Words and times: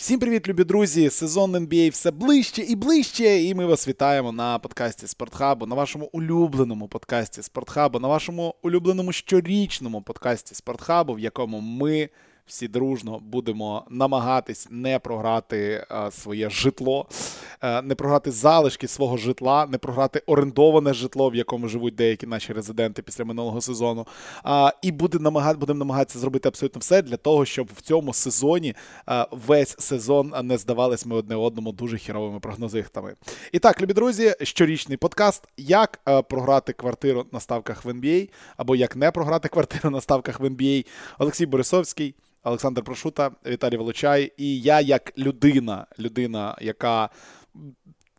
Всім 0.00 0.20
привіт, 0.20 0.48
любі 0.48 0.64
друзі! 0.64 1.10
Сезон 1.10 1.56
NBA 1.56 1.90
все 1.90 2.10
ближче 2.10 2.62
і 2.62 2.76
ближче. 2.76 3.42
І 3.42 3.54
ми 3.54 3.66
вас 3.66 3.88
вітаємо 3.88 4.32
на 4.32 4.58
подкасті 4.58 5.06
Спортхабу, 5.06 5.66
на 5.66 5.74
вашому 5.74 6.08
улюбленому 6.12 6.88
подкасті 6.88 7.42
Спортхабу, 7.42 7.98
на 7.98 8.08
вашому 8.08 8.54
улюбленому 8.62 9.12
щорічному 9.12 10.02
подкасті 10.02 10.54
Спортхабу, 10.54 11.14
в 11.14 11.18
якому 11.18 11.60
ми 11.60 12.08
всі 12.50 12.68
дружно 12.68 13.20
будемо 13.22 13.84
намагатись 13.90 14.68
не 14.70 14.98
програти 14.98 15.86
своє 16.10 16.50
житло, 16.50 17.06
е, 17.62 17.82
не 17.82 17.94
програти 17.94 18.30
залишки 18.30 18.88
свого 18.88 19.16
житла, 19.16 19.66
не 19.66 19.78
програти 19.78 20.22
орендоване 20.26 20.94
житло, 20.94 21.30
в 21.30 21.34
якому 21.34 21.68
живуть 21.68 21.94
деякі 21.94 22.26
наші 22.26 22.52
резиденти 22.52 23.02
після 23.02 23.24
минулого 23.24 23.60
сезону. 23.60 24.06
І 24.82 24.92
будемо 24.92 25.54
намагатися 25.74 26.18
зробити 26.18 26.48
абсолютно 26.48 26.78
все 26.78 27.02
для 27.02 27.16
того, 27.16 27.44
щоб 27.44 27.68
в 27.76 27.80
цьому 27.80 28.12
сезоні 28.12 28.74
весь 29.30 29.76
сезон 29.78 30.34
не 30.42 30.58
здавались 30.58 31.06
ми 31.06 31.16
одне 31.16 31.36
одному 31.36 31.72
дуже 31.72 31.98
хіровими 31.98 32.40
прогнозихтами. 32.40 33.14
І 33.52 33.58
так, 33.58 33.82
любі 33.82 33.94
друзі, 33.94 34.34
щорічний 34.42 34.96
подкаст, 34.96 35.48
як 35.56 36.00
програти 36.28 36.72
квартиру 36.72 37.26
на 37.32 37.40
ставках 37.40 37.84
в 37.84 37.88
NBA, 37.88 38.28
або 38.56 38.76
як 38.76 38.96
не 38.96 39.10
програти 39.10 39.48
квартиру 39.48 39.90
на 39.90 40.00
ставках 40.00 40.40
в 40.40 40.44
NBA. 40.44 40.86
Олексій 41.18 41.46
Борисовський. 41.46 42.14
Олександр 42.42 42.82
Прошута, 42.82 43.30
Віталій 43.46 43.76
Волочай. 43.76 44.32
І 44.36 44.60
я, 44.60 44.80
як 44.80 45.18
людина, 45.18 45.86
людина, 45.98 46.56
яка 46.60 47.10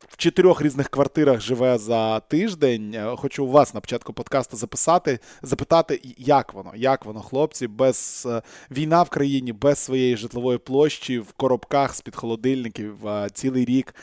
в 0.08 0.18
чотирьох 0.18 0.62
різних 0.62 0.90
квартирах 0.90 1.42
живе 1.42 1.78
за 1.78 2.20
тиждень, 2.20 2.94
е, 2.94 3.16
хочу 3.16 3.46
у 3.46 3.50
вас 3.50 3.74
на 3.74 3.80
початку 3.80 4.14
подкасту 4.14 4.58
записати, 4.58 5.20
запитати, 5.42 6.02
як 6.18 6.54
воно, 6.54 6.72
як 6.76 7.06
воно, 7.06 7.22
хлопці, 7.22 7.68
без 7.68 8.28
е, 8.30 8.42
війна 8.72 9.04
в 9.04 9.10
країні, 9.10 9.54
без 9.54 9.80
своєї 9.80 10.18
житлової 10.18 10.58
площі, 10.58 11.20
в 11.20 11.32
коробках 11.32 11.96
з-під 11.96 12.16
холодильників 12.16 13.08
е, 13.08 13.30
цілий 13.34 13.66
рік. 13.66 13.96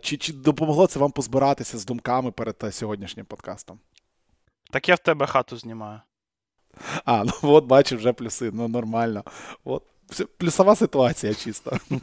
Чи, 0.00 0.16
Чи 0.16 0.32
допомогло 0.32 0.86
це 0.86 0.98
вам 0.98 1.10
позбиратися 1.10 1.78
з 1.78 1.84
думками 1.84 2.32
перед 2.32 2.74
сьогоднішнім 2.74 3.26
подкастом? 3.26 3.78
Так 4.70 4.88
я 4.88 4.94
в 4.94 4.98
тебе 4.98 5.26
хату 5.26 5.56
знімаю. 5.56 6.00
А, 7.04 7.24
ну 7.24 7.32
от 7.42 7.64
бачу, 7.64 7.96
вже 7.96 8.12
плюси, 8.12 8.50
ну 8.54 8.68
нормально. 8.68 9.24
От. 9.64 9.82
Плюсова 10.38 10.76
ситуація 10.76 11.34
чисто. 11.34 11.78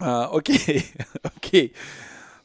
а, 0.00 0.26
Окей. 0.26 0.84
окей. 1.36 1.74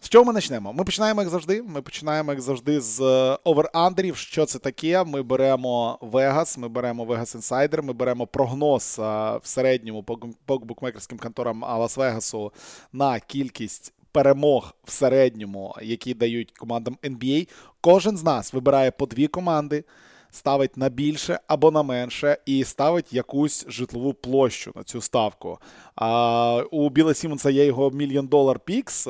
З 0.01 0.09
чого 0.09 0.25
ми 0.25 0.33
почнемо? 0.33 0.73
Ми 0.73 0.83
починаємо, 0.83 1.21
як 1.21 1.29
завжди. 1.29 1.61
Ми 1.61 1.81
починаємо, 1.81 2.31
як 2.31 2.41
завжди, 2.41 2.81
з 2.81 3.01
е, 3.01 3.37
овер-андерів. 3.45 4.15
Що 4.15 4.45
це 4.45 4.59
таке? 4.59 5.03
Ми 5.03 5.21
беремо 5.21 5.99
Vegas, 6.01 6.59
ми 6.59 6.67
беремо 6.67 7.05
Vegas 7.05 7.37
Insider, 7.37 7.81
ми 7.81 7.93
беремо 7.93 8.27
прогноз 8.27 8.95
в 8.97 9.41
середньому 9.43 10.03
по 10.45 10.57
букмекерським 10.57 11.17
конторам 11.17 11.63
Лас-Вегасу 11.63 12.51
на 12.93 13.19
кількість 13.19 13.93
перемог 14.11 14.73
в 14.83 14.91
середньому, 14.91 15.75
які 15.81 16.13
дають 16.13 16.51
командам 16.51 16.97
NBA. 17.03 17.47
Кожен 17.87 18.17
з 18.17 18.23
нас 18.23 18.53
вибирає 18.53 18.91
по 18.91 19.05
дві 19.05 19.27
команди, 19.27 19.83
ставить 20.31 20.77
на 20.77 20.89
більше 20.89 21.39
або 21.47 21.71
на 21.71 21.83
менше, 21.83 22.37
і 22.45 22.63
ставить 22.63 23.13
якусь 23.13 23.65
житлову 23.67 24.13
площу 24.13 24.71
на 24.75 24.83
цю 24.83 25.01
ставку. 25.01 25.59
А 25.95 26.63
У 26.71 26.89
Біла 26.89 27.13
Сімонса 27.13 27.49
є 27.49 27.65
його 27.65 27.91
мільйон 27.91 28.27
долар 28.27 28.59
пікс. 28.59 29.07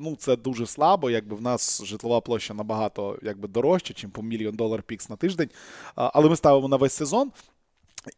Ну, 0.00 0.16
це 0.18 0.36
дуже 0.36 0.66
слабо. 0.66 1.10
Якби 1.10 1.36
в 1.36 1.42
нас 1.42 1.84
житлова 1.84 2.20
площа 2.20 2.54
набагато 2.54 3.18
якби 3.22 3.48
дорожча, 3.48 3.94
ніж 3.96 4.12
по 4.12 4.22
мільйон 4.22 4.56
долар 4.56 4.82
пікс 4.82 5.08
на 5.08 5.16
тиждень. 5.16 5.48
Але 5.94 6.28
ми 6.28 6.36
ставимо 6.36 6.68
на 6.68 6.76
весь 6.76 6.92
сезон. 6.92 7.30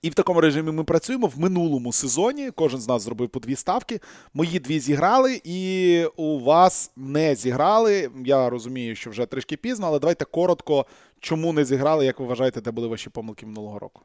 І 0.02 0.10
в 0.10 0.14
такому 0.14 0.40
режимі 0.40 0.72
ми 0.72 0.84
працюємо 0.84 1.26
в 1.26 1.38
минулому 1.38 1.92
сезоні. 1.92 2.50
Кожен 2.50 2.80
з 2.80 2.88
нас 2.88 3.02
зробив 3.02 3.28
по 3.28 3.40
дві 3.40 3.56
ставки. 3.56 4.00
Мої 4.34 4.58
дві 4.58 4.80
зіграли, 4.80 5.40
і 5.44 6.04
у 6.16 6.40
вас 6.40 6.92
не 6.96 7.34
зіграли. 7.34 8.10
Я 8.24 8.50
розумію, 8.50 8.96
що 8.96 9.10
вже 9.10 9.26
трішки 9.26 9.56
пізно, 9.56 9.86
але 9.86 9.98
давайте 9.98 10.24
коротко, 10.24 10.86
чому 11.20 11.52
не 11.52 11.64
зіграли, 11.64 12.06
як 12.06 12.20
ви 12.20 12.26
вважаєте, 12.26 12.60
де 12.60 12.70
були 12.70 12.88
ваші 12.88 13.10
помилки 13.10 13.46
минулого 13.46 13.78
року? 13.78 14.02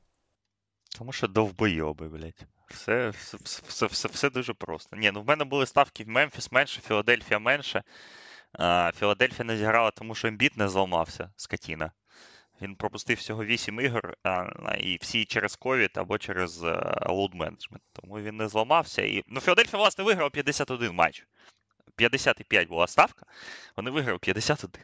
Тому 0.98 1.12
що 1.12 1.28
довбойоби, 1.28 2.10
блядь. 2.10 2.46
Все 2.70 3.10
все, 3.10 3.38
все, 3.44 3.86
все, 3.86 4.08
все 4.08 4.30
дуже 4.30 4.54
просто. 4.54 4.96
Ні, 4.96 5.12
ну 5.12 5.22
в 5.22 5.28
мене 5.28 5.44
були 5.44 5.66
ставки 5.66 6.04
в 6.04 6.10
Мемфіс 6.10 6.52
менше, 6.52 6.82
Філадельфія 6.82 7.40
менше. 7.40 7.84
А, 8.54 8.92
Філадельфія 9.00 9.46
не 9.46 9.58
зіграла, 9.58 9.92
тому 9.92 10.16
що 10.16 10.28
Ембіт 10.28 10.58
не 10.58 10.70
зламався, 10.70 11.32
скотіна. 11.36 11.92
Він 12.64 12.76
пропустив 12.76 13.18
всього 13.18 13.46
8 13.46 13.80
ігор, 13.80 14.18
і 14.80 14.98
всі 15.02 15.26
через 15.26 15.56
ковід 15.56 15.92
або 15.96 16.18
через 16.18 16.62
load 17.06 17.36
management. 17.36 17.84
Тому 17.94 18.20
він 18.20 18.38
не 18.38 18.48
зламався. 18.48 19.02
І... 19.02 19.24
Ну, 19.28 19.40
Філадельфія, 19.40 19.80
власне, 19.80 20.04
виграв 20.04 20.32
51 20.32 20.96
матч. 20.96 21.26
55 21.96 22.68
була 22.68 22.88
ставка, 22.88 23.26
вони 23.78 23.92
виграли 23.92 24.20
51. 24.20 24.84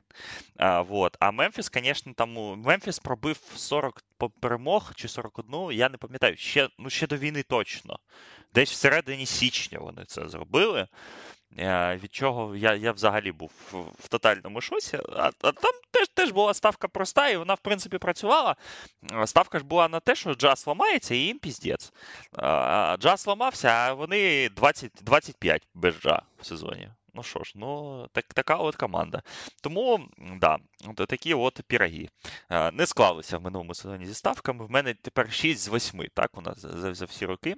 А 0.58 0.82
вот. 0.82 1.18
а 1.20 1.32
Мемфіс, 1.32 1.72
звісно, 1.74 2.14
там 2.14 2.34
Мемфіс 2.60 3.00
пробив 3.00 3.38
40 3.56 4.04
перемог 4.40 4.92
чи 4.96 5.08
41, 5.08 5.72
я 5.72 5.90
не 5.90 5.98
пам'ятаю, 5.98 6.38
ще 6.38 6.70
ну, 6.80 6.90
ще 6.90 7.08
до 7.08 7.18
війни 7.18 7.44
точно. 7.44 8.00
Десь 8.54 8.72
всередині 8.72 9.26
січня 9.26 9.80
вони 9.80 10.06
це 10.06 10.30
зробили. 10.30 10.88
Е, 11.58 12.00
від 12.04 12.14
чого 12.14 12.56
я 12.56 12.76
я 12.76 12.92
взагалі 12.92 13.32
був 13.32 13.52
в, 14.00 14.08
тотальному 14.08 14.62
шоці. 14.62 15.00
А, 15.16 15.32
а 15.42 15.52
там 15.52 15.72
теж 15.92 16.08
теж 16.08 16.32
була 16.32 16.54
ставка 16.54 16.88
проста, 16.88 17.30
і 17.30 17.38
вона, 17.38 17.54
в 17.54 17.60
принципі, 17.60 17.98
працювала. 17.98 18.56
Ставка 19.26 19.60
ж 19.60 19.66
була 19.66 19.88
на 19.88 20.00
те, 20.00 20.16
що 20.16 20.34
джаз 20.34 20.68
ламається, 20.68 21.16
і 21.16 21.18
їм 21.18 21.40
піздець. 21.40 21.94
Джаз 23.00 23.28
ламався, 23.28 23.70
а 23.70 23.94
вони 23.94 24.50
20, 24.50 24.92
25 25.02 25.68
без 25.74 25.96
джа 25.96 26.22
в 26.40 26.46
сезоні. 26.46 26.90
Ну 27.14 27.24
що 27.24 27.44
ж, 27.44 27.54
ну 27.56 28.08
так, 28.12 28.26
така 28.26 28.56
от 28.56 28.76
команда. 28.76 29.22
Тому, 29.62 30.10
да, 30.18 30.58
такі 31.08 31.34
от 31.34 31.62
піроги. 31.68 32.10
Не 32.74 32.86
склалися 32.86 33.38
в 33.38 33.42
минулому 33.42 33.76
сезоні 33.76 34.06
зі 34.06 34.14
ставками. 34.14 34.66
В 34.66 34.72
мене 34.72 34.94
тепер 34.94 35.34
6 35.34 35.62
з 35.62 35.70
8, 35.70 36.08
так, 36.14 36.38
у 36.38 36.42
нас 36.42 36.60
за, 36.60 36.94
за 36.94 37.06
всі 37.06 37.26
роки. 37.26 37.56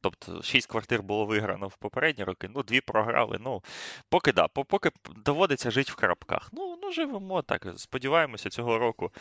Тобто 0.00 0.42
6 0.42 0.66
квартир 0.66 1.02
було 1.02 1.26
виграно 1.26 1.68
в 1.68 1.76
попередні 1.76 2.24
роки, 2.24 2.48
ну, 2.54 2.62
дві 2.62 2.80
програли. 2.80 3.38
Ну, 3.40 3.62
поки 4.08 4.32
да, 4.32 4.48
поки 4.48 4.90
доводиться 5.16 5.70
жити 5.70 5.92
в 5.92 5.94
крапках. 5.94 6.48
Ну, 6.52 6.78
ну 6.82 6.92
живемо 6.92 7.42
так. 7.42 7.66
Сподіваємося, 7.76 8.50
цього 8.50 8.78
року 8.78 9.12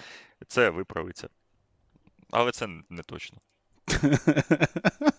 це 0.47 0.69
виправиться. 0.69 1.29
Але 2.31 2.51
це 2.51 2.67
не 2.89 3.03
точно. 3.03 3.37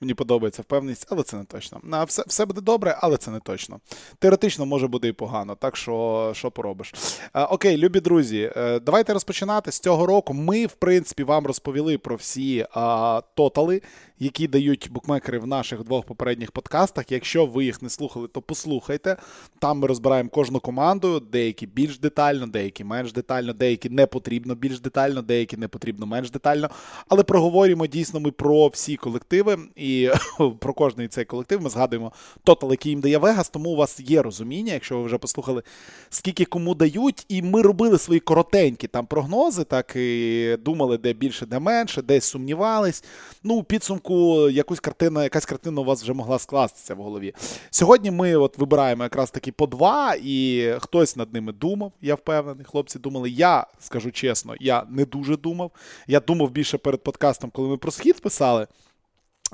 Мені 0.00 0.14
подобається 0.14 0.62
впевненість, 0.62 1.06
але 1.10 1.22
це 1.22 1.36
не 1.36 1.44
точно. 1.44 1.80
На 1.82 2.04
все 2.04 2.24
все 2.26 2.46
буде 2.46 2.60
добре, 2.60 2.98
але 3.00 3.16
це 3.16 3.30
не 3.30 3.40
точно. 3.40 3.80
Теоретично 4.18 4.66
може 4.66 4.88
буде 4.88 5.08
і 5.08 5.12
погано, 5.12 5.54
так 5.54 5.76
що 5.76 6.32
що 6.34 6.50
поробиш. 6.50 6.94
А, 7.32 7.44
окей, 7.44 7.76
любі 7.76 8.00
друзі, 8.00 8.52
е, 8.56 8.80
давайте 8.80 9.12
розпочинати 9.12 9.72
з 9.72 9.78
цього 9.78 10.06
року. 10.06 10.34
Ми, 10.34 10.66
в 10.66 10.72
принципі, 10.72 11.24
вам 11.24 11.46
розповіли 11.46 11.98
про 11.98 12.16
всі 12.16 12.66
а, 12.74 13.22
тотали, 13.34 13.82
які 14.18 14.48
дають 14.48 14.88
букмекери 14.90 15.38
в 15.38 15.46
наших 15.46 15.84
двох 15.84 16.04
попередніх 16.04 16.52
подкастах. 16.52 17.12
Якщо 17.12 17.46
ви 17.46 17.64
їх 17.64 17.82
не 17.82 17.90
слухали, 17.90 18.28
то 18.28 18.42
послухайте. 18.42 19.16
Там 19.58 19.78
ми 19.78 19.86
розбираємо 19.86 20.30
кожну 20.30 20.60
команду, 20.60 21.20
деякі 21.20 21.66
більш 21.66 21.98
детально, 21.98 22.46
деякі 22.46 22.84
менш 22.84 23.12
детально, 23.12 23.52
деякі 23.52 23.90
не 23.90 24.06
потрібно 24.06 24.54
більш 24.54 24.80
детально, 24.80 25.22
деякі 25.22 25.56
не 25.56 25.68
потрібно 25.68 26.06
менш 26.06 26.30
детально. 26.30 26.70
Але 27.08 27.22
проговорюємо 27.22 27.86
дійсно 27.86 28.20
ми 28.20 28.30
про 28.30 28.68
всі 28.68 28.96
колективи. 28.96 29.43
І 29.76 30.10
про 30.58 30.74
кожний 30.74 31.08
цей 31.08 31.24
колектив 31.24 31.62
ми 31.62 31.70
згадуємо 31.70 32.12
тотал, 32.44 32.70
який 32.70 32.90
їм 32.90 33.00
дає 33.00 33.18
Вегас, 33.18 33.48
тому 33.48 33.70
у 33.70 33.76
вас 33.76 34.00
є 34.00 34.22
розуміння, 34.22 34.72
якщо 34.72 34.98
ви 34.98 35.04
вже 35.04 35.18
послухали, 35.18 35.62
скільки 36.10 36.44
кому 36.44 36.74
дають. 36.74 37.24
І 37.28 37.42
ми 37.42 37.62
робили 37.62 37.98
свої 37.98 38.20
коротенькі 38.20 38.86
там 38.86 39.06
прогнози, 39.06 39.64
так 39.64 39.96
і 39.96 40.56
думали, 40.64 40.98
де 40.98 41.12
більше, 41.12 41.46
де 41.46 41.58
менше, 41.58 42.02
десь 42.02 42.24
сумнівались. 42.24 43.04
Ну, 43.42 43.54
у 43.54 43.62
підсумку 43.62 44.48
якусь 44.50 44.80
картина, 44.80 45.22
якась 45.22 45.46
картина 45.46 45.80
у 45.80 45.84
вас 45.84 46.02
вже 46.02 46.12
могла 46.12 46.38
скластися 46.38 46.94
в 46.94 46.98
голові. 46.98 47.34
Сьогодні 47.70 48.10
ми 48.10 48.36
от 48.36 48.58
вибираємо 48.58 49.02
якраз 49.02 49.30
таки 49.30 49.52
по 49.52 49.66
два, 49.66 50.14
і 50.22 50.68
хтось 50.78 51.16
над 51.16 51.34
ними 51.34 51.52
думав, 51.52 51.92
я 52.02 52.14
впевнений. 52.14 52.64
Хлопці 52.64 52.98
думали. 52.98 53.30
Я 53.30 53.66
скажу 53.80 54.10
чесно, 54.10 54.54
я 54.60 54.84
не 54.90 55.04
дуже 55.04 55.36
думав. 55.36 55.70
Я 56.06 56.20
думав 56.20 56.50
більше 56.50 56.78
перед 56.78 57.02
подкастом, 57.02 57.50
коли 57.50 57.68
ми 57.68 57.76
про 57.76 57.90
схід 57.90 58.20
писали. 58.20 58.66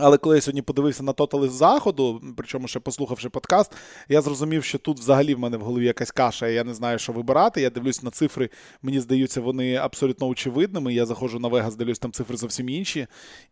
Але 0.03 0.19
коли 0.19 0.37
я 0.37 0.41
сьогодні 0.41 0.63
подивився 0.63 1.03
на 1.03 1.13
тотали 1.13 1.49
з 1.49 1.53
заходу, 1.53 2.23
причому 2.37 2.69
ще 2.69 2.81
послухавши 2.81 3.29
подкаст, 3.29 3.73
я 4.09 4.21
зрозумів, 4.21 4.65
що 4.65 4.79
тут 4.79 4.99
взагалі 4.99 5.35
в 5.35 5.39
мене 5.39 5.57
в 5.57 5.61
голові 5.61 5.85
якась 5.85 6.11
каша, 6.11 6.49
і 6.49 6.55
я 6.55 6.65
не 6.65 6.75
знаю, 6.75 6.99
що 6.99 7.13
вибирати. 7.13 7.61
Я 7.61 7.71
дивлюсь 7.71 8.03
на 8.03 8.11
цифри, 8.11 8.51
мені 8.83 9.01
здаються, 9.01 9.41
вони 9.41 9.77
абсолютно 9.77 10.27
очевидними. 10.29 10.95
Я 10.95 11.07
заходжу 11.07 11.39
на 11.39 11.49
Вегас, 11.49 11.77
дивлюсь, 11.77 11.99
там 11.99 12.13
цифри 12.13 12.37
зовсім 12.37 12.69
інші. 12.69 13.07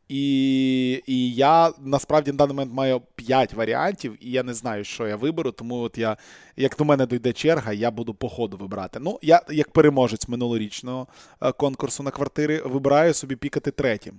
І 0.08 1.02
і 1.06 1.34
я 1.34 1.72
насправді 1.80 2.30
на 2.30 2.36
даний 2.36 2.54
момент 2.54 2.72
маю 2.72 3.02
5 3.14 3.54
варіантів, 3.54 4.16
і 4.20 4.30
я 4.30 4.42
не 4.42 4.54
знаю, 4.54 4.84
що 4.84 5.08
я 5.08 5.16
виберу. 5.16 5.52
Тому 5.52 5.78
от 5.80 5.98
я, 5.98 6.16
як 6.56 6.76
до 6.78 6.84
мене 6.84 7.06
дойде 7.06 7.32
черга, 7.32 7.72
я 7.72 7.90
буду 7.90 8.14
по 8.14 8.28
ходу 8.28 8.56
вибирати. 8.56 8.98
Ну, 9.02 9.18
я, 9.22 9.42
як 9.50 9.70
переможець 9.70 10.28
минулорічного 10.28 11.06
е, 11.42 11.52
конкурсу 11.52 12.02
на 12.02 12.10
квартири, 12.10 12.62
вибираю 12.64 13.14
собі 13.14 13.36
пікати 13.36 13.70
третім. 13.70 14.14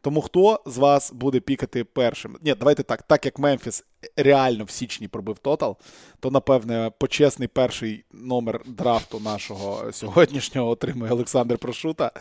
Тому 0.00 0.20
хто 0.20 0.62
з 0.66 0.78
вас 0.78 1.12
буде 1.12 1.40
пікати 1.40 1.84
першим? 1.84 2.38
Ні, 2.42 2.54
давайте 2.54 2.82
так. 2.82 3.02
Так 3.02 3.24
як 3.24 3.38
Мемфіс 3.38 3.84
реально 4.16 4.64
в 4.64 4.70
січні 4.70 5.08
пробив 5.08 5.38
тотал, 5.38 5.76
то 6.20 6.30
напевне 6.30 6.90
почесний 6.98 7.48
перший 7.48 8.04
номер 8.12 8.62
драфту 8.66 9.20
нашого 9.20 9.92
сьогоднішнього 9.92 10.70
отримує 10.70 11.12
Олександр 11.12 11.58
Прошута. 11.58 12.12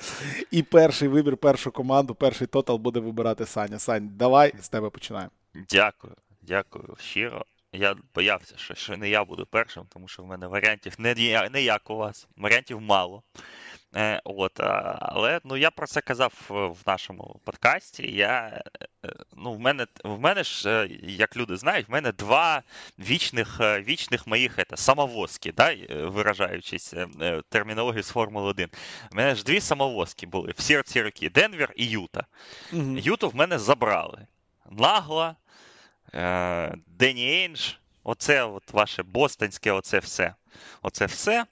І 0.51 0.63
перший 0.63 1.07
вибір, 1.07 1.37
першу 1.37 1.71
команду, 1.71 2.15
перший 2.15 2.47
тотал 2.47 2.77
буде 2.77 2.99
вибирати 2.99 3.45
Саня. 3.45 3.79
Сань, 3.79 4.09
давай 4.13 4.53
з 4.61 4.69
тебе 4.69 4.89
починаємо. 4.89 5.31
Дякую, 5.69 6.13
дякую 6.41 6.95
щиро. 6.99 7.45
Я 7.73 7.95
боявся, 8.15 8.53
що, 8.57 8.75
що 8.75 8.97
не 8.97 9.09
я 9.09 9.23
буду 9.23 9.45
першим, 9.45 9.83
тому 9.89 10.07
що 10.07 10.23
в 10.23 10.25
мене 10.25 10.47
варіантів 10.47 10.95
не, 10.97 11.15
не 11.51 11.61
як 11.61 11.89
у 11.89 11.95
вас, 11.95 12.27
варіантів 12.37 12.81
мало. 12.81 13.23
Е, 13.95 14.21
от, 14.23 14.59
але 14.99 15.39
ну, 15.43 15.57
я 15.57 15.71
про 15.71 15.87
це 15.87 16.01
казав 16.01 16.33
е, 16.51 16.53
в 16.53 16.77
нашому 16.87 17.39
подкасті. 17.43 18.11
Я, 18.15 18.63
е, 19.05 19.13
ну, 19.37 19.53
в, 19.53 19.59
мене, 19.59 19.87
в 20.03 20.19
мене 20.19 20.43
ж, 20.43 20.69
е, 20.69 20.87
як 21.01 21.37
люди 21.37 21.57
знають, 21.57 21.87
в 21.87 21.91
мене 21.91 22.11
два 22.11 22.63
вічних, 22.99 23.57
е, 23.61 23.81
вічних 23.81 24.27
моїх 24.27 24.59
это, 24.59 24.77
самовозки, 24.77 25.51
да, 25.51 25.73
е, 25.73 25.87
виражаючись 25.89 26.93
е, 26.93 27.07
е, 27.21 27.41
термінологією 27.49 28.03
з 28.03 28.09
Формули 28.09 28.47
1. 28.47 28.69
У 29.11 29.15
мене 29.15 29.35
ж 29.35 29.43
дві 29.43 29.61
самовозки 29.61 30.27
були 30.27 30.53
всі 30.57 30.81
ці 30.85 31.01
роки: 31.01 31.29
Денвер 31.29 31.73
і 31.75 31.85
Юта. 31.85 32.25
Угу. 32.73 32.97
Юту 32.97 33.29
в 33.29 33.35
мене 33.35 33.59
забрали. 33.59 34.27
Нагло, 34.71 35.35
е, 36.13 36.75
Дені 36.87 37.31
Ейндж, 37.31 37.71
оце 38.09 38.43
от 38.43 38.73
ваше 38.73 39.03
бостонське, 39.03 39.71
оце 39.71 39.99
все. 39.99 40.35
Оце 40.81 41.05
все. 41.05 41.45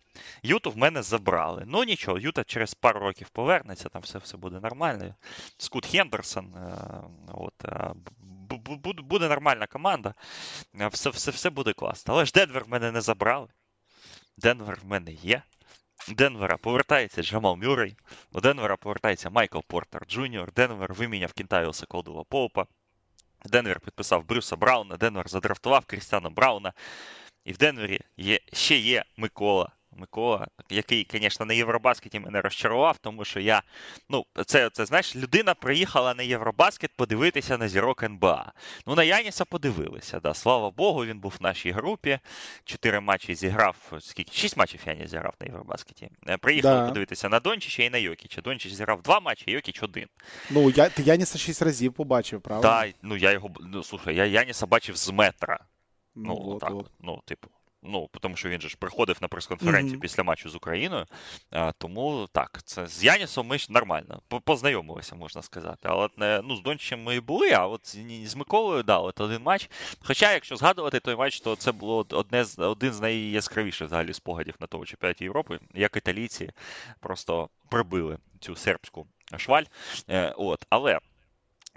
Юту 0.44 0.72
в 0.72 0.78
мене 0.78 1.02
забрали. 1.02 1.64
Ну 1.68 1.84
нічого, 1.84 2.20
Юта 2.20 2.44
через 2.44 2.74
пару 2.74 3.00
років 3.00 3.30
повернеться, 3.30 3.90
там 3.90 4.02
все, 4.02 4.18
все 4.18 4.38
буде 4.38 4.60
нормально. 4.60 5.16
Скут 5.58 5.86
Хендерсон, 5.86 6.56
е, 6.56 6.78
от, 7.28 7.66
е, 7.66 7.94
бу- 8.50 8.62
бу- 8.62 8.82
бу- 8.82 9.04
буде 9.04 9.28
нормальна 9.30 9.68
команда, 9.68 10.14
е, 10.80 10.88
все, 10.88 11.10
все, 11.10 11.32
все 11.32 11.50
буде 11.50 11.74
класно. 11.74 12.14
Але 12.14 12.26
ж 12.26 12.32
Денвер 12.32 12.64
в 12.64 12.70
мене 12.70 12.92
не 12.92 13.02
забрали. 13.02 13.48
Денвер 14.38 14.80
в 14.84 14.86
мене 14.86 15.12
є. 15.12 15.42
Денвера 16.08 16.58
повертається 16.58 17.24
Джамал 17.24 17.56
Мюррей, 17.56 17.98
до 18.32 18.40
Денвера 18.40 18.78
повертається 18.78 19.30
Майкл 19.30 19.60
Портер 19.68 20.06
Джуніор. 20.08 20.54
Денвер 20.54 20.94
виміняв 20.94 21.34
Кентавіуса 21.34 21.86
Колдвелла 21.86 22.24
Поупа. 22.24 22.66
Денвер 23.46 23.80
підписав 23.80 24.26
Брюса 24.26 24.56
Брауна, 24.56 24.98
Денвер 24.98 25.30
задрафтував 25.30 25.86
Крістіана 25.86 26.30
Брауна. 26.30 26.74
І 27.46 27.54
в 27.54 27.58
Денвері 27.58 28.02
є, 28.18 28.40
ще 28.54 28.78
є 28.78 29.06
Микола. 29.18 29.77
Микола, 29.98 30.48
який, 30.70 31.08
звісно, 31.12 31.46
на 31.46 31.54
Євробаскеті 31.54 32.20
мене 32.20 32.42
розчарував, 32.42 32.98
тому 32.98 33.26
що 33.26 33.40
я. 33.40 33.62
Ну, 34.10 34.26
це, 34.46 34.70
це 34.70 34.86
знаєш, 34.86 35.16
людина 35.16 35.54
приїхала 35.54 36.14
на 36.14 36.24
Євробаскет 36.24 36.92
подивитися 36.96 37.58
на 37.58 37.68
зірок 37.68 38.04
НБА. 38.04 38.52
Ну, 38.88 38.96
на 38.96 39.04
Яніса 39.04 39.46
подивилися. 39.46 40.20
Да. 40.20 40.34
Слава 40.34 40.70
Богу, 40.72 41.06
він 41.06 41.20
був 41.20 41.34
в 41.40 41.44
нашій 41.44 41.72
групі. 41.72 42.20
Чотири 42.66 43.00
матчі 43.00 43.36
зіграв. 43.36 43.76
Скільки? 44.00 44.32
Шість 44.34 44.58
матчів 44.58 44.82
Яніс 44.86 45.10
зіграв 45.10 45.34
на 45.42 45.46
Євробаскеті. 45.48 46.10
Е, 46.30 46.38
Приїхали 46.38 46.80
Да. 46.80 46.88
подивитися 46.88 47.30
на 47.30 47.40
Дончича 47.40 47.84
і 47.84 47.90
на 47.90 47.98
Йокіча. 47.98 48.42
Дончич 48.42 48.74
зіграв 48.74 49.02
два 49.02 49.20
матчі, 49.20 49.52
Йокіч 49.52 49.84
один. 49.84 50.08
Ну, 50.50 50.70
я, 50.70 50.90
ти 50.90 51.04
Яніса 51.04 51.38
шість 51.38 51.62
разів 51.62 51.94
побачив, 51.94 52.42
правда? 52.42 52.82
Та, 52.86 52.94
ну 53.02 53.18
я 53.18 53.32
його. 53.32 53.50
Ну, 53.60 53.84
слухай, 53.84 54.16
я 54.16 54.26
Яніса 54.26 54.66
бачив 54.66 54.96
з 54.96 55.10
метра. 55.10 55.60
Ну, 56.16 56.24
Ну, 56.46 56.52
от, 56.56 56.60
так, 56.62 56.72
от. 56.74 56.92
ну, 57.00 57.22
типу. 57.26 57.48
Ну, 57.84 58.10
тому 58.22 58.36
що 58.36 58.50
він 58.50 58.62
же 58.62 58.70
ж 58.70 58.78
приходив 58.78 59.18
на 59.22 59.28
прес-конференцію 59.28 59.92
Мгм. 59.92 60.00
після 60.00 60.24
матчу 60.24 60.50
з 60.50 60.56
Україною. 60.56 61.06
А, 61.52 61.72
тому 61.72 62.28
так, 62.32 62.62
це 62.66 62.88
з 62.88 63.04
Янісом 63.04 63.48
ми 63.48 63.58
ж 63.58 63.68
нормально 63.70 64.22
познайомилися, 64.44 65.16
можна 65.16 65.42
сказати. 65.42 65.80
Але 65.84 66.10
не- 66.18 66.42
ну, 66.44 66.56
з 66.56 66.62
Дончичем 66.62 67.04
ми 67.04 67.16
і 67.16 67.20
були, 67.20 67.52
а 67.52 67.68
от 67.68 67.88
з, 67.88 67.98
з 68.30 68.36
Миколою, 68.36 68.84
да, 68.84 68.98
от 68.98 69.22
один 69.22 69.42
матч. 69.42 69.70
Хоча, 70.04 70.34
якщо 70.34 70.56
згадувати 70.56 71.00
той 71.00 71.16
матч, 71.16 71.40
то 71.40 71.56
це 71.56 71.72
було 71.72 72.06
одне 72.12 72.44
з 72.46 72.60
один 72.60 72.94
з 72.94 73.02
найяскравіших 73.02 73.88
взагалі 73.88 74.14
спогадів 74.14 74.56
на 74.60 74.68
тому 74.68 74.86
чемпіонаті 74.86 75.24
Європи, 75.24 75.60
як 75.74 75.96
італійці 75.98 76.50
просто 77.00 77.50
прибили 77.70 78.18
цю 78.40 78.56
сербську 78.56 79.08
шваль. 79.38 79.64
Е, 80.10 80.34
от, 80.38 80.66
але. 80.70 81.00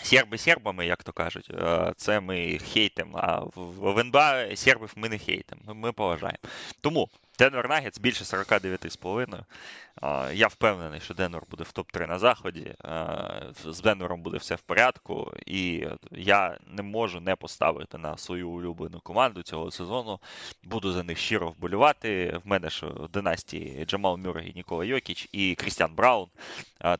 Серби 0.02 0.38
сербами, 0.38 0.86
як 0.86 1.02
то 1.02 1.12
кажуть, 1.12 1.50
е, 1.50 1.92
це 1.96 2.20
ми 2.20 2.58
хейтимо, 2.58 3.18
а 3.22 3.40
в- 3.54 3.98
НБА 3.98 4.56
сербів 4.56 4.92
ми 4.96 5.08
не 5.08 5.18
хейтимо, 5.18 5.74
ми, 5.74 5.92
поважаємо. 5.92 6.38
Тому 6.80 7.08
Денвер 7.38 7.68
Нагетс 7.68 7.98
більше 7.98 8.24
49,5. 8.24 9.44
Е, 10.02 10.34
Я 10.34 10.46
впевнений, 10.46 11.00
що 11.00 11.14
Денвер 11.14 11.42
буде 11.50 11.64
в 11.64 11.72
топ-3 11.74 12.06
на 12.08 12.18
заході. 12.18 12.74
Е, 12.84 13.42
З 13.64 13.80
Денвером 13.80 14.22
буде 14.22 14.36
все 14.38 14.54
в 14.54 14.60
порядку, 14.60 15.32
і 15.46 15.86
я 16.10 16.58
не 16.66 16.82
можу 16.82 17.20
не 17.20 17.36
поставити 17.36 17.98
на 17.98 18.16
свою 18.16 18.50
улюблену 18.50 19.00
команду 19.00 19.42
цього 19.42 19.70
сезону. 19.70 20.18
Буду 20.62 20.92
за 20.92 21.02
них 21.02 21.18
щиро 21.18 21.50
вболівати. 21.50 22.40
В 22.44 22.48
мене 22.48 22.70
ж 22.70 22.86
в 22.86 23.08
династії 23.08 23.84
Джамал 23.84 24.16
Мюррей, 24.16 24.52
Нікола 24.56 24.84
Йокіч 24.84 25.28
і 25.32 25.54
Крістіан 25.54 25.94
Браун. 25.94 26.28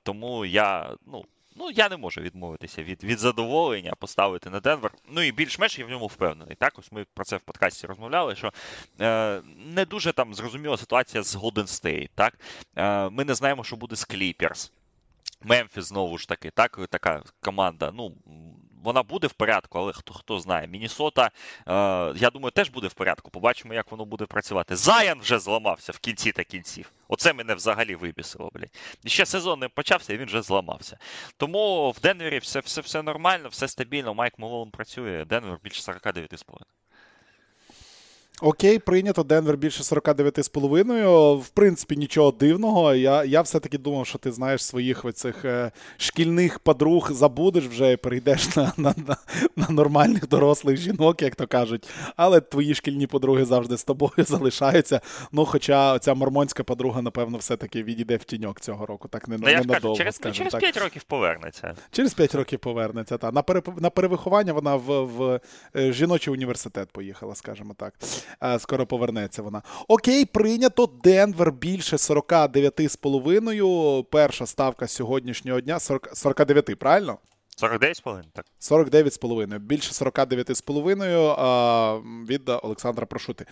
Тому 0.02 0.44
я, 0.44 0.94
ну. 1.06 1.24
Ну, 1.60 1.70
я 1.70 1.88
не 1.88 1.96
можу 1.96 2.20
відмовитися 2.20 2.82
від, 2.82 3.04
від 3.04 3.18
задоволення 3.18 3.92
поставити 3.98 4.50
на 4.50 4.60
Денвер. 4.60 4.92
Ну 5.08 5.22
і 5.22 5.32
більш-менш 5.32 5.78
я 5.78 5.86
в 5.86 5.90
ньому 5.90 6.06
впевнений. 6.06 6.56
Так, 6.56 6.78
ось 6.78 6.92
ми 6.92 7.06
про 7.14 7.24
це 7.24 7.36
в 7.36 7.40
подкасті 7.40 7.86
розмовляли, 7.86 8.36
що 8.36 8.52
е, 9.00 9.42
не 9.56 9.84
дуже 9.84 10.12
там 10.12 10.34
зрозуміла 10.34 10.76
ситуація 10.76 11.22
з 11.22 11.36
Golden 11.36 11.66
State, 11.66 12.10
так? 12.14 12.38
Е, 12.76 13.08
ми 13.10 13.24
не 13.24 13.34
знаємо, 13.34 13.64
що 13.64 13.76
буде 13.76 13.96
з 13.96 14.08
Clippers. 14.08 14.70
Мемфіс 15.42 15.84
знову 15.84 16.18
ж 16.18 16.28
таки, 16.28 16.50
так, 16.50 16.80
така 16.90 17.22
команда. 17.40 17.92
Ну, 17.94 18.14
вона 18.82 19.02
буде 19.02 19.26
в 19.26 19.32
порядку, 19.32 19.78
але 19.78 19.92
хто 19.92 20.14
хто 20.14 20.40
знає. 20.40 20.66
Мінісота, 20.66 21.26
е, 21.26 21.30
я 22.16 22.30
думаю, 22.30 22.50
теж 22.50 22.68
буде 22.70 22.86
в 22.86 22.92
порядку. 22.94 23.30
Побачимо, 23.30 23.74
як 23.74 23.90
воно 23.90 24.04
буде 24.04 24.26
працювати. 24.26 24.76
Заян 24.76 25.20
вже 25.20 25.38
зламався 25.38 25.92
в 25.92 25.98
кінці 25.98 26.32
та 26.32 26.44
кінців. 26.44 26.92
Оце 27.08 27.32
мене 27.32 27.54
взагалі 27.54 27.94
вибісило, 27.94 28.50
блядь. 28.54 28.76
І 29.04 29.08
ще 29.08 29.26
сезон 29.26 29.60
не 29.60 29.68
почався, 29.68 30.12
і 30.12 30.16
він 30.16 30.26
вже 30.26 30.42
зламався. 30.42 30.98
Тому 31.36 31.90
в 31.90 32.00
Денвері 32.00 32.38
все, 32.38 32.60
все, 32.60 32.80
все 32.80 33.02
нормально, 33.02 33.48
все 33.48 33.68
стабільно. 33.68 34.14
Майк 34.14 34.38
Молон 34.38 34.70
працює. 34.70 35.24
Денвер 35.24 35.58
більше 35.62 35.92
49,5. 35.92 36.79
Окей, 38.42 38.78
прийнято. 38.78 39.22
Денвер 39.22 39.56
більше 39.56 39.82
49,5. 39.82 41.36
В 41.36 41.48
принципі, 41.48 41.96
нічого 41.96 42.30
дивного. 42.30 42.94
Я 42.94 43.24
я 43.24 43.42
все-таки 43.42 43.78
думав, 43.78 44.06
що 44.06 44.18
ти 44.18 44.32
знаєш 44.32 44.64
своїх 44.64 45.04
оцих 45.04 45.44
е, 45.44 45.70
шкільних 45.96 46.58
подруг, 46.58 47.12
забудеш 47.12 47.64
вже 47.64 47.92
і 47.92 47.96
перейдеш 47.96 48.56
на, 48.56 48.72
на, 48.76 48.94
на, 49.06 49.16
на 49.56 49.68
нормальних 49.68 50.28
дорослих 50.28 50.76
жінок, 50.76 51.22
як 51.22 51.36
то 51.36 51.46
кажуть. 51.46 51.88
Але 52.16 52.40
твої 52.40 52.74
шкільні 52.74 53.06
подруги 53.06 53.44
завжди 53.44 53.76
з 53.76 53.84
тобою 53.84 54.12
залишаються. 54.18 55.00
Ну, 55.32 55.44
хоча 55.44 55.98
ця 55.98 56.14
мормонська 56.14 56.64
подруга, 56.64 57.02
напевно, 57.02 57.38
все-таки 57.38 57.82
відійде 57.82 58.16
в 58.16 58.24
тіньок 58.24 58.60
цього 58.60 58.86
року. 58.86 59.08
Так 59.08 59.28
не, 59.28 59.38
ж 59.38 59.64
кажу, 59.68 59.94
через, 59.96 60.14
скажімо 60.14 60.38
через 60.38 60.52
так. 60.52 60.60
5 60.60 60.76
років 60.76 61.02
повернеться. 61.02 61.74
Через 61.90 62.14
5 62.14 62.34
років 62.34 62.58
повернеться. 62.58 63.18
Та. 63.18 63.32
На, 63.32 63.42
пере, 63.42 63.62
на 63.76 63.90
перевиховання 63.90 64.52
вона 64.52 64.76
в, 64.76 65.04
в 65.04 65.40
е, 65.76 65.92
жіночий 65.92 66.32
університет 66.32 66.88
поїхала, 66.92 67.34
скажімо 67.34 67.74
так. 67.76 67.94
Е, 68.42 68.58
Скоро 68.58 68.86
повернеться 68.86 69.42
вона. 69.42 69.62
Окей, 69.88 70.24
прийнято. 70.24 70.86
Денвер 71.04 71.52
більше 71.52 71.96
49,5. 71.96 74.04
Перша 74.04 74.46
ставка 74.46 74.86
сьогоднішнього 74.86 75.60
дня 75.60 75.80
40, 75.80 76.08
49, 76.12 76.78
правильно? 76.78 77.18
49,5? 77.62 78.22
Так. 78.32 78.46
49,5. 78.60 79.58
Більше 79.58 79.92
49,5 79.92 81.02
е, 81.02 82.00
від 82.28 82.48
Олександра 82.48 83.06
Прошути. 83.06 83.46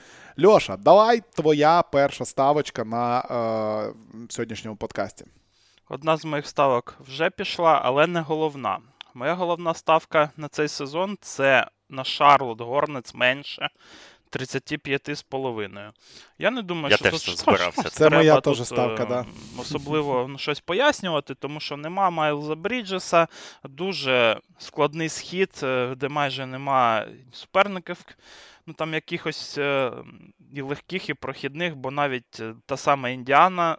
Льоша, 0.44 0.76
давай 0.76 1.22
твоя 1.34 1.82
перша 1.82 2.24
ставочка 2.24 2.84
на 2.84 3.20
е, 3.20 3.92
сьогоднішньому 4.28 4.76
подкасті. 4.76 5.24
Одна 5.88 6.16
з 6.16 6.24
моїх 6.24 6.46
ставок 6.46 6.94
вже 7.00 7.30
пішла, 7.30 7.80
але 7.84 8.06
не 8.06 8.20
головна. 8.20 8.78
Моя 9.14 9.34
головна 9.34 9.74
ставка 9.74 10.30
на 10.36 10.48
цей 10.48 10.68
сезон 10.68 11.16
це 11.20 11.66
на 11.88 12.04
Шарлот 12.04 12.60
Горнец 12.60 13.14
менше 13.14 13.68
35,5. 14.28 15.92
Я 16.38 16.50
не 16.50 16.62
думаю, 16.62 16.90
Я 16.90 16.96
що 16.96 17.04
теж 17.04 17.12
тут 17.12 17.36
це 17.36 17.42
збирався. 17.42 17.82
треба 17.82 17.90
Це 17.96 18.10
моя 18.10 18.40
теж 18.40 18.66
ставка, 18.66 19.02
е, 19.02 19.06
да. 19.06 19.26
Особливо 19.58 20.26
ну, 20.28 20.38
щось 20.38 20.60
пояснювати, 20.60 21.34
тому 21.34 21.60
що 21.60 21.76
нема 21.76 22.10
Майлза 22.10 22.54
Бріджеса, 22.54 23.28
дуже 23.64 24.40
складний 24.58 25.08
схід, 25.08 25.60
е, 25.62 25.94
де 25.94 26.08
майже 26.08 26.46
нема 26.46 27.06
суперників, 27.32 28.04
ну 28.66 28.74
там 28.74 28.94
якихось 28.94 29.58
е, 29.58 29.92
і 30.54 30.60
легких, 30.60 31.08
і 31.08 31.14
прохідних, 31.14 31.76
бо 31.76 31.90
навіть 31.90 32.42
та 32.66 32.76
сама 32.76 33.08
Індіана 33.08 33.78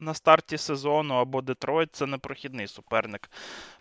на 0.00 0.14
старті 0.14 0.58
сезону 0.58 1.14
або 1.14 1.42
Детройт 1.42 1.88
це 1.92 2.06
не 2.06 2.18
прохідний 2.18 2.66
суперник. 2.66 3.30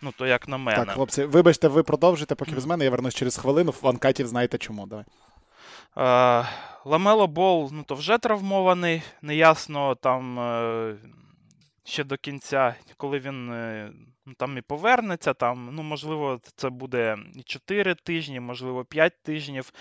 Ну, 0.02 0.14
то 0.18 0.28
як 0.28 0.48
на 0.48 0.58
мене. 0.58 0.86
Так, 0.86 0.96
хлопці, 0.96 1.24
вибачте, 1.26 1.68
ви 1.68 1.84
продовжите, 1.84 2.36
поки 2.36 2.52
без 2.52 2.66
мене. 2.66 2.84
Я 2.84 2.92
вернусь 2.92 3.16
через 3.16 3.38
хвилину. 3.38 3.74
В 3.82 3.88
анкатів 3.88 4.28
знаєте 4.28 4.58
чому. 4.58 4.88
Давай. 4.88 5.06
Е, 5.98 6.46
Ламело 6.86 7.28
Бол 7.28 7.70
ну, 7.72 7.84
то 7.84 7.96
вже 7.96 8.18
травмований, 8.18 9.02
неясно 9.22 9.96
там 9.96 10.40
е, 10.40 10.96
ще 11.84 12.04
до 12.04 12.18
кінця, 12.18 12.76
коли 12.98 13.20
він 13.20 13.52
е, 13.52 13.92
ну, 14.26 14.34
там 14.34 14.58
і 14.58 14.62
повернеться. 14.62 15.34
Там, 15.34 15.70
ну, 15.72 15.84
можливо, 15.84 16.40
це 16.56 16.70
буде 16.70 17.18
і 17.36 17.44
4 17.44 17.96
тижні, 17.96 18.40
можливо, 18.40 18.86
5 18.86 19.14
тижнів. 19.24 19.74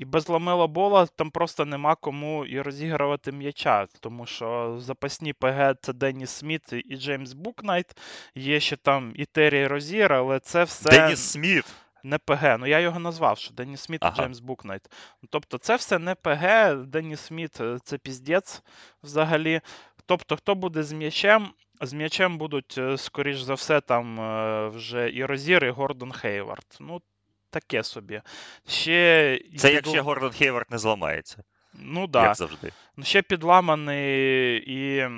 І 0.00 0.04
без 0.04 0.28
Ламела 0.28 0.66
Бола 0.66 1.06
там 1.06 1.30
просто 1.30 1.64
нема 1.64 1.94
кому 1.94 2.46
і 2.46 2.60
розігрувати 2.60 3.32
м'яча, 3.32 3.86
тому 4.00 4.26
що 4.26 4.76
запасні 4.80 5.32
ПГ 5.32 5.74
це 5.82 5.92
Деніс 5.92 6.30
Сміт 6.30 6.72
і 6.72 6.96
Джеймс 6.96 7.32
Букнайт. 7.32 7.96
Є 8.34 8.60
ще 8.60 8.76
там 8.76 9.12
і 9.14 9.24
Террі 9.24 9.66
Розір, 9.66 10.12
але 10.12 10.40
це 10.40 10.64
все. 10.64 10.90
Деніс 10.90 11.20
Сміт. 11.20 11.64
Не 12.02 12.18
ПГ, 12.18 12.56
ну 12.58 12.66
я 12.66 12.80
його 12.80 12.98
назвав, 12.98 13.38
що 13.38 13.54
Деніс 13.54 13.80
Сміт 13.80 14.00
Ага. 14.02 14.14
і 14.14 14.16
Джеймс 14.20 14.38
Букнайт. 14.38 14.90
Ну, 15.22 15.28
Тобто 15.32 15.58
це 15.58 15.76
все 15.76 15.98
не 15.98 16.14
ПГ, 16.14 16.74
Деніс 16.86 17.20
Сміт 17.20 17.60
е, 17.60 17.78
це 17.84 17.98
піздець 17.98 18.62
взагалі. 19.02 19.60
Тобто, 20.06 20.36
хто 20.36 20.54
буде 20.54 20.82
з 20.82 20.92
м'ячем? 20.92 21.48
З 21.80 21.92
м'ячем 21.92 22.38
будуть, 22.38 22.74
е, 22.78 22.98
скоріш 22.98 23.40
за 23.40 23.54
все, 23.54 23.80
там 23.80 24.20
е, 24.20 24.68
вже 24.68 25.10
і 25.10 25.24
Розір, 25.24 25.64
і 25.64 25.70
Гордон 25.70 26.12
Хейвард. 26.12 26.66
Ну, 26.80 27.02
таке 27.50 27.82
собі. 27.82 28.22
Ще 28.68 29.40
Це 29.58 29.72
якщо 29.72 30.02
Гордон 30.02 30.30
Хейвард 30.30 30.66
не 30.70 30.78
зламається, 30.78 31.42
Ну 31.74 32.00
так. 32.00 32.10
Да. 32.10 32.24
як 32.24 32.34
завжди. 32.36 32.72
Ну, 32.96 33.04
ще 33.04 33.22
підламаний 33.22 34.56
і. 34.66 35.08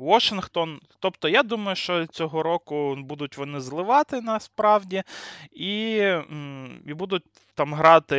Вашингтон. 0.00 0.80
Тобто, 0.98 1.28
я 1.28 1.42
думаю, 1.42 1.76
що 1.76 2.06
цього 2.06 2.42
року 2.42 2.96
будуть 2.98 3.36
вони 3.38 3.60
зливати 3.60 4.20
насправді, 4.20 5.02
і, 5.52 5.96
і 6.86 6.94
будуть 6.94 7.24
там 7.60 7.74
грати 7.74 8.16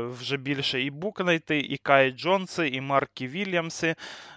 вже 0.00 0.36
більше 0.36 0.82
і 0.82 0.90
Букнайти, 0.90 1.60
і 1.60 1.76
Кай 1.76 2.10
Джонси, 2.10 2.68
і 2.68 2.80
Маркі 2.80 3.28
Вільямси 3.28 3.94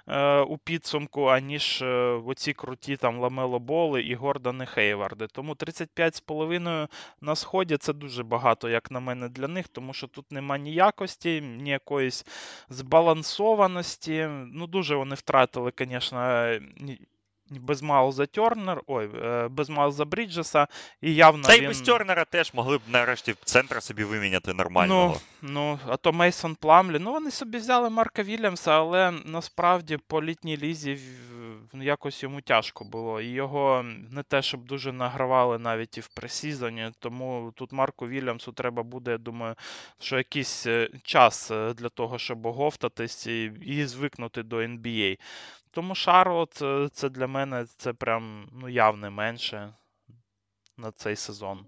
е, 0.08 0.40
у 0.40 0.58
підсумку, 0.58 1.26
аніж 1.26 1.82
е, 1.82 1.86
оці 2.26 2.54
круті 2.54 2.96
там 2.96 3.20
Ламело 3.20 3.60
Боли 3.60 4.02
і 4.02 4.16
Гордони 4.16 4.66
Хейварди. 4.66 5.28
Тому 5.28 5.54
35,5 5.54 6.88
на 7.22 7.36
сході 7.36 7.78
це 7.78 7.94
дуже 7.94 8.24
багато, 8.24 8.70
як 8.70 8.92
на 8.92 9.00
мене, 9.00 9.30
для 9.30 9.48
них, 9.48 9.68
тому 9.68 9.94
що 9.94 10.08
тут 10.08 10.32
нема 10.32 10.58
ні 10.58 10.74
якості, 10.74 11.42
ні 11.42 11.70
якоїсь 11.70 12.26
збалансованості. 12.70 14.28
Ну, 14.54 14.68
дуже 14.68 14.96
вони 14.96 15.16
втратили, 15.16 15.72
звісно, 15.80 16.50
без 17.50 17.82
Майлза 17.82 18.26
Тернер, 18.26 18.82
ой, 18.88 19.10
е, 19.24 19.48
без 19.48 19.70
Майлза 19.70 20.06
Бріджеса, 20.06 20.68
і 21.02 21.16
явно 21.16 21.44
Та 21.44 21.54
й 21.54 21.62
він... 21.62 21.68
без 21.68 21.82
Тернера 21.82 22.26
теж 22.26 22.54
могли 22.54 22.78
б 22.78 22.82
нарешті 22.88 23.36
центра 23.44 23.82
собі 23.82 24.04
виміняти 24.04 24.54
нормального. 24.54 25.20
Ну, 25.42 25.52
ну, 25.52 25.80
а 25.88 25.98
то 25.98 26.14
Мейсон 26.14 26.56
Пламлі. 26.56 27.00
Ну, 27.00 27.12
вони 27.12 27.32
собі 27.32 27.58
взяли 27.58 27.90
Марка 27.90 28.24
Вільямса, 28.24 28.72
але 28.72 29.12
насправді 29.26 29.98
по 30.08 30.24
літній 30.24 30.58
лізі 30.58 30.98
якось 31.74 32.24
йому 32.24 32.42
тяжко 32.42 32.84
було. 32.84 33.22
І 33.22 33.28
його 33.28 33.86
не 34.12 34.24
те, 34.24 34.42
щоб 34.42 34.66
дуже 34.66 34.92
награвали 34.92 35.60
навіть 35.60 35.98
і 35.98 36.02
в 36.02 36.08
пресізоні. 36.08 36.92
Тому 37.00 37.54
тут 37.56 37.72
Марку 37.72 38.08
Вільямсу 38.08 38.52
треба 38.52 38.84
буде, 38.84 39.12
я 39.12 39.18
думаю, 39.18 39.56
що 40.00 40.18
якийсь 40.18 40.68
е, 40.68 40.90
час 41.04 41.52
е, 41.52 41.74
для 41.74 41.90
того, 41.90 42.20
щоб 42.20 42.46
оговтатись 42.46 43.28
і, 43.28 43.52
і 43.62 43.86
звикнути 43.86 44.44
до 44.44 44.58
NBA. 44.58 45.18
Тому 45.72 45.96
Шарлот 45.96 46.62
е, 46.62 46.90
це 46.94 47.10
для 47.10 47.28
мене 47.28 47.66
це 47.78 47.94
прям 47.94 48.50
ну, 48.52 48.70
явне 48.70 49.10
менше 49.10 49.74
на 50.78 50.92
цей 50.92 51.16
сезон. 51.16 51.68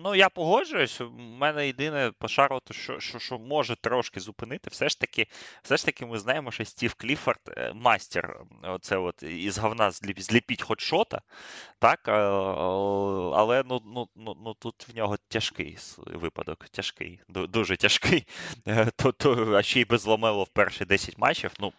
Ну, 0.00 0.14
я 0.14 0.28
погоджуюсь. 0.28 1.00
У 1.00 1.10
мене 1.10 1.66
єдине 1.66 2.12
по 2.18 2.28
Шарлоту, 2.28 2.74
що, 2.74 3.00
що, 3.00 3.18
що 3.18 3.38
може 3.38 3.76
трошки 3.76 4.20
зупинити, 4.20 4.70
все 4.70 4.88
ж 4.88 5.00
таки, 5.00 5.26
все 5.62 5.76
ж 5.76 5.84
таки 5.84 6.06
ми 6.06 6.18
знаємо, 6.18 6.50
що 6.50 6.64
Стів 6.64 6.94
Кліфорд 6.94 7.40
е, 7.56 7.72
мастер 7.74 8.40
оце 8.62 8.96
от 8.96 9.22
із 9.22 9.58
говна 9.58 9.90
зліпіть 9.90 10.62
хоч 10.62 10.80
шота, 10.80 11.22
так? 11.78 12.08
е, 12.08 12.12
Але 12.12 13.62
ну, 13.66 13.82
ну, 13.86 14.08
ну, 14.16 14.36
ну, 14.44 14.54
тут 14.54 14.88
в 14.88 14.96
нього 14.96 15.16
тяжкий 15.28 15.78
випадок, 15.96 16.68
тяжкий, 16.68 17.20
дуже 17.28 17.76
тяжкий. 17.76 18.26
Е, 18.66 18.90
То, 18.96 19.12
то, 19.12 19.54
а 19.54 19.62
ще 19.62 19.80
й 19.80 19.84
без 19.84 20.06
Ламело 20.06 20.44
в 20.44 20.48
перші 20.48 20.84
10 20.84 21.18
матчів, 21.18 21.52
ну, 21.58 21.72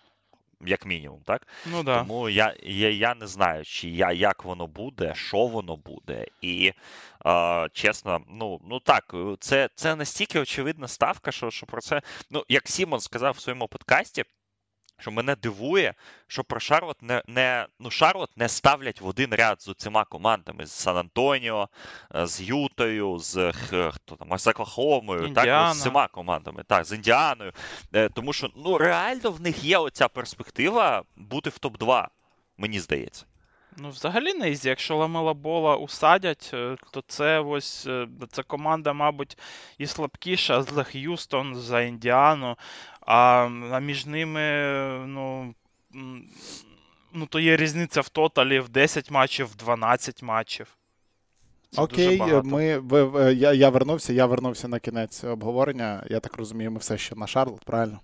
як 0.66 0.86
мінімум, 0.86 1.22
так? 1.26 1.48
Ну 1.66 1.84
да. 1.84 2.00
Тому 2.00 2.30
я, 2.30 2.56
я, 2.64 2.90
я 2.90 3.16
не 3.16 3.28
знаю, 3.28 3.66
чи 3.66 3.90
я, 3.90 4.12
як 4.12 4.44
воно 4.44 4.68
буде, 4.68 5.14
що 5.16 5.48
воно 5.48 5.76
буде. 5.76 6.26
І 6.42 6.74
е, 7.26 7.70
чесно, 7.74 8.22
ну, 8.30 8.62
ну 8.70 8.80
так, 8.80 9.16
це, 9.40 9.70
це 9.76 9.96
настільки 9.96 10.40
очевидна 10.40 10.88
ставка, 10.88 11.32
що, 11.32 11.52
що 11.52 11.66
про 11.66 11.82
це. 11.82 12.02
Ну, 12.30 12.44
як 12.50 12.68
Сімон 12.68 13.00
сказав 13.00 13.34
в 13.34 13.40
своєму 13.40 13.68
подкасті, 13.68 14.24
що 15.00 15.12
мене 15.12 15.36
дивує, 15.36 15.94
що 16.28 16.44
про 16.44 16.60
Шарлот 16.60 17.02
не, 17.02 17.24
не 17.28 17.68
ну, 17.80 17.92
Шарлот 17.92 18.38
не 18.38 18.50
ставлять 18.50 19.02
в 19.02 19.08
один 19.08 19.34
ряд 19.34 19.62
з 19.62 19.74
цими 19.78 20.04
командами 20.10 20.66
з 20.66 20.72
Сан 20.72 20.98
Антоніо, 20.98 21.70
е, 22.16 22.28
з 22.28 22.42
Ютою, 22.42 23.20
з 23.20 23.52
хто 23.52 24.16
там, 24.16 24.38
з 24.38 24.48
Оклахомою, 24.48 25.20
так, 25.20 25.28
Індіана. 25.28 25.74
з 25.74 25.82
цими 25.82 26.08
командами, 26.12 26.64
так, 26.68 26.86
з 26.86 26.94
Індіаною. 26.94 27.52
Е, 27.94 28.10
Тому 28.10 28.34
що 28.34 28.50
ну, 28.56 28.78
реально 28.78 29.32
в 29.32 29.42
них 29.42 29.64
є 29.64 29.78
оця 29.78 30.08
перспектива 30.08 31.04
бути 31.16 31.50
в 31.50 31.58
топ-2, 31.62 32.08
мені 32.58 32.80
здається. 32.80 33.26
Ну, 33.82 33.90
взагалі 33.90 34.34
не 34.34 34.50
easy. 34.50 34.70
Якщо 34.70 34.96
Ламела 34.98 35.34
Бола 35.34 35.76
усадять, 35.76 36.52
е, 36.54 36.76
то 36.92 37.04
це 37.08 37.40
ось 37.40 37.88
е, 37.88 38.08
ця 38.32 38.44
команда, 38.44 38.94
мабуть, 38.94 39.38
і 39.78 39.88
слабкіша 39.88 40.62
за 40.62 40.84
Х'юстон, 40.84 41.56
за 41.56 41.82
Індіану, 41.82 42.56
а, 43.02 43.50
а 43.72 43.80
між 43.80 44.06
ними, 44.06 44.42
е, 44.42 45.04
ну. 45.08 45.54
Ну, 47.14 47.26
то 47.26 47.40
є 47.40 47.58
різниця 47.58 48.02
в 48.02 48.10
тоталі 48.10 48.60
в 48.60 48.70
10 48.70 49.12
матчів, 49.12 49.48
в 49.48 49.56
12 49.56 50.24
матчів. 50.24 50.68
Це 51.72 51.82
Окей, 51.82 52.22
ми, 52.44 52.78
ви, 52.78 53.04
ви- 53.04 53.34
я, 53.34 53.54
я 53.54 53.70
вернувся, 53.70 54.14
я 54.14 54.26
вернувся 54.26 54.68
на 54.68 54.80
кінець 54.80 55.24
обговорення. 55.24 56.04
Я 56.10 56.20
так 56.20 56.38
розумію, 56.38 56.72
ми 56.72 56.80
все 56.80 56.98
ще 56.98 57.16
на 57.16 57.28
Шарлот, 57.28 57.66
правильно? 57.66 58.00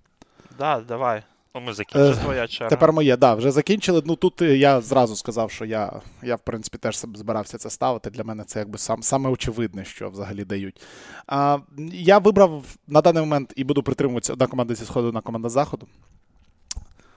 Да, 0.58 0.80
давай. 0.80 1.24
Ну, 1.56 1.62
ми 1.62 1.72
Е, 1.72 1.74
закінчили. 1.74 2.16
Твоя 2.16 2.48
черга. 2.48 2.70
Тепер 2.70 2.94
моє, 2.94 3.18
да, 3.18 3.36
вже 3.36 3.52
закінчили. 3.52 4.02
Ну 4.06 4.16
тут 4.16 4.42
е, 4.42 4.58
я 4.58 4.82
зразу 4.82 5.16
сказав, 5.16 5.52
що 5.52 5.66
я, 5.66 6.02
я 6.24 6.36
в 6.36 6.40
принципі, 6.40 6.78
теж 6.78 6.98
збирався 6.98 7.58
це 7.58 7.70
ставити. 7.70 8.10
Для 8.10 8.24
мене 8.24 8.44
це 8.44 8.60
якби 8.60 8.78
сам, 8.78 9.04
саме 9.04 9.30
очевидне, 9.30 9.86
що 9.86 10.10
взагалі 10.10 10.46
дають. 10.46 10.82
А, 11.28 11.58
я 11.94 12.18
вибрав 12.18 12.64
на 12.88 13.02
даний 13.02 13.24
момент 13.24 13.54
і 13.56 13.64
буду 13.64 13.84
притримуватися 13.84 14.34
одна 14.34 14.48
команда 14.48 14.76
зі 14.76 14.86
сходу, 14.86 15.08
одна 15.08 15.22
команда 15.22 15.50
з 15.50 15.52
заходу. 15.52 15.88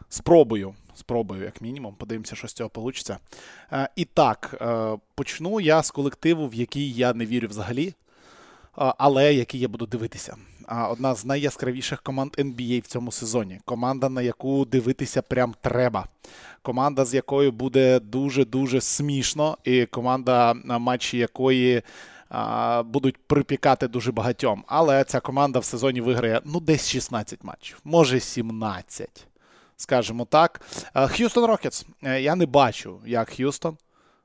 Спробую, 0.08 0.74
спробую, 0.94 1.44
як 1.44 1.60
мінімум. 1.60 1.94
Подивимося, 1.94 2.36
що 2.36 2.48
з 2.48 2.52
цього 2.52 2.70
вийде. 2.74 3.18
І 3.96 4.04
так, 4.04 4.58
е, 4.60 4.98
почну 5.14 5.60
я 5.60 5.82
з 5.82 5.90
колективу, 5.90 6.48
в 6.48 6.54
який 6.54 6.92
я 6.92 7.14
не 7.14 7.26
вірю 7.26 7.48
взагалі, 7.48 7.94
але 8.74 9.34
який 9.34 9.60
я 9.60 9.68
буду 9.68 9.86
дивитися. 9.86 10.36
Одна 10.90 11.14
з 11.14 11.24
найяскравіших 11.24 12.02
команд 12.02 12.34
NBA 12.38 12.82
в 12.82 12.86
цьому 12.86 13.12
сезоні. 13.12 13.60
Команда, 13.64 14.08
на 14.08 14.22
яку 14.22 14.64
дивитися 14.64 15.22
прям 15.22 15.54
треба. 15.60 16.06
Команда, 16.62 17.04
з 17.04 17.14
якою 17.14 17.52
буде 17.52 18.00
дуже-дуже 18.00 18.80
смішно, 18.80 19.58
і 19.64 19.86
команда, 19.86 20.54
матчі 20.64 21.18
якої 21.18 21.82
будуть 22.84 23.16
припікати 23.16 23.88
дуже 23.88 24.12
багатьом. 24.12 24.64
Але 24.66 25.04
ця 25.04 25.20
команда 25.20 25.58
в 25.58 25.64
сезоні 25.64 26.00
виграє 26.00 26.40
ну 26.44 26.60
десь 26.60 26.88
16 26.88 27.44
матчів, 27.44 27.80
може 27.84 28.20
17. 28.20 29.26
Скажімо 29.76 30.24
так. 30.24 30.60
Х'юстон 30.94 31.44
Рокетс. 31.44 31.86
Я 32.02 32.34
не 32.34 32.46
бачу, 32.46 33.00
як 33.06 33.30
Х'юстон 33.30 33.76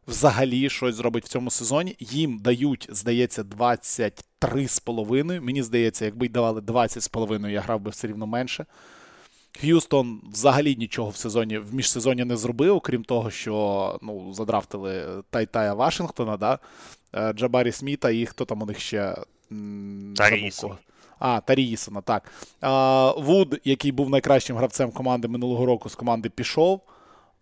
взагалі 0.07 0.69
щось 0.69 0.95
зробить 0.95 1.25
в 1.25 1.27
цьому 1.27 1.51
сезоні. 1.51 1.95
Їм 1.99 2.39
дають, 2.39 2.87
здається, 2.91 3.43
23,5. 3.43 5.41
Мені 5.41 5.63
здається, 5.63 6.05
якби 6.05 6.25
й 6.25 6.29
давали 6.29 6.61
20,5, 6.61 7.49
я 7.49 7.61
грав 7.61 7.79
би 7.81 7.89
все 7.91 8.07
рівно 8.07 8.27
менше. 8.27 8.65
Х'юстон 9.61 10.21
взагалі 10.31 10.75
нічого 10.75 11.09
в 11.09 11.15
сезоні 11.15 11.57
в 11.57 11.73
міжсезоні 11.73 12.25
не 12.25 12.37
зробив, 12.37 12.81
крім 12.81 13.03
того, 13.03 13.31
що 13.31 13.99
ну, 14.01 14.33
задрафтили 14.33 15.05
Тайтая 15.29 15.73
Вашингтона, 15.73 16.37
да? 16.37 16.59
е, 17.15 17.33
Джабарі 17.33 17.71
Сміта 17.71 18.09
і 18.09 18.25
хто 18.25 18.45
там 18.45 18.61
у 18.61 18.65
них 18.65 18.79
ще. 18.79 19.15
м, 19.51 20.13
Тарі 20.17 20.41
Ісон. 20.41 20.71
А, 21.19 21.39
Тарі 21.39 21.64
Ісона, 21.64 22.01
так. 22.01 22.31
А, 22.61 23.11
Вуд, 23.17 23.59
який 23.63 23.91
був 23.91 24.09
найкращим 24.09 24.57
гравцем 24.57 24.91
команди 24.91 25.27
минулого 25.27 25.65
року, 25.65 25.89
з 25.89 25.95
команди 25.95 26.29
пішов. 26.29 26.81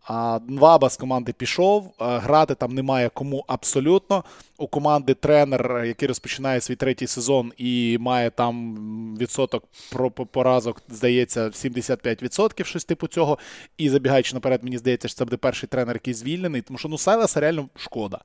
А 0.03 0.39
Нваба 0.47 0.89
з 0.89 0.97
команди 0.97 1.33
пішов. 1.33 1.93
Грати 1.99 2.55
там 2.55 2.73
немає 2.73 3.09
кому 3.09 3.45
абсолютно. 3.47 4.23
У 4.57 4.67
команди 4.67 5.13
тренер, 5.13 5.83
який 5.85 6.07
розпочинає 6.07 6.61
свій 6.61 6.75
третій 6.75 7.07
сезон 7.07 7.53
і 7.57 7.97
має 7.99 8.29
там 8.29 8.77
відсоток 9.17 9.63
про 9.91 10.11
поразок, 10.11 10.81
здається, 10.89 11.45
75%, 11.45 12.63
щось 12.63 12.85
типу 12.85 13.07
цього. 13.07 13.37
І 13.77 13.89
забігаючи 13.89 14.33
наперед, 14.33 14.63
мені 14.63 14.77
здається, 14.77 15.07
що 15.07 15.17
це 15.17 15.25
буде 15.25 15.37
перший 15.37 15.69
тренер, 15.69 15.95
який 15.95 16.13
звільнений. 16.13 16.61
Тому 16.61 16.77
що 16.77 16.89
ну 16.89 16.97
Сайласа 16.97 17.39
реально 17.39 17.69
шкода. 17.75 18.19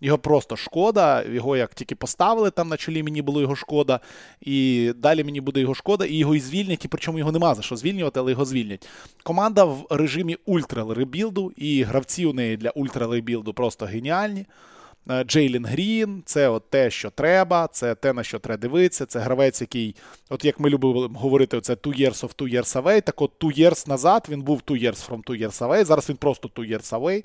Його 0.00 0.18
просто 0.18 0.56
шкода. 0.56 1.22
Його 1.22 1.56
як 1.56 1.74
тільки 1.74 1.94
поставили 1.94 2.50
там 2.50 2.68
на 2.68 2.76
чолі, 2.76 3.02
мені 3.02 3.22
було 3.22 3.40
його 3.40 3.56
шкода. 3.56 4.00
І 4.40 4.92
далі 4.96 5.24
мені 5.24 5.40
буде 5.40 5.60
його 5.60 5.74
шкода, 5.74 6.04
і 6.04 6.14
його 6.14 6.34
і 6.34 6.40
звільнять, 6.40 6.84
і 6.84 6.88
причому 6.88 7.18
його 7.18 7.32
нема 7.32 7.54
за 7.54 7.62
що 7.62 7.76
звільнювати, 7.76 8.20
але 8.20 8.30
його 8.30 8.44
звільнять. 8.44 8.88
Команда 9.22 9.64
в 9.64 9.86
режимі 9.90 10.36
ultra 10.46 10.86
rebuild 10.94 11.39
у, 11.39 11.52
і 11.56 11.82
гравці 11.82 12.26
у 12.26 12.32
неї 12.32 12.56
для 12.56 12.70
ultra 12.70 13.06
rebuild 13.06 13.46
у 13.46 13.52
просто 13.54 13.86
геніальні. 13.86 14.46
Е, 15.10 15.24
Джейлін 15.24 15.66
Грін, 15.66 16.22
це 16.26 16.48
от 16.48 16.70
те, 16.70 16.90
що 16.90 17.10
треба, 17.10 17.68
це 17.72 17.94
те, 17.94 18.12
на 18.12 18.22
що 18.22 18.38
треба 18.38 18.60
дивитися. 18.60 19.06
Це 19.06 19.18
гравець, 19.18 19.60
який, 19.60 19.96
от 20.28 20.44
як 20.44 20.60
ми 20.60 20.70
любимо 20.70 21.18
говорити, 21.18 21.60
це 21.60 21.74
two 21.74 22.00
years 22.00 22.24
of 22.26 22.36
two 22.36 22.54
years 22.54 22.82
away. 22.82 23.02
Так 23.02 23.22
от 23.22 23.32
two 23.40 23.60
years 23.60 23.88
назад 23.88 24.26
він 24.30 24.42
був 24.42 24.62
two 24.66 24.82
years 24.82 25.08
from 25.08 25.24
two 25.24 25.42
years 25.42 25.68
away, 25.68 25.84
зараз 25.84 26.08
він 26.08 26.16
просто 26.16 26.48
two 26.48 26.70
years 26.72 27.00
away. 27.00 27.24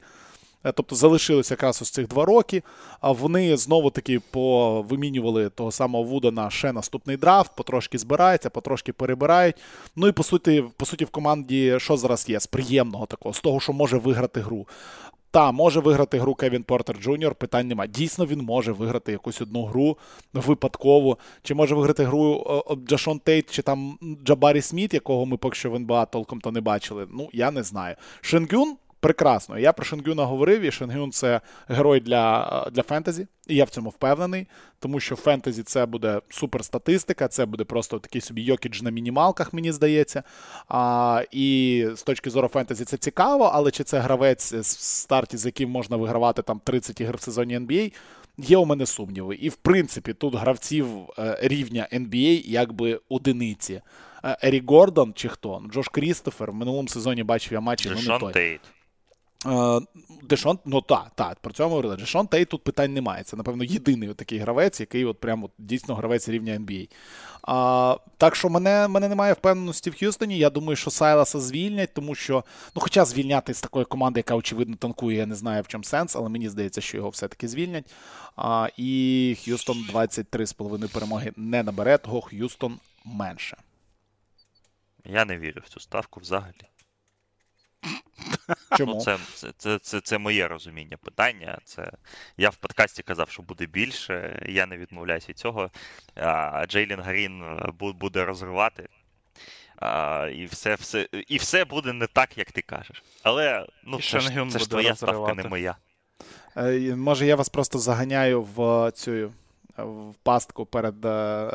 Е, 0.65 0.71
тобто 0.71 0.95
залишилися 0.95 1.53
якраз 1.53 1.81
ось 1.81 1.89
цих 1.89 2.07
два 2.07 2.25
роки. 2.25 2.63
А 3.01 3.11
вони 3.11 3.57
знову 3.57 3.89
таки 3.89 4.19
повимінювали 4.19 5.49
того 5.49 5.71
самого 5.71 6.03
Вуда 6.03 6.31
на 6.31 6.49
ще 6.49 6.71
наступний 6.71 7.17
драфт, 7.17 7.51
потрошки 7.55 7.97
збираються, 7.97 8.49
потрошки 8.49 8.93
перебирають. 8.93 9.55
Ну 9.95 10.07
і 10.07 10.11
по 10.11 10.23
суті, 10.23 10.63
по 10.77 10.85
суті, 10.85 11.05
в 11.05 11.09
команді 11.09 11.75
що 11.77 11.97
зараз 11.97 12.29
є? 12.29 12.39
З 12.39 12.47
приємного 12.47 13.05
такого, 13.05 13.33
з 13.33 13.41
того, 13.41 13.59
що 13.59 13.73
може 13.73 13.97
виграти 13.97 14.41
гру. 14.41 14.67
Та, 15.31 15.51
може 15.51 15.79
виграти 15.79 16.19
гру 16.19 16.35
Кевін 16.35 16.63
Портер 16.63 16.97
Джуніор, 17.01 17.35
питань 17.35 17.67
нема. 17.67 17.87
Дійсно, 17.87 18.25
він 18.25 18.41
може 18.41 18.71
виграти 18.71 19.11
якусь 19.11 19.41
одну 19.41 19.65
гру 19.65 19.97
випадково. 20.33 21.17
Чи 21.43 21.53
може 21.53 21.75
виграти 21.75 22.03
гру 22.03 22.45
Джашон 22.87 23.19
Тейт, 23.19 23.51
чи 23.51 23.61
там 23.61 23.97
Джабарі 24.25 24.61
Сміт, 24.61 24.93
якого 24.93 25.25
ми 25.25 25.37
поки 25.37 25.55
що 25.55 25.71
в 25.71 25.75
НБА 25.75 26.05
толком 26.05 26.41
то 26.41 26.51
не 26.51 26.61
бачили. 26.61 27.07
Ну, 27.13 27.29
я 27.33 27.51
не 27.51 27.63
знаю. 27.63 27.95
Шенгюн 28.21 28.75
прекрасно. 29.05 29.59
Я 29.59 29.73
про 29.73 29.85
Шенгюна 29.85 30.25
говорив, 30.25 30.61
і 30.61 30.71
Шенгюн 30.71 31.11
це 31.11 31.41
герой 31.67 31.99
для 31.99 32.69
для 32.71 32.83
fantasy, 32.83 33.27
і 33.47 33.55
я 33.55 33.63
в 33.63 33.69
цьому 33.69 33.89
впевнений, 33.89 34.47
тому 34.79 34.99
що 34.99 35.15
в 35.15 35.17
fantasy 35.17 35.63
це 35.63 35.85
буде 35.85 36.21
суперстатистика, 36.29 37.27
це 37.27 37.45
буде 37.45 37.63
просто 37.63 37.99
такий 37.99 38.21
собі 38.21 38.41
Йокіч 38.41 38.81
на 38.81 38.89
мінімалках, 38.89 39.53
мені 39.53 39.71
здається. 39.71 40.23
А, 40.67 41.23
І 41.31 41.87
з 41.95 42.03
точки 42.03 42.29
зору 42.29 42.47
фентезі 42.47 42.85
це 42.85 42.97
цікаво, 42.97 43.51
але 43.53 43.71
чи 43.71 43.83
це 43.83 43.99
гравець 43.99 44.53
в 44.53 44.65
старті, 44.65 45.37
з 45.37 45.45
яким 45.45 45.69
можна 45.69 45.97
вигравати 45.97 46.41
там 46.41 46.61
30 46.63 47.01
ігр 47.01 47.17
в 47.17 47.21
сезоні 47.21 47.59
NBA, 47.59 47.93
Є 48.37 48.57
у 48.57 48.65
мене 48.65 48.85
сумніви. 48.85 49.35
І 49.35 49.49
в 49.49 49.55
принципі 49.55 50.13
тут 50.13 50.35
гравців 50.35 50.87
е, 51.19 51.37
рівня 51.41 51.87
NBA 51.93 52.41
якби 52.45 52.99
одиниці. 53.09 53.81
Е, 54.23 54.37
Ері 54.43 54.63
Гордон 54.67 55.13
чи 55.15 55.29
хто? 55.29 55.63
Джош 55.71 55.87
Крістофер 55.87 56.51
в 56.51 56.55
минулому 56.55 56.87
сезоні 56.87 57.23
бачив 57.23 57.53
я 57.53 57.59
матчі. 57.59 57.89
ну, 57.89 58.13
не 58.13 58.19
той. 58.19 58.33
Е, 59.45 59.81
Дешон, 60.23 60.59
ну 60.65 60.81
так, 60.81 61.11
так, 61.15 61.39
про 61.39 61.53
цьому 61.53 61.69
говорили. 61.69 61.95
Дешон 61.97 62.27
Тей 62.27 62.45
тут 62.45 62.63
питань 62.63 62.93
немає. 62.93 63.23
Це, 63.23 63.37
напевно, 63.37 63.63
єдиний 63.63 64.13
такий 64.13 64.39
гравець, 64.39 64.79
який 64.79 65.05
от 65.05 65.19
прямо 65.19 65.49
дійсно 65.57 65.95
гравець 65.95 66.29
рівня 66.29 66.53
NBA. 66.53 66.89
А, 67.41 67.97
Так 68.17 68.35
що 68.35 68.49
мене 68.49 68.87
мене 68.87 69.09
немає 69.09 69.33
впевненості 69.33 69.89
в 69.89 69.95
Х'юстоні. 69.95 70.37
Я 70.37 70.49
думаю, 70.49 70.75
що 70.75 70.91
Сайласа 70.91 71.39
звільнять, 71.39 71.93
тому 71.93 72.15
що, 72.15 72.43
ну, 72.75 72.81
хоча 72.81 73.05
звільняти 73.05 73.53
з 73.53 73.61
такої 73.61 73.85
команди, 73.85 74.19
яка, 74.19 74.35
очевидно, 74.35 74.75
танкує, 74.75 75.17
я 75.17 75.25
не 75.25 75.35
знаю 75.35 75.63
в 75.63 75.67
чому 75.67 75.83
сенс, 75.83 76.15
але 76.15 76.29
мені 76.29 76.49
здається, 76.49 76.81
що 76.81 76.97
його 76.97 77.09
все-таки 77.09 77.47
звільнять. 77.47 77.93
А, 78.35 78.69
І 78.77 79.37
Х'юстон 79.43 79.85
23,5 79.93 80.93
перемоги 80.93 81.31
не 81.35 81.63
набере, 81.63 81.97
того 81.97 82.21
Х'юстон 82.21 82.79
менше. 83.05 83.57
Я 85.05 85.25
не 85.25 85.37
вірю 85.37 85.61
в 85.65 85.69
цю 85.69 85.79
ставку 85.79 86.19
взагалі. 86.19 86.53
Чому? 88.77 88.93
Ну, 88.93 89.01
це, 89.01 89.17
це, 89.33 89.51
це, 89.57 89.79
це, 89.79 90.01
це 90.01 90.17
моє 90.17 90.47
розуміння 90.47 90.97
питання. 90.97 91.59
Це 91.63 91.91
Я 92.37 92.49
в 92.49 92.55
подкасті 92.55 93.03
казав, 93.03 93.29
що 93.29 93.43
буде 93.43 93.65
більше. 93.65 94.45
Я 94.49 94.65
не 94.65 94.77
відмовляюся 94.77 95.27
від 95.29 95.37
цього. 95.37 95.69
А, 96.15 96.65
Джейлін 96.67 97.01
Грін 97.01 97.43
е, 97.43 97.71
буде 97.79 98.25
розривати. 98.25 98.87
А, 99.77 100.29
І 100.33 100.45
все 100.45 100.75
все, 100.75 101.07
і 101.27 101.37
все 101.37 101.65
буде 101.65 101.93
не 101.93 102.07
так, 102.07 102.37
як 102.37 102.51
ти 102.51 102.61
кажеш. 102.61 103.03
Але 103.23 103.67
ну, 103.83 104.01
це, 104.01 104.19
ж, 104.19 104.45
це 104.49 104.59
ж 104.59 104.69
твоя 104.69 104.89
розривати. 104.89 104.95
ставка, 104.95 105.33
не 105.33 105.49
моя. 105.49 105.75
Е, 106.57 106.95
може, 106.95 107.25
я 107.25 107.35
вас 107.35 107.49
просто 107.49 107.79
заганяю 107.79 108.41
в 108.41 108.91
цю 108.91 109.31
в 109.77 110.13
пастку 110.23 110.65
перед 110.65 111.05
е, 111.05 111.49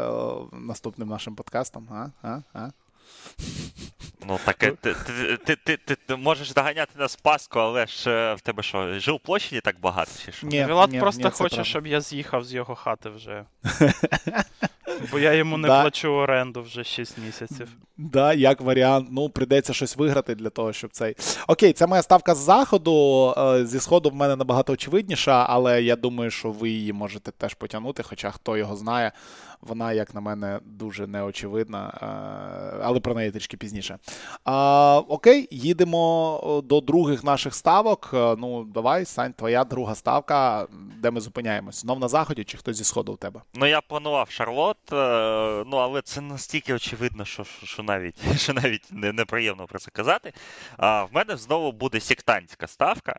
наступним 0.52 1.08
нашим 1.08 1.36
подкастом. 1.36 1.88
А? 1.90 2.28
А? 2.28 2.42
А? 2.52 2.70
Ну, 4.26 4.38
таке, 4.44 4.70
ти, 4.70 4.94
ти, 5.44 5.56
ти, 5.56 5.76
ти, 5.76 5.96
ти 6.06 6.16
можеш 6.16 6.52
доганяти 6.52 6.92
на 6.98 7.08
Спаску, 7.08 7.58
але 7.58 7.86
ж 7.86 8.10
е, 8.10 8.34
в 8.34 8.40
тебе 8.40 8.62
що, 8.62 8.98
жив 8.98 9.20
площаді 9.20 9.60
так 9.60 9.76
багато? 9.80 10.10
чи 10.24 10.32
що? 10.32 10.46
Ні, 10.46 10.66
Вілат 10.66 10.98
просто 11.00 11.22
ні, 11.22 11.30
хоче, 11.30 11.64
щоб 11.64 11.86
я 11.86 12.00
з'їхав 12.00 12.44
з 12.44 12.54
його 12.54 12.74
хати 12.74 13.08
вже. 13.08 13.44
Бо 15.12 15.18
я 15.18 15.32
йому 15.32 15.58
не 15.58 15.68
да. 15.68 15.82
плачу 15.82 16.08
оренду 16.08 16.62
вже 16.62 16.84
6 16.84 17.18
місяців. 17.18 17.68
Да, 17.96 18.32
як 18.32 18.60
варіант. 18.60 19.08
Ну, 19.10 19.28
прийдеться 19.28 19.72
щось 19.72 19.96
виграти 19.96 20.34
для 20.34 20.50
того, 20.50 20.72
щоб 20.72 20.90
цей. 20.90 21.16
Окей, 21.48 21.72
це 21.72 21.86
моя 21.86 22.02
ставка 22.02 22.34
з 22.34 22.38
заходу. 22.38 23.34
Е, 23.38 23.66
зі 23.66 23.80
сходу 23.80 24.10
в 24.10 24.14
мене 24.14 24.36
набагато 24.36 24.72
очевидніша, 24.72 25.46
але 25.48 25.82
я 25.82 25.96
думаю, 25.96 26.30
що 26.30 26.50
ви 26.50 26.70
її 26.70 26.92
можете 26.92 27.30
теж 27.30 27.54
потягнути, 27.54 28.02
хоча 28.02 28.30
хто 28.30 28.56
його 28.56 28.76
знає. 28.76 29.12
Вона, 29.62 29.92
як 29.92 30.14
на 30.14 30.20
мене, 30.20 30.60
дуже 30.64 31.06
неочевидна, 31.06 31.98
е, 32.02 32.80
але 32.82 33.00
про 33.00 33.14
неї 33.14 33.30
трішки 33.30 33.56
пізніше. 33.56 33.98
Окей, 35.08 35.48
їдемо 35.50 36.62
до 36.64 36.80
других 36.80 37.24
наших 37.24 37.54
ставок. 37.54 38.10
Е, 38.14 38.36
ну, 38.38 38.64
давай, 38.64 39.04
Сань, 39.04 39.32
твоя 39.32 39.64
друга 39.64 39.94
ставка, 39.94 40.66
де 40.96 41.10
ми 41.10 41.20
зупиняємось? 41.20 41.80
Знов 41.80 42.00
на 42.00 42.08
заході 42.08 42.44
чи 42.44 42.58
хтось 42.58 42.76
зі 42.76 42.84
сходу 42.84 43.12
у 43.12 43.16
тебе? 43.16 43.40
Ну, 43.54 43.66
я 43.66 43.80
планував 43.80 44.30
Шарлот, 44.30 44.92
е, 44.92 45.64
ну 45.66 45.76
але 45.76 46.02
це 46.02 46.20
настільки 46.20 46.74
очевидно, 46.74 47.24
що 47.24 47.44
що 47.44 47.82
навіть 47.82 48.36
що 48.36 48.52
навіть 48.52 48.88
неприємно 48.90 49.66
про 49.66 49.78
це 49.78 49.90
казати. 49.90 50.32
А 50.76 51.04
в 51.04 51.08
мене 51.12 51.36
знову 51.36 51.72
буде 51.72 52.00
сектантська 52.00 52.66
ставка. 52.66 53.16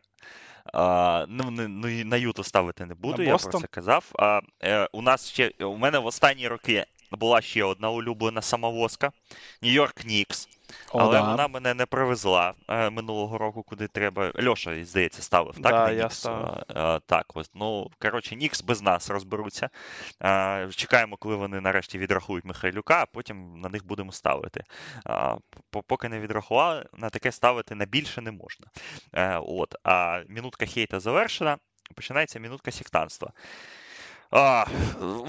А, 0.72 1.26
ну, 1.28 1.50
ну, 1.50 1.88
На 2.04 2.16
Юту 2.16 2.44
ставити 2.44 2.86
не 2.86 2.94
буду, 2.94 3.22
я 3.22 3.36
про 3.36 3.60
це 3.60 3.66
казав. 3.66 4.04
А, 4.18 4.40
е, 4.62 4.88
У 4.92 5.02
нас 5.02 5.28
ще 5.28 5.52
у 5.60 5.76
мене 5.76 5.98
в 5.98 6.06
останні 6.06 6.48
роки 6.48 6.86
була 7.16 7.40
ще 7.40 7.64
одна 7.64 7.90
улюблена 7.90 8.42
самовозка 8.42 9.12
Нью-Йорк 9.62 10.06
Нікс. 10.06 10.48
Але 10.88 11.12
да. 11.12 11.30
вона 11.30 11.48
мене 11.48 11.74
не 11.74 11.86
привезла 11.86 12.54
е, 12.68 12.90
минулого 12.90 13.38
року, 13.38 13.62
куди 13.62 13.88
треба. 13.88 14.32
Льоша, 14.46 14.84
здається, 14.84 15.22
ставив, 15.22 15.54
так? 15.54 15.62
Да, 15.62 15.90
я 15.90 16.10
ставив. 16.10 16.62
Е, 16.76 17.00
так, 17.06 17.26
ось. 17.34 17.50
Ну, 17.54 17.90
коротше, 17.98 18.36
Нікс 18.36 18.62
без 18.62 18.82
нас 18.82 19.10
розберуться. 19.10 19.68
Е, 20.22 20.68
чекаємо, 20.76 21.16
коли 21.16 21.36
вони 21.36 21.60
нарешті 21.60 21.98
відрахують 21.98 22.44
Михайлюка, 22.44 23.02
а 23.02 23.06
потім 23.06 23.60
на 23.60 23.68
них 23.68 23.86
будемо 23.86 24.12
ставити. 24.12 24.64
Е, 25.08 25.36
поки 25.86 26.08
не 26.08 26.20
відрахували, 26.20 26.86
на 26.94 27.10
таке 27.10 27.32
ставити 27.32 27.74
на 27.74 27.84
більше 27.84 28.20
не 28.20 28.30
можна. 28.30 28.66
Е, 29.12 29.36
от. 29.36 29.74
А 29.84 30.22
минутка 30.28 30.66
хейта 30.66 31.00
завершена, 31.00 31.58
починається 31.94 32.40
минутка 32.40 32.70
сектанства. 32.70 33.32
А, 34.32 34.64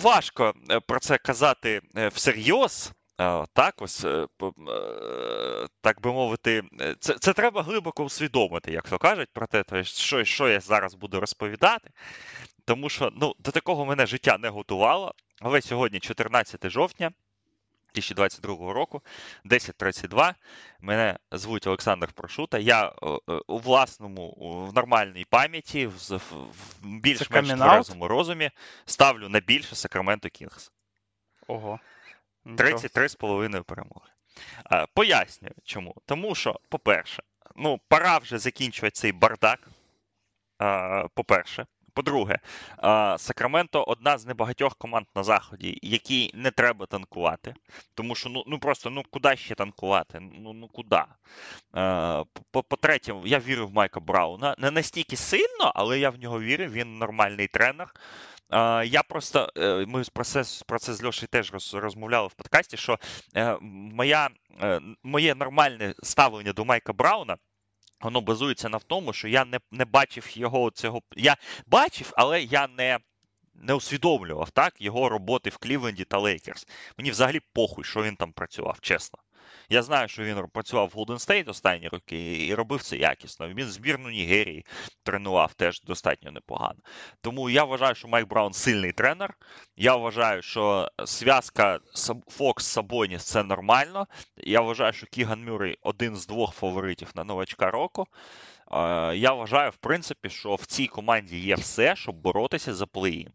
Важко 0.02 0.54
е, 0.70 0.80
про 0.80 1.00
це 1.00 1.18
казати 1.18 1.82
е, 1.98 2.08
всерйоз. 2.08 2.92
Так, 3.54 3.76
ось, 3.78 4.06
е, 4.06 4.28
так 5.82 6.02
би 6.02 6.12
мовити, 6.12 6.64
це 7.00 7.14
це 7.14 7.34
треба 7.34 7.64
глибоко 7.64 8.04
усвідомити, 8.04 8.72
як 8.72 8.90
то 8.90 8.98
кажуть, 8.98 9.30
про 9.34 9.48
те, 9.48 9.84
що 9.84 10.24
що 10.24 10.50
я 10.50 10.60
зараз 10.60 10.94
буду 10.96 11.20
розповідати. 11.20 11.90
Тому 12.66 12.90
що 12.90 13.12
ну, 13.16 13.34
до 13.40 13.52
такого 13.52 13.86
мене 13.86 14.06
життя 14.06 14.38
не 14.38 14.50
готувало. 14.50 15.14
Але 15.42 15.62
сьогодні, 15.62 16.00
14 16.00 16.70
жовтня, 16.70 17.12
2022 17.94 18.74
року, 18.74 19.02
10.32. 19.46 20.34
Мене 20.80 21.18
звуть 21.32 21.68
Олександр 21.68 22.12
Прошута. 22.12 22.58
Я 22.58 22.86
е, 22.88 22.92
е, 23.30 23.40
у 23.48 23.58
власному, 23.58 24.38
в 24.72 24.74
нормальній 24.74 25.26
пам'яті, 25.30 25.88
в, 25.88 26.18
в 26.18 26.48
більш-менш 26.82 27.50
тверезому 27.50 28.08
розумі 28.08 28.52
ставлю 28.86 29.30
на 29.30 29.40
більше 29.40 29.76
Сакраменто 29.76 30.30
Кінгс. 30.30 30.72
Ого. 31.48 31.80
33,5 32.46 33.64
перемоги. 33.64 34.10
Пояснюю, 34.94 35.54
чому. 35.64 35.96
Тому 36.06 36.36
що, 36.36 36.60
по-перше, 36.70 37.24
ну, 37.56 37.80
пора 37.88 38.18
вже 38.18 38.38
закінчувати 38.38 38.92
цей 38.92 39.12
бардак. 39.12 39.70
По-перше, 41.14 41.66
по-друге, 41.94 42.40
Сакраменто 43.18 43.84
одна 43.84 44.18
з 44.18 44.26
небагатьох 44.26 44.76
команд 44.76 45.06
на 45.16 45.24
заході, 45.24 45.80
якій 45.82 46.32
не 46.34 46.52
треба 46.52 46.86
танкувати. 46.86 47.54
Тому 47.94 48.16
що 48.16 48.30
ну 48.30 48.44
ну 48.48 48.60
просто 48.60 48.90
ну 48.90 49.04
куди 49.10 49.36
ще 49.36 49.56
танкувати? 49.56 50.20
Ну 50.20 50.54
ну 50.54 50.68
куди? 50.68 51.02
По-третє, 52.52 53.14
я 53.26 53.40
вірю 53.40 53.68
в 53.68 53.74
Майка 53.74 54.00
Брауна. 54.00 54.56
Не 54.58 54.72
настільки 54.72 55.16
сильно, 55.16 55.72
але 55.76 56.00
я 56.00 56.10
в 56.10 56.20
нього 56.20 56.40
вірю. 56.42 56.66
Він 56.66 56.98
нормальний 56.98 57.48
тренер. 57.48 57.94
Я 58.86 59.04
просто 59.10 59.50
е, 59.58 59.86
ми 59.88 60.04
про 60.14 60.24
це 60.24 60.44
про 60.68 60.80
це 60.80 60.94
з 60.94 61.04
Льошею 61.04 61.28
теж 61.32 61.74
розмовляли 61.74 62.28
в 62.28 62.34
подкасті. 62.34 62.78
Що 62.78 63.00
е, 63.36 63.58
моя, 63.62 64.30
е, 64.62 64.82
моє 65.04 65.36
нормальне 65.36 65.94
ставлення 66.04 66.54
до 66.54 66.66
Майка 66.66 66.94
Брауна 66.94 67.38
воно 68.02 68.22
базується 68.22 68.70
на 68.70 68.80
тому, 68.80 69.14
що 69.14 69.28
я 69.28 69.46
не 69.46 69.60
не 69.72 69.86
бачив 69.86 70.38
його 70.38 70.72
цього. 70.72 71.02
Я 71.16 71.38
бачив, 71.68 72.14
але 72.16 72.42
я 72.42 72.68
не 72.68 73.00
не 73.56 73.74
усвідомлював 73.74 74.50
так, 74.50 74.82
його 74.82 75.10
роботи 75.10 75.50
в 75.50 75.58
Клівленді 75.58 76.04
та 76.04 76.18
Лейкерс. 76.18 76.68
Мені 76.98 77.12
взагалі 77.12 77.40
похуй, 77.54 77.84
що 77.84 78.04
він 78.04 78.16
там 78.16 78.32
працював, 78.32 78.80
чесно. 78.82 79.20
Я 79.70 79.84
знаю, 79.84 80.08
що 80.08 80.24
він 80.24 80.48
працював 80.54 80.92
в 80.94 80.98
Golden 80.98 81.28
State 81.30 81.50
останні 81.50 81.88
роки 81.88 82.48
і 82.48 82.56
робив 82.56 82.82
це 82.82 82.98
якісно. 82.98 83.48
Він 83.48 83.68
збірну 83.68 84.10
Нігерії 84.10 84.66
тренував 85.04 85.54
теж 85.54 85.82
достатньо 85.82 86.32
непогано. 86.32 86.80
Тому 87.22 87.50
я 87.50 87.64
вважаю, 87.64 87.96
що 87.96 88.08
Майк 88.08 88.28
Браун 88.28 88.54
сильний 88.54 88.92
тренер. 88.92 89.34
Я 89.76 89.96
вважаю, 89.96 90.42
що 90.42 90.92
зв'язка 91.00 91.80
Фокс 92.28 92.66
Сабоніс 92.66 93.24
це 93.24 93.44
нормально. 93.44 94.08
Я 94.38 94.62
вважаю, 94.62 94.94
що 94.94 95.08
Кіган 95.08 95.46
Мюррей 95.46 95.78
один 95.82 96.16
з 96.16 96.28
двох 96.28 96.54
фаворитів 96.54 97.12
на 97.16 97.24
новачка 97.24 97.72
року. 97.72 98.08
Я 99.14 99.34
вважаю, 99.34 99.72
в 99.72 99.78
принципі, 99.78 100.30
що 100.30 100.56
в 100.56 100.66
цій 100.66 100.88
команді 100.88 101.40
є 101.40 101.56
все, 101.56 101.96
щоб 101.96 102.16
боротися 102.16 102.74
за 102.74 102.86
плей-ін 102.86 103.30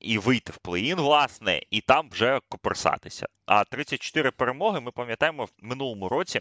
і 0.00 0.18
вийти 0.18 0.52
в 0.52 0.58
play-in, 0.58 0.96
власне, 0.96 1.62
і 1.70 1.80
там 1.80 2.08
вже 2.10 2.40
колупатися. 2.48 3.26
А 3.46 3.64
34 3.64 4.30
перемоги 4.30 4.80
ми 4.80 4.90
пам'ятаємо 4.90 5.44
в 5.44 5.50
минулому 5.58 6.08
році. 6.08 6.40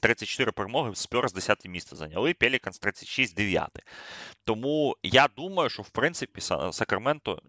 34 0.00 0.52
перемоги 0.52 0.94
Сперс 0.94 1.32
10 1.32 1.66
місце 1.66 1.96
зайняли, 1.96 2.34
Пеліканс 2.34 2.78
36 2.78 3.34
9. 3.34 3.68
Тому 4.44 4.96
я 5.02 5.28
думаю, 5.36 5.70
що 5.70 5.82
в 5.82 5.90
принципі 5.90 6.40
Сакраменто 6.40 7.42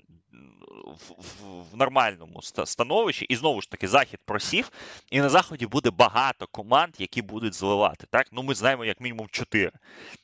в, 0.86 1.12
в, 1.18 1.66
в 1.72 1.78
нормальному 1.78 2.42
становищі, 2.42 3.26
і 3.26 3.36
знову 3.36 3.62
ж 3.62 3.70
таки, 3.70 3.88
захід 3.88 4.20
просів, 4.26 4.72
і 5.12 5.20
на 5.20 5.30
заході 5.30 5.68
буде 5.68 5.92
багато 5.92 6.48
команд, 6.48 6.96
які 6.98 7.22
будуть 7.22 7.54
зливати. 7.54 8.08
Так? 8.10 8.28
Ну, 8.32 8.44
ми 8.44 8.56
знаємо 8.56 8.86
як 8.86 9.02
мінімум 9.02 9.28
4. 9.32 9.72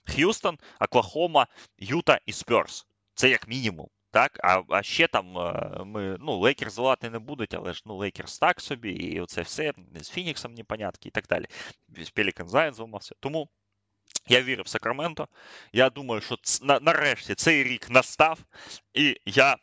Х'юстон, 0.06 0.58
Оклахома, 0.80 1.48
Юта 1.78 2.20
і 2.26 2.34
Спьорс. 2.34 2.88
Це 3.16 3.30
як 3.30 3.48
мінімум. 3.48 3.88
Так, 4.18 4.40
а 4.44 4.64
а 4.70 4.84
ще 4.84 5.08
там 5.08 5.38
е, 5.38 5.84
ми 5.86 6.18
ну, 6.20 6.38
Лейкерс 6.38 6.74
зливати 6.74 7.10
не 7.10 7.20
будуть, 7.20 7.54
але 7.54 7.74
ж 7.74 7.84
ну, 7.86 7.96
Лейкерс 7.96 8.40
так 8.40 8.62
собі, 8.62 8.92
і 8.92 9.22
оце 9.22 9.42
все 9.42 9.74
з 9.96 10.10
Фініксом 10.10 10.54
непонятки 10.54 11.10
і 11.10 11.12
так 11.12 11.28
далі. 11.28 11.46
Пелікан 12.14 12.48
Зайон 12.48 12.74
зламався. 12.74 13.16
Тому 13.20 13.50
я 14.28 14.42
вірю 14.42 14.64
в 14.64 14.68
Сакраменто. 14.68 15.28
Я 15.74 15.90
думаю, 15.90 16.22
що 16.22 16.38
ц, 16.38 16.66
на, 16.66 16.80
нарешті 16.80 17.36
цей 17.36 17.64
рік 17.64 17.90
настав, 17.90 18.40
і 18.94 19.18
я 19.26 19.54
е, 19.54 19.58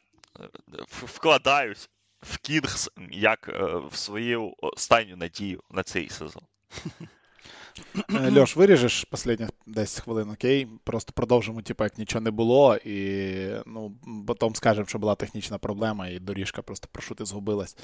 вкладаюсь 0.88 1.90
в 2.22 2.38
Кінгс 2.38 2.90
як 3.10 3.48
е, 3.48 3.76
в 3.76 3.96
свою 3.96 4.54
останню 4.58 5.16
надію 5.16 5.62
на 5.70 5.82
цей 5.82 6.08
сезон. 6.08 6.42
Е, 8.14 8.40
Льош, 8.40 8.56
виріжеш 8.56 9.06
останні 9.10 9.46
10 9.66 10.04
хвилин, 10.04 10.30
окей? 10.30 10.68
Просто 10.84 11.12
продовжимо, 11.12 11.62
типу, 11.62 11.84
як 11.84 11.98
нічого 11.98 12.22
не 12.22 12.30
було, 12.30 12.76
і 12.76 13.48
ну, 13.66 13.92
потім 14.26 14.54
скажемо, 14.54 14.86
що 14.86 14.98
була 14.98 15.14
технічна 15.14 15.58
проблема, 15.58 16.08
і 16.08 16.18
доріжка 16.18 16.62
просто 16.62 16.88
прошути 16.92 17.24
згубилась. 17.24 17.76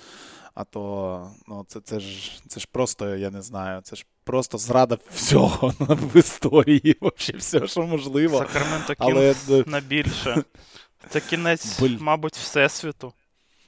А 0.55 0.65
то 0.65 1.31
ну, 1.49 1.65
це 1.69 1.81
це, 1.81 2.01
ж 2.01 2.43
це 2.49 2.61
ж 2.61 2.69
просто, 2.73 3.17
я 3.17 3.31
не 3.31 3.43
знаю, 3.43 3.81
це 3.81 3.97
ж 3.97 4.07
просто 4.25 4.59
зрада 4.59 4.99
всього 5.15 5.75
в 5.79 6.17
історії, 6.17 6.97
взагалі 7.01 7.39
все, 7.39 7.67
що 7.67 7.83
можливо. 7.83 8.39
Сакраменто 8.39 8.95
Але... 8.99 9.35
на 9.67 9.81
більше. 9.81 10.45
Це 11.09 11.21
кінець, 11.21 11.81
Буль... 11.81 11.97
мабуть, 12.01 12.37
Всесвіту. 12.37 13.13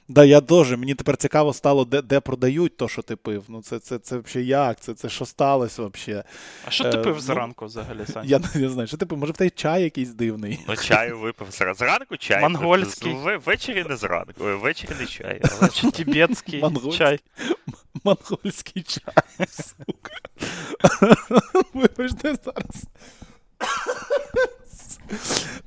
Да, 0.07 0.23
я 0.23 0.41
дуже. 0.41 0.77
Мені 0.77 0.95
тепер 0.95 1.17
цікаво 1.17 1.53
стало, 1.53 1.85
де 1.85 2.01
де 2.01 2.19
продають 2.19 2.77
то, 2.77 2.87
що 2.87 3.01
ти 3.01 3.15
пив. 3.15 3.43
Ну, 3.47 3.61
це 3.61 3.79
це, 3.79 3.99
це 3.99 4.17
взагалі 4.17 4.47
як? 4.47 4.79
Це 4.79 4.93
це 4.93 5.09
що 5.09 5.25
сталося 5.25 5.83
взагалі? 5.93 6.23
А 6.65 6.71
що 6.71 6.91
ти 6.91 6.97
е, 6.97 7.01
пив 7.01 7.19
зранку 7.19 7.65
взагалі, 7.65 8.05
Саня? 8.13 8.25
Я 8.27 8.39
не 8.55 8.69
знаю, 8.69 8.87
що 8.87 8.97
ти 8.97 9.05
пив? 9.05 9.17
Може 9.17 9.33
в 9.33 9.37
тебе 9.37 9.49
чай 9.49 9.83
якийсь 9.83 10.09
дивний? 10.09 10.59
Ну, 10.67 10.75
чаю 10.75 11.19
випив 11.19 11.47
зранку 11.51 12.17
чай. 12.17 12.41
Монгольський. 12.41 13.15
Ввечері 13.45 13.83
не 13.89 13.97
зранку, 13.97 14.43
ввечері 14.43 14.91
не 14.99 15.05
чай. 15.05 15.41
Тібетський 15.93 16.63
чай. 16.97 17.19
Монгольський 18.03 18.83
чай, 18.83 19.47
сука. 19.47 20.13
Вибачте 21.73 22.35
зараз. 22.45 22.85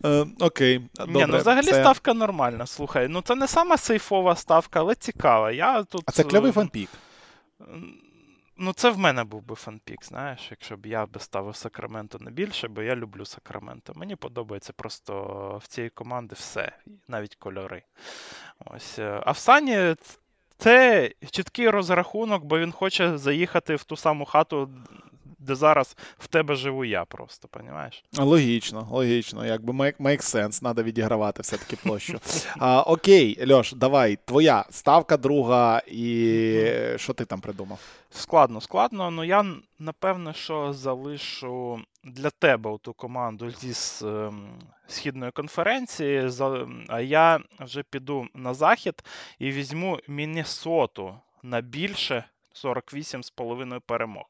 Е, 0.05 0.27
окей. 0.41 0.79
добре. 0.95 1.15
Ні, 1.15 1.27
ну 1.29 1.39
взагалі 1.39 1.67
це... 1.67 1.81
ставка 1.81 2.15
нормальна. 2.15 2.67
Слухай. 2.67 3.09
Ну 3.09 3.21
це 3.21 3.35
не 3.35 3.47
сама 3.47 3.77
сейфова 3.77 4.37
ставка, 4.37 4.81
але 4.81 4.95
цікава. 4.95 5.51
Я 5.51 5.83
тут... 5.83 6.03
А 6.07 6.13
це 6.13 6.25
кльовий 6.25 6.51
е, 6.51 6.53
fun 6.53 6.67
pick. 6.67 6.91
Ну, 8.59 8.73
це 8.73 8.91
в 8.91 8.99
мене 8.99 9.25
був 9.25 9.43
би 9.43 9.55
fun 9.55 9.73
pick, 9.73 10.05
знаєш, 10.05 10.47
якщо 10.51 10.77
б 10.77 10.87
я 10.87 11.07
би 11.07 11.21
ставив 11.21 11.57
Сакраменто 11.57 12.19
на 12.21 12.31
більше, 12.31 12.69
бо 12.69 12.83
я 12.83 12.97
люблю 12.97 13.25
Сакраменто. 13.25 13.93
Мені 13.97 14.17
подобається 14.17 14.73
просто 14.73 15.61
в 15.65 15.67
цій 15.67 15.89
команді 15.89 16.35
все, 16.35 16.73
навіть 17.09 17.35
кольори. 17.35 17.83
Ось. 18.67 18.99
Е, 18.99 19.23
а 19.27 19.31
в 19.31 19.39
Сані 19.39 19.95
це 20.59 21.11
чіткий 21.31 21.71
розрахунок, 21.71 22.45
бо 22.45 22.59
він 22.59 22.73
хоче 22.73 23.19
заїхати 23.19 23.75
в 23.75 23.85
ту 23.85 23.97
саму 23.97 24.25
хату, 24.25 24.71
де 25.47 25.55
зараз 25.55 25.97
в 26.19 26.27
тебе 26.27 26.55
живу 26.55 26.85
я 26.85 27.05
просто, 27.05 27.49
розумієш? 27.53 28.05
Логічно, 28.19 28.89
логічно. 28.91 29.47
Якби 29.47 29.73
make, 29.73 29.97
make 29.97 30.23
sense, 30.23 30.61
треба 30.61 30.83
відігравати 30.83 31.43
все-таки 31.43 31.77
площу. 31.77 32.21
А, 32.59 32.83
Окей, 32.83 33.53
Льош, 33.53 33.73
давай, 33.73 34.19
твоя 34.25 34.65
ставка 34.71 35.17
друга, 35.17 35.83
і 35.87 36.63
що 36.97 37.13
ти 37.13 37.25
там 37.25 37.41
придумав? 37.41 37.79
Складно, 38.11 38.61
складно, 38.61 39.11
ну 39.11 39.25
я 39.25 39.45
напевне, 39.79 40.35
що 40.35 40.73
залишу 40.73 41.81
для 42.05 42.31
тебе 42.31 42.79
ту 42.83 42.93
команду 42.93 43.51
зі 43.51 44.07
е, 44.07 44.33
східної 44.87 45.33
конференції, 45.33 46.31
а 46.89 47.01
я 47.01 47.41
вже 47.61 47.83
піду 47.83 48.27
на 48.35 48.55
захід 48.55 48.95
і 49.39 49.51
візьму 49.51 49.99
Міннесоту 50.09 51.15
на 51.43 51.61
більше 51.61 52.25
48,5 52.65 53.81
перемог. 53.81 54.25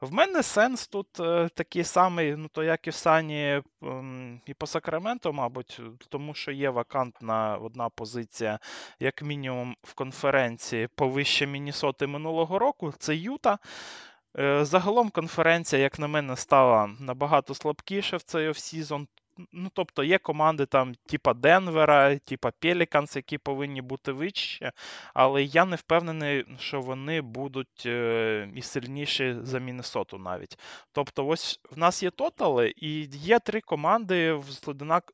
В 0.00 0.12
мене 0.12 0.42
сенс 0.42 0.86
тут 0.86 1.20
е, 1.20 1.48
такий 1.54 1.84
самий, 1.84 2.36
ну 2.36 2.48
то 2.48 2.64
як 2.64 2.86
і 2.86 2.90
в 2.90 2.94
Сані 2.94 3.62
ем, 3.82 4.40
і 4.46 4.54
по 4.54 4.66
Сакраменто, 4.66 5.32
мабуть, 5.32 5.80
тому 6.08 6.34
що 6.34 6.50
є 6.50 6.70
вакантна 6.70 7.56
одна 7.56 7.88
позиція, 7.88 8.58
як 9.00 9.22
мінімум, 9.22 9.76
в 9.82 9.94
конференції 9.94 10.88
повище 10.94 11.46
Мінісоти 11.46 12.06
минулого 12.06 12.58
року. 12.58 12.92
Це 12.98 13.16
Юта. 13.16 13.58
Е, 14.38 14.64
загалом 14.64 15.10
конференція, 15.10 15.82
як 15.82 15.98
на 15.98 16.06
мене, 16.06 16.36
стала 16.36 16.90
набагато 17.00 17.54
слабкіше 17.54 18.16
в 18.16 18.22
цей 18.22 18.48
offseason. 18.48 19.08
Ну, 19.52 19.70
тобто 19.74 20.04
є 20.04 20.18
команди 20.18 20.66
там, 20.66 20.94
типа 20.94 21.34
Денвера, 21.34 22.18
типа 22.18 22.50
Пеліканс, 22.50 23.16
які 23.16 23.38
повинні 23.38 23.82
бути 23.82 24.12
вище, 24.12 24.72
але 25.14 25.42
я 25.42 25.64
не 25.64 25.76
впевнений, 25.76 26.44
що 26.58 26.80
вони 26.80 27.20
будуть 27.20 27.82
е, 27.86 28.50
і 28.54 28.62
сильніші 28.62 29.36
за 29.42 29.58
Міннесоту 29.58 30.18
навіть. 30.18 30.58
Тобто, 30.92 31.26
ось 31.26 31.60
в 31.70 31.78
нас 31.78 32.02
є 32.02 32.10
тотали, 32.10 32.74
і 32.76 33.08
є 33.12 33.38
три 33.38 33.60
команди 33.60 34.40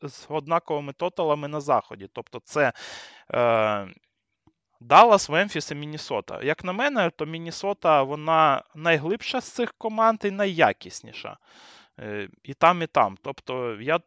з 0.02 0.26
однаковими 0.28 0.92
тоталами 0.92 1.48
на 1.48 1.60
заході. 1.60 2.08
Тобто, 2.12 2.40
це. 2.44 2.72
Е, 3.34 3.88
Даллас, 4.80 5.30
Мемфіс 5.30 5.70
і 5.70 5.74
Міннесота. 5.74 6.40
Як 6.42 6.64
на 6.64 6.72
мене, 6.72 7.10
то 7.10 7.26
Міннесота 7.26 8.02
вона 8.02 8.62
найглибша 8.74 9.40
з 9.40 9.44
цих 9.44 9.74
команд 9.78 10.20
і 10.24 10.30
найякісніша. 10.30 11.37
Е, 12.00 12.28
і 12.42 12.54
там, 12.54 12.83
і 12.83 12.87
там. 12.87 13.16
Тобто, 13.22 13.80
я 13.80 14.00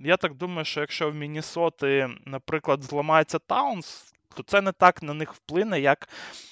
я 0.00 0.16
так 0.16 0.34
думаю, 0.34 0.64
що 0.64 0.80
якщо 0.80 1.10
в 1.10 1.14
Міннесоти, 1.14 2.10
наприклад, 2.26 2.82
зламається 2.82 3.38
Таунс, 3.38 4.14
то 4.34 4.42
це 4.42 4.60
не 4.60 4.72
так 4.72 5.02
на 5.02 5.14
них 5.14 5.34
вплине, 5.34 5.80
як 5.80 6.08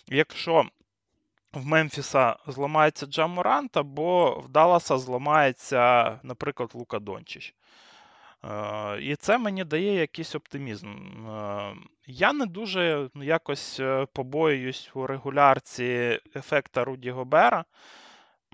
якщо 0.06 0.64
в 1.52 1.66
Мемфіса 1.66 2.36
зламається 2.46 3.06
Джамурант, 3.06 3.76
або 3.76 4.40
в 4.40 4.48
Далласа 4.48 4.98
зламається, 4.98 6.18
наприклад, 6.22 6.70
Лука 6.74 6.98
Дончич. 6.98 7.54
Е, 8.44 9.00
і 9.00 9.16
це 9.16 9.38
мені 9.38 9.64
дає 9.64 9.94
якийсь 9.94 10.34
оптимізм. 10.34 10.88
Е, 11.28 11.74
я 12.06 12.32
не 12.32 12.46
дуже 12.46 13.10
якось 13.14 13.80
побоююсь 14.12 14.90
у 14.94 15.06
регулярці 15.06 16.20
ефекта 16.36 16.84
Руді 16.84 17.10
Гобера, 17.10 17.64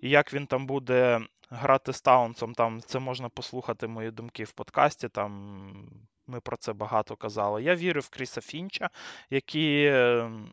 і 0.03 0.11
як 0.11 0.35
він 0.35 0.46
там 0.46 0.66
буде 0.66 1.20
грати 1.51 1.93
з 1.93 2.01
Таунсом, 2.01 2.55
там 2.55 2.81
це 2.81 2.99
можна 2.99 3.29
послухати 3.29 3.87
мої 3.87 4.11
думки 4.11 4.45
в 4.45 4.53
подкасті. 4.53 5.09
Там 5.09 5.71
ми 6.27 6.41
про 6.41 6.57
це 6.57 6.73
багато 6.73 7.17
казали. 7.17 7.63
Я 7.63 7.75
вірю 7.75 8.01
в 8.01 8.09
Кріса 8.09 8.41
Фінча, 8.41 8.91
який 9.31 9.87
ем, 9.87 10.53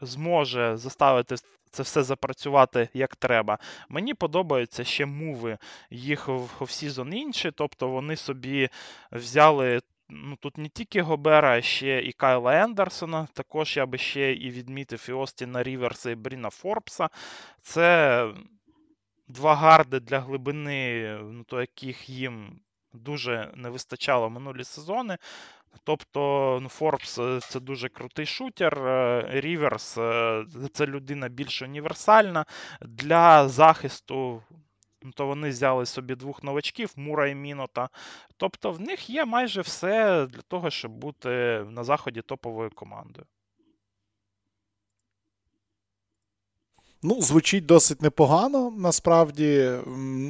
зможе 0.00 0.76
заставити. 0.76 1.36
Це 1.70 1.82
все 1.82 2.02
запрацювати 2.02 2.88
як 2.94 3.16
треба. 3.16 3.58
Мені 3.88 4.14
подобаються 4.14 4.84
ще 4.84 5.06
муви 5.06 5.58
їх 5.90 6.28
в 6.28 6.50
offseason 6.60 7.14
інші, 7.14 7.50
тобто 7.50 7.88
вони 7.88 8.16
собі 8.16 8.68
взяли 9.12 9.80
ну, 10.08 10.36
тут 10.36 10.58
не 10.58 10.68
тільки 10.68 11.02
Гобера, 11.02 11.58
а 11.58 11.62
ще 11.62 12.02
і 12.02 12.12
Кайла 12.12 12.54
Ендерсона. 12.54 13.28
Також 13.32 13.76
я 13.76 13.86
би 13.86 13.98
ще 13.98 14.32
і 14.32 14.50
відмітив 14.50 15.06
і 15.08 15.12
Остіна 15.12 15.62
Ріверса 15.62 16.10
і 16.10 16.14
Бріна 16.14 16.50
Форбса. 16.50 17.08
Це 17.62 18.24
два 19.30 19.54
гарди 19.54 20.00
для 20.00 20.20
глибини, 20.20 21.18
ну, 21.22 21.44
то 21.44 21.60
яких 21.60 22.08
їм 22.08 22.60
дуже 22.92 23.52
не 23.54 23.70
вистачало 23.70 24.30
минулі 24.30 24.64
сезони. 24.64 25.18
Тобто, 25.84 26.58
ну, 26.62 26.68
Форбс 26.68 27.20
це 27.40 27.60
дуже 27.60 27.88
крутий 27.88 28.26
шутер. 28.26 28.74
Ріверс 29.30 29.92
це 30.72 30.86
людина 30.86 31.28
більш 31.28 31.62
універсальна. 31.62 32.44
Для 32.80 33.48
захисту 33.48 34.42
Ну, 35.02 35.12
то 35.12 35.26
вони 35.26 35.48
взяли 35.48 35.86
собі 35.86 36.14
двох 36.14 36.44
новачків, 36.44 36.92
Мура 36.96 37.28
і 37.28 37.34
Мінота. 37.34 37.88
Тобто 38.36 38.72
в 38.72 38.80
них 38.80 39.10
є 39.10 39.24
майже 39.24 39.60
все 39.60 40.26
для 40.26 40.42
того, 40.42 40.70
щоб 40.70 40.92
бути 40.92 41.28
на 41.70 41.84
заході 41.84 42.22
топовою 42.22 42.70
командою. 42.70 43.26
Ну, 47.02 47.20
звучить 47.20 47.66
досить 47.66 48.02
непогано, 48.02 48.72
насправді. 48.78 49.70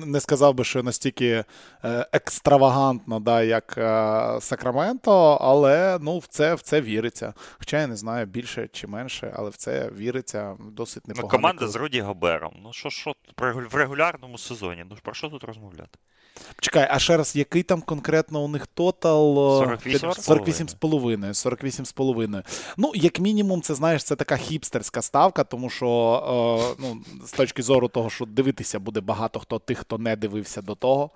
Не 0.07 0.21
сказав 0.21 0.55
би, 0.55 0.65
що 0.65 0.83
настільки 0.83 1.45
е, 1.85 2.07
екстравагантно, 2.13 3.21
да, 3.21 3.43
як 3.43 3.75
е, 3.79 4.41
Сакраменто, 4.41 5.39
але 5.41 5.99
ну, 6.01 6.19
в 6.19 6.27
це 6.27 6.55
в 6.55 6.61
це 6.61 6.81
віриться. 6.81 7.35
Хоча 7.59 7.81
я 7.81 7.87
не 7.87 7.97
знаю 7.97 8.27
більше 8.27 8.69
чи 8.73 8.87
менше, 8.87 9.35
але 9.37 9.51
в 9.51 9.57
це 9.57 9.91
віриться 9.97 10.57
досить 10.61 11.09
непогано. 11.09 11.29
Ну, 11.33 11.39
команда 11.39 11.69
з 11.69 11.77
Руді 11.77 12.01
Габером. 12.01 12.53
Ну, 12.63 12.73
що, 12.73 12.91
що 12.91 13.13
в 13.71 13.75
регулярному 13.75 14.39
сезоні? 14.39 14.85
Ну, 14.91 14.97
про 15.03 15.15
що 15.15 15.29
тут 15.29 15.45
розмовляти? 15.45 15.99
Чекай, 16.61 16.89
а 16.91 16.99
ще 16.99 17.17
раз, 17.17 17.37
який 17.37 17.63
там 17.63 17.83
конкретно 17.83 18.45
у 18.45 18.49
них 18.49 18.67
тотал? 18.67 19.39
48,5. 19.39 21.35
48,5. 21.35 22.45
Ну, 22.77 22.93
як 22.95 23.21
мінімум, 23.21 23.63
це 23.63 23.75
знаєш, 23.75 24.05
це 24.05 24.17
така 24.17 24.37
хіпстерська 24.37 25.03
ставка, 25.03 25.45
тому 25.45 25.71
що 25.71 25.87
е, 26.71 26.83
ну, 26.83 27.01
з 27.27 27.33
точки 27.33 27.63
зору 27.63 27.89
того, 27.89 28.11
що 28.11 28.27
дивитися 28.27 28.79
буде 28.79 29.01
багато 29.01 29.41
хто 29.41 29.59
тих, 29.59 29.79
хто 29.79 29.99
не 29.99 30.17
дивився 30.17 30.63
до 30.63 30.75
того. 30.75 31.11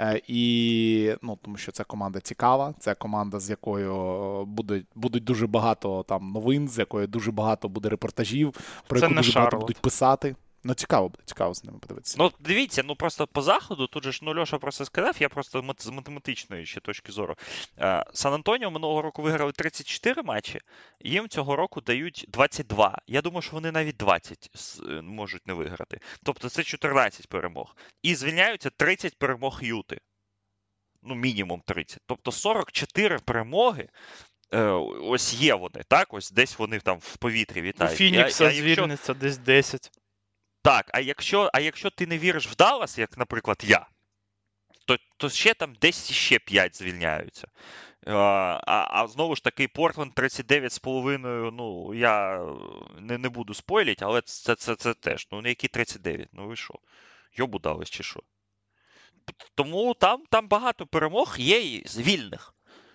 Е, 0.00 0.20
і 0.26 1.14
ну, 1.22 1.38
тому 1.42 1.56
що 1.56 1.72
це 1.72 1.84
команда 1.84 2.20
цікава, 2.20 2.74
це 2.78 2.94
команда, 2.94 3.40
з 3.40 3.50
якою 3.50 4.44
будуть 4.44 4.86
будуть 4.94 5.24
дуже 5.24 5.46
багато 5.46 6.02
там 6.08 6.32
новин, 6.32 6.68
з 6.68 6.78
якою 6.78 7.06
дуже 7.06 7.32
багато 7.32 7.68
буде 7.68 7.88
репортажів, 7.88 8.54
про 8.86 9.00
це 9.00 9.06
яку 9.06 9.14
дуже 9.14 9.32
Шарлот. 9.32 9.50
багато 9.52 9.66
будуть 9.66 9.78
писати. 9.78 10.34
Ну, 10.66 10.74
цікаво 10.74 11.08
буде, 11.08 11.22
цікаво 11.24 11.54
з 11.54 11.64
ними 11.64 11.78
подивитися. 11.78 12.16
Ну, 12.18 12.32
дивіться, 12.40 12.82
ну 12.84 12.96
просто 12.96 13.26
по 13.26 13.42
заходу, 13.42 13.86
тут 13.86 14.04
же 14.04 14.12
ж 14.12 14.20
ну, 14.22 14.40
Льоша 14.40 14.58
просто 14.58 14.84
сказав, 14.84 15.16
я 15.18 15.28
просто 15.28 15.74
з 15.78 15.90
математичної 15.90 16.66
ще 16.66 16.80
точки 16.80 17.12
зору. 17.12 17.34
Е, 17.78 18.04
Сан 18.12 18.34
Антоніо 18.34 18.70
минулого 18.70 19.02
року 19.02 19.22
виграли 19.22 19.52
34 19.52 20.22
матчі, 20.22 20.60
їм 21.00 21.28
цього 21.28 21.56
року 21.56 21.80
дають 21.80 22.24
22. 22.28 22.98
Я 23.06 23.22
думаю, 23.22 23.42
що 23.42 23.52
вони 23.52 23.70
навіть 23.70 23.96
20 23.96 24.50
е, 24.88 25.02
можуть 25.02 25.46
не 25.46 25.54
виграти. 25.54 26.00
Тобто 26.22 26.48
це 26.48 26.62
14 26.62 27.28
перемог. 27.28 27.76
І 28.02 28.14
звільняються 28.14 28.70
30 28.70 29.18
перемог 29.18 29.60
Юти. 29.62 30.00
Ну, 31.02 31.14
мінімум 31.14 31.62
30. 31.66 31.98
Тобто 32.06 32.32
44 32.32 33.18
перемоги. 33.18 33.88
Е, 34.52 34.62
ось 35.02 35.34
є 35.34 35.54
вони, 35.54 35.82
так? 35.88 36.14
Ось 36.14 36.30
десь 36.30 36.58
вони 36.58 36.78
там 36.80 36.98
в 36.98 37.16
повітрі 37.16 37.62
вітають. 37.62 37.94
У 37.94 37.96
Фінікса 37.96 38.50
звільниться 38.50 39.12
якщо... 39.12 39.14
десь 39.14 39.38
10. 39.38 39.90
Так, 40.64 40.90
а 40.94 41.00
якщо 41.00 41.50
а 41.54 41.60
якщо 41.60 41.90
ти 41.90 42.06
не 42.06 42.18
віриш 42.18 42.46
в 42.46 42.56
Даллас, 42.56 42.98
як, 42.98 43.18
наприклад, 43.18 43.62
я, 43.64 43.86
то 44.86 44.96
то 45.16 45.28
ще 45.28 45.54
там 45.54 45.74
десь 45.80 46.10
ще 46.12 46.38
5 46.38 46.76
звільняються. 46.76 47.48
А 48.06 48.86
а 48.90 49.06
знову 49.08 49.36
ж 49.36 49.44
таки, 49.44 49.68
Портленд 49.68 50.12
39,5. 50.12 51.50
Ну, 51.50 51.94
я 51.94 52.46
не 53.00 53.18
не 53.18 53.28
буду 53.28 53.54
спойлити, 53.54 54.04
але 54.04 54.22
це 54.22 54.54
це, 54.54 54.76
це 54.76 54.94
теж. 54.94 55.28
Ну, 55.32 55.42
які 55.48 55.68
39? 55.68 56.28
Ну 56.32 56.48
ви 56.48 56.56
що? 56.56 56.74
Йобу 57.32 57.58
дались 57.58 57.90
чи 57.90 58.02
що? 58.02 58.20
Тому 59.54 59.94
там 59.94 60.22
там 60.30 60.48
багато 60.48 60.86
перемог 60.86 61.34
є 61.38 61.60
і 61.60 61.84
вільних. 61.96 62.53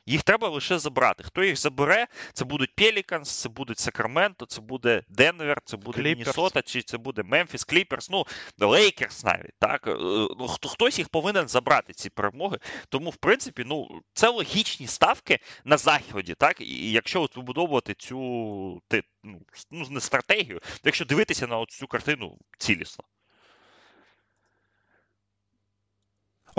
Їх 0.10 0.24
треба 0.24 0.50
лише 0.50 0.80
забрати. 0.80 1.24
Хто 1.24 1.44
їх 1.44 1.58
забере, 1.58 2.08
це 2.34 2.46
будуть 2.46 2.76
Пеліканс, 2.76 3.30
це 3.42 3.50
будуть 3.50 3.80
Сакраменто, 3.80 4.46
це 4.46 4.62
буде 4.62 5.04
Денвер, 5.10 5.62
це 5.66 5.78
буде 5.78 6.02
Міннесота, 6.02 6.62
чи 6.62 6.82
це 6.82 6.98
буде 6.98 7.24
Мемфіс, 7.24 7.64
Кліперс, 7.64 8.10
ну 8.10 8.26
Лейкерс 8.60 9.24
навіть. 9.24 9.54
так. 9.60 9.88
Е, 9.88 9.96
ну, 10.40 10.48
Хтось 10.48 11.00
їх 11.00 11.10
повинен 11.10 11.48
забрати, 11.48 11.94
ці 11.94 12.10
перемоги. 12.10 12.58
Тому, 12.90 13.10
в 13.10 13.16
принципі, 13.16 13.64
ну, 13.66 14.02
це 14.14 14.30
логічні 14.30 14.88
ставки 14.88 15.40
на 15.66 15.78
заході. 15.78 16.34
так. 16.34 16.62
І 16.62 16.92
якщо 16.92 17.22
от 17.22 17.36
вибудовувати 17.36 17.94
цю 17.94 18.18
ну, 19.24 19.42
ну, 19.72 19.88
не 19.90 20.00
стратегію, 20.00 20.60
то 20.60 20.82
якщо 20.86 21.06
дивитися 21.06 21.48
на 21.48 21.66
цю 21.66 21.88
картину 21.88 22.38
цілісно. 22.58 23.04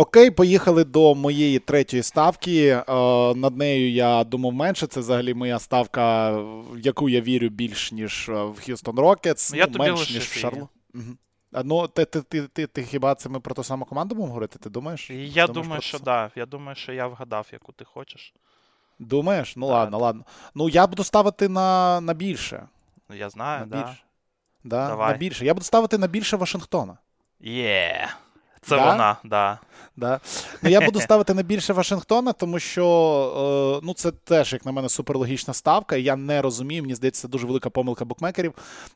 Окей, 0.00 0.30
поїхали 0.30 0.84
до 0.84 1.14
моєї 1.14 1.58
третьої 1.58 2.02
ставки. 2.02 2.66
Е, 2.66 2.84
над 3.34 3.56
нею 3.56 3.90
я 3.92 4.24
думав 4.24 4.52
менше. 4.52 4.86
Це 4.86 5.00
взагалі 5.00 5.34
моя 5.34 5.58
ставка, 5.58 6.30
в 6.40 6.78
яку 6.78 7.08
я 7.08 7.20
вірю 7.20 7.48
більш, 7.48 7.92
ніж 7.92 8.28
е, 8.28 8.44
в 8.44 8.60
Х'юстон 8.60 8.98
Рокетс. 8.98 9.52
Ну, 9.54 9.66
менш, 9.78 10.10
ніж 10.10 10.22
в 10.22 10.38
Шарло. 10.38 10.68
Ну, 11.64 11.88
ти, 11.88 12.04
ти, 12.04 12.22
ти, 12.22 12.46
ти, 12.46 12.66
ти 12.66 12.82
хіба 12.82 13.14
це 13.14 13.28
ми 13.28 13.40
про 13.40 13.54
ту 13.54 13.62
саму 13.62 13.84
команду 13.84 14.14
будемо 14.14 14.28
говорити? 14.28 14.58
Ти 14.58 14.70
думаєш? 14.70 15.10
Я 15.10 15.46
думаєш 15.46 15.64
думаю, 15.64 15.82
що 15.82 15.98
так. 15.98 16.04
Да. 16.04 16.40
Я 16.40 16.46
думаю, 16.46 16.76
що 16.76 16.92
я 16.92 17.06
вгадав, 17.06 17.46
яку 17.52 17.72
ти 17.72 17.84
хочеш. 17.84 18.34
Думаєш? 18.98 19.56
Ну 19.56 19.66
да, 19.66 19.72
ладно, 19.72 19.98
да. 19.98 20.04
ладно. 20.04 20.24
Ну, 20.54 20.68
я 20.68 20.86
буду 20.86 21.04
ставити 21.04 21.48
на 21.48 22.00
на 22.00 22.14
більше. 22.14 22.68
Ну, 23.08 23.16
я 23.16 23.30
знаю, 23.30 23.66
на 23.66 23.66
да. 23.66 23.82
більше. 23.82 24.02
Да, 24.64 24.96
На 24.96 25.12
більше. 25.12 25.44
Я 25.44 25.54
буду 25.54 25.64
ставити 25.64 25.98
на 25.98 26.06
більше 26.06 26.36
Вашингтона. 26.36 26.98
Є. 27.40 28.08
Yeah. 28.08 28.29
Це 28.62 28.76
да? 28.76 28.90
вона, 28.90 29.16
да. 29.24 29.58
Да. 29.96 30.20
Ну, 30.62 30.70
Я 30.70 30.80
буду 30.80 31.00
ставити 31.00 31.34
на 31.34 31.42
більше 31.42 31.72
Вашингтона, 31.72 32.32
тому 32.32 32.58
що 32.58 33.80
е, 33.82 33.86
ну, 33.86 33.94
це 33.94 34.10
теж, 34.10 34.52
як 34.52 34.66
на 34.66 34.72
мене, 34.72 34.88
суперлогічна 34.88 35.54
ставка. 35.54 35.96
І 35.96 36.02
я 36.02 36.16
не 36.16 36.42
розумію, 36.42 36.82
мені 36.82 36.94
здається, 36.94 37.22
це 37.22 37.28
дуже 37.28 37.46
велика 37.46 37.70
помилка 37.70 38.04
букмекерів. 38.04 38.54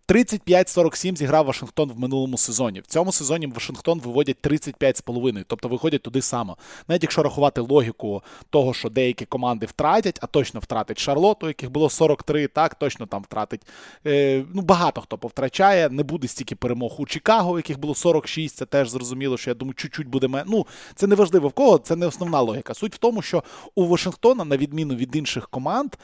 35-47 0.08 1.16
зіграв 1.16 1.46
Вашингтон 1.46 1.92
в 1.92 1.98
минулому 1.98 2.38
сезоні. 2.38 2.80
В 2.80 2.86
цьому 2.86 3.12
сезоні 3.12 3.46
Вашингтон 3.46 4.00
виводять 4.00 4.36
35,5, 4.42 5.44
тобто 5.46 5.68
виходять 5.68 6.02
туди 6.02 6.22
само. 6.22 6.56
Навіть 6.88 7.02
якщо 7.02 7.22
рахувати 7.22 7.60
логіку 7.60 8.22
того, 8.50 8.74
що 8.74 8.88
деякі 8.88 9.24
команди 9.24 9.66
втратять, 9.66 10.18
а 10.22 10.26
точно 10.26 10.60
втратить 10.60 10.98
Шарлоту, 10.98 11.46
яких 11.46 11.70
було 11.70 11.90
43, 11.90 12.46
так, 12.46 12.74
точно 12.74 13.06
там 13.06 13.22
втратить. 13.22 13.60
Е, 14.06 14.44
ну, 14.54 14.62
Багато 14.62 15.00
хто 15.00 15.18
повтрачає, 15.18 15.88
не 15.88 16.02
буде 16.02 16.28
стільки 16.28 16.56
перемог 16.56 16.94
у 16.98 17.06
Чикаго, 17.06 17.58
яких 17.58 17.78
було 17.78 17.94
46, 17.94 18.56
це 18.56 18.66
теж 18.66 18.88
зрозуміло, 18.88 19.36
що 19.36 19.50
я 19.50 19.53
думаю, 19.54 19.74
чуть-чуть 19.74 20.08
буде. 20.08 20.44
Ну, 20.46 20.66
це 20.94 21.06
не 21.06 21.14
важливо 21.14 21.48
в 21.48 21.52
кого, 21.52 21.78
це 21.78 21.96
не 21.96 22.06
основна 22.06 22.40
логіка. 22.40 22.74
Суть 22.74 22.94
в 22.94 22.98
тому, 22.98 23.22
що 23.22 23.42
у 23.74 23.86
Вашингтона, 23.86 24.44
на 24.44 24.56
відміну 24.56 24.94
від 24.94 25.16
інших 25.16 25.48
команд, 25.48 25.94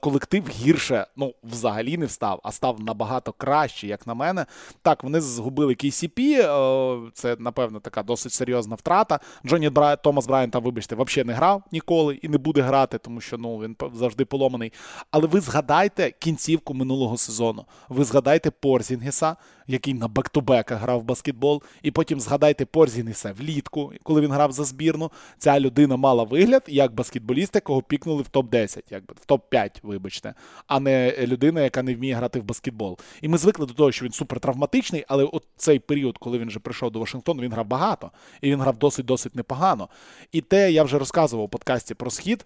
колектив 0.00 0.48
гірше 0.48 1.06
ну, 1.16 1.34
взагалі 1.44 1.96
не 1.96 2.06
встав, 2.06 2.40
а 2.42 2.52
став 2.52 2.80
набагато 2.80 3.32
краще, 3.32 3.86
як 3.86 4.06
на 4.06 4.14
мене. 4.14 4.46
Так, 4.82 5.04
вони 5.04 5.20
згубили 5.20 5.72
KCP, 5.74 7.10
це, 7.14 7.36
напевно, 7.38 7.80
така 7.80 8.02
досить 8.02 8.32
серйозна 8.32 8.74
втрата. 8.74 9.20
Джоні 9.46 9.68
Бра... 9.68 9.96
Томас 9.96 10.26
Брайан 10.26 10.50
там, 10.50 10.62
вибачте, 10.62 10.96
взагалі 10.96 11.26
не 11.26 11.32
грав 11.32 11.62
ніколи 11.72 12.14
і 12.14 12.28
не 12.28 12.38
буде 12.38 12.60
грати, 12.60 12.98
тому 12.98 13.20
що 13.20 13.38
ну, 13.38 13.58
він 13.58 13.76
завжди 13.94 14.24
поломаний. 14.24 14.72
Але 15.10 15.26
ви 15.26 15.40
згадайте 15.40 16.10
кінцівку 16.10 16.74
минулого 16.74 17.16
сезону. 17.16 17.64
Ви 17.88 18.04
згадайте 18.04 18.50
Порзінгеса, 18.50 19.36
який 19.66 19.94
на 19.94 20.08
бек-ту-беках 20.08 20.78
грав 20.78 21.00
в 21.00 21.04
баскетбол, 21.04 21.62
і 21.82 21.90
потім 21.90 22.20
згадайте 22.20 22.64
Порзінгеса 22.64 23.32
влітку, 23.32 23.92
коли 24.02 24.20
він 24.20 24.32
грав 24.32 24.52
за 24.52 24.64
збірну. 24.64 25.10
Ця 25.38 25.60
людина 25.60 25.96
мала 25.96 26.24
вигляд 26.24 26.62
як 26.68 26.94
баскетболіст, 26.94 27.54
якого 27.54 27.82
пікнули 27.82 28.22
в 28.22 28.26
топ-10, 28.32 28.82
якби 28.90 29.14
в 29.20 29.32
топ-5, 29.52 29.70
вибачте, 29.82 30.34
а 30.66 30.80
не 30.80 31.16
людина, 31.18 31.60
яка 31.60 31.82
не 31.82 31.94
вміє 31.94 32.14
грати 32.14 32.40
в 32.40 32.44
баскетбол. 32.44 32.98
І 33.22 33.28
ми 33.28 33.38
звикли 33.38 33.66
до 33.66 33.74
того, 33.74 33.92
що 33.92 34.04
він 34.04 34.12
супертравматичний, 34.12 35.04
але 35.08 35.24
от 35.24 35.44
цей 35.56 35.78
період, 35.78 36.18
коли 36.18 36.38
він 36.38 36.48
вже 36.48 36.58
прийшов 36.58 36.90
до 36.90 37.00
Вашингтону, 37.00 37.42
він 37.42 37.52
грав 37.52 37.66
багато, 37.66 38.10
і 38.40 38.50
він 38.50 38.60
грав 38.60 38.76
досить-досить 38.76 39.36
непогано. 39.36 39.88
І 40.32 40.40
те 40.40 40.72
я 40.72 40.82
вже 40.82 40.98
розказував 40.98 41.44
у 41.44 41.48
подкасті 41.48 41.94
про 41.94 42.10
схід. 42.10 42.44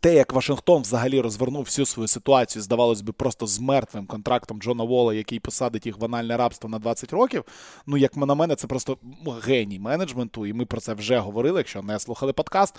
Те, 0.00 0.14
як 0.14 0.32
Вашингтон 0.32 0.82
взагалі 0.82 1.20
розвернув 1.20 1.62
всю 1.62 1.86
свою 1.86 2.08
ситуацію, 2.08 2.62
здавалось 2.62 3.00
би, 3.00 3.12
просто 3.12 3.46
з 3.46 3.60
мертвим 3.60 4.06
контрактом 4.06 4.60
Джона 4.60 4.84
Вола, 4.84 5.14
який 5.14 5.40
посадить 5.40 5.86
їх 5.86 5.98
в 5.98 6.04
анальне 6.04 6.36
рабство 6.36 6.70
на 6.70 6.78
20 6.78 7.12
років. 7.12 7.44
Ну, 7.86 7.96
як 7.96 8.16
на 8.16 8.34
мене, 8.34 8.56
це 8.56 8.66
просто 8.66 8.96
ну, 9.24 9.30
геній 9.30 9.78
менеджменту, 9.78 10.46
і 10.46 10.52
ми 10.52 10.64
про 10.64 10.80
це 10.80 10.94
вже 10.94 11.18
говорили, 11.18 11.60
якщо 11.60 11.82
не 11.82 11.98
слухали 11.98 12.32
подкаст. 12.32 12.76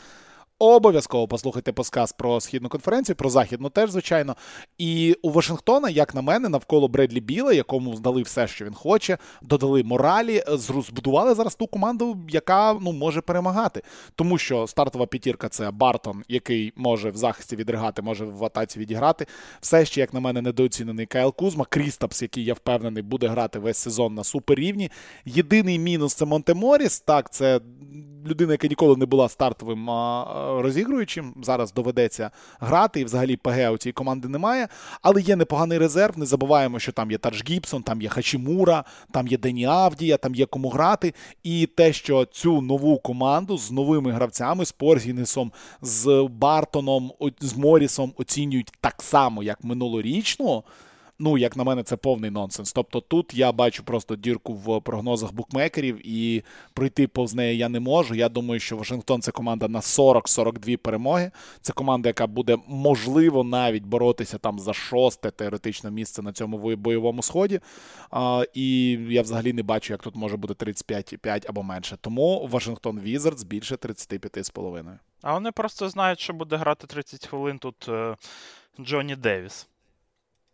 Обов'язково 0.62 1.28
послухайте 1.28 1.72
посказ 1.72 2.12
про 2.12 2.42
східну 2.42 2.70
конференцію, 2.70 3.16
про 3.16 3.30
західну 3.30 3.70
теж, 3.70 3.92
звичайно. 3.92 4.36
І 4.78 5.16
у 5.22 5.30
Вашингтона, 5.30 5.90
як 5.90 6.16
на 6.16 6.22
мене, 6.22 6.50
навколо 6.50 6.88
Бредлі 6.88 7.20
Біла, 7.20 7.54
якому 7.54 7.96
здали 7.96 8.22
все, 8.22 8.48
що 8.48 8.66
він 8.66 8.74
хоче, 8.74 9.18
додали 9.42 9.84
моралі, 9.84 10.44
збудували 10.48 11.34
зараз 11.34 11.56
ту 11.56 11.68
команду, 11.68 12.18
яка 12.30 12.74
ну 12.82 12.92
може 12.92 13.22
перемагати. 13.22 13.82
Тому 14.16 14.38
що 14.38 14.68
стартова 14.68 15.06
п'ятірка 15.06 15.50
це 15.50 15.72
Бартон, 15.72 16.24
який 16.28 16.74
може 16.76 17.10
в 17.10 17.18
захисті 17.18 17.56
відригати, 17.56 18.02
може 18.02 18.26
в 18.26 18.46
атаці 18.46 18.80
відіграти. 18.80 19.26
Все 19.62 19.86
ще, 19.86 20.02
як 20.02 20.14
на 20.14 20.20
мене, 20.20 20.42
недооцінений 20.42 21.06
Кайл 21.06 21.36
Кузма, 21.36 21.66
Крістапс, 21.70 22.22
який 22.22 22.44
я 22.44 22.54
впевнений, 22.54 23.04
буде 23.04 23.28
грати 23.28 23.60
весь 23.60 23.78
сезон 23.78 24.14
на 24.14 24.24
суперрівні. 24.24 24.92
Єдиний 25.26 25.80
мінус 25.80 26.14
це 26.14 26.26
Монтеморіс. 26.26 27.00
Так, 27.00 27.34
це 27.34 27.60
людина, 28.26 28.52
яка 28.52 28.68
ніколи 28.68 28.98
не 28.98 29.06
була 29.06 29.30
стартовим 29.30 29.90
розігруючим. 30.62 31.34
Зараз 31.44 31.74
доведеться 31.74 32.32
грати, 32.60 33.00
і 33.00 33.06
взагалі 33.06 33.36
ПГ 33.38 33.72
у 33.72 33.78
цій 33.78 33.92
команди 33.92 34.28
немає. 34.28 34.68
Але 35.02 35.22
є 35.22 35.36
непоганий 35.36 35.78
резерв. 35.78 36.20
Не 36.20 36.26
забуваємо, 36.26 36.80
що 36.80 36.92
там 36.92 37.12
є 37.12 37.18
Тадж 37.18 37.42
Гібсон, 37.50 37.84
там 37.84 38.02
є 38.02 38.10
Хачімура, 38.10 38.84
там 39.12 39.28
є 39.28 39.38
Дені 39.38 39.66
Авдія, 39.66 40.18
там 40.18 40.36
є 40.36 40.46
кому 40.46 40.70
грати. 40.70 41.14
І 41.44 41.66
те, 41.66 41.94
що 41.94 42.26
цю 42.26 42.62
нову 42.62 42.98
команду 42.98 43.58
з 43.58 43.72
новими 43.72 44.12
гравцями, 44.12 44.66
з 44.66 44.72
Порзінесом, 44.72 45.52
з 45.82 46.28
Бартоном, 46.32 47.12
з 47.40 47.58
Морісом 47.58 48.14
оцінюють 48.18 48.72
так 48.82 49.02
само, 49.02 49.44
як 49.44 49.64
минулорічну 49.64 50.64
ну, 51.22 51.38
як 51.38 51.58
на 51.58 51.64
мене, 51.64 51.84
це 51.84 51.98
повний 51.98 52.32
нонсенс. 52.32 52.74
Тобто 52.74 53.00
тут 53.00 53.34
я 53.34 53.52
бачу 53.52 53.84
просто 53.84 54.16
дірку 54.16 54.54
в 54.54 54.82
прогнозах 54.82 55.34
букмекерів, 55.34 56.08
і 56.08 56.44
пройти 56.74 57.08
повз 57.08 57.34
неї 57.34 57.58
я 57.58 57.70
не 57.70 57.80
можу. 57.80 58.16
Я 58.16 58.30
думаю, 58.30 58.60
що 58.60 58.78
Вашингтон 58.78 59.22
це 59.22 59.32
команда 59.32 59.68
на 59.68 59.80
40-42 59.80 60.78
перемоги. 60.78 61.32
Це 61.62 61.74
команда, 61.74 62.10
яка 62.10 62.28
буде 62.28 62.58
можливо 62.68 63.44
навіть 63.44 63.84
боротися 63.84 64.38
там 64.38 64.60
за 64.60 64.74
шосте 64.74 65.32
теоретичне 65.32 65.92
місце 65.92 66.22
на 66.22 66.34
цьому 66.34 66.76
бойовому 66.76 67.24
сході. 67.24 67.60
А, 68.12 68.44
І 68.54 68.92
я 69.10 69.22
взагалі 69.22 69.54
не 69.54 69.64
бачу, 69.64 69.94
як 69.94 70.04
тут 70.04 70.16
може 70.16 70.38
бути 70.38 70.66
35,5 70.66 71.46
або 71.50 71.64
менше. 71.64 71.98
Тому 72.02 72.48
Вашингтон 72.52 73.00
Візардс 73.00 73.44
більше 73.44 73.76
35,5. 73.76 75.00
А 75.22 75.34
вони 75.34 75.52
просто 75.52 75.90
знають, 75.90 76.20
що 76.20 76.34
буде 76.34 76.56
грати 76.56 76.88
30 76.88 77.28
хвилин 77.28 77.60
тут 77.60 77.90
е, 77.90 78.16
Джонні 78.80 79.16
Девіс. 79.16 79.68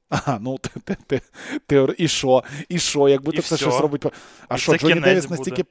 Ага, 0.09 0.37
ну 0.41 0.57
ти, 0.57 0.69
ти, 0.79 0.97
ти, 1.07 1.21
ти, 1.65 1.95
і 1.97 2.07
що? 2.07 2.43
І 2.69 2.79
що? 2.79 3.09
Якби 3.09 3.31
то 3.31 3.41
це 3.41 3.57
щось 3.57 3.79
робить. 3.79 4.05
А 4.47 4.55
і 4.55 4.57
що, 4.57 4.77
Джонні 4.77 4.99
Девіс 5.01 5.29
настільки. 5.29 5.65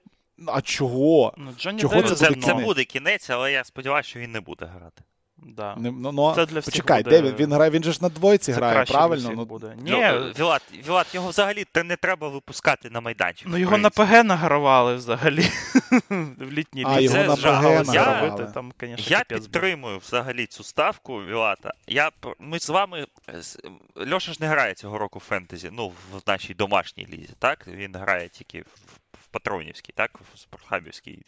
А 0.47 0.61
чого? 0.61 1.35
Ну, 1.37 1.53
Джонні 1.59 1.81
Чого 1.81 1.95
Девіс 1.95 2.19
це, 2.19 2.29
буде 2.29 2.47
це 2.47 2.55
буде 2.55 2.85
кінець, 2.85 3.31
але 3.31 3.53
я 3.53 3.65
сподіваюся, 3.65 4.09
що 4.09 4.19
він 4.21 4.33
не 4.33 4.41
буде 4.41 4.67
грати. 4.67 5.03
Да. 5.39 5.77
Не, 5.77 5.91
ну, 5.91 6.13
ну, 6.13 6.33
Це 6.35 6.47
для 6.47 6.61
Почекай, 6.61 7.03
буде... 7.03 7.23
де 7.23 7.29
він? 7.29 7.37
Він 7.37 7.53
грає, 7.53 7.71
він 7.71 7.85
же 7.85 7.93
ж 7.93 7.99
на 8.03 8.09
двойці 8.09 8.53
Це 8.53 8.59
грає, 8.59 8.85
правильно? 8.85 9.33
Ну, 9.37 9.45
буде. 9.45 9.75
Ні, 9.77 9.91
ну, 9.91 9.99
Вілат, 10.39 10.63
Вілат, 10.89 11.15
його 11.15 11.29
взагалі 11.29 11.65
не 11.85 11.97
треба 11.97 12.29
випускати 12.29 12.91
на 12.91 13.01
майданчик. 13.01 13.49
Ну 13.51 13.59
його 13.59 13.79
на 13.79 13.91
ПГ 13.91 14.25
награвали 14.25 14.95
взагалі 14.95 15.43
в 16.39 16.53
літній 16.53 16.85
лізі. 16.85 16.95
А, 16.97 17.01
його 17.01 17.17
на 17.17 17.37
ПГ 17.37 17.87
награвали. 17.87 18.51
Там, 18.55 18.73
конечно, 18.81 19.07
я 19.09 19.25
підтримую 19.25 19.99
взагалі 19.99 20.47
цю 20.47 20.65
ставку 20.65 21.25
Вілата. 21.25 21.73
Я, 21.87 22.11
Ми 22.39 22.59
з 22.59 22.69
вами. 22.69 23.07
Льоша 24.13 24.33
ж 24.33 24.39
не 24.41 24.47
грає 24.47 24.75
цього 24.75 24.99
року 24.99 25.19
в 25.19 25.23
фентезі, 25.23 25.71
ну, 25.73 25.89
в 25.89 26.21
нашій 26.27 26.55
домашній 26.55 27.07
лізі, 27.07 27.35
так? 27.39 27.67
Він 27.69 27.97
грає 27.97 28.29
тільки 28.29 28.61
в 28.61 28.97
Патронівський, 29.37 29.95
так, 29.97 30.21
Спортхабівський. 30.35 31.23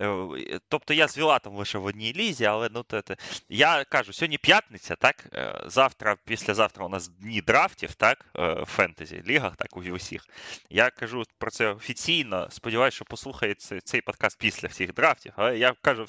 Е, 0.00 0.60
тобто 0.68 0.94
я 0.94 1.08
з 1.08 1.18
Вілатом 1.18 1.56
лише 1.56 1.78
в 1.78 1.84
одній 1.84 2.12
лізі, 2.12 2.44
але 2.44 2.68
ну 2.72 2.82
то, 2.82 3.02
то, 3.02 3.14
я 3.48 3.84
кажу, 3.84 4.12
сьогодні 4.12 4.38
п'ятниця, 4.38 4.96
так? 4.96 5.26
Е, 5.32 5.62
завтра, 5.66 6.16
післязавтра 6.24 6.84
у 6.84 6.88
нас 6.88 7.08
дні 7.08 7.40
драфтів, 7.40 7.94
так, 7.94 8.26
е, 8.38 8.62
в 8.62 8.66
фентезі, 8.66 9.22
лігах, 9.26 9.56
так, 9.56 9.76
у 9.76 9.80
усіх. 9.80 10.26
Я 10.70 10.90
кажу 10.90 11.22
про 11.38 11.50
це 11.50 11.66
офіційно. 11.68 12.48
Сподіваюся, 12.50 12.94
що 12.94 13.04
послухається 13.04 13.80
цей 13.80 14.00
подкаст 14.00 14.38
після 14.38 14.68
всіх 14.68 14.94
драфтів. 14.94 15.32
Але 15.36 15.58
я 15.58 15.74
кажу. 15.82 16.06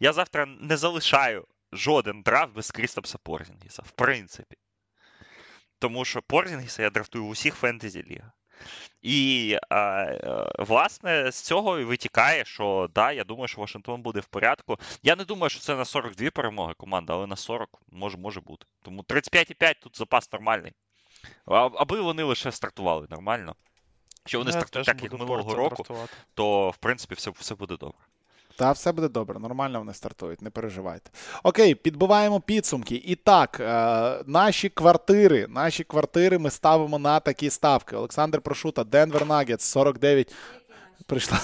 Я 0.00 0.12
завтра 0.12 0.46
не 0.46 0.76
залишаю 0.76 1.46
жоден 1.72 2.22
драфт 2.22 2.54
без 2.54 2.70
Крістопса 2.70 3.18
Порзінгіса, 3.18 3.82
в 3.82 3.90
принципі. 3.90 4.56
Тому 5.78 6.04
що 6.04 6.22
Порзінгіса 6.22 6.82
я 6.82 6.90
драфтую 6.90 7.24
в 7.24 7.28
усіх 7.28 7.54
фентезі 7.54 8.02
лігах. 8.02 8.37
І, 9.02 9.56
е, 9.72 10.50
власне, 10.58 11.32
з 11.32 11.40
цього 11.42 11.78
і 11.78 11.84
витікає, 11.84 12.44
що 12.44 12.90
да, 12.94 13.12
я 13.12 13.24
думаю, 13.24 13.48
що 13.48 13.60
Вашингтон 13.60 14.02
буде 14.02 14.20
в 14.20 14.26
порядку. 14.26 14.78
Я 15.02 15.16
не 15.16 15.24
думаю, 15.24 15.50
що 15.50 15.60
це 15.60 15.76
на 15.76 15.84
42 15.84 16.30
перемоги 16.30 16.74
команда, 16.74 17.12
але 17.12 17.26
на 17.26 17.36
40 17.36 17.82
може 17.92 18.18
може 18.18 18.40
бути. 18.40 18.66
Тому 18.82 19.02
35,5 19.02 19.74
тут 19.82 19.98
запас 19.98 20.32
нормальний. 20.32 20.72
Аби 21.46 22.00
вони 22.00 22.22
лише 22.22 22.52
стартували 22.52 23.06
нормально. 23.10 23.56
Якщо 24.24 24.38
вони 24.38 24.52
стартують 24.52 24.86
так, 24.86 25.02
як 25.02 25.12
минулого 25.12 25.54
року, 25.54 25.84
то 26.34 26.70
в 26.70 26.76
принципі 26.76 27.14
все, 27.14 27.30
все 27.30 27.54
буде 27.54 27.76
добре. 27.76 28.07
Та 28.58 28.72
все 28.72 28.92
буде 28.92 29.08
добре, 29.08 29.38
нормально 29.38 29.78
вони 29.78 29.94
стартують, 29.94 30.42
не 30.42 30.50
переживайте. 30.50 31.10
Окей, 31.42 31.74
підбиваємо 31.74 32.40
підсумки. 32.40 33.02
І 33.04 33.14
так, 33.14 33.60
е, 33.60 34.24
наші 34.26 34.68
квартири. 34.68 35.46
Наші 35.48 35.84
квартири 35.84 36.38
ми 36.38 36.50
ставимо 36.50 36.98
на 36.98 37.20
такі 37.20 37.50
ставки. 37.50 37.96
Олександр 37.96 38.40
Прошута, 38.40 38.84
Денвер 38.84 39.26
Нагетс, 39.26 39.64
49 39.64 40.34
прийшла 41.06 41.40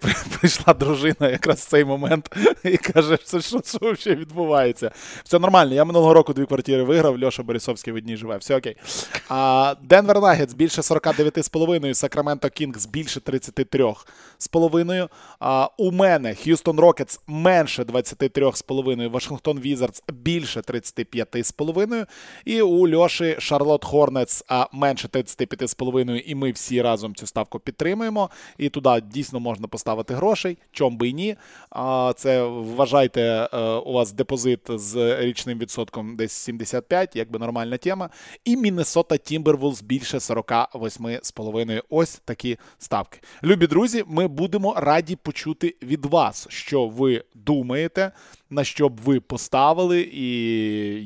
прийшла 0.40 0.74
дружина 0.74 1.28
якраз 1.28 1.58
в 1.58 1.68
цей 1.68 1.84
момент 1.84 2.36
і 2.64 2.76
каже, 2.76 3.18
що 3.26 3.40
що, 3.40 3.62
що 3.64 3.78
взагалі 3.78 4.20
відбувається. 4.20 4.90
Все 5.24 5.38
нормально. 5.38 5.74
Я 5.74 5.84
минулого 5.84 6.14
року 6.14 6.32
дві 6.32 6.46
квартири 6.46 6.82
виграв, 6.82 7.24
Льоша 7.24 7.42
Борисовський 7.42 7.92
в 7.92 7.96
одній 7.96 8.16
живе. 8.16 8.36
Все 8.36 8.56
окей. 8.56 8.76
А, 9.28 9.74
Денвер 9.82 10.20
Нагетс 10.20 10.54
більше 10.54 10.80
49,5, 10.80 11.94
Сакраменто 11.94 12.50
Кінгс 12.50 12.86
більше 12.86 13.20
33,5. 13.20 15.08
А, 15.40 15.68
У 15.76 15.92
мене 15.92 16.34
Х'юстон 16.34 16.80
Рокетс 16.80 17.20
менше 17.26 17.82
23,5, 17.82 19.10
Вашингтон 19.10 19.60
Візардс 19.60 20.02
більше 20.12 20.60
35,5. 20.60 22.06
І 22.44 22.62
у 22.62 22.88
Льоші 22.88 23.36
Шарлот 23.38 23.84
Хорнец 23.84 24.44
менше 24.72 25.08
35,5. 25.08 26.22
І 26.26 26.34
ми 26.34 26.52
всі 26.52 26.82
разом 26.82 27.14
цю 27.14 27.26
ставку 27.26 27.58
підтримуємо. 27.58 28.30
І 28.58 28.67
туди 28.70 29.02
дійсно 29.12 29.40
можна 29.40 29.68
поставити 29.68 30.14
грошей, 30.14 30.58
чом 30.72 30.96
би 30.96 31.08
і 31.08 31.14
ні. 31.14 31.36
А 31.70 32.12
це 32.16 32.42
вважайте, 32.44 33.48
е, 33.52 33.58
у 33.60 33.92
вас 33.92 34.12
депозит 34.12 34.60
з 34.68 35.20
річним 35.20 35.58
відсотком 35.58 36.16
десь 36.16 36.32
75, 36.32 37.16
якби 37.16 37.38
нормальна 37.38 37.76
тема. 37.76 38.10
І 38.44 38.56
Міннесота 38.56 39.16
Тімбервулс 39.16 39.82
більше 39.82 40.18
48,5. 40.18 41.82
Ось 41.88 42.20
такі 42.24 42.58
ставки. 42.78 43.20
Любі 43.44 43.66
друзі, 43.66 44.04
ми 44.06 44.28
будемо 44.28 44.74
раді 44.76 45.16
почути 45.16 45.74
від 45.82 46.06
вас, 46.06 46.46
що 46.50 46.86
ви 46.86 47.24
думаєте 47.34 48.12
на 48.50 48.64
що 48.64 48.88
б 48.88 49.00
ви 49.00 49.20
поставили, 49.20 50.00
і 50.12 50.28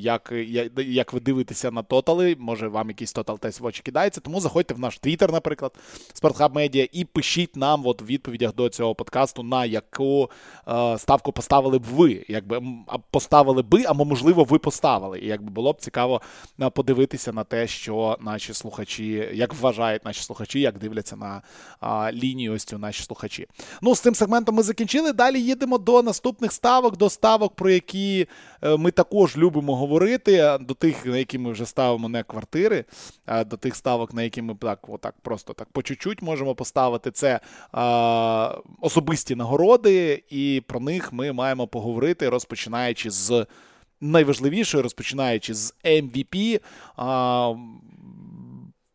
як 0.00 0.32
як, 0.76 1.12
ви 1.12 1.20
дивитеся 1.20 1.70
на 1.70 1.82
тотали, 1.82 2.36
може 2.38 2.68
вам 2.68 2.88
якийсь 2.88 3.12
тотал 3.12 3.38
теж 3.38 3.60
в 3.60 3.64
очі 3.64 3.82
кидається. 3.82 4.20
Тому 4.20 4.40
заходьте 4.40 4.74
в 4.74 4.78
наш 4.78 4.98
твіттер, 4.98 5.32
наприклад, 5.32 5.72
Спортхаб 6.12 6.54
Медіа, 6.54 6.88
і 6.92 7.04
пишіть 7.04 7.56
нам 7.56 7.86
от 7.86 8.02
в 8.02 8.04
відповідях 8.04 8.54
до 8.54 8.68
цього 8.68 8.94
подкасту, 8.94 9.42
на 9.42 9.64
яку 9.64 10.30
е, 10.68 10.98
ставку 10.98 11.32
поставили 11.32 11.78
б 11.78 11.82
ви. 11.82 12.24
Якби 12.28 12.62
поставили 13.10 13.62
би, 13.62 13.84
або 13.84 14.04
можливо, 14.04 14.44
ви 14.44 14.58
поставили. 14.58 15.20
І 15.20 15.26
якби 15.26 15.50
було 15.50 15.72
б 15.72 15.80
цікаво 15.80 16.22
е, 16.60 16.70
подивитися 16.70 17.32
на 17.32 17.44
те, 17.44 17.66
що 17.66 18.18
наші 18.20 18.54
слухачі, 18.54 19.30
як 19.34 19.54
вважають 19.54 20.04
наші 20.04 20.22
слухачі, 20.22 20.60
як 20.60 20.78
дивляться 20.78 21.16
на 21.16 21.42
е, 21.82 22.12
лінію 22.12 22.52
ось 22.52 22.64
цю 22.64 22.78
наші 22.78 23.02
слухачі. 23.02 23.46
Ну, 23.82 23.94
з 23.94 24.00
цим 24.00 24.14
сегментом 24.14 24.54
ми 24.54 24.62
закінчили. 24.62 25.12
Далі 25.12 25.40
їдемо 25.40 25.78
до 25.78 26.02
наступних 26.02 26.52
ставок, 26.52 26.96
до 26.96 27.10
ставок 27.10 27.31
ставок, 27.32 27.54
про 27.54 27.70
які 27.70 28.26
е, 28.62 28.76
ми 28.76 28.90
також 28.90 29.36
любимо 29.36 29.76
говорити, 29.76 30.58
до 30.60 30.74
тих, 30.74 31.06
на 31.06 31.18
які 31.18 31.38
ми 31.38 31.52
вже 31.52 31.66
ставимо 31.66 32.08
не 32.08 32.22
квартири, 32.22 32.84
а 33.26 33.44
до 33.44 33.56
тих 33.56 33.76
ставок, 33.76 34.14
на 34.14 34.22
які 34.22 34.42
ми 34.42 34.54
так 34.54 34.88
отак 34.88 35.14
просто 35.22 35.52
так 35.52 35.68
по 35.72 35.82
чуть-чуть 35.82 36.22
можемо 36.22 36.54
поставити. 36.54 37.10
Це 37.10 37.40
а, 37.72 38.58
особисті 38.80 39.34
нагороди, 39.34 40.22
і 40.30 40.62
про 40.66 40.80
них 40.80 41.12
ми 41.12 41.32
маємо 41.32 41.66
поговорити, 41.66 42.28
розпочинаючи 42.28 43.10
з. 43.10 43.46
Найважливішою, 44.04 44.82
розпочинаючи 44.82 45.54
з 45.54 45.74
MVP, 45.84 46.60
а, 46.96 47.54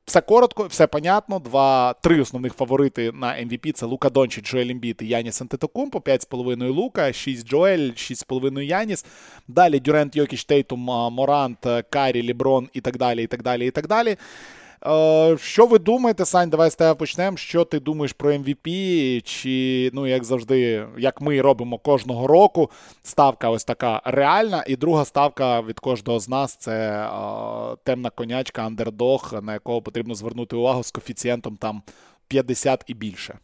все 0.07 0.21
коротко, 0.21 0.67
все 0.69 0.87
понятно. 0.87 1.39
Два, 1.39 1.93
три 2.01 2.21
основних 2.21 2.53
фаворити 2.53 3.11
на 3.11 3.27
MVP 3.27 3.71
це 3.71 3.85
Лука 3.85 4.09
Дончич, 4.09 4.51
Джоель 4.51 4.69
Ембіт 4.69 5.01
і 5.01 5.07
Яніс 5.07 5.41
Антетокумпо. 5.41 5.99
5,5 5.99 6.73
Лука, 6.73 7.13
6 7.13 7.47
Джоель, 7.47 7.89
6,5 7.89 8.61
Яніс. 8.61 9.05
Далі 9.47 9.79
Дюрент, 9.79 10.15
Йокіч, 10.15 10.45
Тейтум, 10.45 10.79
Морант, 11.13 11.67
Карі, 11.89 12.23
Ліброн 12.23 12.69
і 12.73 12.81
так 12.81 12.97
далі. 12.97 13.23
і 13.23 13.27
так 13.27 13.43
далі, 13.43 13.67
і 13.67 13.71
так 13.71 13.87
далі. 13.87 14.17
Е, 14.85 15.37
Що 15.37 15.65
ви 15.65 15.79
думаєте, 15.79 16.25
Сань? 16.25 16.49
Давай 16.49 16.69
з 16.69 16.75
тебе 16.75 16.95
почнемо. 16.95 17.37
Що 17.37 17.65
ти 17.65 17.79
думаєш 17.79 18.13
про 18.13 18.31
MVP? 18.31 18.67
Чи, 19.21 19.89
ну, 19.93 20.07
як 20.07 20.23
завжди, 20.23 20.87
як 20.97 21.21
ми 21.21 21.41
робимо 21.41 21.77
кожного 21.77 22.27
року, 22.27 22.71
ставка 23.03 23.49
ось 23.49 23.63
така 23.63 24.01
реальна, 24.05 24.63
і 24.67 24.75
друга 24.75 25.05
ставка 25.05 25.61
від 25.61 25.79
кожного 25.79 26.19
з 26.19 26.29
нас 26.29 26.55
це 26.55 27.05
е, 27.05 27.75
темна 27.83 28.09
конячка, 28.09 28.61
андердог, 28.65 29.33
на 29.41 29.53
якого 29.53 29.81
потрібно 29.81 30.15
звернути 30.15 30.55
увагу 30.55 30.83
з 30.83 30.91
коефіцієнтом 30.91 31.57
там 31.57 31.81
50 32.27 32.83
і 32.87 32.93
більше. 32.93 33.39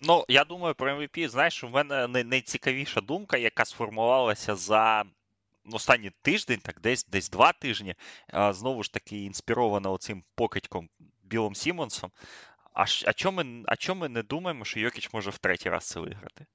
Ну, 0.00 0.24
я 0.28 0.44
думаю, 0.44 0.74
про 0.74 0.90
MVP, 0.90 1.28
знаєш, 1.28 1.64
у 1.64 1.68
мене 1.68 2.06
найцікавіша 2.06 3.00
думка, 3.00 3.36
яка 3.36 3.64
сформувалася 3.64 4.54
за 4.56 5.04
останній 5.74 6.12
тиждень, 6.22 6.60
так 6.60 6.80
десь 6.80 7.04
десь 7.04 7.30
два 7.30 7.52
тижні, 7.52 7.94
знову 8.50 8.82
ж 8.82 8.92
таки, 8.92 9.18
інспірована 9.18 9.90
оцим 9.90 10.24
покидьком 10.34 10.88
Білом 11.22 11.54
Сімонсом. 11.54 12.10
А 12.74 12.84
а 13.06 13.12
чому 13.12 13.44
ми, 13.44 13.64
а 13.66 13.76
чому 13.76 14.00
ми 14.00 14.08
не 14.08 14.22
думаємо, 14.22 14.64
що 14.64 14.80
Йокіч 14.80 15.12
може 15.12 15.30
в 15.30 15.38
третій 15.38 15.70
раз 15.70 15.84
це 15.84 16.00
виграти? 16.00 16.46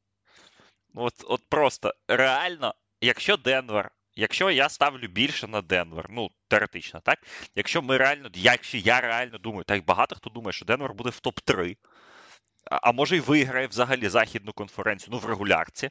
От 0.95 1.13
от 1.27 1.41
просто 1.49 1.93
реально, 2.07 2.75
якщо 3.01 3.37
Денвер, 3.37 3.91
якщо 4.15 4.51
я 4.51 4.69
ставлю 4.69 5.07
більше 5.07 5.47
на 5.47 5.61
Денвер, 5.61 6.05
ну, 6.09 6.29
теоретично, 6.47 6.99
так? 6.99 7.19
Якщо 7.55 7.81
ми 7.81 7.97
реально, 7.97 8.29
якщо 8.33 8.77
я 8.77 9.01
реально 9.01 9.37
думаю, 9.37 9.63
так 9.63 9.85
багато 9.85 10.15
хто 10.15 10.29
думає, 10.29 10.53
що 10.53 10.65
Денвер 10.65 10.93
буде 10.93 11.09
в 11.09 11.19
топ-3, 11.23 11.77
а, 12.71 12.79
а 12.83 12.91
може 12.91 13.17
й 13.17 13.19
виграє 13.19 13.67
взагалі 13.67 14.09
західну 14.09 14.53
конференцію, 14.53 15.09
ну, 15.11 15.19
в 15.19 15.25
регулярці 15.25 15.89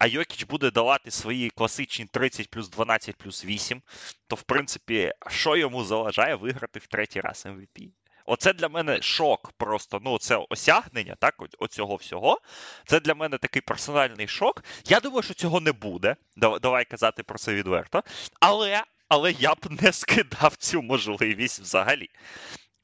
а 0.00 0.06
Йокіч 0.06 0.44
буде 0.44 0.70
давати 0.70 1.10
свої 1.10 1.50
класичні 1.50 2.06
30 2.06 2.50
плюс 2.50 2.68
12 2.68 3.16
плюс 3.16 3.44
8, 3.44 3.82
то 4.26 4.36
в 4.36 4.42
принципі, 4.42 5.12
що 5.28 5.56
йому 5.56 5.84
заважає 5.84 6.34
виграти 6.34 6.78
в 6.78 6.86
третій 6.86 7.20
раз 7.20 7.46
MVP? 7.46 7.90
Оце 8.26 8.52
для 8.52 8.68
мене 8.68 9.02
шок 9.02 9.52
просто. 9.56 10.00
Ну, 10.04 10.18
це 10.18 10.36
осягнення, 10.48 11.16
так, 11.20 11.34
оцього 11.58 11.96
всього. 11.96 12.40
Це 12.86 13.00
для 13.00 13.14
мене 13.14 13.38
такий 13.38 13.62
персональний 13.62 14.28
шок. 14.28 14.64
Я 14.84 15.00
думаю, 15.00 15.22
що 15.22 15.34
цього 15.34 15.60
не 15.60 15.72
буде. 15.72 16.16
Давай 16.36 16.84
казати 16.84 17.22
про 17.22 17.38
це 17.38 17.54
відверто. 17.54 18.02
Але 18.40 18.82
але 19.08 19.32
я 19.32 19.54
б 19.54 19.82
не 19.82 19.92
скидав 19.92 20.56
цю 20.56 20.82
можливість 20.82 21.60
взагалі. 21.60 22.08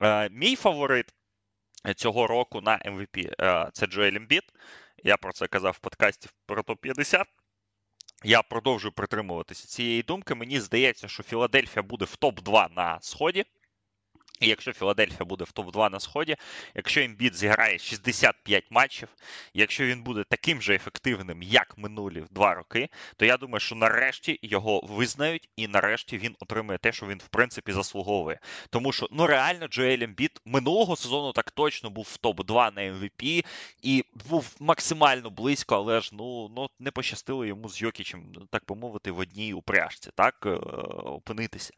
Е, 0.03 0.29
Мій 0.31 0.57
фаворит 0.57 1.07
цього 1.97 2.27
року 2.27 2.61
на 2.61 2.79
MVP 2.79 3.33
е, 3.41 3.71
це 3.73 3.87
Джоель 3.87 4.15
Ембіт. 4.15 4.45
Я 5.07 5.17
про 5.17 5.33
це 5.33 5.47
казав 5.47 5.73
в 5.73 5.79
подкасті 5.79 6.29
про 6.47 6.63
топ-50. 6.63 7.25
Я 8.25 8.43
продовжую 8.43 8.93
притримуватися 8.93 9.67
цієї 9.67 10.03
думки. 10.03 10.35
Мені 10.35 10.61
здається, 10.61 11.09
що 11.09 11.23
Філадельфія 11.23 11.83
буде 11.83 12.05
в 12.05 12.17
топ-2 12.21 12.75
на 12.77 12.99
сході. 13.01 13.45
І 14.41 14.49
якщо 14.49 14.73
Філадельфія 14.73 15.25
буде 15.25 15.45
в 15.45 15.53
топ-2 15.55 15.91
на 15.91 16.01
сході, 16.01 16.37
якщо 16.75 17.01
Ембіт 17.01 17.35
зіграє 17.35 17.79
65 17.79 18.65
матчів, 18.71 19.09
якщо 19.55 19.85
він 19.85 20.03
буде 20.03 20.25
таким 20.29 20.63
же 20.63 20.75
ефективним, 20.75 21.43
як 21.43 21.79
минулі 21.79 22.25
два 22.31 22.55
роки, 22.55 22.89
то 23.17 23.25
я 23.25 23.37
думаю, 23.37 23.61
що 23.61 23.75
нарешті 23.75 24.39
його 24.43 24.81
визнають, 24.81 25.49
і 25.57 25.69
нарешті 25.69 26.19
він 26.19 26.37
отримує 26.41 26.79
те, 26.79 26.93
що 26.93 27.07
він 27.07 27.19
в 27.19 27.29
принципі 27.29 27.73
заслуговує. 27.73 28.39
Тому 28.71 28.93
що 28.93 29.09
ну 29.11 29.27
реально 29.27 29.69
Джоель 29.69 30.03
Ембіт 30.03 30.41
минулого 30.45 30.97
сезону 30.97 31.33
так 31.33 31.51
точно 31.51 31.91
був 31.91 32.09
в 32.13 32.27
топ-2 32.27 32.75
на 32.77 32.83
MVP 32.83 33.45
і 33.83 34.05
був 34.31 34.57
максимально 34.61 35.31
близько, 35.31 35.77
але 35.77 36.01
ж 36.01 36.11
ну 36.13 36.51
ну 36.57 36.71
не 36.79 36.91
пощастило 36.91 37.45
йому 37.45 37.69
з 37.69 37.83
Йокічем, 37.83 38.33
так 38.51 38.63
би 38.69 38.77
мовити, 38.77 39.11
в 39.11 39.19
одній 39.19 39.55
упряжці, 39.55 40.11
так 40.15 40.35
е, 40.47 40.51
опинитися. 40.51 41.73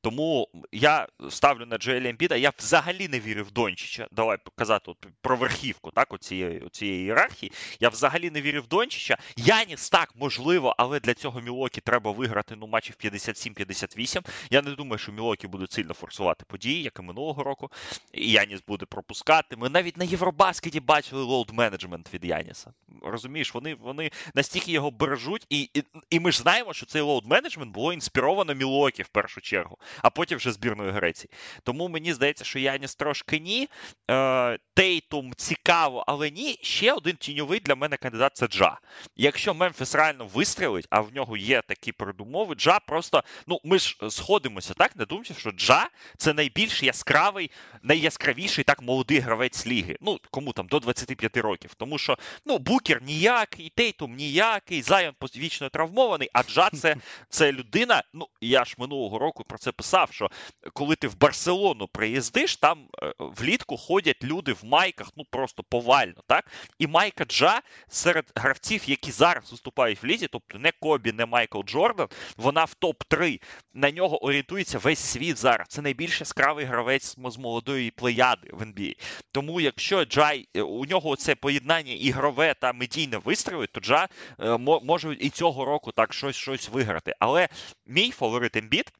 Тому 0.00 0.48
я 0.72 1.08
ставлю 1.30 1.66
на 1.66 1.78
Джоель 1.78 1.97
Джоеля 1.98 2.10
Ембіда, 2.10 2.36
я 2.36 2.52
взагалі 2.58 3.08
не 3.08 3.20
вірив 3.20 3.46
в 3.46 3.50
Дончича. 3.50 4.08
Давай 4.12 4.38
казати 4.44 4.90
от, 4.90 5.06
про 5.20 5.36
верхівку 5.36 5.90
так, 5.90 6.12
оцієї, 6.12 6.60
оцієї 6.60 7.02
ієрархії. 7.02 7.52
Я 7.80 7.88
взагалі 7.88 8.30
не 8.30 8.40
вірив 8.40 8.62
в 8.62 8.68
Дончича. 8.68 9.16
Яніс 9.36 9.90
так, 9.90 10.12
можливо, 10.16 10.74
але 10.78 11.00
для 11.00 11.14
цього 11.14 11.40
Мілуокі 11.40 11.80
треба 11.80 12.10
виграти 12.10 12.56
ну, 12.56 12.66
матчів 12.66 12.96
57-58. 13.04 14.26
Я 14.50 14.62
не 14.62 14.70
думаю, 14.70 14.98
що 14.98 15.12
Мілуокі 15.12 15.46
буде 15.46 15.66
сильно 15.70 15.94
форсувати 15.94 16.44
події, 16.48 16.82
як 16.82 16.98
і 16.98 17.02
минулого 17.02 17.42
року. 17.42 17.70
І 18.12 18.30
Яніс 18.30 18.60
буде 18.68 18.86
пропускати. 18.86 19.56
Ми 19.56 19.68
навіть 19.68 19.96
на 19.96 20.04
Євробаскеті 20.04 20.80
бачили 20.80 21.22
load 21.22 21.50
management 21.52 22.14
від 22.14 22.24
Яніса. 22.24 22.72
Розумієш, 23.02 23.54
вони 23.54 23.74
вони 23.74 24.10
настільки 24.34 24.72
його 24.72 24.90
бережуть, 24.90 25.46
і 25.50 25.70
і, 25.74 25.84
і 26.10 26.20
ми 26.20 26.32
ж 26.32 26.38
знаємо, 26.38 26.74
що 26.74 26.86
цей 26.86 27.02
load 27.02 27.26
management 27.26 27.72
було 27.72 27.92
інспіровано 27.92 28.54
Мілуокі 28.54 29.02
в 29.02 29.08
першу 29.08 29.40
чергу, 29.40 29.78
а 30.02 30.10
потім 30.10 30.38
вже 30.38 30.52
збірною 30.52 30.92
Греції. 30.92 31.30
Тому 31.62 31.87
мені 31.88 32.12
здається, 32.12 32.44
що 32.44 32.58
Яніс 32.58 32.94
трошки 32.94 33.38
ні. 33.38 33.68
Е, 34.10 34.58
Тейтум 34.74 35.32
цікаво, 35.36 36.04
але 36.06 36.30
ні. 36.30 36.58
Ще 36.62 36.92
один 36.92 37.16
тіньовий 37.16 37.60
для 37.60 37.74
мене 37.74 37.96
кандидат 37.96 38.36
це 38.36 38.46
Джа. 38.46 38.78
Якщо 39.16 39.54
Мемфіс 39.54 39.94
реально 39.94 40.26
вистрілить, 40.26 40.86
а 40.90 41.00
в 41.00 41.14
нього 41.14 41.36
є 41.36 41.62
такі 41.62 41.92
передумови, 41.92 42.54
Джа 42.54 42.80
просто, 42.80 43.22
ну 43.46 43.60
ми 43.64 43.78
ж 43.78 43.96
сходимося, 44.10 44.74
так? 44.74 44.96
На 44.96 45.04
думці, 45.04 45.34
що 45.38 45.50
Джа 45.50 45.88
це 46.16 46.32
найбільш 46.32 46.82
яскравий, 46.82 47.50
найяскравіший 47.82 48.64
так 48.64 48.82
молодий 48.82 49.18
гравець 49.18 49.66
ліги. 49.66 49.96
Ну, 50.00 50.18
кому 50.30 50.52
там 50.52 50.66
до 50.66 50.78
25 50.78 51.36
років. 51.36 51.74
Тому 51.74 51.98
що 51.98 52.18
ну, 52.46 52.58
Букер 52.58 53.02
ніякий, 53.02 53.72
Тейтум 53.74 54.14
ніякий, 54.14 54.82
Зайон 54.82 55.14
вічно 55.36 55.68
травмований, 55.68 56.30
а 56.32 56.42
Джа 56.42 56.70
це, 56.70 56.96
це 57.28 57.52
людина. 57.52 58.02
Ну, 58.14 58.28
я 58.40 58.64
ж 58.64 58.74
минулого 58.78 59.18
року 59.18 59.44
про 59.44 59.58
це 59.58 59.72
писав, 59.72 60.08
що 60.12 60.30
коли 60.72 60.96
ти 60.96 61.08
в 61.08 61.18
Барселону 61.18 61.77
приїздиш, 61.86 62.56
там 62.56 62.88
е, 63.02 63.12
влітку 63.18 63.76
ходять 63.76 64.24
люди 64.24 64.52
в 64.52 64.64
майках, 64.64 65.08
ну 65.16 65.24
просто 65.30 65.62
повально. 65.62 66.22
так? 66.26 66.44
І 66.78 66.86
Майка 66.86 67.24
Джа 67.24 67.62
серед 67.88 68.32
гравців, 68.34 68.82
які 68.86 69.10
зараз 69.10 69.50
виступають 69.50 70.02
в 70.02 70.06
лізі, 70.06 70.28
тобто 70.32 70.58
не 70.58 70.72
Кобі, 70.80 71.12
не 71.12 71.26
Майкл 71.26 71.60
Джордан, 71.60 72.08
вона 72.36 72.64
в 72.64 72.74
топ-3. 72.80 73.40
На 73.74 73.90
нього 73.90 74.24
орієнтується 74.24 74.78
весь 74.78 74.98
світ 74.98 75.38
зараз. 75.38 75.66
Це 75.68 75.82
найбільш 75.82 76.20
яскравий 76.20 76.64
гравець 76.64 77.16
з 77.18 77.38
молодої 77.38 77.90
плеяди 77.90 78.50
в 78.52 78.62
NBA. 78.62 78.94
Тому 79.32 79.60
якщо 79.60 80.04
Джа 80.04 80.48
е, 80.54 80.62
у 80.62 80.84
нього 80.84 81.16
це 81.16 81.34
поєднання 81.34 81.92
ігрове 81.92 82.54
та 82.54 82.72
медійне 82.72 83.18
вистрілить, 83.18 83.72
то 83.72 83.80
Джа 83.80 84.08
е, 84.40 84.58
може 84.58 85.16
і 85.20 85.30
цього 85.30 85.64
року 85.64 85.92
так 85.92 86.12
щось 86.12 86.36
щось 86.36 86.68
виграти. 86.68 87.14
Але 87.18 87.48
мій 87.86 88.10
фаворит 88.10 88.56
Ембід 88.56 88.92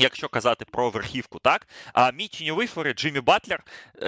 Якщо 0.00 0.28
казати 0.28 0.64
про 0.64 0.90
верхівку, 0.90 1.38
так? 1.38 1.68
А 1.92 2.10
мій 2.12 2.28
тіньовий 2.28 2.66
фаворит 2.66 2.98
Джиммі 2.98 3.20
Батлер 3.20 3.64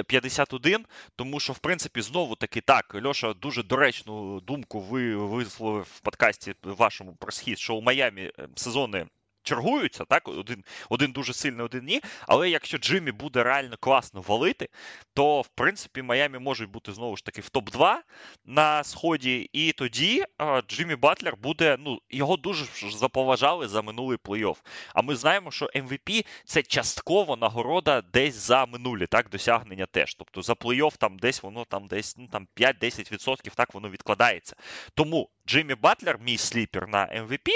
51, 0.07 0.86
тому 1.16 1.40
що 1.40 1.53
в 1.53 1.59
принципі 1.59 2.03
знову 2.03 2.36
таки 2.36 2.61
так 2.61 2.97
Льоша 3.05 3.32
дуже 3.32 3.62
доречну 3.62 4.40
думку 4.40 4.80
ви 4.80 5.16
висловив 5.16 5.88
в 5.95 6.01
подкасті 6.01 6.55
вашому 6.62 7.16
про 7.16 7.32
схід, 7.32 7.59
що 7.59 7.74
у 7.74 7.82
Майамі 7.82 8.32
ем, 8.38 8.51
сезони 8.55 9.07
чергуються, 9.43 10.05
так, 10.05 10.28
один 10.28 10.64
один 10.88 11.12
дуже 11.12 11.32
сильний, 11.32 11.64
один 11.64 11.84
ні. 11.84 12.01
Але 12.28 12.51
якщо 12.51 12.78
Джиммі 12.78 13.12
буде 13.12 13.43
реально 13.43 13.76
класно 13.80 14.20
валити, 14.20 14.68
то 15.14 15.40
в 15.40 15.49
принципі 15.49 16.03
Майамі 16.03 16.38
можуть 16.38 16.70
бути 16.70 16.93
знову 16.93 17.16
ж 17.16 17.24
таки 17.24 17.40
в 17.40 17.51
топ-2 17.53 17.97
на 18.45 18.84
сході. 18.84 19.51
І 19.53 19.72
тоді 19.72 20.24
Джиммі 20.68 20.97
Батлер 20.97 21.36
буде, 21.36 21.76
ну, 21.80 21.99
його 22.11 22.36
дуже 22.36 22.64
заповажали 22.90 23.68
за 23.68 23.82
минулий 23.82 24.18
плей-офф. 24.18 24.57
А 24.95 25.03
ми 25.03 25.16
знаємо, 25.16 25.51
що 25.51 25.66
MVP 25.66 26.26
це 26.45 26.62
частково 26.62 27.36
нагорода 27.36 28.03
десь 28.12 28.34
за 28.34 28.66
минулі 28.66 29.07
так, 29.07 29.30
досягнення 29.30 29.86
теж. 29.86 30.14
Тобто 30.14 30.43
за 30.43 30.53
плей-офф 30.53 30.97
там 30.97 31.18
десь 31.18 31.43
воно 31.43 31.64
там 31.64 31.86
десь 31.86 32.16
ну, 32.16 32.28
там 32.32 32.49
5-10% 32.57 33.55
так 33.55 33.74
воно 33.74 33.88
відкладається. 33.88 34.57
Тому 34.95 35.30
Джиммі 35.47 35.74
Батлер, 35.74 36.18
мій 36.18 36.38
сліпер 36.38 36.88
на 36.88 37.07
MVP, 37.07 37.49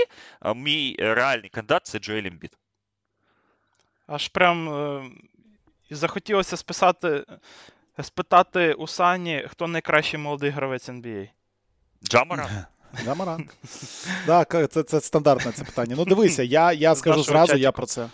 мій 0.55 0.97
реальний 0.99 1.49
кандидат 1.49 1.87
це 1.87 1.99
Джоель 1.99 2.25
Ембіт. 2.25 2.53
Аж 4.07 4.29
прям 4.29 4.69
е, 4.69 5.11
захотілося 5.91 6.57
списати, 6.57 7.25
спитати 8.03 8.73
у 8.73 8.87
Сані, 8.87 9.47
хто 9.51 9.67
найкращий 9.67 10.21
молодий 10.21 10.51
гравець 10.51 10.89
NBA. 10.89 11.29
Джамаран. 12.05 12.65
Джамаран. 13.05 13.49
Так, 14.27 14.71
це 14.71 14.83
це 14.83 15.01
стандартне 15.01 15.53
це 15.53 15.65
питання. 15.65 15.95
Ну, 15.99 16.05
дивися, 16.05 16.43
я 16.43 16.73
я 16.73 16.95
скажу 16.95 17.23
зразу, 17.23 17.57
я 17.57 17.73
про 17.73 17.87
це. 17.87 18.09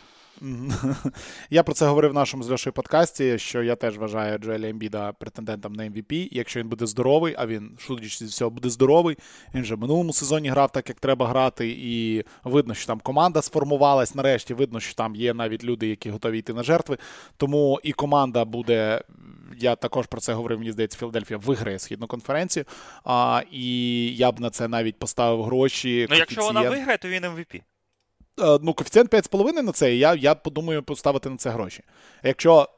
Я 1.51 1.63
про 1.63 1.75
це 1.75 1.87
говорив 1.87 2.11
в 2.11 2.15
нашому 2.15 2.43
з 2.43 2.51
Льошою 2.51 2.73
подкасті, 2.73 3.39
що 3.39 3.63
я 3.63 3.77
теж 3.77 3.99
вважаю 3.99 4.39
Джоеля 4.39 4.69
Ембіда 4.69 5.13
претендентом 5.13 5.73
на 5.73 5.83
MVP. 5.83 6.29
Якщо 6.31 6.61
він 6.61 6.69
буде 6.69 6.87
здоровий, 6.87 7.35
а 7.39 7.47
він, 7.47 7.77
судячи 7.81 8.27
з 8.27 8.31
всього, 8.31 8.51
буде 8.51 8.71
здоровий. 8.71 9.17
Він 9.55 9.63
вже 9.63 9.75
в 9.75 9.79
минулому 9.79 10.13
сезоні 10.13 10.49
грав 10.49 10.73
так, 10.73 10.89
як 10.89 11.01
треба 11.01 11.29
грати, 11.29 11.69
і 11.69 12.25
видно, 12.45 12.75
що 12.75 12.87
там 12.87 13.01
команда 13.01 13.43
сформувалась. 13.43 14.15
Нарешті 14.15 14.55
видно, 14.55 14.81
що 14.81 14.95
там 14.95 15.17
є 15.17 15.35
навіть 15.35 15.65
люди, 15.65 15.89
які 15.89 16.11
готові 16.11 16.39
йти 16.39 16.53
на 16.53 16.63
жертви. 16.63 16.99
Тому 17.37 17.81
і 17.83 17.93
команда 17.93 18.45
буде. 18.45 19.03
Я 19.59 19.77
також 19.77 20.07
про 20.07 20.21
це 20.21 20.33
говорив, 20.35 20.59
мені 20.59 20.73
здається, 20.73 20.99
Філадельфія 20.99 21.39
виграє 21.39 21.79
східну 21.79 22.07
конференцію. 22.07 22.65
А, 23.05 23.43
І 23.51 24.07
я 24.17 24.33
б 24.33 24.41
на 24.41 24.51
це 24.51 24.69
навіть 24.69 24.99
поставив 24.99 25.45
гроші. 25.45 26.07
Ну, 26.11 26.17
якщо 26.17 26.43
вона 26.43 26.71
виграє, 26.71 26.99
то 26.99 27.09
він 27.09 27.25
MVP. 27.25 27.63
Е, 28.41 28.59
ну, 28.63 28.75
коефіцієнт 28.75 29.11
5,5 29.11 29.63
на 29.63 29.73
це, 29.73 29.95
я 29.95 30.15
я 30.15 30.35
подумаю 30.35 30.83
поставити 30.83 31.31
на 31.31 31.37
це 31.37 31.51
гроші. 31.51 31.83
Якщо 32.23 32.69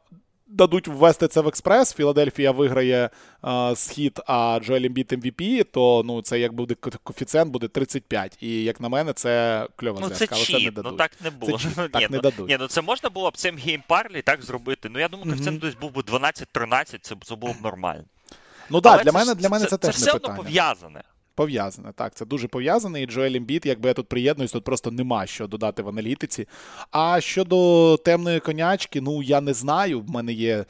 дадуть 0.46 0.88
ввести 0.88 1.28
це 1.28 1.40
в 1.40 1.48
експрес, 1.48 1.94
Філадельфія 1.94 2.50
виграє 2.50 3.10
е, 3.44 3.76
схід, 3.76 4.20
а 4.26 4.60
Джоель 4.62 4.84
Ембіід 4.84 5.12
MVP, 5.12 5.64
то 5.64 6.02
ну, 6.04 6.22
це 6.22 6.38
як 6.38 6.52
буде 6.52 6.74
коефіцієнт 6.74 7.50
буде 7.50 7.68
35. 7.68 8.36
І 8.40 8.64
як 8.64 8.80
на 8.80 8.88
мене, 8.88 9.12
це 9.12 9.66
кльова 9.76 9.98
Ну, 10.00 10.06
зв'язка, 10.06 10.34
але 10.36 10.44
це 10.44 10.52
не 10.52 10.82
ну 10.84 10.92
так 10.92 11.10
не 11.24 11.30
було. 11.30 11.58
Ну, 11.76 11.88
так 11.92 12.02
ні, 12.02 12.08
не 12.10 12.16
ну, 12.16 12.20
дадуть. 12.20 12.48
Ні, 12.48 12.56
ну 12.60 12.66
це 12.66 12.82
можна 12.82 13.10
було 13.10 13.30
б 13.30 13.36
цим 13.36 13.56
game 13.58 13.84
parlay 13.84 14.22
так 14.22 14.42
зробити. 14.42 14.88
Ну 14.88 14.98
я 14.98 15.08
думаю, 15.08 15.30
коефіцієнт 15.30 15.60
десь 15.60 15.74
був 15.74 15.92
би 15.92 16.02
12-13, 16.02 16.98
це, 17.00 17.16
це 17.24 17.34
було 17.34 17.52
б 17.52 17.56
нормально. 17.62 18.04
Ну 18.70 18.80
так, 18.80 19.04
для 19.04 19.12
мене, 19.12 19.34
для 19.34 19.48
мене 19.48 19.64
це, 19.64 19.70
це 19.70 19.78
теж 19.78 19.94
все 19.94 20.06
не 20.06 20.12
одно 20.12 20.20
питання. 20.20 20.42
пов'язане. 20.42 21.02
Пов'язане, 21.36 21.92
так, 21.94 22.14
це 22.14 22.26
дуже 22.26 22.48
пов'язане. 22.48 23.02
І 23.02 23.06
Джоель 23.06 23.34
Ембіід, 23.34 23.66
якби 23.66 23.88
я 23.88 23.94
тут 23.94 24.08
приєднуюсь, 24.08 24.52
тут 24.52 24.64
просто 24.64 24.90
нема 24.90 25.26
що 25.26 25.46
додати 25.46 25.82
в 25.82 25.88
аналітиці. 25.88 26.48
А 26.90 27.20
щодо 27.20 27.96
темної 27.96 28.40
конячки, 28.40 29.00
ну 29.00 29.22
я 29.22 29.40
не 29.40 29.54
знаю. 29.54 30.00
В 30.00 30.10
мене 30.10 30.32
є 30.32 30.64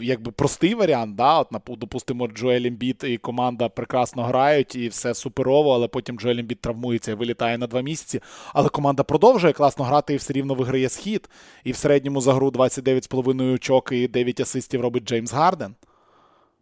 якби 0.00 0.32
простий 0.32 0.74
варіант. 0.74 1.14
Да? 1.16 1.38
От, 1.38 1.48
допустимо, 1.78 2.28
Джоель 2.28 2.64
Ембіід 2.64 3.04
і 3.04 3.18
команда 3.18 3.68
прекрасно 3.68 4.22
грають, 4.22 4.76
і 4.76 4.88
все 4.88 5.14
суперово, 5.14 5.74
але 5.74 5.88
потім 5.88 6.18
Джоель 6.18 6.38
Ембіід 6.38 6.60
травмується 6.60 7.12
і 7.12 7.14
вилітає 7.14 7.58
на 7.58 7.66
два 7.66 7.80
місяці. 7.80 8.20
Але 8.54 8.68
команда 8.68 9.02
продовжує 9.02 9.52
класно 9.52 9.84
грати 9.84 10.14
і 10.14 10.16
все 10.16 10.32
рівно 10.32 10.54
виграє 10.54 10.88
схід. 10.88 11.28
І 11.64 11.72
в 11.72 11.76
середньому 11.76 12.20
за 12.20 12.34
гру 12.34 12.48
29,5 12.50 13.54
очок 13.54 13.88
і 13.92 14.08
9 14.08 14.40
асистів 14.40 14.80
робить 14.80 15.04
Джеймс 15.04 15.32
Гарден. 15.32 15.74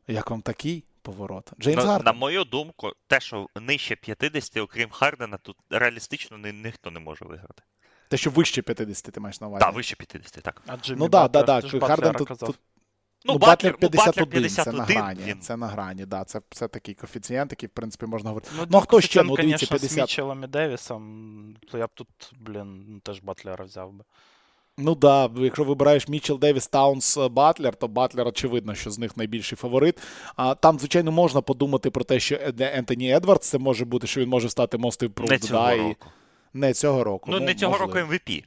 Як 0.08 0.30
вам 0.30 0.42
такий 0.42 0.84
поворот? 1.06 1.50
Джеймс 1.60 1.84
На, 1.84 1.90
Гарден. 1.90 2.04
на 2.04 2.12
мою 2.12 2.44
думку, 2.44 2.92
те, 3.06 3.20
що 3.20 3.46
нижче 3.60 3.96
50, 3.96 4.56
окрім 4.56 4.90
Хардена, 4.90 5.36
тут 5.36 5.56
реалістично 5.70 6.38
ні, 6.38 6.52
ніхто 6.52 6.90
не 6.90 7.00
може 7.00 7.24
виграти. 7.24 7.62
Те, 8.08 8.16
що 8.16 8.30
вище 8.30 8.62
50, 8.62 9.14
ти 9.14 9.20
маєш 9.20 9.40
на 9.40 9.46
увазі. 9.46 9.64
Так, 9.64 9.74
вище 9.74 9.96
50, 9.96 10.42
так. 10.42 10.62
А 10.66 10.76
Джиммі 10.76 10.98
Ну 11.00 11.08
да, 11.08 11.28
да, 11.28 11.42
Батлер, 11.44 11.80
да. 11.80 11.86
Харден 11.86 12.14
тут, 12.14 12.28
тут 12.28 12.58
Ну, 13.24 13.32
ну, 13.32 13.38
Батлер, 13.38 13.72
Батлер 13.72 13.90
ну, 13.94 13.98
Батлер 14.06 14.26
51, 14.26 14.50
це 14.64 14.72
на 14.72 14.84
грані. 14.84 15.20
він- 15.24 15.40
Це 15.40 15.56
на 15.56 15.66
грані, 15.66 16.06
да. 16.06 16.24
Це, 16.24 16.40
це 16.50 16.68
такий 16.68 16.94
коефіцієнт, 16.94 17.52
який, 17.52 17.66
в 17.66 17.72
принципі, 17.72 18.06
можна 18.06 18.30
говорити. 18.30 18.50
Ну, 18.56 18.66
Ну, 18.70 18.78
а 18.78 18.80
хто 18.80 19.00
ще? 19.00 19.22
Ну, 19.22 19.36
дивіться, 19.36 19.66
конечно, 19.66 19.78
з 19.78 19.80
50. 19.80 20.00
Мітчеллом 20.02 20.44
і 20.44 20.46
Девісом, 20.46 21.56
то 21.70 21.78
я 21.78 21.86
б 21.86 21.90
тут, 21.94 22.32
блін, 22.40 23.00
теж 23.04 23.20
Батлера 23.20 23.64
взяв 23.64 23.92
би. 23.92 24.04
Ну 24.78 24.94
да, 24.94 25.30
якщо 25.36 25.64
вибираєш 25.64 26.08
Мітчелл 26.08 26.38
Девіс, 26.38 26.66
Таунс, 26.66 27.16
е, 27.16 27.28
Батлер, 27.28 27.74
то 27.74 27.88
Батлер, 27.88 28.28
очевидно, 28.28 28.74
що 28.74 28.90
з 28.90 28.98
них 28.98 29.16
найбільший 29.16 29.56
фаворит. 29.56 29.98
А 30.36 30.54
там, 30.54 30.78
звичайно, 30.78 31.12
можна 31.12 31.40
подумати 31.40 31.90
про 31.90 32.04
те, 32.04 32.20
що 32.20 32.34
Ед- 32.36 32.60
Ентоні 32.60 33.12
Едвардс, 33.12 33.48
це 33.48 33.58
може 33.58 33.84
бути, 33.84 34.06
що 34.06 34.20
він 34.20 34.28
може 34.28 34.48
стати 34.48 34.76
Most 34.76 35.08
Improved. 35.08 35.30
Не 35.30 35.38
цього 35.38 35.62
да, 35.62 35.72
і... 35.72 35.78
року. 35.78 36.08
Не 36.54 36.72
цього 36.72 37.04
року. 37.04 37.30
Ну, 37.32 37.40
не 37.40 37.54
цього 37.54 37.72
можливо. 37.72 37.94
року 37.94 38.12
MVP. 38.12 38.44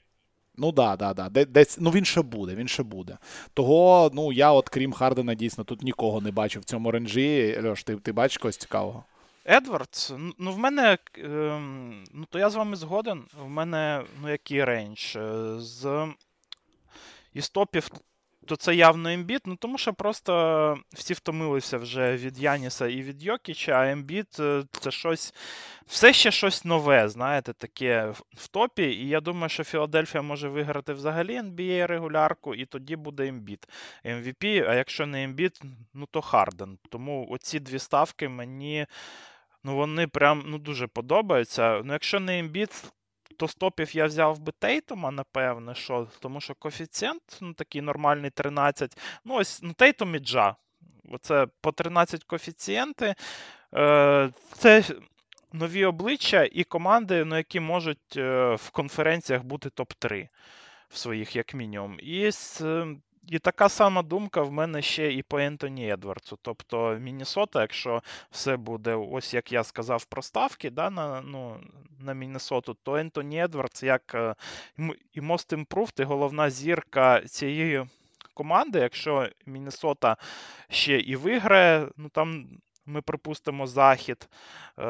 Ну 0.58 0.72
да, 0.72 0.96
да, 0.96 1.14
да. 1.14 1.46
Десь, 1.46 1.78
ну 1.80 1.90
він 1.90 2.06
ще 2.06 2.22
буде, 2.22 2.56
він 2.56 2.68
ще 2.68 2.84
буде. 2.84 3.18
Того, 3.54 4.12
ну 4.14 4.32
я, 4.32 4.52
от 4.52 4.70
крім 4.70 4.94
Хардена, 4.94 5.34
дійсно 5.34 5.64
тут 5.64 5.84
нікого 5.84 6.22
не 6.22 6.32
бачу 6.32 6.60
в 6.60 6.64
цьому 6.64 6.92
range-і. 6.92 7.60
Льош, 7.64 7.84
ти, 7.84 7.96
ти 7.96 8.12
бачиш 8.12 8.38
когось 8.38 8.58
цікавого? 8.58 9.04
Едвардс, 9.50 10.12
ну 10.38 10.52
в 10.52 10.58
мене, 10.58 10.98
ем, 11.18 12.04
ну 12.14 12.26
то 12.30 12.40
я 12.40 12.50
з 12.50 12.56
вами 12.56 12.76
згоден. 12.76 13.26
В 13.34 13.50
мене, 13.50 14.04
ну 14.22 14.30
який 14.30 14.64
range? 14.64 15.16
Е, 15.16 15.56
З 15.60 16.08
із 17.34 17.50
топів, 17.50 17.90
то 18.46 18.56
це 18.56 18.76
явно 18.76 19.10
Ембіід, 19.10 19.48
ну 19.48 19.56
тому 19.56 19.78
що 19.78 19.94
просто 19.94 20.78
всі 20.94 21.14
втомилися 21.14 21.78
вже 21.78 22.18
від 22.18 22.40
Яніса 22.40 22.88
і 22.88 23.02
від 23.02 23.24
Йокіча, 23.24 23.72
а 23.72 23.90
Ембіід 23.92 24.40
е, 24.40 24.64
це 24.72 24.92
щось, 24.92 25.34
все 25.86 26.14
ще 26.14 26.32
щось 26.32 26.66
нове, 26.66 27.10
знаєте, 27.10 27.54
таке 27.54 28.14
в- 28.36 28.48
топі. 28.48 28.84
І 28.84 29.08
я 29.08 29.22
думаю, 29.22 29.50
що 29.50 29.64
Філадельфія 29.64 30.22
може 30.22 30.50
виграти 30.50 30.94
взагалі 30.94 31.40
NBA 31.42 31.88
регулярку, 31.88 32.56
і 32.56 32.66
тоді 32.66 32.96
буде 32.96 33.28
Ембіід. 33.28 33.68
MVP, 34.06 34.66
а 34.70 34.76
якщо 34.76 35.06
не 35.06 35.24
Ембіід, 35.24 35.62
ну 35.94 36.06
то 36.12 36.22
Харден. 36.22 36.78
Тому 36.90 37.28
оці 37.30 37.60
дві 37.60 37.80
ставки 37.80 38.30
мені. 38.30 38.86
Ну, 39.64 39.76
вони 39.76 40.08
прям 40.08 40.44
ну, 40.46 40.58
дуже 40.58 40.88
подобаються. 40.88 41.82
Ну, 41.86 41.94
якщо 41.94 42.20
не 42.20 42.40
Ембіід, 42.40 42.94
то 43.38 43.48
з 43.48 43.56
топів 43.56 43.96
я 43.96 44.06
взяв 44.06 44.40
би 44.40 44.52
Тейтума, 44.60 45.12
напевне, 45.12 45.76
що, 45.76 46.08
тому 46.20 46.42
що 46.42 46.56
коефіцієнт 46.56 47.38
ну, 47.42 47.54
такий 47.54 47.82
нормальний 47.82 48.30
13. 48.30 48.98
Ну, 49.26 49.34
ось 49.34 49.60
ну, 49.64 49.74
Тейтум 49.74 50.16
і 50.16 50.20
Джа. 50.20 50.56
Оце 51.12 51.48
по 51.62 51.72
13 51.72 52.24
коефіцієнти. 52.24 53.16
Е, 53.76 54.32
це 54.54 54.84
нові 55.54 55.86
обличчя 55.86 56.50
і 56.52 56.64
команди, 56.64 57.26
ну, 57.26 57.38
які 57.38 57.60
можуть 57.60 58.18
е, 58.18 58.56
в 58.56 58.70
конференціях 58.70 59.44
бути 59.44 59.70
топ-3 59.70 60.28
в 60.90 60.98
своїх, 60.98 61.36
як 61.36 61.54
мінімум. 61.54 61.98
І 62.00 62.32
з, 62.32 62.62
е, 62.62 62.88
і 63.32 63.40
така 63.40 63.70
сама 63.70 64.02
думка 64.02 64.42
в 64.42 64.52
мене 64.52 64.82
ще 64.82 65.14
і 65.14 65.24
по 65.24 65.40
Ентоні 65.40 65.90
Едвардсу. 65.92 66.40
Тобто 66.42 66.98
Міннесота, 67.02 67.62
якщо 67.62 68.04
все 68.32 68.58
буде, 68.58 68.96
ось 68.96 69.34
як 69.34 69.52
я 69.52 69.64
сказав 69.64 70.06
про 70.06 70.22
ставки 70.22 70.70
да, 70.70 70.90
на, 70.90 71.22
ну, 71.22 71.60
на 72.00 72.14
Міннесоту, 72.14 72.78
то 72.84 72.96
Ентоні 72.96 73.44
Едвардс 73.44 73.84
як 73.84 74.16
е, 74.16 74.36
і 75.14 75.22
Most 75.22 75.66
Improved, 75.66 76.02
і 76.02 76.04
головна 76.04 76.50
зірка 76.50 77.22
цієї 77.22 77.86
команди, 78.34 78.80
якщо 78.80 79.30
Міннесота 79.46 80.18
ще 80.70 81.00
і 81.00 81.16
виграє, 81.16 81.88
ну 81.98 82.10
там. 82.10 82.48
Ми 82.90 83.02
припустимо 83.02 83.68
захід, 83.68 84.30
е, 84.80 84.84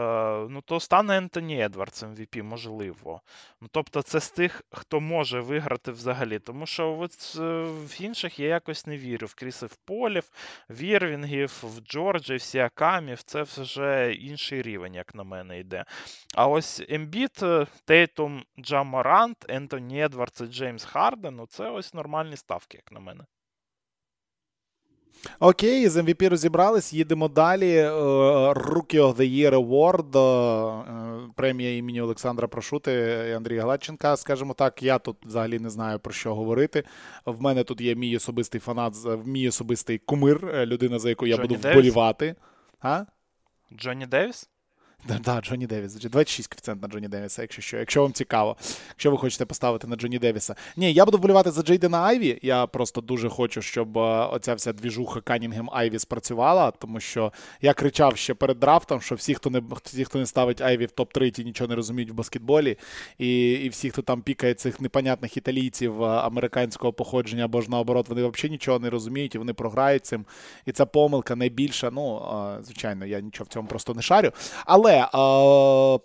ну 0.49 0.61
то 0.61 0.79
стане 0.79 1.17
Ентоні 1.17 1.61
Едвардс 1.63 2.03
MVP, 2.03 2.43
можливо. 2.43 3.21
Ну, 3.61 3.67
тобто, 3.71 4.01
це 4.01 4.19
з 4.19 4.31
тих, 4.31 4.63
хто 4.71 4.99
може 4.99 5.39
виграти 5.39 5.91
взагалі. 5.91 6.39
Тому 6.39 6.65
що 6.65 6.97
от, 6.99 7.35
е, 7.39 7.63
в 7.63 8.01
інших 8.01 8.39
я 8.39 8.47
якось 8.47 8.87
не 8.87 8.97
вірю. 8.97 9.27
В 9.27 9.35
Крісів 9.35 9.75
Полів, 9.75 10.31
в 10.69 10.83
Ірвінгів, 10.83 11.59
в 11.63 11.79
Джорджі, 11.81 12.35
в 12.35 12.41
Сіакамів, 12.41 13.23
це 13.23 13.43
вже 13.43 14.13
інший 14.13 14.61
рівень, 14.61 14.93
як 14.93 15.15
на 15.15 15.23
мене, 15.23 15.59
йде. 15.59 15.85
А 16.35 16.47
ось 16.47 16.81
Ембіід, 16.89 17.41
Тейтум, 17.85 18.43
Джа 18.59 18.91
Морант, 18.91 19.45
Ентоні 19.49 20.03
Едвардс 20.03 20.41
і 20.41 20.45
Джеймс 20.45 20.83
Харден, 20.83 21.35
ну 21.35 21.45
це 21.47 21.69
ось 21.69 21.93
нормальні 21.93 22.37
ставки, 22.37 22.77
як 22.77 22.91
на 22.91 22.99
мене. 22.99 23.23
Окей, 25.39 25.89
з 25.89 25.97
MVP 25.97 26.29
розібрались. 26.29 26.93
Їдемо 26.93 27.27
далі. 27.27 27.75
Е, 27.75 27.91
Rookie 28.53 29.01
of 29.01 29.15
the 29.15 29.21
Year 29.39 29.65
Award, 29.65 30.17
е, 30.17 31.31
премія 31.35 31.77
імені 31.77 32.01
Олександра 32.01 32.47
Прошути 32.47 32.91
і 33.29 33.33
Андрія 33.33 33.61
Гладченка. 33.61 34.17
Скажімо 34.17 34.53
так, 34.53 34.83
я 34.83 34.99
тут 34.99 35.17
взагалі 35.25 35.59
не 35.59 35.69
знаю 35.69 35.99
про 35.99 36.13
що 36.13 36.35
говорити. 36.35 36.83
В 37.25 37.41
мене 37.41 37.63
тут 37.63 37.81
є 37.81 37.95
мій 37.95 38.17
особистий 38.17 38.61
фанат, 38.61 38.93
мій 39.25 39.47
особистий 39.47 39.97
кумир, 39.97 40.51
е, 40.53 40.65
людина, 40.65 40.99
за 40.99 41.09
яку 41.09 41.27
я 41.27 41.35
Джонні 41.35 41.47
буду 41.47 41.69
вболівати. 41.69 42.35
А? 42.81 43.05
Джонні 43.77 44.05
Девіс? 44.05 44.49
Да, 45.07 45.19
да, 45.23 45.41
Джонні 45.41 45.67
Девіс. 45.67 45.93
26 45.93 46.49
коефіцієнт 46.49 46.81
на 46.81 46.87
Джонні 46.87 47.07
Девіса, 47.07 47.41
якщо 47.41 47.61
що. 47.61 47.77
Якщо 47.77 48.01
вам 48.01 48.13
цікаво, 48.13 48.57
якщо 48.89 49.11
ви 49.11 49.17
хочете 49.17 49.45
поставити 49.45 49.87
на 49.87 49.95
Джонні 49.95 50.19
Девіса. 50.19 50.55
Ні, 50.77 50.93
я 50.93 51.05
буду 51.05 51.17
вболівати 51.17 51.51
за 51.51 51.61
Джейдена 51.61 52.01
Айві. 52.01 52.39
Я 52.41 52.67
просто 52.67 53.01
дуже 53.01 53.29
хочу, 53.29 53.61
щоб 53.61 53.97
е, 53.97 54.01
оця 54.01 54.53
вся 54.53 54.73
двіжуха 54.73 55.21
Канінгем 55.21 55.69
Айві 55.73 55.99
спрацювала, 55.99 56.71
тому 56.71 56.99
що 56.99 57.33
я 57.61 57.73
кричав 57.73 58.17
ще 58.17 58.33
перед 58.33 58.59
драфтом, 58.59 59.01
що 59.01 59.15
всі, 59.15 59.35
хто 59.35 59.49
не 59.49 59.61
всі, 59.83 60.05
хто 60.05 60.19
не 60.19 60.25
ставить 60.25 60.61
Айві 60.61 60.85
в 60.85 60.91
топ-3, 60.97 61.31
ті 61.31 61.43
нічого 61.43 61.67
не 61.67 61.75
розуміють 61.75 62.11
в 62.11 62.13
баскетболі. 62.13 62.77
І, 63.17 63.51
і 63.51 63.69
всі, 63.69 63.89
хто 63.89 64.01
там 64.01 64.21
пікає 64.21 64.53
цих 64.53 64.81
непонятних 64.81 65.37
італійців 65.37 66.03
е, 66.03 66.05
американського 66.05 66.93
походження 66.93 67.45
або 67.45 67.61
ж 67.61 67.71
наоборот, 67.71 68.09
вони 68.09 68.27
взагалі 68.27 68.51
нічого 68.51 68.79
не 68.79 68.89
розуміють 68.89 69.35
і 69.35 69.37
вони 69.37 69.53
програють 69.53 70.05
цим. 70.05 70.25
І 70.65 70.71
ця 70.71 70.85
помилка 70.85 71.35
найбільша. 71.35 71.91
Ну, 71.91 72.21
е, 72.59 72.63
звичайно, 72.63 73.05
я 73.05 73.19
нічого 73.19 73.45
в 73.49 73.53
цьому 73.53 73.67
просто 73.67 73.93
не 73.93 74.01
шарю. 74.01 74.31
Але 74.65 74.88
е, 74.89 75.05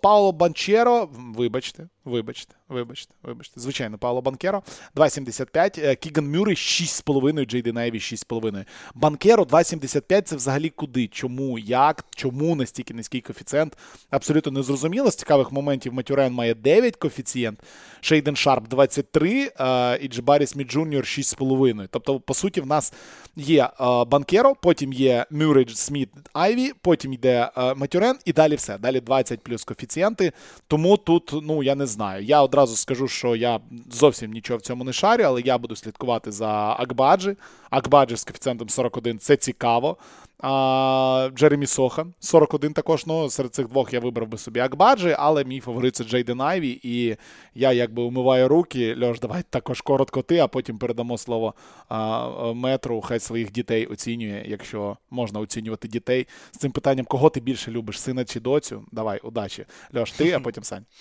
Пауло 0.01 0.31
Банчеро, 0.31 1.09
вибачте, 1.37 1.87
вибачте, 2.05 2.55
вибачте, 2.69 3.13
вибачте. 3.23 3.59
Звичайно, 3.59 3.97
Пауло 3.97 4.21
Банкеро 4.21 4.63
2,75. 4.95 5.79
е, 5.83 5.95
Кіган 5.95 6.31
Мюррей 6.31 6.55
6,5, 6.55 7.45
Джейден 7.45 7.77
Айві 7.77 7.97
6,5. 7.99 8.65
Банкеро 8.95 9.43
2,75 9.43 10.21
це 10.21 10.35
взагалі 10.35 10.69
куди? 10.69 11.07
Чому? 11.07 11.59
Як? 11.59 12.05
Чому 12.15 12.55
настільки 12.55 12.93
низький 12.93 13.21
коефіцієнт? 13.21 13.77
Абсолютно 14.09 14.51
не 14.51 14.63
зрозуміло. 14.63 15.11
З 15.11 15.15
цікавих 15.15 15.51
моментів 15.51 15.93
Матюрен 15.93 16.33
має 16.33 16.53
9 16.53 16.95
коефіцієнт, 16.95 17.59
Шейден 18.01 18.35
Шарп 18.35 18.67
23 18.67 19.51
е, 19.59 19.97
і 20.01 20.07
Джабарі 20.07 20.45
Сміт 20.45 20.67
Джуніор 20.67 21.03
6,5. 21.03 21.87
Тобто, 21.91 22.19
по 22.19 22.33
суті, 22.33 22.61
в 22.61 22.65
нас 22.65 22.93
є 23.35 23.63
е, 23.63 23.69
Банкеро, 24.05 24.55
потім 24.55 24.93
є 24.93 25.25
Мюррей 25.31 25.67
Сміт 25.69 26.09
Айві, 26.33 26.71
потім 26.81 27.13
йде 27.13 27.51
Матюрен 27.75 28.15
і 28.25 28.33
далі 28.33 28.55
все. 28.55 28.77
Далі 28.77 28.99
20 28.99 29.41
плюс 29.41 29.63
коефіцієнти. 29.63 30.31
Тому 30.67 30.97
тут, 30.97 31.31
ну 31.43 31.63
я 31.63 31.75
не 31.75 31.85
знаю. 31.85 31.94
Знаю. 31.95 32.23
Я 32.23 32.41
одразу 32.41 32.75
скажу, 32.75 33.07
що 33.07 33.35
я 33.35 33.59
зовсім 33.91 34.31
нічого 34.31 34.57
в 34.57 34.61
цьому 34.61 34.83
не 34.83 34.93
шарю, 34.93 35.23
але 35.23 35.41
я 35.41 35.57
буду 35.57 35.75
слідкувати 35.75 36.31
за 36.31 36.75
Акбаджі. 36.79 37.35
Акбаджі 37.69 38.15
з 38.15 38.23
коефіцієнтом 38.23 38.69
41 38.69 39.19
це 39.19 39.35
цікаво. 39.35 39.97
А, 40.39 41.29
Джеремі 41.35 41.65
Сохан 41.65 42.13
41 42.19 42.73
також. 42.73 43.05
Ну, 43.05 43.29
серед 43.29 43.53
цих 43.53 43.67
двох 43.67 43.93
я 43.93 43.99
вибрав 43.99 44.27
би 44.27 44.37
собі 44.37 44.59
Акбаджі, 44.59 45.15
але 45.19 45.43
мій 45.43 45.59
фаворит 45.59 45.95
це 45.95 46.03
Джейден 46.03 46.41
Айві. 46.41 46.79
І 46.83 47.15
я 47.55 47.71
якби 47.71 48.03
умиваю 48.03 48.47
руки. 48.47 48.95
Льош, 49.01 49.19
давай 49.19 49.43
також 49.49 49.81
коротко 49.81 50.21
ти, 50.21 50.37
а 50.39 50.47
потім 50.47 50.77
передамо 50.77 51.17
слово 51.17 51.53
а, 51.89 52.53
метру. 52.53 53.01
Хай 53.01 53.19
своїх 53.19 53.51
дітей 53.51 53.85
оцінює, 53.85 54.45
якщо 54.47 54.97
можна 55.09 55.39
оцінювати 55.39 55.87
дітей. 55.87 56.27
З 56.51 56.57
цим 56.57 56.71
питанням, 56.71 57.05
кого 57.05 57.29
ти 57.29 57.39
більше 57.39 57.71
любиш, 57.71 58.01
сина 58.01 58.25
чи 58.25 58.39
доцю? 58.39 58.83
Давай, 58.91 59.19
удачі. 59.23 59.65
Льош, 59.95 60.11
ти, 60.11 60.31
а 60.31 60.39
потім 60.39 60.63
Сань. 60.63 60.85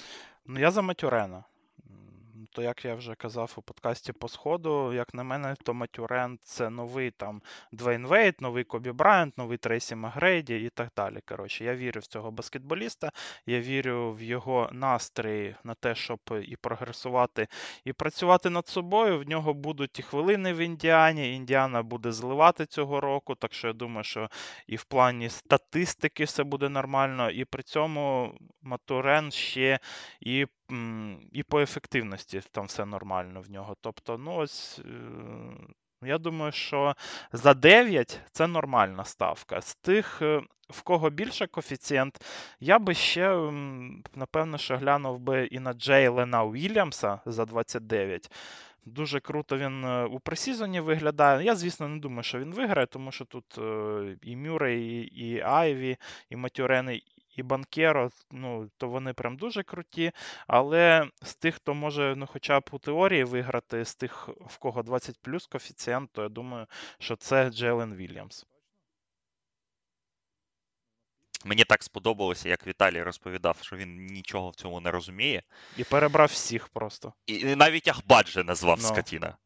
Ну, 0.46 0.60
я 0.60 0.70
за 0.70 0.82
Матюрена. 0.82 1.44
То, 2.54 2.62
як 2.62 2.84
я 2.84 2.94
вже 2.94 3.14
казав 3.14 3.54
у 3.56 3.62
подкасті 3.62 4.12
по 4.12 4.28
сходу, 4.28 4.92
як 4.92 5.14
на 5.14 5.22
мене, 5.22 5.56
то 5.64 5.74
Матюрен 5.74 6.38
це 6.42 6.70
новий 6.70 7.10
там 7.10 7.42
Двейн 7.72 8.06
Вейт, 8.06 8.40
новий 8.40 8.64
Кобі 8.64 8.92
Брайант, 8.92 9.38
новий 9.38 9.58
Трейсі 9.58 9.94
Магрейді 9.94 10.56
і 10.56 10.68
так 10.68 10.88
далі. 10.96 11.18
Коротше, 11.28 11.64
я 11.64 11.74
вірю 11.74 12.00
в 12.00 12.06
цього 12.06 12.30
баскетболіста, 12.30 13.10
я 13.46 13.60
вірю 13.60 14.12
в 14.12 14.22
його 14.22 14.68
настрій 14.72 15.54
на 15.64 15.74
те, 15.74 15.94
щоб 15.94 16.18
і 16.42 16.56
прогресувати, 16.56 17.48
і 17.84 17.92
працювати 17.92 18.50
над 18.50 18.68
собою. 18.68 19.18
В 19.18 19.28
нього 19.28 19.54
будуть 19.54 19.98
і 19.98 20.02
хвилини 20.02 20.52
в 20.52 20.58
Індіані. 20.58 21.34
Індіана 21.34 21.82
буде 21.82 22.12
зливати 22.12 22.66
цього 22.66 23.00
року, 23.00 23.34
так 23.34 23.54
що 23.54 23.66
я 23.66 23.72
думаю, 23.72 24.04
що 24.04 24.30
і 24.66 24.76
в 24.76 24.84
плані 24.84 25.28
статистики 25.28 26.24
все 26.24 26.44
буде 26.44 26.68
нормально, 26.68 27.30
і 27.30 27.44
при 27.44 27.62
цьому 27.62 28.34
Матурен 28.62 29.30
ще 29.30 29.78
і 30.20 30.46
і 31.32 31.42
по 31.42 31.60
ефективності 31.60 32.40
там 32.50 32.66
все 32.66 32.84
нормально 32.84 33.40
в 33.40 33.50
нього. 33.50 33.76
Тобто, 33.80 34.18
ну 34.18 34.34
ось. 34.34 34.78
Е, 34.78 36.04
я 36.06 36.18
думаю, 36.18 36.52
що 36.52 36.94
за 37.32 37.54
9 37.54 38.20
це 38.32 38.46
нормальна 38.46 39.04
ставка. 39.04 39.60
З 39.60 39.74
тих, 39.74 40.22
е, 40.22 40.42
в 40.70 40.82
кого 40.82 41.10
більше 41.10 41.46
коефіцієнт, 41.46 42.24
я 42.60 42.78
би 42.78 42.94
ще, 42.94 43.50
напевно, 44.14 44.58
що 44.58 44.76
глянув 44.76 45.18
би 45.18 45.46
і 45.46 45.60
на 45.60 45.72
Джейлена 45.72 46.44
Уільямса 46.44 47.20
за 47.26 47.44
29. 47.44 48.30
Дуже 48.86 49.20
круто 49.20 49.58
він 49.58 49.84
е, 49.84 50.04
у 50.04 50.20
пресізоні 50.20 50.80
виглядає. 50.80 51.44
Я, 51.44 51.54
звісно, 51.54 51.88
не 51.88 51.98
думаю, 51.98 52.22
що 52.22 52.38
він 52.38 52.54
виграє, 52.54 52.86
тому 52.86 53.12
що 53.12 53.24
тут 53.24 53.58
і 54.22 54.36
Мюррей, 54.36 55.02
і 55.02 55.40
Айві, 55.40 55.96
і 56.30 56.36
Матюрени, 56.36 57.00
і 57.36 57.42
Банкеро, 57.42 58.10
ну, 58.30 58.70
то 58.76 58.88
вони 58.88 59.12
прям 59.12 59.36
дуже 59.36 59.62
круті. 59.62 60.12
Але 60.46 61.08
з 61.22 61.34
тих, 61.34 61.54
хто 61.54 61.74
може 61.74 62.14
ну, 62.16 62.26
хоча 62.26 62.60
б 62.60 62.70
у 62.72 62.78
теорії 62.78 63.24
виграти, 63.24 63.84
з 63.84 63.94
тих, 63.94 64.28
в 64.28 64.58
кого 64.58 64.82
20 64.82 65.18
плюс 65.22 65.46
коефіцієнт, 65.46 66.12
то 66.12 66.22
я 66.22 66.28
думаю, 66.28 66.66
що 66.98 67.16
це 67.16 67.50
Джейлен 67.50 67.94
Вільямс. 67.94 68.46
Мені 71.44 71.64
так 71.64 71.82
сподобалося, 71.82 72.48
як 72.48 72.66
Віталій 72.66 73.02
розповідав, 73.02 73.56
що 73.60 73.76
він 73.76 74.06
нічого 74.06 74.50
в 74.50 74.54
цьому 74.54 74.80
не 74.80 74.90
розуміє. 74.90 75.42
І 75.76 75.84
перебрав 75.84 76.28
всіх 76.28 76.68
просто. 76.68 77.12
І 77.26 77.56
навіть 77.56 77.88
Акбаджі 77.88 78.44
назвав 78.44 78.78
ну. 78.78 78.82
Ну. 78.82 78.88
скотіна. 78.88 79.36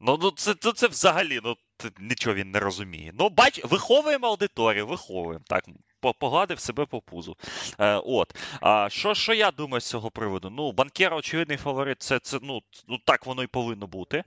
Ну, 0.00 0.18
ну 0.22 0.30
це 0.30 0.54
це, 0.54 0.72
це 0.72 0.88
взагалі 0.88 1.40
ну, 1.44 1.56
нічого 1.98 2.34
він 2.34 2.50
не 2.50 2.60
розуміє. 2.60 3.12
Ну, 3.14 3.28
бач, 3.28 3.64
виховуємо 3.64 4.26
аудиторію, 4.26 4.86
виховуємо. 4.86 5.44
Так, 5.46 5.64
погладив 6.12 6.60
себе 6.60 6.86
по 6.86 7.00
пузу. 7.00 7.36
Е, 7.78 7.94
От. 8.04 8.36
А 8.60 8.88
що 8.90 9.14
що 9.14 9.34
я 9.34 9.50
думаю 9.50 9.80
з 9.80 9.88
цього 9.88 10.10
приводу? 10.10 10.50
Ну, 10.50 10.72
Банкеро, 10.72 11.16
очевидний 11.16 11.56
фаворит, 11.56 12.02
це 12.02 12.18
це 12.18 12.38
ну, 12.42 12.60
ну 12.88 12.98
так 13.04 13.26
воно 13.26 13.42
і 13.42 13.46
повинно 13.46 13.86
бути. 13.86 14.24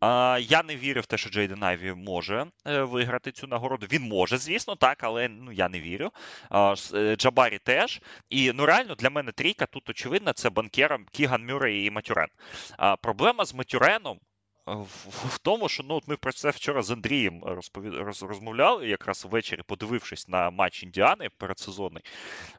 А, 0.00 0.38
Я 0.42 0.62
не 0.62 0.76
вірю 0.76 1.00
в 1.00 1.06
те, 1.06 1.16
що 1.18 1.30
Джейден 1.30 1.62
Айві 1.62 1.92
може 1.92 2.46
е, 2.66 2.82
виграти 2.82 3.32
цю 3.32 3.46
нагороду. 3.46 3.86
Він 3.92 4.02
може, 4.02 4.38
звісно, 4.38 4.76
так, 4.76 5.04
але 5.04 5.28
ну, 5.28 5.52
я 5.52 5.68
не 5.68 5.80
вірю. 5.80 6.10
А, 6.50 6.74
е, 6.94 7.16
Джабарі 7.16 7.58
теж. 7.58 8.00
І 8.30 8.52
ну 8.52 8.66
реально 8.66 8.94
для 8.94 9.10
мене 9.10 9.32
трійка 9.32 9.66
тут 9.66 9.90
очевидна 9.90 10.32
це 10.32 10.50
Банкеро, 10.50 10.98
Кіган 11.10 11.46
Мюррей 11.46 11.84
і 11.84 11.90
Матюрен. 11.90 12.28
А, 12.76 12.96
Проблема 12.96 13.44
з 13.44 13.54
Матюреном 13.54 14.18
в, 14.66 15.38
тому, 15.38 15.68
що 15.68 15.82
ну, 15.82 15.94
от 15.94 16.08
ми 16.08 16.16
про 16.16 16.32
це 16.32 16.50
вчора 16.50 16.82
з 16.82 16.90
Андрієм 16.90 17.44
розповід... 17.44 17.94
роз, 17.94 18.22
розмовляли, 18.22 18.88
якраз 18.88 19.24
ввечері, 19.24 19.62
подивившись 19.66 20.28
на 20.28 20.50
матч 20.50 20.82
Індіани 20.82 21.28
передсезонний, 21.38 22.02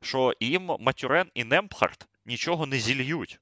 що 0.01 0.33
їм 0.39 0.71
Матюрен 0.79 1.27
і 1.33 1.43
Немпхарт 1.43 2.07
нічого 2.25 2.65
не 2.65 2.79
зільють. 2.79 3.39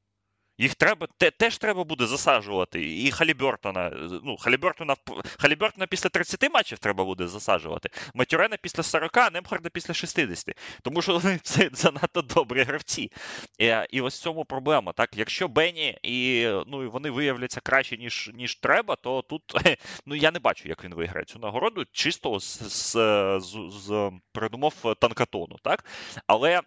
Їх 0.58 0.76
треба 0.76 1.08
те, 1.18 1.32
теж 1.32 1.58
треба 1.58 1.84
буде 1.84 2.06
засаджувати. 2.06 3.02
І 3.04 3.12
Халібертона. 3.12 3.92
Ну, 4.24 4.38
Халібертона 4.38 4.96
Халібертона 5.40 5.88
після 5.88 6.10
30 6.10 6.54
матчів 6.54 6.80
треба 6.80 7.06
буде 7.06 7.28
засаджувати. 7.28 7.90
Матюрена 8.14 8.58
після 8.62 8.84
40, 8.84 9.18
а 9.18 9.30
Немхарда 9.30 9.70
після 9.70 9.94
60. 9.94 10.58
Тому 10.82 11.02
що 11.02 11.14
вони 11.14 11.38
це 11.44 11.70
занадто 11.74 12.22
добрі 12.22 12.64
гравці. 12.64 13.12
І, 13.60 13.74
і 13.90 14.02
ось 14.02 14.20
в 14.20 14.24
цьому 14.24 14.46
проблема. 14.46 14.94
Так, 14.94 15.10
Якщо 15.18 15.48
вони 15.48 16.00
і 16.04 16.48
ну, 16.68 16.90
вони 16.90 17.10
виявляться 17.10 17.62
краще, 17.62 17.98
ніж 17.98 18.32
ніж 18.34 18.56
треба, 18.56 18.96
то 18.96 19.22
тут 19.22 19.44
ну, 20.06 20.16
я 20.16 20.32
не 20.32 20.40
бачу, 20.40 20.70
як 20.70 20.84
він 20.84 20.96
виграє 20.96 21.26
цю 21.26 21.40
нагороду, 21.40 21.86
чисто 21.92 22.40
з 22.40 22.60
з, 22.60 22.92
з, 23.40 23.58
з 23.70 24.12
передумов 24.32 24.96
tankathon 25.00 25.47
у. 25.47 25.58
Так? 25.64 25.86
Але 26.28 26.62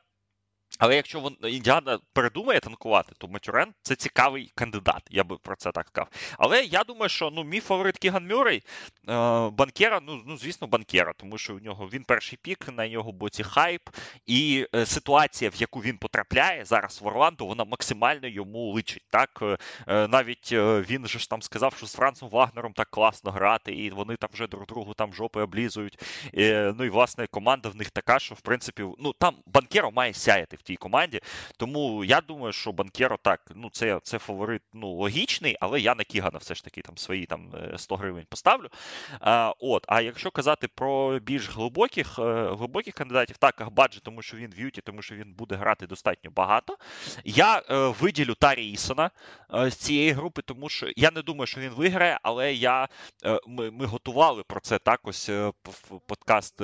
але 0.79 0.97
якщо 0.97 1.21
вон, 1.21 1.37
Індіана 1.43 1.99
передумає 2.13 2.61
танкувати, 2.61 3.13
то 3.19 3.29
Матюрен 3.29 3.75
це 3.83 3.95
цікавий 3.95 4.53
кандидат, 4.55 5.03
я 5.11 5.25
би 5.25 5.37
про 5.37 5.57
це 5.57 5.73
так 5.73 5.89
сказав. 5.89 6.09
Але 6.39 6.65
я 6.65 6.85
думаю, 6.85 7.09
що 7.09 7.31
ну, 7.31 7.45
мій 7.45 7.61
фаворит 7.61 7.99
Кіган 7.99 8.27
Мюррей, 8.27 8.57
е, 8.57 9.13
Банкеро, 9.51 10.01
ну, 10.07 10.23
ну, 10.27 10.37
звісно, 10.37 10.67
Банкеро, 10.67 11.13
тому 11.17 11.39
що 11.39 11.55
у 11.55 11.59
нього 11.59 11.89
він 11.93 12.05
перший 12.05 12.39
пік, 12.43 12.69
на 12.73 12.85
його 12.85 13.13
боці 13.13 13.43
хайп, 13.43 13.83
і 14.27 14.67
е, 14.75 14.87
ситуація, 14.87 15.51
в 15.51 15.57
яку 15.57 15.81
він 15.81 15.99
потрапляє 15.99 16.65
зараз 16.65 17.01
в 17.03 17.07
Орландо, 17.07 17.47
вона 17.47 17.65
максимально 17.65 18.29
йому 18.29 18.73
личить. 18.73 19.05
Так? 19.11 19.43
Е, 19.89 20.09
навіть 20.09 20.53
він 20.53 21.07
же 21.07 21.19
ж 21.19 21.31
там 21.31 21.43
сказав, 21.43 21.75
що 21.77 21.87
з 21.87 21.95
Францем 21.95 22.29
Вагнером 22.29 22.73
так 22.73 22.91
класно 22.91 23.31
грати, 23.31 23.73
і 23.73 23.91
вони 23.91 24.17
там 24.17 24.31
вже 24.33 24.47
друг 24.47 24.67
другу 24.67 24.95
там 24.95 25.15
жопи 25.15 25.41
облізують. 25.41 25.99
Ну 26.35 26.85
і 26.85 26.89
власне 26.89 27.27
команда 27.27 27.69
в 27.69 27.77
них 27.77 27.91
така, 27.91 28.19
що 28.19 28.35
в 28.35 28.41
принципі 28.41 28.85
ну 28.99 29.13
там 29.13 29.35
Банкеро 29.47 29.91
має 29.91 30.15
сяяти 30.15 30.58
в 30.59 30.63
тій 30.63 30.77
команді. 30.77 31.21
Тому 31.57 32.05
я 32.05 32.21
думаю, 32.21 32.53
що 32.53 32.73
Банкеро 32.73 33.19
так, 33.23 33.41
ну 33.55 33.71
це 33.73 34.01
це 34.03 34.19
фаворит 34.19 34.63
ну, 34.73 34.89
логічний, 34.89 35.57
але 35.61 35.81
я 35.81 35.95
на 35.95 36.05
Кігана 36.05 36.39
все 36.39 36.55
ж 36.55 36.65
таки 36.65 36.81
там 36.81 36.97
свої 36.97 37.27
там 37.27 37.53
100 37.77 37.95
е, 37.95 37.99
гривень 37.99 38.27
поставлю. 38.29 38.69
А 39.21 39.55
от, 39.59 39.85
а 39.89 40.01
якщо 40.01 40.31
казати 40.31 40.69
про 40.69 41.19
більш 41.19 41.51
глибоких 41.51 42.19
е, 42.19 42.23
глибоких 42.55 42.95
кандидатів, 42.95 43.37
так, 43.37 43.61
Ахбаджі, 43.61 44.01
тому 44.03 44.23
що 44.23 44.37
він 44.37 44.51
в 44.51 44.61
Юті, 44.61 44.81
тому 44.81 45.03
що 45.03 45.15
він 45.15 45.35
буде 45.35 45.55
грати 45.55 45.87
достатньо 45.87 46.31
багато. 46.31 46.77
Я 47.25 47.59
е, 47.59 47.95
виділю 48.01 48.35
Тарі 48.35 48.71
Ісона 48.71 49.11
е, 49.55 49.71
з 49.71 49.75
цієї 49.75 50.11
групи, 50.11 50.43
тому 50.43 50.69
що 50.69 50.91
я 50.97 51.11
не 51.11 51.23
думаю, 51.23 51.47
що 51.47 51.61
він 51.61 51.71
виграє, 51.71 52.19
але 52.23 52.55
я 52.55 52.89
е, 53.25 53.41
ми, 53.47 53.71
ми 53.71 53.87
готували 53.87 54.43
про 54.43 54.61
це 54.61 54.79
так 54.79 55.01
ось 55.03 55.29
е, 55.29 55.53
подкаст 56.07 56.57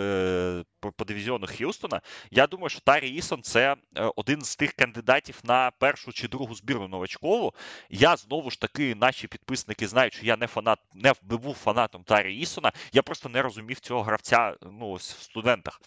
по, 0.81 0.93
по 0.93 1.05
дивізіону 1.05 1.47
Х'юстона. 1.47 2.01
Я 2.31 2.47
думаю, 2.47 2.69
що 2.69 2.81
Тарі 2.81 3.09
Ісон 3.09 3.43
це 3.43 3.77
один 4.17 4.43
з 4.43 4.57
тих 4.57 4.73
кандидатів 4.73 5.41
на 5.45 5.71
першу 5.71 6.13
чи 6.13 6.29
другу 6.29 6.55
збірну 6.55 6.89
новачкову. 6.89 7.55
Я 7.91 8.17
знову 8.17 8.51
ж 8.51 8.61
таки, 8.61 8.95
наші 8.95 9.29
підписники 9.29 9.89
знають, 9.89 10.15
що 10.15 10.27
я 10.27 10.37
не 10.37 10.47
фанат, 10.47 10.79
не 10.95 11.15
був 11.23 11.55
фанатом 11.55 12.05
Тарі 12.05 12.37
Ісона. 12.37 12.73
Я 12.93 13.03
просто 13.03 13.29
не 13.29 13.43
розумів 13.43 13.81
цього 13.81 14.03
гравця 14.03 14.57
ну, 14.63 14.95
в 14.95 15.03
студентах. 15.03 15.81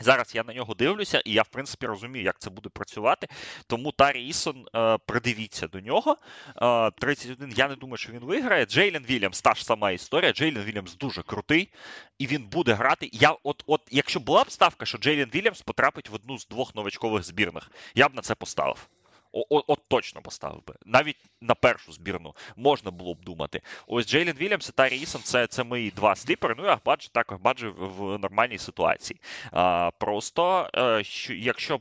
Зараз 0.00 0.34
я 0.34 0.44
на 0.44 0.54
нього 0.54 0.74
дивлюся, 0.74 1.22
і 1.24 1.32
я, 1.32 1.42
в 1.42 1.48
принципі, 1.48 1.86
розумію, 1.86 2.24
як 2.24 2.38
це 2.38 2.50
буде 2.50 2.68
працювати. 2.68 3.28
Тому 3.66 3.92
Тарі 3.92 4.26
Ісон, 4.26 4.66
е, 4.74 4.98
придивіться 5.06 5.68
до 5.68 5.80
нього. 5.80 6.16
Е, 6.62 6.90
31, 6.90 7.52
я 7.56 7.68
не 7.68 7.76
думаю, 7.76 7.96
що 7.96 8.12
він 8.12 8.24
виграє. 8.24 8.66
Джейлен 8.66 9.04
Вільямс, 9.04 9.42
та 9.42 9.54
ж 9.54 9.64
сама 9.64 9.90
історія. 9.90 10.32
Джейлен 10.32 10.64
Вільямс 10.64 10.96
дуже 10.96 11.22
крутий, 11.22 11.72
і 12.18 12.26
він 12.26 12.44
буде 12.44 12.72
грати. 12.72 13.10
Я, 13.12 13.36
от, 13.42 13.64
от, 13.66 13.80
Якщо 13.90 14.20
була 14.20 14.44
б 14.44 14.50
ставка, 14.50 14.86
що 14.86 14.98
Джейлен 14.98 15.30
Вільямс 15.34 15.62
потрапить 15.62 16.08
в 16.08 16.14
одну 16.14 16.38
з 16.38 16.46
двох 16.46 16.74
новачкових 16.74 17.24
збірних, 17.24 17.70
я 17.94 18.08
б 18.08 18.14
на 18.14 18.22
це 18.22 18.34
поставив. 18.34 18.88
От, 19.32 19.64
от 19.66 19.80
точно 19.88 20.22
поставив 20.22 20.62
би. 20.66 20.74
Навіть 20.84 21.16
на 21.40 21.54
першу 21.54 21.92
збірну 21.92 22.34
можна 22.56 22.90
було 22.90 23.14
б 23.14 23.24
думати. 23.24 23.60
Ось 23.86 24.06
Джейлен 24.06 24.36
Вільямс 24.36 24.68
і 24.68 24.72
Тарі 24.72 24.96
Ісон 24.96 25.22
це 25.22 25.46
це 25.46 25.64
мої 25.64 25.90
два 25.90 26.16
сліпери. 26.16 26.54
Ну 26.58 26.64
і 26.64 26.68
Ахбаджі 26.68 27.08
так, 27.12 27.32
Ахбаджі 27.32 27.66
в 27.76 28.18
нормальній 28.18 28.58
ситуації. 28.58 29.20
А, 29.52 29.90
Просто 29.98 30.70
а, 30.72 30.98
е, 30.98 31.04
що, 31.04 31.34
якщо 31.34 31.80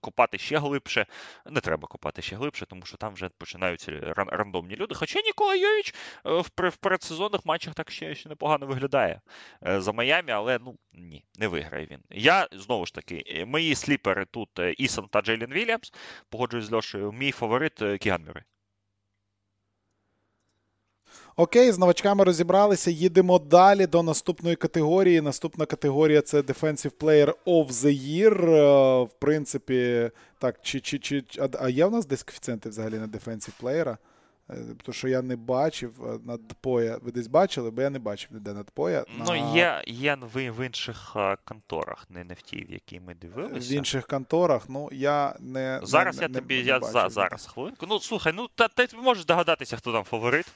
копати 0.00 0.38
ще 0.38 0.58
глибше, 0.58 1.06
не 1.46 1.60
треба 1.60 1.88
копати 1.88 2.22
ще 2.22 2.36
глибше, 2.36 2.66
тому 2.66 2.82
що 2.84 2.96
там 2.96 3.14
вже 3.14 3.28
починаються 3.28 4.14
рандомні 4.16 4.76
люди. 4.76 4.94
Хоча 4.94 5.20
Нікола 5.20 5.54
Йович 5.54 5.94
е, 6.26 6.30
в, 6.30 6.68
в 6.68 6.76
передсезонних 6.76 7.46
матчах 7.46 7.74
так 7.74 7.90
ще 7.90 8.14
ще 8.14 8.28
непогано 8.28 8.66
виглядає 8.66 9.20
е, 9.66 9.80
за 9.80 9.92
Майами, 9.92 10.32
але 10.32 10.58
ну 10.58 10.78
ні, 10.92 11.24
не 11.38 11.48
виграє 11.48 11.86
він. 11.90 12.00
Я 12.10 12.48
знову 12.52 12.86
ж 12.86 12.94
таки, 12.94 13.44
мої 13.46 13.74
sleeper 13.74 14.18
и 14.18 14.24
тут 14.24 14.48
Ісон 14.78 15.08
та 15.08 15.20
Джейлен 15.20 15.52
Вільямс. 15.52 15.92
Погоджуюсь 16.30 16.64
з 16.64 16.72
Льошею. 16.72 17.12
Мій 17.12 17.32
фаворит 17.32 17.72
Кіган 17.72 17.82
Мюррей. 17.82 17.98
Кіган 17.98 18.22
Мюррей. 18.26 18.44
Окей, 21.36 21.72
з 21.72 21.78
новачками 21.78 22.24
розібралися. 22.24 22.90
Їдемо 22.90 23.38
далі 23.38 23.86
до 23.86 24.02
наступної 24.02 24.56
категорії. 24.56 25.20
Наступна 25.20 25.66
категорія 25.66 26.22
це 26.22 26.40
Defensive 26.40 26.92
Player 26.98 27.32
of 27.46 27.68
the 27.68 28.02
Year. 28.08 28.50
Е, 28.50 29.04
В 29.04 29.10
принципі, 29.18 30.10
так, 30.38 30.56
чи, 30.62 30.80
чи, 30.80 30.98
чи, 30.98 31.24
а, 31.38 31.48
а 31.60 31.68
є 31.68 31.86
в 31.86 31.90
нас 31.90 32.06
десь 32.06 32.22
коефіцієнти 32.22 32.68
взагалі 32.68 32.94
на 32.94 33.06
Defensive 33.06 33.62
Player? 33.62 33.96
Е, 34.50 34.56
Тому 34.82 34.94
що 34.94 35.08
я 35.08 35.22
не 35.22 35.36
бачив 35.36 36.20
надпоя. 36.24 36.98
Ви 37.02 37.12
десь 37.12 37.26
бачили, 37.26 37.70
бо 37.70 37.82
я 37.82 37.90
не 37.90 37.98
бачив 37.98 38.32
ніде 38.32 38.52
надпоя. 38.52 39.04
Ну, 39.18 39.24
на... 39.24 39.56
є, 39.56 39.82
є 39.86 40.18
в, 40.20 40.66
інших 40.66 41.12
е, 41.16 41.36
конторах, 41.44 42.06
не 42.10 42.24
не 42.24 42.34
в 42.34 42.42
тій, 42.42 42.64
в 42.64 42.72
якій 42.72 43.00
ми 43.00 43.14
дивилися. 43.14 43.74
В 43.74 43.76
інших 43.76 44.06
конторах, 44.06 44.68
ну 44.68 44.88
я 44.92 45.36
не. 45.40 45.80
Зараз 45.82 46.16
не, 46.16 46.22
я 46.22 46.28
не, 46.28 46.34
тобі 46.34 46.54
не 46.54 46.62
я 46.62 46.80
за, 46.80 47.08
зараз 47.08 47.46
хвилинку. 47.46 47.86
Ну 47.88 48.00
слухай, 48.00 48.32
ну 48.36 48.48
та 48.54 48.68
ти 48.68 48.88
можеш 48.96 49.24
догадатися, 49.24 49.76
хто 49.76 49.92
там 49.92 50.04
фаворит. 50.04 50.46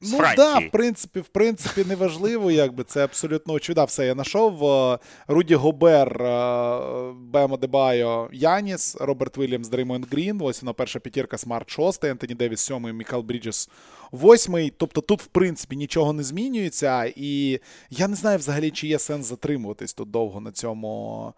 Ну 0.00 0.18
так, 0.18 0.36
да, 0.36 0.58
в 0.58 0.70
принципі, 0.70 1.20
в 1.20 1.28
принципі, 1.28 1.84
неважливо, 1.88 2.50
якби 2.50 2.84
це 2.84 3.04
абсолютно 3.04 3.54
очевидно. 3.54 3.84
Все, 3.84 4.06
я 4.06 4.12
знайшов. 4.12 4.64
Е, 4.64 4.98
Руді 5.28 5.54
Гобер, 5.54 6.22
е, 6.22 7.12
Бем 7.18 7.56
Адебайо, 7.56 8.28
Яніс, 8.32 8.96
Роберт 9.00 9.38
Вільямс, 9.38 9.68
Дреймонд 9.68 10.06
Грін. 10.12 10.38
Ось 10.42 10.62
вона 10.62 10.72
перша 10.72 10.98
п'ятірка, 10.98 11.38
Смарт 11.38 11.70
6, 11.70 12.04
Ентоні 12.04 12.34
Девіс 12.34 12.60
7, 12.60 12.96
Мікал 12.96 13.22
Бріджес 13.22 13.70
8. 14.12 14.70
Тобто 14.76 15.00
тут, 15.00 15.22
в 15.22 15.26
принципі, 15.26 15.76
нічого 15.76 16.12
не 16.12 16.22
змінюється. 16.22 17.12
І 17.16 17.60
я 17.90 18.08
не 18.08 18.16
знаю 18.16 18.38
взагалі, 18.38 18.70
чи 18.70 18.86
є 18.86 18.98
сенс 18.98 19.26
затримуватись 19.26 19.94
тут 19.94 20.10
довго 20.10 20.40
на 20.40 20.52
цьому. 20.52 21.32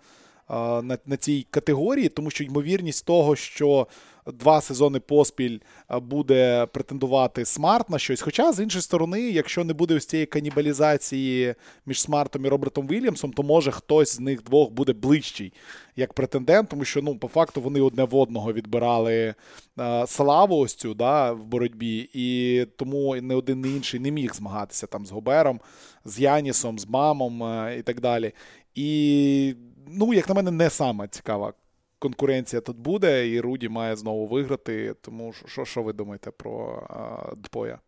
Е, 0.51 0.83
На, 0.83 0.99
на 1.07 1.17
цій 1.17 1.47
категорії, 1.51 2.09
тому 2.09 2.31
що 2.31 2.45
ймовірність 2.45 3.05
того, 3.05 3.37
що 3.37 3.87
два 4.33 4.61
сезони 4.61 5.01
поспіль 5.01 5.59
буде 6.03 6.67
претендувати 6.67 7.45
Смарт 7.45 7.91
на 7.91 7.99
щось. 7.99 8.21
Хоча, 8.21 8.53
з 8.53 8.61
іншої 8.61 8.83
сторони, 8.83 9.21
якщо 9.21 9.65
не 9.65 9.73
буде 9.73 9.95
ось 9.95 10.07
цієї 10.07 10.27
канібалізації 10.27 11.55
між 11.87 12.01
Смартом 12.01 12.45
і 12.45 12.49
Робертом 12.49 12.89
Вільямсом, 12.89 13.33
то 13.33 13.43
може 13.43 13.71
хтось 13.71 14.17
з 14.17 14.21
них 14.21 14.43
двох 14.43 14.71
буде 14.71 14.93
ближчий 14.93 15.53
як 15.97 16.13
претендент, 16.13 16.69
тому 16.69 16.85
що 16.85 17.03
ну, 17.03 17.19
по 17.19 17.29
факту 17.29 17.61
вони 17.61 17.81
одне 17.81 18.05
в 18.05 18.15
одного 18.15 18.53
відбирали 18.53 19.35
а, 19.77 20.07
славу 20.07 20.57
ось 20.57 20.75
цю 20.75 20.95
да, 20.95 21.33
в 21.33 21.45
боротьбі, 21.45 22.11
і 22.13 22.67
тому 22.77 23.17
не 23.17 23.35
один, 23.35 23.61
не 23.61 23.69
інший 23.69 24.01
не 24.01 24.11
міг 24.11 24.35
змагатися 24.35 24.87
там 24.87 25.07
з 25.07 25.11
Гобером, 25.11 25.61
з 26.05 26.21
Янісом, 26.21 26.79
з 26.79 26.89
Мамом 26.89 27.43
а, 27.43 27.71
і 27.71 27.83
так 27.83 28.01
далі. 28.01 28.33
І, 28.75 29.55
ну, 29.91 30.15
як 30.15 30.29
на 30.29 30.35
мене, 30.35 30.51
не 30.51 30.71
сама 30.71 31.09
цікава 31.09 31.53
конкуренція 31.99 32.63
тут 32.63 32.77
буде, 32.77 33.29
і 33.29 33.41
Руді 33.41 33.69
має 33.69 33.97
знову 33.97 34.27
виграти. 34.27 34.95
Тому 34.95 35.33
що, 35.33 35.65
що 35.65 35.83
ви 35.83 35.93
думаєте 35.93 36.31
про 36.31 36.87
а, 36.91 37.35
Дпоя? 37.35 37.81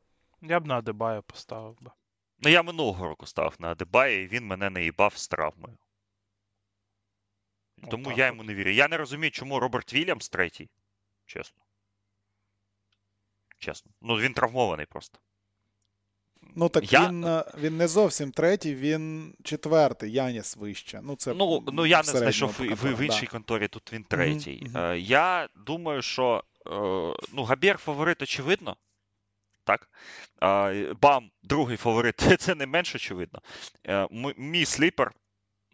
Я 0.42 0.60
б 0.60 0.66
на 0.66 0.78
Адебаю 0.78 1.22
поставив 1.22 1.76
би. 1.80 1.90
Ну 2.38 2.50
я 2.50 2.62
минулого 2.62 3.06
року 3.06 3.26
став 3.26 3.54
на 3.58 3.68
Адебає, 3.68 4.22
і 4.22 4.28
він 4.28 4.46
мене 4.46 4.70
не 4.70 4.84
їбав 4.84 5.16
з 5.16 5.28
травмою. 5.28 5.78
Тому 7.90 8.04
Отак 8.04 8.18
я 8.18 8.26
йому 8.26 8.42
не 8.42 8.54
вірю. 8.54 8.70
Я 8.70 8.88
не 8.88 8.96
розумію, 8.96 9.30
чому 9.30 9.60
Роберт 9.60 9.94
Вільямс 9.94 10.28
третій. 10.28 10.70
Чесно. 11.26 11.62
Чесно. 13.58 13.92
Ну 14.00 14.14
він 14.14 14.34
травмований 14.34 14.86
просто. 14.86 15.18
Ну 16.56 16.68
так 16.68 16.92
Я- 16.92 17.08
він, 17.08 17.24
е, 17.24 17.44
він 17.58 17.76
не 17.76 17.88
зовсім 17.88 18.32
третій, 18.32 18.74
він 18.74 19.34
четвертий, 19.44 20.12
Яніс 20.12 20.56
вище. 20.56 21.00
Ну, 21.02 21.16
це 21.16 21.34
Ну, 21.34 21.64
ну 21.72 21.86
я 21.86 21.98
не 21.98 22.02
знайшов 22.02 22.56
по 22.56 22.64
в, 22.64 22.94
в 22.94 23.00
іншій 23.00 23.26
да. 23.26 23.32
конторі, 23.32 23.68
тут 23.68 23.92
він 23.92 24.04
третій. 24.04 24.62
мгм. 24.66 24.76
Е, 24.84 24.98
я 24.98 25.48
думаю, 25.66 26.02
що 26.02 26.44
е, 26.66 26.70
ну, 27.32 27.42
Гобер 27.44 27.76
фаворит, 27.78 28.22
очевидно. 28.22 28.76
Так. 29.64 29.88
Бам, 31.02 31.30
другий 31.42 31.76
фаворит, 31.76 32.14
це 32.38 32.54
не 32.54 32.66
менш 32.66 32.94
очевидно. 32.94 33.40
Мій 34.36 34.64
sleeper 34.64 35.12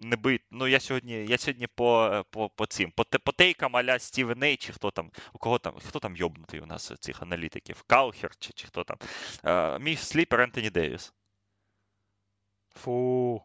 не 0.00 0.16
бит. 0.16 0.42
Ну, 0.50 0.66
я 0.66 0.80
сьогодні, 0.80 1.26
я 1.26 1.38
сьогодні 1.38 1.66
по, 1.66 2.24
по, 2.30 2.48
по 2.48 2.66
цим, 2.66 2.90
по, 2.90 3.04
по 3.04 3.32
take 3.32 3.61
ам 3.61 3.76
аля 3.76 3.98
Стівен 3.98 4.42
Ей, 4.42 4.56
чи 4.56 4.72
хто 4.72 4.90
там, 4.90 5.10
у 5.32 5.38
кого 5.38 5.58
там, 5.58 5.74
хто 5.88 5.98
там 5.98 6.16
йобнутий 6.16 6.60
у 6.60 6.66
нас 6.66 6.92
цих 7.00 7.22
аналітиків? 7.22 7.82
Каухерд 7.86 8.36
чи, 8.38 8.52
чи 8.52 8.66
хто 8.66 8.84
там. 8.84 8.96
Е, 9.44 9.78
мій 9.78 9.96
sleeper 9.96 10.40
Ентоні 10.40 10.70
Девіс. 10.70 11.12
Фу. 12.74 13.42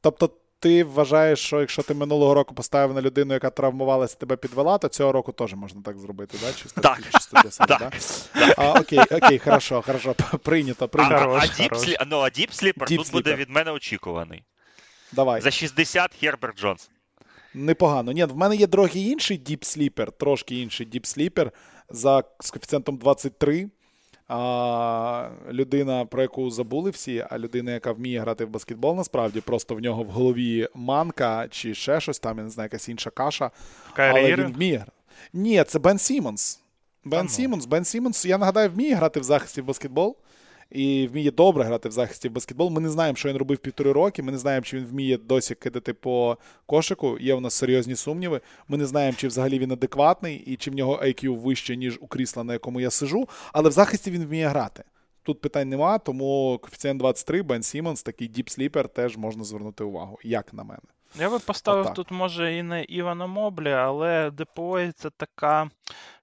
Тобто, 0.00 0.43
ти 0.64 0.84
вважаєш, 0.84 1.38
що 1.38 1.60
якщо 1.60 1.82
ти 1.82 1.94
минулого 1.94 2.34
року 2.34 2.54
поставив 2.54 2.94
на 2.94 3.02
людину, 3.02 3.34
яка 3.34 3.50
травмувалася, 3.50 4.16
тебе 4.16 4.36
підвела, 4.36 4.78
то 4.78 4.88
цього 4.88 5.12
року 5.12 5.32
теж 5.32 5.54
можна 5.54 5.82
так 5.82 5.98
зробити, 5.98 6.38
да? 6.42 6.52
Чисто, 6.52 6.80
Так. 6.80 7.00
чисто 7.12 7.40
для 7.42 7.50
себе, 7.50 7.66
Так. 7.78 7.92
да? 8.34 8.54
А, 8.56 8.80
окей, 8.80 8.98
окей, 9.10 9.38
хорошо, 9.38 9.82
хорошо. 9.82 10.14
Прийнято, 10.42 10.84
А, 10.84 10.88
прийнято. 10.88 11.14
а, 11.16 11.18
Хорош, 11.18 11.44
а, 11.44 11.62
Deep, 11.62 11.72
ну, 12.06 12.18
а 12.18 12.30
Deep 12.30 12.50
Deep 12.62 12.84
тут 12.98 13.12
буде 13.12 13.34
від 13.34 13.50
мене 13.50 13.70
очікуваний. 13.70 14.44
Давай. 15.12 15.40
За 15.40 15.50
60 15.50 16.14
Херберт 16.20 16.58
Джонс. 16.58 16.90
Непогано. 17.54 18.12
Ні, 18.12 18.24
в 18.24 18.36
мене 18.36 18.56
є 18.56 18.66
трохи 18.66 19.00
інший 19.00 19.36
deep 19.36 19.61
sleeper, 19.61 20.12
трошки 20.12 20.60
інший 20.62 20.86
deep 20.86 21.10
sleeper 21.10 21.52
за 21.90 22.22
з 22.40 22.50
коефіцієнтом 22.50 22.96
23. 22.96 23.68
А, 24.28 25.28
людина, 25.50 26.04
про 26.04 26.22
яку 26.22 26.50
забули 26.50 26.90
всі, 26.90 27.26
а 27.30 27.38
людина, 27.38 27.72
яка 27.72 27.92
вміє 27.92 28.20
грати 28.20 28.44
в 28.44 28.48
баскетбол, 28.48 28.96
насправді, 28.96 29.40
просто 29.40 29.74
в 29.74 29.80
нього 29.80 30.02
в 30.02 30.08
голові 30.08 30.68
манка 30.74 31.48
чи 31.50 31.74
ще 31.74 32.00
щось 32.00 32.18
там, 32.18 32.38
я 32.38 32.44
не 32.44 32.50
знаю, 32.50 32.64
якась 32.66 32.88
інша 32.88 33.10
каша. 33.10 33.50
Але 33.96 34.36
він 34.36 34.52
вміє. 34.52 34.84
Ні, 35.32 35.64
це 35.64 35.78
Бен 35.78 35.98
Сімонс. 35.98 36.60
Бен 37.04 37.22
ну. 37.22 37.28
Сімонс. 37.28 37.66
Бен 37.66 37.84
Сімонс, 37.84 38.26
я 38.26 38.38
нагадаю, 38.38 38.70
вміє 38.70 38.94
грати 38.94 39.20
в 39.20 39.22
захисті 39.22 39.60
в 39.60 39.64
баскетбол. 39.64 40.16
І 40.70 41.08
вміє 41.12 41.30
добре 41.30 41.64
грати 41.64 41.88
в 41.88 41.92
захисті 41.92 42.28
в 42.28 42.32
баскетбол. 42.32 42.70
Ми 42.70 42.80
не 42.80 42.90
знаємо, 42.90 43.16
що 43.16 43.28
він 43.28 43.36
робив 43.36 43.58
півтори 43.58 43.92
роки. 43.92 44.22
Ми 44.22 44.32
не 44.32 44.38
знаємо, 44.38 44.64
чи 44.64 44.76
він 44.76 44.86
вміє 44.86 45.18
досі 45.18 45.54
кидати 45.54 45.94
по 45.94 46.38
кошику. 46.66 47.18
Є 47.20 47.34
у 47.34 47.40
нас 47.40 47.54
серйозні 47.54 47.96
сумніви. 47.96 48.40
Ми 48.68 48.76
не 48.76 48.86
знаємо, 48.86 49.16
чи 49.16 49.28
взагалі 49.28 49.58
він 49.58 49.72
адекватний 49.72 50.36
і 50.36 50.56
чи 50.56 50.70
в 50.70 50.74
нього 50.74 51.00
IQ 51.02 51.36
вище, 51.36 51.76
ніж 51.76 51.98
у 52.00 52.06
крісла, 52.06 52.44
на 52.44 52.52
якому 52.52 52.80
я 52.80 52.90
сижу. 52.90 53.28
Але 53.52 53.68
в 53.68 53.72
захисті 53.72 54.10
він 54.10 54.24
вміє 54.24 54.48
грати. 54.48 54.84
Тут 55.22 55.40
питань 55.40 55.68
нема, 55.68 55.98
тому 55.98 56.58
коефіцієнт 56.62 57.00
23, 57.00 57.42
Бен 57.42 57.62
Сімонс, 57.62 58.02
такий 58.02 58.28
deep 58.28 58.48
sleeper, 58.48 58.88
теж 58.88 59.16
можна 59.16 59.44
звернути 59.44 59.84
увагу, 59.84 60.18
як 60.22 60.54
на 60.54 60.64
мене. 60.64 60.80
Я 61.16 61.30
би 61.30 61.38
поставив 61.38 61.82
Отак. 61.82 61.94
тут, 61.94 62.10
може, 62.10 62.56
і 62.56 62.62
не 62.62 62.84
Івана 62.84 63.26
Моблі, 63.26 63.72
але 63.72 64.30
ДПО 64.30 64.92
це 64.92 65.10
така, 65.10 65.70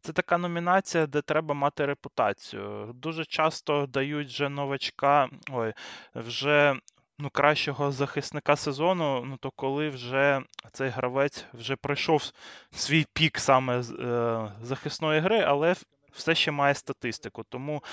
це 0.01 0.13
така 0.13 0.37
номінація, 0.37 1.07
де 1.07 1.21
треба 1.21 1.53
мати 1.53 1.85
репутацію. 1.85 2.91
Дуже 2.95 3.25
часто 3.25 3.85
дають 3.85 4.27
вже 4.27 4.49
новачка, 4.49 5.29
ой, 5.51 5.73
вже 6.15 6.75
ну, 7.19 7.29
кращого 7.29 7.91
захисника 7.91 8.55
сезону, 8.55 9.25
ну 9.25 9.37
то 9.37 9.51
коли 9.51 9.89
вже 9.89 10.41
цей 10.71 10.89
гравець 10.89 11.45
вже 11.53 11.75
пройшов 11.75 12.31
свій 12.71 13.05
пік 13.13 13.39
саме 13.39 13.79
е, 13.79 14.51
захисної 14.61 15.19
гри, 15.19 15.39
але 15.47 15.75
все 16.11 16.35
ще 16.35 16.51
має 16.51 16.75
статистику. 16.75 17.43
Тому 17.43 17.83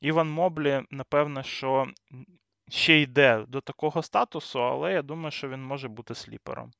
Іван 0.00 0.30
Моблі, 0.30 0.82
напевно, 0.90 1.42
що 1.42 1.86
ще 2.68 3.00
йде 3.00 3.44
до 3.48 3.60
такого 3.60 4.02
статусу, 4.02 4.62
але 4.62 4.92
я 4.92 5.02
думаю, 5.02 5.30
що 5.30 5.48
він 5.48 5.62
може 5.62 5.88
бути 5.88 6.14
сліпером. 6.14 6.70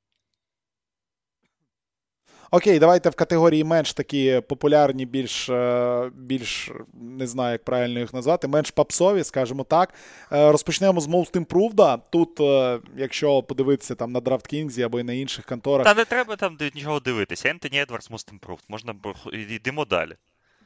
Окей, 2.51 2.79
давайте 2.79 3.11
в 3.11 3.15
категорії 3.15 3.65
менш 3.65 3.93
такі 3.93 4.43
популярні, 4.49 5.07
більш, 5.07 5.49
е, 5.49 6.11
більш 6.15 6.71
не 6.95 7.27
знаю, 7.27 7.53
як 7.53 7.65
правильно 7.65 8.01
їх 8.01 8.15
назвати, 8.15 8.49
менш 8.49 8.71
попсові, 8.71 9.25
скажімо 9.25 9.65
так. 9.65 9.95
Е, 10.33 10.53
Розпочнемо 10.53 11.01
з 11.01 11.09
Most 11.09 11.45
Improved. 11.45 12.01
Тут, 12.11 12.41
е, 12.41 12.81
якщо 12.97 13.43
подивитися 13.43 13.95
там 13.95 14.13
на 14.13 14.21
DraftKings 14.21 14.83
або 14.83 15.01
і 15.01 15.03
на 15.03 15.13
інших 15.13 15.45
конторах, 15.45 15.87
Та 15.87 15.95
не 15.95 16.05
треба 16.05 16.37
там 16.37 16.59
нічого 16.75 17.01
дивитися. 17.01 17.49
Ентоні 17.49 17.81
Едвардс 17.81 18.11
most 18.11 18.33
improved. 18.39 18.65
Можна 18.69 18.95
йдемо 19.33 19.85
далі. 19.85 20.17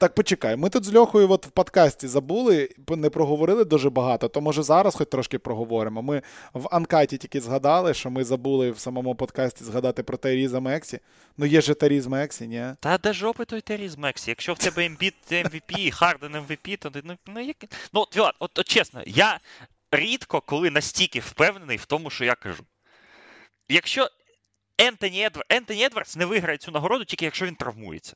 Так, 0.03 0.15
почекай, 0.15 0.57
ми 0.57 0.71
тут 0.71 0.85
з 0.85 0.95
Льохою 0.95 1.31
от 1.31 1.47
в 1.47 1.51
подкасті 1.51 2.09
забули, 2.09 2.69
не 2.89 3.11
проговорили 3.11 3.65
дуже 3.65 3.91
багато, 3.91 4.29
то 4.29 4.41
може 4.41 4.63
зараз 4.63 4.95
хоч 4.95 5.09
трошки 5.09 5.39
проговоримо. 5.39 6.03
Ми 6.03 6.23
в 6.55 6.69
uncut 6.71 7.11
і 7.11 7.19
тільки 7.19 7.41
згадали, 7.41 7.95
що 7.95 8.11
ми 8.11 8.25
забули 8.25 8.71
в 8.71 8.79
самому 8.79 9.15
подкасті 9.15 9.65
згадати 9.65 10.03
про 10.03 10.17
Тайріза 10.17 10.61
Мексі. 10.61 10.99
Ну 11.37 11.47
є 11.47 11.61
же 11.61 11.75
Тайріз 11.75 12.07
Мексі, 12.07 12.49
ні? 12.49 12.65
Та 12.81 12.99
до 12.99 13.13
жопи 13.13 13.45
той 13.45 13.61
Тайріз 13.61 13.99
Мексі? 13.99 14.31
Якщо 14.31 14.53
в 14.53 14.59
тебе 14.59 14.87
Ембіт 14.87 15.15
MVP, 15.31 15.91
Харден 15.91 16.37
MVP, 16.37 16.79
то 16.79 16.91
ну, 17.05 17.17
ну 17.27 17.41
як. 17.41 17.57
Ну, 17.93 18.01
от, 18.01 18.35
от, 18.39 18.59
от 18.59 18.69
чесно, 18.69 19.03
я 19.07 19.41
рідко 19.91 20.41
коли 20.41 20.71
настільки 20.71 21.21
впевнений 21.21 21.77
в 21.77 21.85
тому, 21.85 22.11
що 22.11 22.25
я 22.25 22.35
кажу. 22.35 22.65
Якщо 23.69 24.09
Ентоні, 24.79 25.25
Едвар... 25.25 25.45
Ентоні 25.49 25.85
Едвардс 25.85 26.17
не 26.17 26.27
виграє 26.27 26.59
цю 26.59 26.71
нагороду, 26.71 27.05
тільки 27.05 27.25
якщо 27.25 27.47
він 27.47 27.55
травмується. 27.55 28.15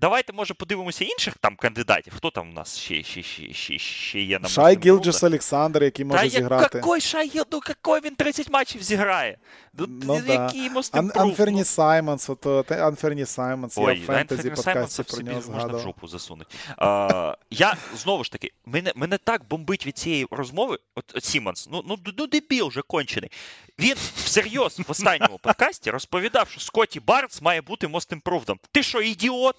Давайте, 0.00 0.32
може, 0.32 0.54
подивимося 0.54 1.04
інших 1.04 1.34
там 1.40 1.56
кандидатів. 1.56 2.12
Хто 2.16 2.30
там 2.30 2.50
у 2.50 2.52
нас 2.52 2.78
ще 2.78 3.02
ще, 3.02 3.22
ще, 3.22 3.52
ще, 3.52 3.78
ще 3.78 4.20
є 4.20 4.38
на 4.38 4.48
Шай 4.48 4.78
Гілджес 4.84 5.22
Олександр, 5.22 5.84
який 5.84 6.04
може 6.04 6.22
Та 6.22 6.28
зіграти. 6.28 6.78
який 6.78 7.00
Шай 7.00 7.30
ну 7.52 7.60
какой 7.60 8.00
он 8.00 8.14
30 8.14 8.50
матчів 8.50 8.82
зіграє? 8.82 9.38
Ну, 9.74 9.86
Ну 9.88 10.22
да. 10.26 10.32
який 10.32 10.70
Most 10.70 10.90
Ан- 10.92 11.12
Анферні 11.14 11.58
Ну, 11.58 11.64
Саймонс, 11.64 12.30
от, 12.30 12.46
от, 12.46 12.72
Анферні 12.72 13.26
Саймонс, 13.26 13.78
я 13.78 13.92
в 13.92 13.98
фентезі 13.98 14.50
подкасті 14.50 15.02
про 15.02 15.20
нього 15.20 15.42
можна 15.52 15.76
в 15.76 15.80
жопу 15.80 16.08
засунути. 16.08 16.56
А, 16.78 17.34
я 17.50 17.76
знову 17.96 18.24
ж 18.24 18.32
таки, 18.32 18.52
мене, 18.66 18.92
мене 18.96 19.18
так 19.18 19.48
бомбить 19.48 19.86
від 19.86 19.98
цієї 19.98 20.26
розмови. 20.30 20.78
От, 20.94 21.12
от 21.16 21.24
Сімонс, 21.24 21.68
ну, 21.72 21.82
ну, 21.86 21.98
ну 22.18 22.26
дебіл 22.26 22.68
вже 22.68 22.82
кончений. 22.82 23.30
Він 23.78 23.96
всерйоз 24.16 24.80
в 24.80 24.90
останньому 24.90 25.38
подкасті 25.38 25.90
розповідав, 25.90 26.48
що 26.48 26.60
Скотті 26.60 27.00
Барнс 27.00 27.42
має 27.42 27.60
бути 27.62 27.86
Most 27.86 28.20
Improved. 28.20 28.56
Ти 28.72 28.82
що, 28.82 29.00
ідіот? 29.02 29.56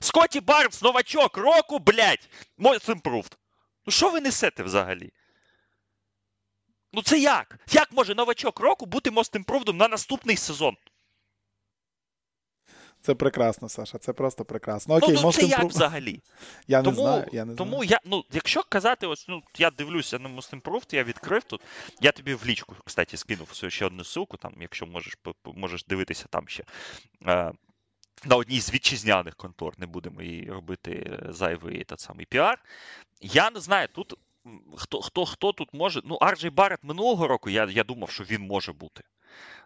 Скотті 0.00 0.40
Барнс, 0.40 0.82
новачок 0.82 1.36
року, 1.36 1.78
блядь, 1.78 2.28
Most 2.58 2.90
Improved. 2.90 3.32
Ну 3.86 3.92
що 3.92 4.10
ви 4.10 4.20
несете 4.20 4.62
взагалі? 4.62 5.12
Ну 6.92 7.02
це 7.02 7.18
як? 7.18 7.58
Як 7.70 7.92
може 7.92 8.14
новачок 8.14 8.60
року 8.60 8.86
бути 8.86 9.10
Most 9.10 9.44
Improved 9.44 9.72
на 9.72 9.88
наступний 9.88 10.36
сезон? 10.36 10.76
Це 13.00 13.14
прекрасно, 13.14 13.68
Саша. 13.68 13.98
Це 13.98 14.12
просто 14.12 14.44
прекрасно. 14.44 14.94
Ну, 14.94 15.04
Окей, 15.04 15.14
ну 15.14 15.22
може 15.22 15.40
це 15.40 15.46
як 15.46 15.64
взагалі? 15.64 16.20
Я 16.68 16.78
не 16.78 16.84
тому, 16.84 16.96
знаю. 16.96 17.26
Я 17.32 17.44
не 17.44 17.54
тому 17.54 17.70
знаю. 17.70 17.88
я, 17.90 18.00
ну, 18.04 18.24
якщо 18.32 18.62
казати, 18.68 19.06
ось, 19.06 19.28
ну, 19.28 19.42
я 19.58 19.70
дивлюся 19.70 20.18
на 20.18 20.28
Most 20.28 20.60
Improved, 20.60 20.94
я 20.94 21.04
відкрив 21.04 21.44
тут. 21.44 21.60
Я 22.00 22.12
тобі 22.12 22.34
в 22.34 22.46
лічку, 22.46 22.74
кстати, 22.84 23.16
скинув 23.16 23.54
свою 23.54 23.70
ще 23.70 23.86
одну 23.86 24.02
ссылку, 24.02 24.38
там, 24.38 24.52
якщо 24.60 24.86
можеш, 24.86 25.18
можеш 25.44 25.84
дивитися 25.84 26.26
там 26.30 26.48
ще. 26.48 26.64
На 28.24 28.36
одній 28.36 28.60
з 28.60 28.74
вітчизняних 28.74 29.36
контор, 29.36 29.74
не 29.78 29.86
будемо 29.86 30.22
її 30.22 30.50
робити 30.50 30.92
е, 30.92 31.32
зайвий 31.32 31.84
та 31.84 31.96
самий 31.96 32.26
піар. 32.26 32.62
Я 33.20 33.50
не 33.50 33.60
знаю, 33.60 33.88
тут 33.88 34.14
хто, 34.76 35.02
хто, 35.02 35.26
хто 35.26 35.52
тут 35.52 35.74
може. 35.74 36.00
Ну, 36.04 36.14
Арджей 36.14 36.50
Барретт 36.50 36.84
минулого 36.84 37.28
року 37.28 37.50
я, 37.50 37.64
я 37.64 37.84
думав, 37.84 38.10
що 38.10 38.24
він 38.24 38.42
може 38.42 38.72
бути. 38.72 39.02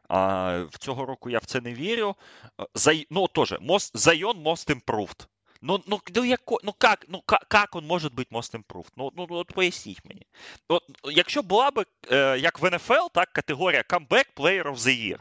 А, 0.09 0.59
в 0.71 0.79
цього 0.79 1.07
року 1.07 1.31
я 1.31 1.39
в 1.39 1.45
це 1.45 1.61
не 1.61 1.75
вірю. 1.75 2.17
Е, 2.61 2.67
Зай, 2.75 3.07
ну, 3.11 3.23
most, 3.23 3.95
Zion 3.95 4.43
Most 4.43 4.81
Improved. 4.81 5.27
Ну, 5.63 5.83
ну, 5.87 6.01
ну, 6.15 6.25
яко, 6.25 6.59
ну 6.65 6.73
как, 6.73 7.05
ну 7.09 7.23
как, 7.27 7.45
как 7.49 7.77
он 7.77 7.87
може 7.87 8.09
бути 8.09 8.35
most 8.35 8.55
improved? 8.55 8.93
Ну, 8.97 9.13
ну 9.17 9.27
от 9.31 9.53
поясніть 9.53 10.05
мені. 10.05 10.27
От, 10.69 10.83
якщо 11.05 11.43
була 11.43 11.71
б, 11.71 11.85
е, 12.13 12.39
як 12.39 12.59
в 12.59 12.71
НФЛ, 12.71 13.07
так, 13.15 13.33
категорія 13.33 13.85
Comeback 13.89 14.35
Player 14.37 14.63
of 14.63 14.77
the 14.77 14.89
Year, 14.89 15.19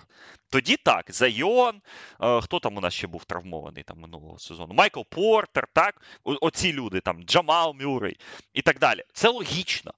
тоді 0.49 0.77
так, 0.77 1.05
Зайон, 1.11 1.81
е, 2.21 2.41
хто 2.41 2.59
там 2.59 2.77
у 2.77 2.81
нас 2.81 2.93
ще 2.93 3.07
був 3.07 3.25
травмований 3.25 3.83
там 3.83 3.99
минулого 3.99 4.39
сезону? 4.39 4.73
Майкл 4.73 5.01
Портер, 5.09 5.67
так, 5.73 6.01
о- 6.23 6.37
оці 6.41 6.73
люди, 6.73 6.99
там, 6.99 7.23
Джамал 7.23 7.75
Мюррей 7.79 8.19
і 8.53 8.61
так 8.61 8.79
далі. 8.79 9.03
Це 9.13 9.29
логічно. 9.29 9.93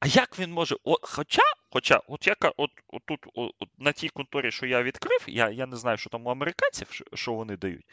А 0.00 0.06
як 0.06 0.38
він 0.38 0.52
може. 0.52 0.76
О, 0.84 0.96
хоча, 1.02 1.42
хоча, 1.70 2.00
от 2.08 2.26
яка, 2.26 2.52
от, 2.56 2.70
от 2.88 3.02
тут, 3.06 3.20
о- 3.34 3.50
от, 3.58 3.68
на 3.78 3.92
тій 3.92 4.08
конторі, 4.08 4.50
що 4.50 4.66
я 4.66 4.82
відкрив, 4.82 5.24
я, 5.26 5.50
я 5.50 5.66
не 5.66 5.76
знаю, 5.76 5.96
що 5.96 6.10
там 6.10 6.26
у 6.26 6.30
американців, 6.30 7.00
що 7.14 7.32
вони 7.32 7.56
дають. 7.56 7.86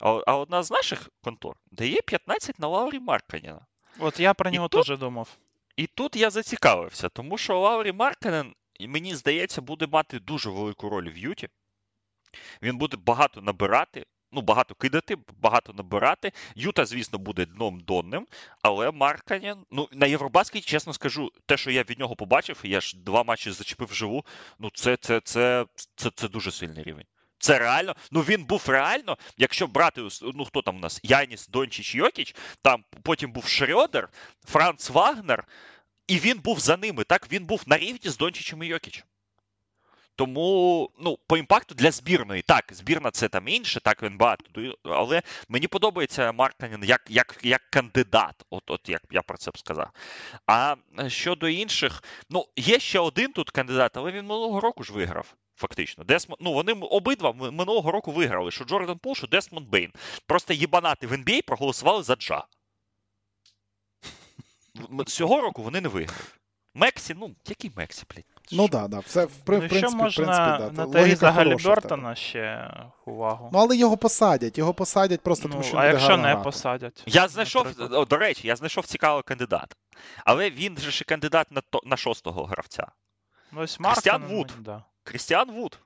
А, 0.00 0.20
а 0.26 0.36
одна 0.36 0.62
з 0.62 0.70
наших 0.70 1.10
контор 1.22 1.56
дає 1.70 2.00
15 2.02 2.58
на 2.58 2.68
Лаурі 2.68 2.98
Марканіна. 2.98 3.66
От 3.98 4.20
я 4.20 4.34
про 4.34 4.50
нього 4.50 4.68
теж 4.68 4.98
думав. 4.98 5.28
І 5.76 5.86
тут 5.86 6.16
я 6.16 6.30
зацікавився, 6.30 7.08
тому 7.08 7.38
що 7.38 7.58
Лаурі 7.58 7.92
Марканен, 7.92 8.54
мені 8.80 9.14
здається, 9.14 9.60
буде 9.60 9.86
мати 9.86 10.18
дуже 10.18 10.50
велику 10.50 10.88
роль 10.88 11.08
в 11.08 11.18
Юті. 11.18 11.48
Він 12.62 12.76
буде 12.76 12.96
багато 12.96 13.40
набирати, 13.40 14.06
ну, 14.32 14.40
багато 14.40 14.74
кидати, 14.74 15.16
багато 15.40 15.72
набирати. 15.72 16.32
Юта, 16.54 16.86
звісно, 16.86 17.18
буде 17.18 17.46
дном 17.46 17.80
донним, 17.80 18.26
але 18.62 18.90
Марканен, 18.90 19.64
ну, 19.70 19.88
на 19.92 20.06
Євробаскеті, 20.06 20.66
чесно 20.66 20.92
скажу, 20.92 21.32
те, 21.46 21.56
що 21.56 21.70
я 21.70 21.82
від 21.82 21.98
нього 21.98 22.16
побачив, 22.16 22.60
я 22.62 22.80
ж 22.80 22.96
два 22.96 23.24
матчі 23.24 23.50
зачепив 23.50 23.88
вживу, 23.88 24.24
ну, 24.58 24.70
це, 24.74 24.96
це, 24.96 25.20
це, 25.20 25.66
це, 25.96 26.10
це 26.14 26.28
дуже 26.28 26.50
сильний 26.50 26.84
рівень. 26.84 27.04
Це 27.38 27.58
реально. 27.58 27.96
Ну 28.10 28.20
він 28.20 28.44
був 28.44 28.64
реально, 28.68 29.18
якщо 29.36 29.66
брати, 29.66 30.02
ну 30.34 30.44
хто 30.44 30.62
там 30.62 30.76
у 30.76 30.78
нас? 30.78 31.00
Яніс, 31.02 31.48
Дончич, 31.48 31.94
Йокіч, 31.94 32.34
там 32.62 32.84
потім 33.02 33.32
був 33.32 33.44
Шрьодер, 33.44 34.08
Франц 34.44 34.90
Вагнер, 34.90 35.44
і 36.06 36.18
він 36.18 36.38
був 36.38 36.60
за 36.60 36.76
ними. 36.76 37.04
Так, 37.04 37.32
він 37.32 37.44
був 37.44 37.62
на 37.66 37.78
рівні 37.78 38.10
з 38.10 38.16
Дончичем 38.16 38.62
і 38.62 38.66
Йокічем. 38.66 39.04
Тому, 40.16 40.90
ну, 40.98 41.18
по 41.26 41.36
impact 41.36 41.69
у 41.69 41.74
для 41.74 41.90
збірної, 41.90 42.42
так, 42.42 42.64
збірна 42.70 43.10
це 43.10 43.28
там 43.28 43.48
інше, 43.48 43.80
так 43.80 44.16
багато. 44.16 44.44
Але 44.84 45.22
мені 45.48 45.66
подобається 45.66 46.32
Марканін 46.32 46.84
як, 46.84 47.02
як, 47.08 47.38
як 47.42 47.62
кандидат, 47.70 48.44
от, 48.50 48.70
от 48.70 48.88
як 48.88 49.02
я 49.10 49.22
про 49.22 49.38
це 49.38 49.50
б 49.50 49.58
сказав. 49.58 49.90
А 50.46 50.76
щодо 51.08 51.48
інших, 51.48 52.02
ну, 52.30 52.46
є 52.56 52.78
ще 52.78 52.98
один 52.98 53.32
тут 53.32 53.50
кандидат, 53.50 53.96
але 53.96 54.12
він 54.12 54.26
минулого 54.26 54.60
року 54.60 54.84
ж 54.84 54.92
виграв. 54.92 55.34
Фактично, 55.56 56.04
Десмонд, 56.04 56.38
ну 56.40 56.52
вони 56.52 56.72
обидва 56.72 57.32
минулого 57.32 57.92
року 57.92 58.12
виграли, 58.12 58.50
що 58.50 58.64
Джордан 58.64 58.98
Пул, 58.98 59.14
що 59.14 59.26
Десмонд 59.26 59.68
Бейн. 59.68 59.92
Просто 60.26 60.52
їбанати 60.52 61.06
в 61.06 61.12
NBA 61.12 61.42
проголосували 61.46 62.02
за 62.02 62.16
Джа. 62.16 62.44
В- 64.74 65.04
Цього 65.04 65.40
року 65.40 65.62
вони 65.62 65.80
не 65.80 65.88
виграли. 65.88 66.22
Мексі, 66.74 67.14
ну, 67.18 67.34
який 67.46 67.72
Мексі, 67.76 68.02
блядь? 68.14 68.24
Ну 68.52 68.68
так, 68.68 68.88
да, 68.88 68.98
все, 68.98 69.24
в, 69.24 69.36
при- 69.36 69.58
в 69.58 69.62
ну, 69.62 69.68
принципі, 69.68 70.10
що 70.10 70.22
в 70.22 70.26
принципі, 70.26 70.58
да. 70.58 70.70
на 70.72 70.84
Логіка 70.84 71.02
Теріза 71.02 71.30
в. 71.30 71.34
Галібертона 71.34 72.14
ще 72.14 72.74
увагу. 73.06 73.50
Ну, 73.52 73.58
але 73.58 73.76
його 73.76 73.96
посадять, 73.96 74.58
його 74.58 74.74
посадять 74.74 75.20
просто 75.20 75.48
Ну, 75.48 75.52
тому, 75.52 75.64
що 75.64 75.76
а 75.76 75.80
буде 75.80 75.88
якщо 75.92 76.08
гарно 76.08 76.28
не 76.28 76.36
посадять? 76.36 77.02
Я 77.06 77.28
знайшов, 77.28 77.66
о, 77.90 78.04
до 78.04 78.16
речі, 78.16 78.48
я 78.48 78.56
знайшов 78.56 78.86
цікавого 78.86 79.22
кандидата. 79.22 79.76
Але 80.24 80.50
він 80.50 80.78
же 80.78 80.90
ж 80.90 81.04
кандидат 81.04 81.52
на, 81.52 81.60
то, 81.60 81.80
на 81.84 81.96
шостого 81.96 82.44
гравця. 82.44 82.86
Ну, 83.52 83.60
ось 83.60 83.76
Крістіан 83.76 84.24
Вуд. 84.24 84.52
ну, 84.56 84.62
Да. 84.62 84.84
Крістіан 85.04 85.50
Вуд. 85.50 85.78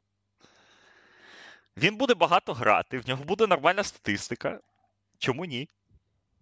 Він 1.77 1.97
буде 1.97 2.15
багато 2.15 2.53
грати, 2.55 2.99
в 2.99 3.09
нього 3.09 3.25
буде 3.25 3.47
нормальна 3.47 3.85
статистика. 3.85 4.61
Чому 5.19 5.45
ні? 5.45 5.69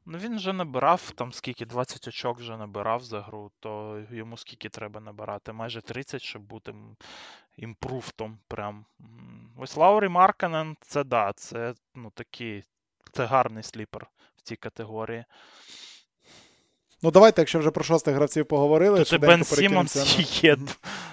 Ну 0.07 0.18
він 0.18 0.36
вже 0.36 0.52
набирав 0.52 1.11
там 1.11 1.32
скільки, 1.32 1.66
20 1.66 2.09
очок 2.09 2.38
вже 2.38 2.57
набирав 2.57 3.00
за 3.05 3.20
гру, 3.20 3.50
то 3.61 4.02
йому 4.11 4.36
скільки 4.36 4.68
треба 4.68 5.00
набирати? 5.00 5.52
Майже 5.52 5.80
30, 5.80 6.22
щоб 6.22 6.42
бути 6.42 6.74
improved 7.57 8.16
ом. 8.16 8.38
Прям. 8.48 8.84
Ось 9.59 9.76
Лаурі 9.76 10.09
Марканен, 10.09 10.76
це 10.80 11.05
да, 11.05 11.32
це 11.36 11.74
ну 11.94 12.11
такий, 12.11 12.64
це 13.12 13.24
гарний 13.24 13.62
sleeper 13.62 14.07
в 14.36 14.42
цій 14.42 14.57
категорії. 14.57 15.24
Ну 17.05 17.11
давайте, 17.11 17.40
якщо 17.42 17.59
вже 17.59 17.70
про 17.70 17.84
шостих 17.84 18.14
гравців 18.14 18.46
поговорили, 18.46 19.02
і 19.02 19.05
швиденько 19.05 19.34
Бен 19.36 19.44
Сімонс 19.44 20.18
є 20.44 20.57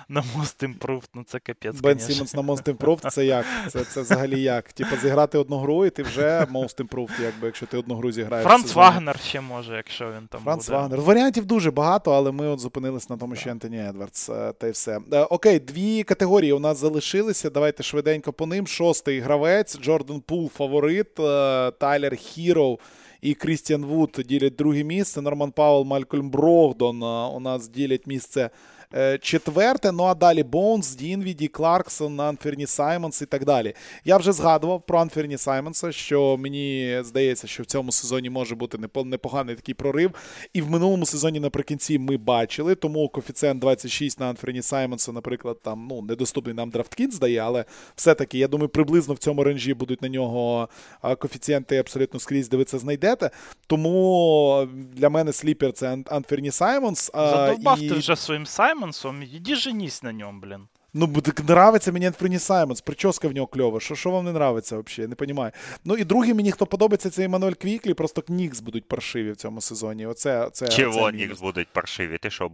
на 0.10 0.22
Most 0.22 0.68
Improved, 0.70 1.10
ну 1.14 1.24
це 1.28 1.40
капець, 1.40 1.82
Бен. 1.82 2.00
Сімонс 2.00 2.34
на 2.34 2.42
Most 2.42 2.76
Improved, 2.76 3.10
це 3.10 3.26
як? 3.26 3.46
Це, 3.70 3.84
це 3.84 4.02
взагалі 4.02 4.42
як? 4.42 4.74
Типа 4.74 4.96
зіграти 4.98 5.38
одну 5.38 5.58
гру, 5.58 5.86
і 5.86 5.90
ти 5.90 6.04
вже 6.04 6.48
Most 6.54 6.84
Improved, 6.84 7.22
якби, 7.24 7.48
якщо 7.48 7.66
ти 7.66 7.78
одну 7.78 7.96
гру 7.96 8.12
зіграєш. 8.12 8.48
Франц. 8.48 8.74
Вагнер 8.74 9.20
ще 9.20 9.42
може, 9.42 9.76
якщо 9.76 10.06
він 10.06 10.28
там 10.28 10.42
Франц 10.44 10.66
буде. 10.68 10.78
Вагнер. 10.78 11.02
Варіантів 11.02 11.46
дуже 11.46 11.72
багато, 11.72 12.12
але 12.12 12.32
ми 12.32 12.48
от 12.48 12.60
зупинились 12.60 13.10
на 13.10 13.18
тому, 13.18 13.36
що 13.36 13.50
Ентоні 13.50 13.80
Едвардс. 13.90 14.30
е, 14.30 14.54
Та 14.60 14.68
й 14.68 14.72
все. 14.72 15.00
Е, 15.14 15.24
Окей, 15.24 15.60
дві 15.60 16.04
категорії 16.04 16.52
у 16.54 16.60
нас 16.60 16.78
залишилися. 16.78 17.50
Давайте 17.50 17.84
швиденько 17.84 18.34
по 18.34 18.46
ним. 18.46 18.68
Шостий 18.68 19.20
гравець, 19.20 19.80
Джордан 19.80 20.22
Пул, 20.22 20.50
фаворит, 20.50 21.20
е, 21.20 21.72
Тайлер 21.72 22.16
Хіро 22.16 22.78
і 23.22 23.34
Крістіан 23.34 23.86
Вуд 23.86 24.22
ділять 24.30 24.56
друге 24.56 24.84
місце. 24.84 25.22
Норман 25.22 25.52
Павел, 25.52 25.84
Малькольм 25.84 26.30
Брогдон 26.30 27.04
е, 27.04 27.06
у 27.36 27.40
нас 27.40 27.70
ділять 27.70 28.08
місце. 28.08 28.50
Е, 28.94 29.18
Четверте, 29.18 29.92
ну 29.92 30.04
а 30.04 30.16
далі 30.16 30.44
Боунс, 30.44 30.96
Дінвіді, 30.96 31.48
Кларксон, 31.48 32.20
Анферні 32.20 32.68
Саймонс 32.68 33.22
і 33.22 33.26
так 33.26 33.46
далі. 33.46 33.74
Я 34.06 34.18
вже 34.18 34.32
згадував 34.32 34.82
про 34.82 35.00
Анферні 35.00 35.38
Саймонса, 35.38 35.92
що 35.92 36.38
мені 36.38 37.00
здається, 37.04 37.48
що 37.48 37.64
в 37.64 37.66
цьому 37.66 37.92
сезоні 37.92 38.30
може 38.30 38.56
бути 38.56 38.78
непоганий 39.06 39.56
такий 39.56 39.76
прорив. 39.76 40.12
І 40.54 40.62
в 40.62 40.70
минулому 40.70 41.06
сезоні 41.06 41.40
наприкінці 41.40 42.00
ми 42.00 42.18
бачили, 42.18 42.76
тому 42.76 43.10
коефіцієнт 43.10 43.62
26 43.62 44.20
на 44.20 44.30
Анферні 44.30 44.62
Саймонса, 44.62 45.12
наприклад, 45.12 45.58
там 45.64 45.88
ну 45.90 46.02
недоступний 46.02 46.56
нам 46.56 46.70
DraftKings 46.70 47.14
здає, 47.14 47.40
але 47.40 47.66
все-таки 47.96 48.38
я 48.38 48.48
думаю, 48.48 48.70
приблизно 48.70 49.14
в 49.14 49.18
цьому 49.18 49.44
range 49.44 49.69
і 49.69 49.74
будуть 49.74 50.02
на 50.02 50.10
нього 50.10 50.70
коефіцієнти 51.02 51.78
абсолютно 51.78 52.20
скрізь, 52.20 52.50
це 52.68 52.80
знайдете. 52.80 53.30
Тому 53.68 54.68
для 54.94 55.10
мене 55.10 55.34
sleeper 55.34 55.74
це 55.74 55.98
Анферні 56.06 56.52
Саймонс. 56.52 57.12
Задовбав 57.14 57.84
і... 57.84 57.90
ти 57.90 57.96
вже 57.96 58.16
своїм 58.16 58.46
Саймонсом, 58.46 58.81
іди 59.24 59.56
женись 59.56 60.04
на 60.04 60.12
ньому, 60.14 60.42
блін. 60.42 60.68
Ну, 60.94 61.08
так 61.08 61.40
нравиться 61.40 61.92
мені 61.92 62.06
Енферні 62.06 62.40
Саймонс, 62.40 62.82
прическа 62.82 63.28
в 63.28 63.32
нього 63.32 63.48
кльова. 63.48 63.80
Що, 63.80 63.96
що 63.96 64.10
вам 64.10 64.26
не 64.26 64.30
нравиться 64.32 64.80
взагалі? 64.80 65.10
Не 65.10 65.16
розумію. 65.20 65.52
Ну 65.86 65.98
і 65.98 66.04
другий 66.04 66.34
мені, 66.34 66.52
хто 66.52 66.66
подобається, 66.66 67.10
це 67.10 67.24
Еммануель 67.24 67.54
Квіклі, 67.54 67.94
просто 67.94 68.24
Нікс 68.28 68.60
будуть 68.60 68.88
паршиві 68.88 69.32
в 69.32 69.36
цьому 69.36 69.62
сезоні. 69.62 70.06
Оце, 70.06 70.50
це, 70.54 70.68
Чого 70.68 71.12
Нікс 71.12 71.42
будуть 71.42 71.68
паршиві? 71.68 72.18
Ти 72.18 72.30
що, 72.30 72.52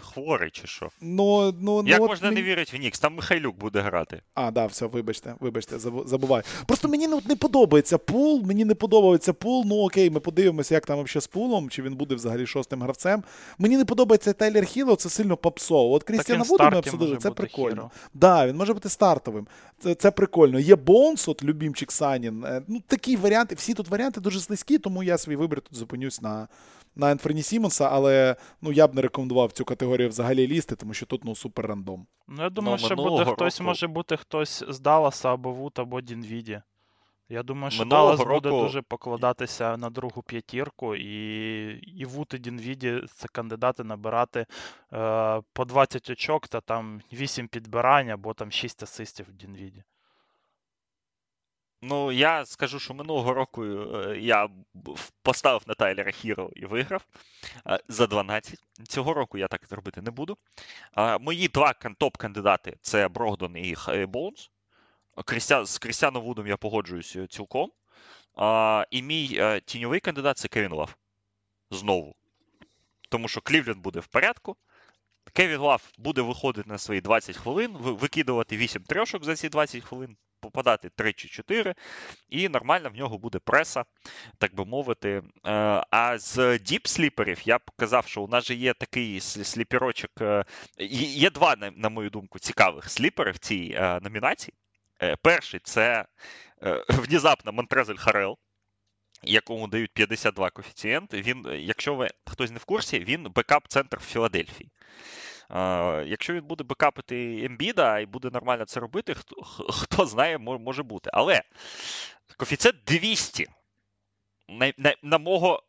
хворий 0.00 0.50
чи 0.50 0.66
що? 0.66 0.88
Ну, 1.00 1.54
ну, 1.60 1.84
Як 1.86 1.98
ну, 1.98 2.04
от 2.04 2.10
можна 2.10 2.30
не 2.30 2.42
вірити 2.42 2.76
в 2.76 2.80
Нікс? 2.80 3.00
Там 3.00 3.14
Михайлюк 3.14 3.56
буде 3.56 3.80
грати. 3.80 4.22
А, 4.34 4.50
да, 4.50 4.66
все, 4.66 4.86
вибачте, 4.86 5.34
вибачте, 5.40 5.76
забу- 5.76 6.06
забуваю. 6.06 6.42
Просто 6.66 6.88
мені 6.88 7.08
ну, 7.08 7.22
не 7.28 7.36
подобається 7.36 7.98
пул, 7.98 8.42
мені 8.46 8.64
не 8.64 8.74
подобається 8.74 9.32
пул. 9.32 9.64
Ну 9.66 9.76
окей, 9.76 10.10
ми 10.10 10.20
подивимося, 10.20 10.74
як 10.74 10.86
там 10.86 11.02
взагалі 11.04 11.22
з 11.22 11.26
пулом, 11.26 11.70
чи 11.70 11.82
він 11.82 11.94
буде 11.94 12.14
взагалі 12.14 12.46
шостим 12.46 12.82
гравцем. 12.82 13.22
Мені 13.58 13.76
не 13.76 13.84
подобається 13.84 14.32
Тайлер 14.32 14.64
Хіро, 14.64 14.96
це 14.96 15.08
сильно 15.08 15.36
попсово. 15.36 15.94
От 15.94 16.02
Крістіана 16.02 16.44
Вуду 16.44 16.64
ми 16.70 16.78
обсудили, 16.78 17.16
це 17.16 17.28
бути 17.28 17.46
прикольно. 17.88 18.10
Да, 18.14 18.46
він 18.46 18.56
може 18.56 18.74
бути 18.74 18.88
стартовим. 18.88 19.46
Це, 19.78 19.94
це 19.94 20.10
прикольно. 20.10 20.58
Є 20.60 20.76
Боунс, 20.76 21.28
от 21.28 21.44
любімчик 21.44 21.92
Санін. 21.92 22.44
Е, 22.44 22.62
Ну, 22.68 22.80
такі 22.86 23.16
варіанти, 23.16 23.54
всі 23.54 23.74
тут 23.74 23.88
варіанти 23.88 24.20
дуже 24.20 24.40
слизькі, 24.40 24.78
тому 24.78 25.02
я 25.02 25.18
свій 25.18 25.36
вибір 25.36 25.60
тут 25.60 25.76
зупинюсь 25.78 26.22
на, 26.22 26.48
на 26.96 27.10
Енферні 27.10 27.42
Сімонса, 27.42 27.88
але 27.92 28.36
ну, 28.62 28.72
я 28.72 28.86
б 28.86 28.94
не 28.94 29.02
рекомендував 29.02 29.52
цю 29.52 29.64
категорію 29.64 30.08
взагалі 30.08 30.46
лізти, 30.48 30.76
тому 30.76 30.94
що 30.94 31.06
тут 31.06 31.24
ну, 31.24 31.36
супер 31.36 31.66
random. 31.66 32.06
Ну, 32.28 32.42
я 32.42 32.50
думаю, 32.50 32.78
Ну, 32.80 32.86
що 32.86 32.96
буде 32.96 33.24
хтось, 33.24 33.58
року- 33.60 33.64
може 33.64 33.86
бути 33.86 34.16
хтось 34.16 34.64
з 34.68 34.80
Далласа 34.80 35.32
або 35.34 35.52
Вуд, 35.52 35.72
або 35.76 36.00
Дінвіді. 36.00 36.62
Я 37.32 37.42
думаю, 37.42 37.70
що 37.70 37.84
Минулого 37.84 38.16
Даллас 38.16 38.42
буде 38.42 38.50
дуже 38.50 38.82
покладатися 38.82 39.76
на 39.76 39.90
другу 39.90 40.22
п'ятірку, 40.22 40.96
і, 40.96 41.70
і 41.72 42.04
Вуд 42.04 42.32
і 42.34 42.38
Дінвіді 42.38 43.02
це 43.14 43.28
кандидати 43.28 43.84
набирати 43.84 44.46
е, 44.92 45.42
по 45.52 45.64
20 45.64 46.10
очок 46.10 46.48
та 46.48 46.60
там 46.60 47.00
8 47.12 47.48
підбирань 47.48 48.10
або 48.10 48.34
там 48.34 48.52
6 48.52 48.82
асистів 48.82 49.26
в 49.28 49.32
Дінвіді. 49.32 49.82
Ну, 51.82 52.12
я 52.12 52.46
скажу, 52.46 52.78
що 52.78 52.94
минулого 52.94 53.34
року 53.34 53.64
е, 53.64 54.18
я 54.20 54.48
поставив 55.22 55.62
на 55.66 55.74
Тайлера 55.74 56.10
Хіро 56.10 56.50
і 56.56 56.66
виграв 56.66 57.06
е, 57.66 57.80
за 57.88 58.06
12. 58.06 58.58
Цього 58.88 59.14
року 59.14 59.38
я 59.38 59.48
так 59.48 59.60
робити 59.70 60.02
не 60.02 60.10
буду. 60.10 60.36
Мої 61.20 61.48
два 61.48 61.74
топ-кандидати 62.00 62.76
це 62.82 63.08
Брогдон 63.08 63.56
і 63.56 63.76
Боунс. 64.06 64.50
Крістя... 65.24 65.64
З 65.64 65.78
Крістіаном 65.78 66.22
Вудом 66.24 66.46
я 66.46 66.56
погоджуюсь 66.56 67.16
е, 67.16 67.26
цілком. 67.26 67.72
А, 68.36 68.84
І 68.90 69.02
мій 69.02 69.36
е, 69.40 69.60
тіньовий 69.60 70.00
кандидат 70.00 70.38
це 70.38 70.48
Кевін 70.48 70.72
Лав. 70.72 70.96
Знову. 71.70 72.14
Тому 73.10 73.28
що 73.28 73.40
Клівленд 73.40 73.78
буде 73.78 74.00
в 74.00 74.06
порядку. 74.06 74.56
Кевін 75.32 75.58
Лав 75.58 75.90
буде 75.98 76.22
виходити 76.22 76.70
на 76.70 76.78
свої 76.78 77.00
20 77.00 77.36
хвилин, 77.36 77.72
викидувати 77.78 78.56
8 78.56 78.82
трьошок 78.82 79.24
за 79.24 79.36
ці 79.36 79.48
20 79.48 79.84
хвилин, 79.84 80.16
попадати 80.40 80.90
3 80.96 81.12
чи 81.12 81.28
4, 81.28 81.74
і 82.28 82.48
нормально 82.48 82.90
в 82.90 82.94
нього 82.96 83.18
буде 83.18 83.38
преса, 83.38 83.84
так 84.38 84.54
би 84.54 84.64
мовити. 84.64 85.22
Е, 85.46 85.84
А 85.90 86.18
з 86.18 86.38
deep-sleeper 86.58 87.27
ів 87.27 87.38
я 87.44 87.58
б 87.58 87.62
казав, 87.76 88.06
що 88.06 88.22
у 88.22 88.28
нас 88.28 88.44
же 88.44 88.54
є 88.54 88.74
такий 88.74 89.20
sleeper 89.20 89.68
очок. 89.68 90.10
є- 90.88 91.30
два, 91.30 91.56
на- 91.76 91.88
мою 91.88 92.10
думку, 92.10 92.38
цікавих 92.38 92.90
sleeper 92.90 93.25
и 93.25 93.30
в 93.32 93.38
цій 93.38 93.78
номінації. 94.02 94.54
Е, 95.02 95.16
Перший 95.16 95.60
це 95.60 96.06
е, 96.62 96.84
внезапно 96.88 97.52
Монтрезель 97.52 97.96
Харел. 97.96 98.38
Якому 99.22 99.68
дають 99.68 99.92
52 99.94 100.50
коефіцієнт. 100.50 101.14
Він, 101.14 101.46
е, 101.48 101.58
якщо 101.58 101.94
ви 101.94 102.08
хтось 102.26 102.50
не 102.50 102.58
в 102.58 102.64
курсі, 102.64 102.98
він 102.98 103.24
бекап-центр 103.24 103.98
в 103.98 104.04
Філадельфії. 104.04 104.70
Якщо 106.06 106.34
він 106.34 106.44
буде 106.44 106.64
бекапити 106.64 107.44
Ембіда 107.44 107.98
і 107.98 108.06
буде 108.06 108.30
нормально 108.30 108.64
це 108.64 108.80
робити, 108.80 109.14
хто, 109.14 109.42
хто 109.72 110.06
знає, 110.06 110.38
може 110.38 110.82
бути. 110.82 111.10
Але 111.12 111.42
коефіцієнт 112.36 112.84
200 112.86 113.46
на, 114.48 114.72
на, 114.78 114.94
на 115.02 115.18
мого 115.18 115.62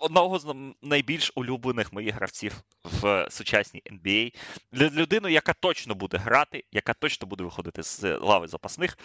одного 0.00 0.38
з 0.38 0.54
найбільш 0.82 1.32
улюблених 1.34 1.92
моїх 1.92 2.14
гравців 2.14 2.62
в 2.84 3.26
сучасній 3.30 3.82
NBA. 3.92 4.34
Людину, 4.72 5.28
яка 5.28 5.52
точно 5.52 5.94
буде 5.94 6.16
грати, 6.16 6.64
яка 6.72 6.94
точно 6.94 7.26
буде 7.26 7.44
виходити 7.44 7.82
з 7.82 8.18
лави 8.18 8.48
запасних, 8.48 8.98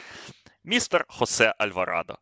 містер 0.63 1.05
Хосе 1.07 1.55
Альварадо. 1.57 2.13
Е, 2.13 2.17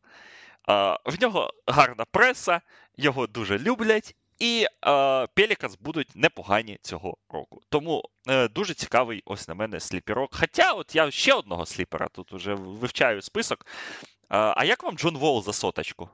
В 1.05 1.21
нього 1.21 1.53
гарна 1.67 2.05
преса, 2.05 2.61
його 2.97 3.27
дуже 3.27 3.59
люблять, 3.59 4.15
і 4.39 4.65
е, 4.87 5.27
Пеліканс 5.27 5.77
будуть 5.79 6.15
непогані 6.15 6.79
цього 6.81 7.17
року. 7.29 7.61
Тому 7.69 8.03
е, 8.27 8.47
дуже 8.47 8.73
цікавий 8.73 9.21
ось 9.25 9.47
на 9.47 9.53
мене 9.53 9.79
сліпірок. 9.79 10.35
Хоча, 10.35 10.73
от 10.73 10.95
я 10.95 11.11
ще 11.11 11.33
одного 11.33 11.65
сліпера 11.65 12.07
тут 12.07 12.33
вже 12.33 12.53
вивчаю 12.53 13.21
список. 13.21 13.65
Е, 13.65 14.05
а 14.29 14.65
як 14.65 14.83
вам 14.83 14.97
Джон 14.97 15.17
Волл 15.17 15.43
за 15.43 15.53
соточку? 15.53 16.09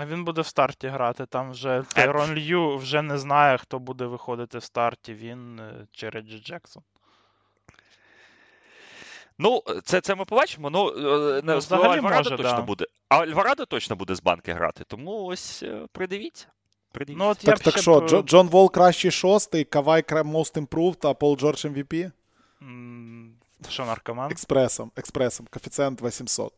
А 0.00 0.06
він 0.06 0.24
буде 0.24 0.40
в 0.40 0.46
старті 0.46 0.88
грати. 0.88 1.26
Там 1.26 1.50
вже 1.50 1.84
Тайрон 1.94 2.34
Лью 2.34 2.76
вже 2.76 3.02
не 3.02 3.18
знає, 3.18 3.58
хто 3.58 3.78
буде 3.78 4.06
виходити 4.06 4.58
в 4.58 4.62
старті. 4.62 5.14
Він 5.14 5.58
е, 5.60 5.86
чи 5.92 6.08
Реджі 6.10 6.38
Джексон. 6.38 6.82
Ну, 9.38 9.62
це, 9.84 10.00
це 10.00 10.14
ми 10.14 10.24
побачимо. 10.24 10.70
Ну, 10.70 10.88
е, 10.88 10.92
Ну, 10.96 11.42
не 11.42 11.56
взагалі 11.56 11.98
Альварадо 11.98 12.30
може, 12.30 12.36
точно 12.36 12.56
да. 12.56 12.62
буде. 12.62 12.86
А 13.08 13.16
Альварадо 13.16 13.66
точно 13.66 13.96
буде 13.96 14.14
з 14.14 14.22
банки 14.22 14.52
грати. 14.52 14.84
Тому 14.86 15.24
ось 15.24 15.62
е, 15.62 15.86
придивіться. 15.92 16.46
Придивіться. 16.92 17.24
Ну, 17.24 17.30
от 17.30 17.38
Так, 17.38 17.60
так 17.60 17.78
що, 17.78 18.00
б, 18.00 18.04
Джо- 18.04 18.22
Джон 18.22 18.48
Вол 18.48 18.70
кращий 18.70 19.10
шостий, 19.10 19.64
Кавай 19.64 20.02
Most 20.02 20.66
Improved, 20.66 21.08
а 21.08 21.14
Пол 21.14 21.36
Джордж 21.36 21.64
MVP? 21.64 22.10
Що 23.68 23.86
наркоман? 23.86 24.30
Експресом, 24.30 24.92
експресом, 24.96 25.46
коефіцієнт 25.50 26.02
800. 26.02 26.52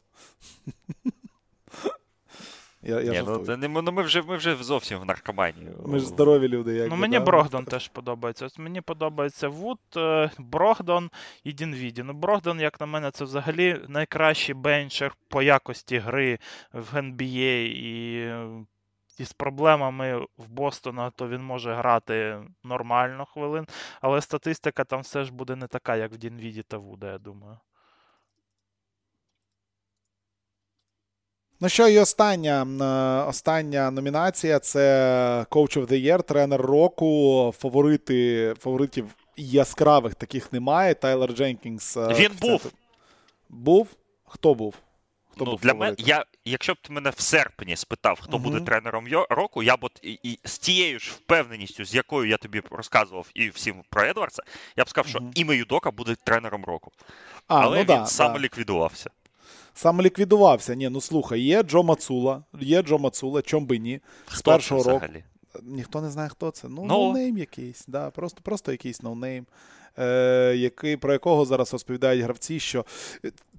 Я, 2.83 3.01
я 3.01 3.13
Ні, 3.13 3.23
ну, 3.27 3.39
це 3.39 3.57
не, 3.57 3.69
ми- 3.69 3.83
ну, 3.83 3.93
ми, 3.93 4.03
вже, 4.03 4.23
ми 4.23 4.37
вже 4.37 4.57
зовсім 4.57 4.99
в 4.99 5.05
наркоманії. 5.05 5.71
Ми 5.87 5.99
ж 5.99 6.07
здорові 6.07 6.49
люди. 6.49 6.75
Якби, 6.75 6.97
Ну, 6.97 7.01
мені 7.01 7.19
да? 7.19 7.25
Брогдон 7.25 7.65
теж 7.65 7.89
подобається. 7.89 8.47
Ось 8.47 8.59
мені 8.59 8.81
подобається 8.81 9.49
Вуд, 9.49 9.79
е, 9.97 10.31
Брогдон 10.39 11.11
і 11.45 11.53
Дінвіді. 11.53 12.03
Ну, 12.03 12.13
Брогдон, 12.13 12.61
як 12.61 12.81
на 12.81 12.87
мене, 12.87 13.11
це 13.11 13.25
взагалі 13.25 13.81
найкращий 13.89 14.55
бенчер 14.55 15.15
по 15.29 15.43
якості 15.43 15.99
гри 15.99 16.39
в 16.73 16.97
NBA. 16.97 17.67
І, 17.67 18.23
і 19.19 19.25
з 19.25 19.33
проблемами 19.33 20.27
в 20.39 20.49
Бостона, 20.49 21.11
то 21.11 21.29
він 21.29 21.43
може 21.43 21.75
грати 21.75 22.39
нормально 22.65 23.25
хвилин, 23.25 23.67
але 24.01 24.21
статистика 24.21 24.85
там 24.85 25.01
все 25.01 25.25
ж 25.25 25.33
буде 25.33 25.57
не 25.57 25.67
така, 25.67 25.97
як 25.97 26.13
в 26.13 26.17
Дінвіді 26.17 26.63
та 26.63 26.77
Вуда, 26.77 27.13
я 27.13 27.19
думаю. 27.19 27.59
Ну 31.63 31.69
що, 31.69 31.89
і 31.89 31.99
остання, 31.99 32.67
е, 32.81 33.29
остання 33.29 33.91
номінація 33.91 34.59
це 34.59 35.47
Coach 35.51 35.79
of 35.79 35.87
the 35.87 36.07
Year, 36.07 36.23
тренер 36.23 36.61
року. 36.61 37.55
Фаворити, 37.59 38.55
фаворитів 38.59 39.07
яскравих 39.37 40.15
таких 40.15 40.53
немає. 40.53 40.95
Тайлер 40.95 41.33
Дженкінс. 41.33 41.97
е, 41.97 42.15
Він 42.19 42.31
був. 42.41 42.73
Був? 43.49 43.89
Хто 44.25 44.55
був? 44.55 44.75
Хто 45.31 45.45
ну, 45.45 45.51
був 45.51 45.61
для 45.61 45.75
мене, 45.75 45.97
я, 45.99 46.25
якщо 46.45 46.75
б 46.75 46.77
ти 46.83 46.93
мене 46.93 47.11
в 47.11 47.21
серпні 47.21 47.77
спитав, 47.77 48.21
хто 48.23 48.39
Мгм. 48.39 48.43
буде 48.43 48.61
тренером 48.61 49.07
року, 49.31 49.63
я 49.63 49.77
б 49.77 49.79
от 49.85 50.01
і, 50.03 50.19
і 50.23 50.39
з 50.45 50.59
тією 50.59 50.99
ж 50.99 51.13
впевненістю, 51.13 51.85
з 51.85 51.95
якою 51.95 52.29
я 52.31 52.37
тобі 52.37 52.63
розказував 52.71 53.27
і 53.35 53.49
всім 53.49 53.75
про 53.91 54.05
Едвардса, 54.05 54.43
я 54.77 54.85
б 54.85 54.89
сказав, 54.89 55.09
що 55.09 55.21
Мгм. 55.21 55.31
Іме 55.35 55.57
Юдока 55.57 55.91
буде 55.91 56.15
тренером 56.25 56.65
року. 56.65 56.93
А, 57.49 57.61
Але 57.61 57.77
ну 57.77 57.81
він 57.81 57.87
да, 57.87 58.07
сам 58.07 58.33
да. 58.33 58.39
ліквідувався. 58.39 59.11
Самоліквідувався. 59.75 60.75
Ні, 60.75 60.89
ну 60.89 61.01
слухай, 61.01 61.41
є 61.41 61.63
Джо 61.63 61.83
Мацула, 61.83 62.43
є 62.61 62.83
Джо 62.83 62.99
Мацула, 62.99 63.43
чом 63.43 63.67
би 63.67 63.79
ні. 63.79 64.01
З 64.29 64.35
Хто 64.39 64.51
першого 64.51 64.83
це 64.83 64.89
року. 64.91 64.99
взагалі? 65.07 65.25
Ніхто 65.63 66.01
не 66.01 66.11
знає, 66.11 66.29
хто 66.29 66.51
це. 66.51 66.69
Ну, 66.69 66.77
Ну. 66.83 66.87
no-name 66.89 67.39
якийсь, 67.39 67.85
да, 67.89 68.11
просто, 68.11 68.41
просто 68.43 68.73
якийсь 68.73 69.03
no-name, 69.03 69.47
е, 69.99 70.55
який, 70.57 70.97
про 70.97 71.13
якого 71.13 71.45
зараз 71.45 71.73
розповідають 71.73 72.23
гравці, 72.25 72.61
що 72.61 72.85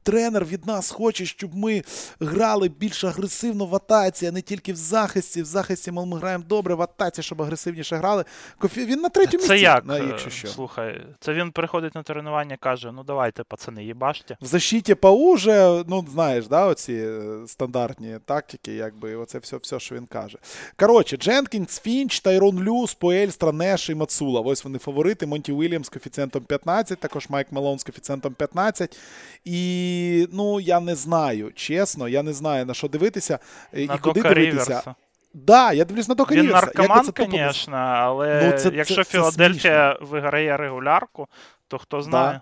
тренер 0.04 0.46
від 0.46 0.68
нас 0.68 0.92
хоче, 0.92 1.26
щоб 1.26 1.56
ми 1.56 1.84
грали 2.20 2.70
більш 2.70 3.04
агресивно 3.04 3.66
в 3.66 3.76
атаці, 3.76 4.26
а 4.26 4.32
не 4.32 4.42
тільки 4.42 4.74
в 4.74 4.76
захисті. 4.76 5.42
В 5.42 5.46
захисті 5.46 5.92
ми 5.92 6.18
граємо 6.18 6.44
добре, 6.48 6.76
в 6.76 6.82
атаці, 6.82 7.24
щоб 7.24 7.42
агресивніше 7.42 7.96
грали. 7.96 8.26
Кофі... 8.58 8.86
Він 8.86 9.00
на 9.00 9.10
третьому 9.10 9.44
Це 9.44 9.54
місці, 9.54 9.64
як? 9.66 9.86
на- 9.86 10.00
е, 10.00 10.06
якщо 10.08 10.30
що. 10.30 10.48
Слухай, 10.48 11.02
це 11.20 11.34
він 11.34 11.52
приходить 11.52 11.96
на 11.96 12.04
тренування 12.04 12.58
каже: 12.58 12.92
ну 12.92 13.04
давайте, 13.04 13.44
пацани, 13.44 13.84
їбаште. 13.84 14.38
В 14.42 14.46
защиті 14.46 14.96
ПАУ 14.96 15.34
вже, 15.34 15.84
ну, 15.88 16.06
знаєш, 16.12 16.48
да, 16.48 16.66
оці 16.66 16.94
е, 16.94 17.24
стандартні 17.48 18.18
тактики, 18.26 18.74
якби, 18.74 19.16
оце 19.16 19.38
все, 19.40 19.58
все, 19.58 19.80
що 19.80 19.96
він 19.96 20.06
каже. 20.06 20.38
Коротше, 20.80 21.18
Дженкінс, 21.18 21.80
Фінч, 21.80 22.20
Тайрон 22.20 22.64
Лю, 22.64 22.88
Споельстра, 22.88 23.52
Неш 23.52 23.90
і 23.90 23.96
Мацула. 23.96 24.42
Ось 24.42 24.64
вони 24.64 24.78
фаворити. 24.80 25.26
Монті 25.26 25.52
Уільямс 25.52 25.88
з 25.88 25.90
коефіцієнтом 25.90 26.44
15, 26.44 27.00
також 27.00 27.30
Майк 27.30 27.52
Мелон 27.52 27.80
з 27.80 27.84
коефіцієнтом 27.84 28.34
15. 28.34 28.98
І, 29.46 29.93
ну, 30.32 30.60
я 30.60 30.80
не 30.80 30.96
знаю, 30.96 31.52
чесно, 31.56 32.08
я 32.08 32.24
не 32.24 32.34
знаю, 32.34 32.66
на 32.66 32.74
що 32.74 32.88
дивитися 32.88 33.40
е, 33.74 33.86
На 33.88 33.94
і 33.94 33.98
куди 33.98 34.22
дивитися. 34.22 34.40
Ріверса. 34.52 34.96
Да, 35.34 35.74
я 35.74 35.86
дивлюсь 35.86 36.08
на 36.08 36.16
Дока 36.16 36.36
Він. 36.36 36.46
Наркоман, 36.48 37.06
це 37.06 37.28
звісно, 37.32 37.76
але 37.78 38.50
Ну, 38.52 38.58
це- 38.58 38.72
якщо 38.76 38.96
це- 38.96 39.04
це 39.04 39.10
Філадельфія 39.12 39.98
виграє 40.02 40.58
регулярку, 40.58 41.28
то 41.68 41.78
хто 41.78 42.02
знає. 42.02 42.42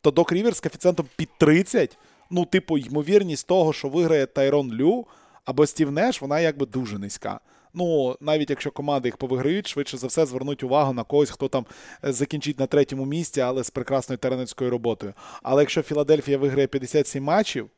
то 0.00 0.10
Док 0.10 0.32
Ріверс 0.32 0.56
з 0.56 0.60
коефіцієнтом 0.60 1.06
під 1.16 1.28
30, 1.38 1.98
ну, 2.30 2.44
типу, 2.44 2.78
ймовірність 2.78 3.46
того, 3.46 3.72
що 3.72 3.88
виграє 3.88 4.26
Тайрон 4.26 4.72
Лю 4.72 5.06
або 5.44 5.66
Стів 5.66 5.92
Неш, 5.92 6.22
вона 6.22 6.40
якби 6.40 6.66
дуже 6.66 6.98
низька. 6.98 7.40
Ну, 7.74 8.16
навіть 8.20 8.50
якщо 8.50 8.70
команди 8.70 9.08
їх 9.08 9.16
повиграють, 9.16 9.66
швидше 9.68 9.96
за 9.96 10.06
все 10.06 10.26
звернуть 10.26 10.62
увагу 10.62 10.92
на 10.92 11.04
когось, 11.04 11.30
хто 11.30 11.48
там 11.48 11.66
е, 12.04 12.12
закінчить 12.12 12.58
на 12.60 12.66
третьому 12.66 13.04
місці, 13.04 13.40
але 13.40 13.64
з 13.64 13.70
прекрасною 13.70 14.18
тренерською 14.18 14.70
роботою. 14.70 15.14
Але 15.42 15.62
якщо 15.62 15.82
Філадельфія 15.82 16.38
виграє 16.38 16.66
57 16.66 17.24
матчів, 17.24 17.70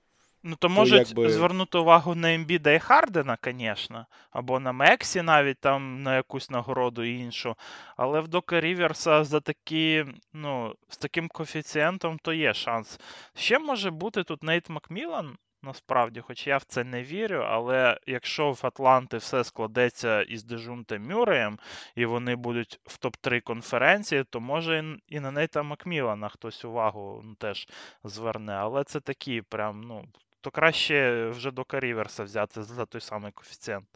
Ну, 0.49 0.57
то 0.59 0.69
можуть 0.69 1.09
якби- 1.09 1.31
звернути 1.31 1.79
увагу 1.79 2.15
на 2.15 2.35
Ембіда 2.35 2.73
і 2.73 2.79
Хардена, 2.79 3.39
звісно, 3.45 4.07
або 4.31 4.61
на 4.61 4.73
Мексі 4.73 5.23
навіть 5.23 5.61
там 5.61 6.03
на 6.03 6.17
якусь 6.17 6.51
нагороду 6.51 7.05
іншу. 7.05 7.55
Але 7.97 8.21
в 8.21 8.29
Дока 8.29 8.61
Ріверса 8.61 9.25
за 9.25 9.41
такі, 9.41 10.05
ну, 10.33 10.75
з 10.89 10.97
таким 10.97 11.29
коефіцієнтом 11.29 12.19
то 12.23 12.33
є 12.33 12.55
шанс. 12.55 13.01
Ще 13.35 13.59
може 13.59 13.91
бути 13.91 14.23
тут 14.25 14.43
Нейт 14.43 14.69
Макмілан, 14.71 15.37
насправді, 15.67 16.21
хоч 16.21 16.47
я 16.47 16.57
в 16.57 16.64
це 16.64 16.85
не 16.85 17.03
вірю, 17.03 17.45
але 17.49 18.01
якщо 18.07 18.53
в 18.53 18.61
Атланти 18.62 19.17
все 19.17 19.45
складеться 19.45 20.23
із 20.23 20.45
Деджонте 20.45 20.99
Мюрреєм, 20.99 21.59
і 21.95 22.05
вони 22.05 22.37
будуть 22.37 22.81
в 22.85 22.99
топ-3 22.99 23.41
конференції, 23.41 24.25
то 24.25 24.41
може 24.41 24.97
і- 25.09 25.21
на 25.21 25.31
Нейта 25.31 25.62
Макмілана 25.62 26.29
хтось 26.29 26.64
увагу 26.64 27.23
ну, 27.25 27.35
теж 27.35 27.69
зверне. 28.05 28.53
Але 28.53 28.85
це 28.85 29.01
такі 29.01 29.43
прям, 29.43 29.81
ну, 29.81 30.05
то 30.41 30.51
краще 30.51 31.29
вже 31.29 31.51
до 31.51 31.64
Ріверса 31.71 32.25
взяти 32.25 32.62
за 32.62 32.87
той 32.87 33.01
самий 33.01 33.33
коефіцієнт. 33.33 33.89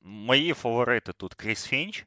Мої 0.00 0.52
фаворити 0.52 1.12
тут 1.12 1.34
Кріс 1.34 1.66
Фінч, 1.66 2.06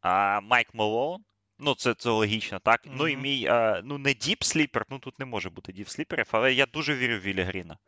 а 0.00 0.40
Майк 0.40 0.74
Малоун. 0.74 1.24
Ну, 1.64 1.74
це, 1.74 1.94
це 1.94 2.10
логічно, 2.10 2.58
так? 2.58 2.80
Ну 2.84 3.08
і 3.08 3.16
мій, 3.16 3.46
е, 3.50 3.80
ну 3.84 3.98
не 3.98 4.14
deep 4.14 4.42
sleeper, 4.42 4.86
ну 4.90 4.98
тут 4.98 5.18
не 5.18 5.24
може 5.24 5.50
бути 5.50 5.72
deep 5.72 5.88
sleeper 5.88 6.15
ів, 6.15 6.26
але 6.30 6.52
я 6.52 6.66
дуже 6.66 6.94
вірю 6.94 7.14
в 7.14 7.20
Вілі 7.20 7.42
Гріна. 7.42 7.78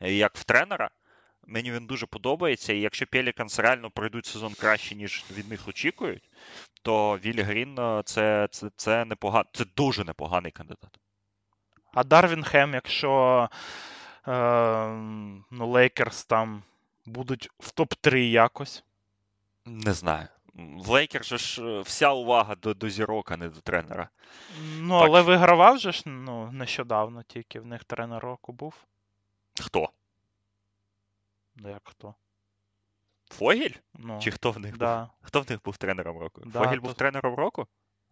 Е, 0.00 0.12
Як 0.12 0.36
в 0.36 0.44
тренера. 0.44 0.90
Мені 1.46 1.72
він 1.72 1.86
дуже 1.86 2.06
подобається, 2.06 2.72
і 2.72 2.80
якщо 2.80 3.06
Пеліканс 3.06 3.58
реально 3.58 3.90
пройдуть 3.90 4.26
сезон 4.26 4.54
краще, 4.54 4.94
ніж 4.94 5.24
від 5.30 5.48
них 5.48 5.68
очікують, 5.68 6.30
то 6.82 7.18
Вілі 7.18 7.42
Грін 7.42 7.78
е, 7.78 8.02
це, 8.04 8.48
це, 8.50 8.70
це, 8.76 9.04
непоган... 9.04 9.44
це 9.52 9.64
дуже 9.76 10.04
непоганий 10.04 10.52
кандидат. 10.52 10.98
А 11.94 12.04
Дарвін 12.04 12.44
Хем, 12.44 12.74
якщо 12.74 13.48
е, 14.28 14.32
ну, 15.50 15.70
Лейкерс 15.70 16.24
там 16.24 16.62
будуть 17.06 17.50
в 17.58 17.70
топ-3 17.70 18.16
якось. 18.16 18.84
Не 19.66 19.92
знаю. 19.92 20.28
В 20.54 20.88
Лейкер 20.88 21.24
же 21.24 21.38
ж 21.38 21.62
е, 21.62 21.80
вся 21.80 22.12
увага 22.12 22.54
до, 22.54 22.74
до 22.74 22.88
зірок, 22.88 23.30
а 23.30 23.36
не 23.36 23.48
до 23.48 23.60
тренера. 23.60 24.08
Ну, 24.78 24.98
Так. 25.00 25.08
але 25.08 25.22
вигравав 25.22 25.78
же 25.78 25.92
ж 25.92 26.02
ну, 26.06 26.52
нещодавно 26.52 27.22
тільки 27.22 27.60
в 27.60 27.66
них 27.66 27.84
тренер 27.84 28.22
року 28.22 28.52
був. 28.52 28.74
Хто? 29.60 29.88
Ну, 31.56 31.68
як 31.68 31.88
хто? 31.88 32.14
Фогіль? 33.30 33.74
Ну, 33.94 34.20
Чи 34.22 34.30
хто 34.30 34.50
в 34.50 34.58
них 34.58 34.78
був? 34.78 34.88
Хто 35.20 35.40
в 35.40 35.50
них 35.50 35.62
був 35.64 35.76
тренером 35.76 36.18
року? 36.18 36.42
Да, 36.46 36.58
Фогіль 36.64 36.76
то- 36.76 36.82
був 36.82 36.94
тренером 36.94 37.34
року? 37.34 37.66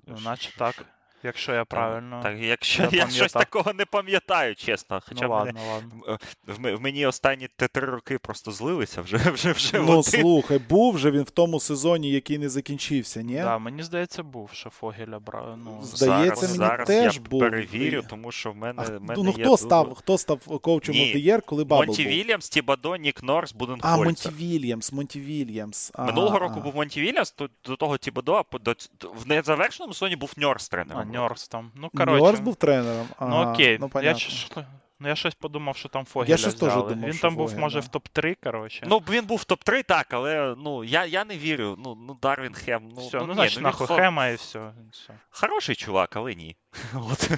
ну, 0.06 0.18
наче 0.20 0.56
так. 0.58 0.84
Якщо 1.24 1.52
я 1.54 1.64
правильно. 1.64 2.20
Так, 2.22 2.38
якщо 2.40 2.88
я 2.92 3.08
щось 3.08 3.32
такого 3.32 3.72
не 3.72 3.84
пам'ятаю, 3.84 4.54
чесно. 4.54 5.00
Хоча 5.08 5.24
ну, 5.24 5.30
ладно, 5.30 5.52
мене, 5.52 5.72
ладно. 5.72 6.18
в, 6.46 6.76
в 6.76 6.80
мені 6.80 7.06
останні 7.06 7.48
три 7.56 7.86
роки 7.86 8.18
просто 8.18 8.50
злилися, 8.50 9.02
вже 9.02 9.16
вже 9.30 9.52
вже 9.52 9.78
ну 9.78 9.98
один. 9.98 10.02
слухай, 10.02 10.58
був 10.58 10.98
же 10.98 11.10
він 11.10 11.22
в 11.22 11.30
тому 11.30 11.60
сезоні, 11.60 12.10
який 12.10 12.38
не 12.38 12.48
закінчився, 12.48 13.22
ні? 13.22 13.36
Да, 13.36 13.58
мені 13.58 13.82
здається, 13.82 14.22
був, 14.22 14.50
що 14.52 14.70
Фогеля 14.70 15.18
брав. 15.18 15.58
Ну, 15.64 15.80
Здається, 15.82 16.46
зараз, 16.46 16.58
мені 16.58 16.58
зараз 16.58 16.86
теж 16.86 17.14
я 17.14 17.22
був. 17.30 17.40
перевірю, 17.40 18.02
тому 18.08 18.32
що 18.32 18.52
в 18.52 18.56
мене, 18.56 18.82
А, 18.86 18.90
в 18.90 18.92
ну, 18.92 19.00
мене 19.00 19.22
ну 19.22 19.34
є 19.38 19.44
хто 19.44 19.56
став, 19.56 19.84
дуже- 19.88 19.96
хто 20.00 20.18
став 20.18 20.38
коучем 20.60 20.94
Year, 20.94 21.40
коли 21.40 21.64
Бабл 21.64 21.84
Монті 21.86 22.02
був? 22.04 22.12
Вільямс, 22.12 22.48
Тібадо, 22.48 22.96
Нік 22.96 23.22
Норс, 23.22 23.54
А, 23.80 23.96
Монті 23.96 24.28
Вільямс, 24.28 24.92
Монті 24.92 25.20
Вільямс. 25.20 25.92
Минулого 25.98 26.38
року 26.38 26.60
був 26.60 26.74
Монті 26.76 27.00
Вільямс, 27.00 27.30
то, 27.30 27.48
до 27.64 27.76
того 27.76 27.98
Тібадо, 27.98 28.34
а 28.34 28.42
по- 28.42 28.58
до, 28.58 28.74
в 29.14 29.26
незавершеному 29.26 29.94
сезоні 29.94 30.16
був 30.16 30.32
Ньорс 30.36 30.68
тренером. 30.68 31.11
А, 31.14 31.18
року. 31.18 31.28
Ньорс 31.28 31.48
там. 31.48 31.72
Ну, 31.74 31.90
коротше. 31.90 32.22
Ньорс 32.24 32.40
був 32.40 32.56
тренером. 32.56 33.06
Ну 33.20 33.36
окей. 33.36 33.78
Ну, 33.80 33.86
я, 33.86 33.90
понятно. 33.90 34.64
ну, 35.00 35.08
я 35.08 35.14
щось 35.16 35.34
подумав, 35.34 35.76
що 35.76 35.88
там 35.88 36.04
Фогеля 36.04 36.36
щось 36.36 36.54
теж 36.54 36.72
думав, 36.72 36.88
Він 36.88 37.12
що 37.12 37.22
там 37.22 37.36
був, 37.36 37.48
Фогель, 37.48 37.60
може, 37.60 37.80
да. 37.80 37.86
в 37.86 37.88
топ-3, 37.88 38.36
коротше. 38.44 38.86
Ну, 38.88 39.02
він 39.10 39.24
був 39.26 39.38
в 39.38 39.44
топ-3, 39.44 39.84
так, 39.84 40.06
але 40.10 40.54
ну, 40.58 40.84
я, 40.84 41.04
я 41.04 41.24
не 41.24 41.38
вірю. 41.38 41.76
Ну, 41.84 41.98
ну 42.06 42.18
Дарвін 42.22 42.54
Хем. 42.54 42.88
Ну, 42.96 43.00
все, 43.06 43.18
ну, 43.18 43.26
ні, 43.26 43.34
значить, 43.34 43.56
він 43.56 43.64
нахуй 43.64 43.86
хо- 43.86 43.94
Хема 43.94 44.28
і 44.28 44.34
все. 44.34 44.72
все. 44.92 45.14
Хороший 45.30 45.74
чувак, 45.74 46.16
але 46.16 46.34
ні. 46.34 46.56
От, 46.94 47.30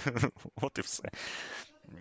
от 0.56 0.78
і 0.78 0.80
все. 0.80 1.10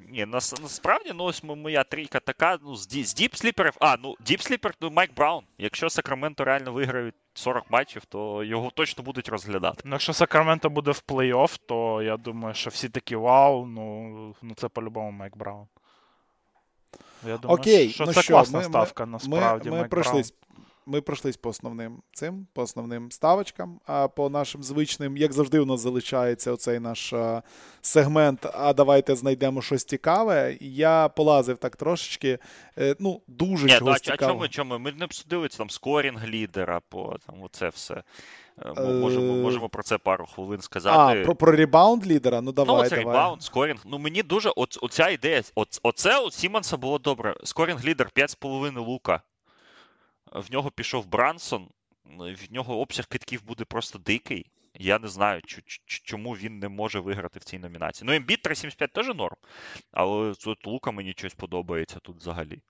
Ні, 0.10 0.26
нас, 0.26 0.62
насправді, 0.62 1.12
ну 1.16 1.24
ось 1.24 1.44
мо- 1.44 1.56
моя 1.56 1.84
трійка 1.84 2.20
така, 2.20 2.58
ну, 2.64 2.76
з, 2.76 2.88
ді- 2.88 3.04
з 3.04 3.14
deep 3.14 3.31
sleeper 3.31 3.61
ів. 3.61 3.74
А, 3.80 3.98
ну, 4.04 4.16
deep 4.20 4.38
sleeper, 4.38 4.74
ну, 4.82 4.92
Майк 4.92 5.14
Браун. 5.16 5.44
Якщо 5.58 5.90
Сакраменто 5.90 6.46
реально 6.46 6.74
виграють 6.74 7.16
40 7.34 7.72
матчів, 7.72 8.06
то 8.06 8.44
його 8.44 8.70
точно 8.76 9.04
будуть 9.04 9.30
розглядати. 9.30 9.82
Ну, 9.86 9.92
якщо 9.92 10.14
Сакраменто 10.14 10.70
буде 10.70 10.92
в 10.92 11.04
плей-офф, 11.08 11.60
то 11.68 12.02
я 12.02 12.18
думаю, 12.18 12.54
що 12.56 12.70
всі 12.70 12.90
такі 12.90 13.16
вау, 13.16 13.66
ну, 13.66 14.36
ну 14.42 14.54
це 14.56 14.68
по-любому 14.68 15.12
Майк 15.12 15.38
Браун. 15.38 15.68
Я 17.28 17.38
думаю, 17.38 17.60
Окей, 17.60 17.90
що 17.90 18.06
ну 18.06 18.14
це 18.14 18.22
що, 18.22 18.34
класна 18.34 18.60
ми- 18.60 18.64
ми- 18.66 18.70
ставка, 18.70 19.06
Ми, 19.06 19.12
насправді. 19.12 19.70
ми, 19.70 19.78
Майк 19.78 19.90
пройшлись, 19.90 20.34
ми 20.86 21.02
пройшлись 21.02 21.38
по 21.38 21.50
основним 21.50 22.02
цим, 22.14 22.48
по 22.54 22.62
основним 22.62 23.12
ставочкам, 23.12 23.80
а 23.86 24.08
по 24.08 24.30
нашим 24.30 24.64
звичним, 24.64 25.18
як 25.18 25.34
завжди, 25.34 25.60
у 25.60 25.66
нас 25.66 25.80
залишається 25.80 26.52
оцей 26.52 26.80
наш 26.80 27.14
сегмент. 27.82 28.46
А 28.54 28.74
давайте 28.74 29.16
знайдемо 29.16 29.62
щось 29.62 29.84
цікаве. 29.84 30.58
Я 30.62 31.10
полазив 31.10 31.58
так 31.58 31.76
трошечки. 31.76 32.40
е, 32.78 32.96
ну, 33.00 33.22
дуже 33.28 33.66
Ні, 33.66 33.72
ну, 33.72 33.76
а, 33.76 33.80
чогось 33.80 33.96
а 33.96 34.12
цікавого. 34.12 34.48
чому, 34.48 34.70
чому? 34.74 34.80
Ми 34.80 34.92
не 34.92 35.06
обсудили 35.06 35.48
там 35.48 35.70
скорінг 35.70 36.28
лідера, 36.28 36.82
по 36.90 37.18
там 37.28 37.36
оце 37.44 37.70
все. 37.70 37.94
Е, 37.94 38.04
Е, 38.78 38.94
Можемо, 38.94 39.34
можемо 39.34 39.70
про 39.70 39.84
це 39.84 39.98
пару 39.98 40.26
хвилин 40.26 40.60
А, 40.60 40.64
сказати. 40.64 41.22
про, 41.22 41.36
про 41.36 41.52
ребаунд 41.52 42.08
лідера? 42.08 42.42
Ну 42.42 42.46
Ну, 42.46 42.52
давай, 42.52 42.82
оце 42.82 42.90
давай. 42.96 43.06
ребаунд, 43.06 43.44
скорінг. 43.44 43.80
Ну 43.86 43.98
мені 44.00 44.24
дуже 44.24 44.50
оц, 44.50 44.80
оця 44.82 45.10
ідея. 45.10 45.42
Оц, 45.56 45.80
оце 45.84 46.20
у 46.20 46.32
Сімонса 46.32 46.78
було 46.78 47.00
добре. 47.00 47.36
Скорінг 47.44 47.86
лідер 47.86 48.10
5,5 48.16 48.80
лука. 48.86 49.22
В 50.34 50.52
нього 50.52 50.72
пішов 50.72 51.06
Брансон, 51.06 51.70
в 52.20 52.52
нього 52.52 52.80
обсяг 52.80 53.08
китків 53.08 53.44
буде 53.44 53.66
просто 53.66 54.00
дикий. 54.00 54.52
Я 54.76 55.00
не 55.00 55.08
знаю, 55.08 55.42
чому 55.86 56.34
він 56.34 56.60
не 56.60 56.70
може 56.70 57.00
виграти 57.00 57.40
в 57.40 57.44
цій 57.44 57.60
номінації. 57.60 58.08
Ну, 58.08 58.14
Ембіт 58.14 58.42
375 58.42 58.94
теж 58.94 59.08
норм. 59.08 59.36
Але 59.92 60.34
тут 60.34 60.68
Лука 60.68 60.92
мені 60.92 61.14
щось 61.18 61.34
подобається 61.34 62.00
тут 62.00 62.18
взагалі. 62.18 62.62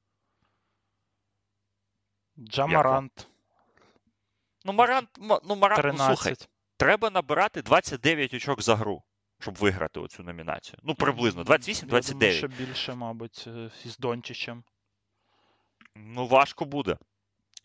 Джамарант 2.39 3.27
Ну, 4.65 4.73
Марант, 4.73 5.09
ну, 5.43 5.55
Марант, 5.55 5.97
ну, 5.97 6.15
слухай, 6.15 6.35
треба 6.77 7.09
набирати 7.09 7.61
29 7.61 8.33
очок 8.33 8.61
за 8.61 8.75
гру, 8.75 9.03
щоб 9.39 9.55
виграти 9.55 9.99
оцю 9.99 10.23
номінацію. 10.23 10.79
Ну, 10.83 10.95
приблизно, 10.95 11.39
Я 11.39 11.43
думаю, 11.43 11.59
28-29. 11.59 12.31
що 12.31 12.47
більше, 12.47 12.95
мабуть, 12.95 13.43
е, 13.47 13.71
із 13.85 13.97
Дончичем. 13.97 14.63
Ну, 15.95 16.27
важко 16.27 16.65
буде. 16.65 16.97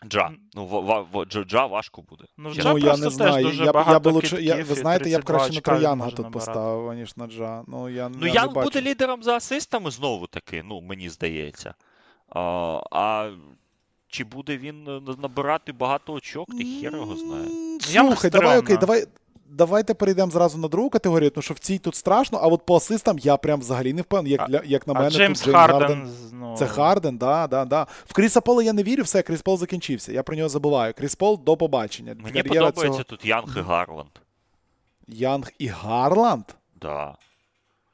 Джа. 0.07 0.31
Ну, 0.55 0.67
ва- 0.67 0.81
ва- 0.81 1.07
ва- 1.13 1.25
Джа, 1.25 1.45
Джа 1.45 1.67
важко 1.67 2.03
буде. 2.03 2.25
Ну. 2.37 2.55
Джа 2.55 2.73
Ну, 2.73 2.79
я 2.79 2.97
не 2.97 3.11
знаю. 3.11 3.45
дуже 3.45 3.65
Я, 3.65 3.73
б- 3.73 3.85
я 3.89 3.99
би 4.01 4.11
лучше, 4.11 4.43
я, 4.43 4.57
ви 4.57 4.75
знаєте, 4.75 5.11
я 5.11 5.19
б 5.19 5.25
краще 5.25 5.55
на 5.55 5.61
Троянга 5.61 6.11
тут 6.11 6.33
поставив, 6.33 6.89
аніж 6.91 7.17
на 7.17 7.27
Джа. 7.27 7.63
Ну, 7.67 7.89
я, 7.89 8.09
Ну, 8.09 8.27
я 8.27 8.33
Янг 8.33 8.57
не 8.57 8.63
буде 8.63 8.81
лідером 8.83 9.23
за 9.23 9.37
асистами 9.37 9.91
знову 9.91 10.27
таки, 10.27 10.63
ну, 10.63 10.81
мені 10.81 11.09
здається. 11.09 11.75
А, 12.29 12.41
а 12.93 13.31
чи 14.09 14.25
буде 14.25 14.57
він 14.57 14.89
е, 14.89 15.01
набирати 15.23 15.73
багато 15.73 16.13
очок, 16.13 16.49
ти 16.59 16.65
хер 16.81 16.93
його 16.95 17.17
знає. 17.17 17.49
Слухай, 17.81 18.31
давай, 18.31 18.59
окей, 18.59 18.77
давай. 18.77 19.05
Давайте 19.51 19.95
перейдемо 19.95 20.31
зразу 20.31 20.59
на 20.59 20.69
другу 20.69 20.91
категорію, 20.91 21.31
тому 21.31 21.43
що 21.43 21.55
в 21.55 21.59
цій 21.59 21.79
тут 21.79 21.95
страшно, 21.95 22.39
а 22.43 22.47
от 22.47 22.67
по 22.67 22.77
асистам 22.77 23.19
я 23.19 23.37
прям 23.37 23.61
взагалі 23.61 23.93
не 23.93 24.03
впевнений. 24.03 24.33
Як, 24.33 24.49
для, 24.49 24.63
як 24.65 24.87
на 24.87 24.93
А 24.95 24.97
мене, 24.99 25.11
Джеймс 25.11 25.41
тут 25.41 25.53
Джеймс 25.55 25.71
Харден, 25.71 26.07
з- 26.07 26.33
ну, 26.33 26.57
Це 26.57 26.67
Харден, 26.67 27.19
да, 27.19 27.47
да, 27.47 27.65
да. 27.65 27.87
В 28.07 28.13
Кріса 28.13 28.41
Пола 28.41 28.63
я 28.63 28.73
не 28.73 28.83
вірю, 28.83 29.03
все, 29.03 29.23
Кріс 29.23 29.43
Пол 29.43 29.59
закінчився. 29.59 30.13
Я 30.13 30.23
про 30.23 30.37
нього 30.37 30.49
забуваю. 30.49 30.95
Кріс 30.95 31.15
Пол 31.15 31.41
до 31.45 31.57
побачення. 31.57 32.15
Мені 32.19 32.43
Кар'єра 32.43 32.67
подобається 32.67 32.83
цього- 32.83 33.05
тут 33.05 33.25
Янг 33.25 33.55
і 33.59 33.61
Гарланд. 33.61 34.11
Янг 35.09 35.51
і 35.59 35.67
Гарланд? 35.67 36.45
Да. 36.81 37.15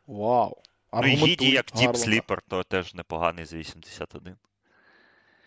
Вау. 0.06 0.56
Ну, 0.92 1.06
і 1.08 1.14
Гіді 1.14 1.50
як 1.50 1.66
deep 1.76 1.96
sleeper, 1.96 2.42
то 2.48 2.62
теж 2.62 2.94
непоганий 2.94 3.44
за 3.44 3.56
81. 3.56 4.34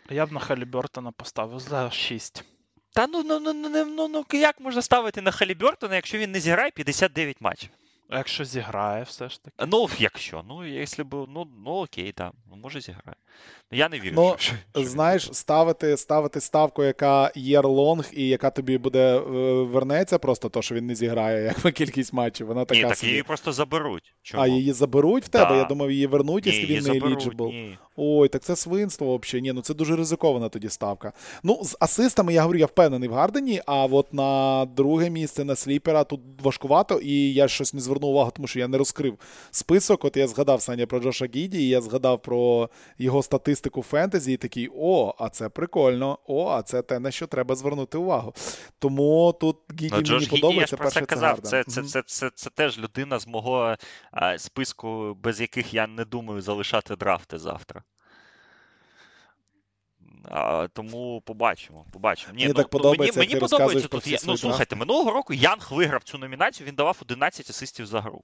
Я 0.10 0.26
б 0.26 0.32
на 0.32 0.40
Халібертона 0.40 1.12
поставив 1.12 1.60
за 1.60 1.92
6. 1.92 2.44
Та 2.98 3.08
ну, 3.08 3.24
ну, 3.24 3.40
ну, 3.40 3.54
ну, 3.54 3.70
ну, 3.70 3.86
ну, 3.86 4.08
ну 4.32 4.40
як 4.40 4.60
можна 4.60 4.82
ставити 4.82 5.22
на 5.22 5.32
Халібертона, 5.32 5.96
якщо 5.96 6.18
він 6.18 6.32
не 6.32 6.40
зіграє 6.40 6.72
59 6.72 7.38
матчів? 7.40 7.70
А 8.10 8.18
якщо 8.18 8.46
зіграє, 8.46 9.04
все 9.04 9.30
ж 9.30 9.44
таки. 9.44 9.70
Ну, 9.72 9.88
якщо, 10.00 10.44
ну, 10.50 10.66
якщо 10.68 11.04
б, 11.04 11.14
ну, 11.14 11.48
ну 11.66 11.72
окей, 11.72 12.12
так, 12.12 12.32
ну, 12.52 12.56
може 12.56 12.82
зіграє. 12.82 13.16
Я 13.72 13.90
не 13.90 14.00
вірю, 14.00 14.14
Ну, 14.16 14.36
що, 14.38 14.56
що 14.76 14.84
Знаєш, 14.84 15.30
ставити, 15.34 15.98
ставити 15.98 16.42
ставку, 16.42 16.84
яка 16.84 17.32
є 17.36 17.60
лонг, 17.60 18.10
і 18.14 18.28
яка 18.28 18.50
тобі 18.50 18.78
буде 18.78 19.18
е, 19.18 19.22
вернеться, 19.64 20.18
просто 20.18 20.50
то, 20.50 20.62
що 20.62 20.76
він 20.76 20.86
не 20.86 20.96
зіграє, 20.96 21.44
якби 21.56 21.72
кількість 21.72 22.14
матчів. 22.14 22.48
Вона 22.48 22.66
така 22.66 22.82
Ні, 22.82 22.88
так 22.88 22.98
собі. 22.98 23.12
її 23.12 23.24
просто 23.24 23.54
заберуть. 23.54 24.14
Чому? 24.22 24.44
А 24.44 24.48
її 24.48 24.74
заберуть 24.74 25.26
в 25.26 25.28
тебе? 25.28 25.50
Да. 25.50 25.56
Я 25.56 25.64
думав, 25.64 25.92
її 25.92 26.08
вернуть, 26.08 26.46
ні, 26.46 26.52
якщо 26.52 26.74
він 26.74 26.84
не 26.84 27.08
eligible. 27.08 27.78
Ой, 27.96 28.28
так 28.28 28.42
це 28.42 28.56
свинство 28.56 29.18
взагалі. 29.18 29.42
Ні, 29.42 29.54
ну 29.54 29.62
це 29.62 29.74
дуже 29.74 29.96
ризикована 29.96 30.50
тоді 30.50 30.70
ставка. 30.70 31.14
Ну, 31.44 31.60
з 31.64 31.78
асистами 31.80 32.34
я 32.34 32.42
говорю, 32.42 32.60
я 32.60 32.66
впевнений 32.66 33.10
в 33.10 33.14
Гардені, 33.14 33.62
а 33.66 33.86
от 33.86 34.14
на 34.14 34.66
друге 34.76 35.10
місце 35.10 35.44
на 35.44 35.56
сліпера 35.56 36.04
тут 36.04 36.20
важкувато, 36.42 37.00
і 37.00 37.34
я 37.34 37.48
щось 37.48 37.74
не 37.74 37.80
звернув 37.80 37.97
увагу, 38.04 38.32
тому 38.36 38.48
що 38.48 38.60
я 38.60 38.68
не 38.68 38.78
розкрив 38.78 39.20
список. 39.52 40.06
От 40.06 40.18
я 40.18 40.28
згадав 40.28 40.62
Саня 40.62 40.86
про 40.88 41.00
Джоша 41.00 41.26
Гіді, 41.26 41.62
і 41.64 41.68
я 41.68 41.82
згадав 41.82 42.22
про 42.22 42.70
його 42.98 43.24
статистику 43.24 43.82
фентезі, 43.84 44.34
і 44.34 44.38
такий: 44.38 44.70
о, 44.76 45.14
а 45.20 45.30
це 45.30 45.50
прикольно, 45.50 46.20
о, 46.28 46.48
а 46.48 46.62
це 46.62 46.82
те, 46.82 47.00
на 47.00 47.12
що 47.12 47.28
треба 47.28 47.56
звернути 47.56 47.98
увагу. 47.98 48.34
Тому 48.80 49.36
тут 49.42 49.58
Гіді 49.74 49.90
Ну, 49.92 50.02
Джош 50.02 50.22
мені 50.24 50.26
я 50.26 50.42
подобається. 50.42 50.76
ж 50.76 50.82
про 50.82 50.92
це 50.92 51.02
казав. 51.02 51.40
Це, 51.40 51.64
це, 51.64 51.84
це, 51.84 52.02
це, 52.06 52.30
це 52.36 52.50
теж 52.50 52.80
людина 52.80 53.20
з 53.20 53.28
мого 53.28 53.76
а, 54.12 54.38
списку, 54.38 55.18
без 55.24 55.42
яких 55.42 55.74
я 55.74 55.88
не 55.88 56.06
думаю 56.06 56.42
залишати 56.42 56.96
драфти 56.96 57.38
завтра. 57.40 57.84
А, 60.28 60.68
тому 60.74 61.22
побачимо. 61.22 61.86
побачимо. 61.92 62.34
Ні, 62.34 62.38
Мені 62.38 62.48
ну, 62.48 62.54
так 62.54 62.66
ну, 62.66 62.70
подобається, 62.70 63.20
мені, 63.20 63.32
як 63.32 63.42
мені 63.42 63.48
ти 63.50 63.56
подобається 63.56 63.88
тут. 63.88 64.08
Я, 64.08 64.18
ну 64.26 64.38
слухайте, 64.38 64.76
минулого 64.76 65.12
року 65.12 65.34
Янг 65.34 65.68
виграв 65.72 66.04
цю 66.04 66.18
номінацію, 66.18 66.68
він 66.68 66.76
давав 66.76 66.98
11 67.02 67.50
асистів 67.50 67.86
за 67.86 68.02
гру. 68.02 68.24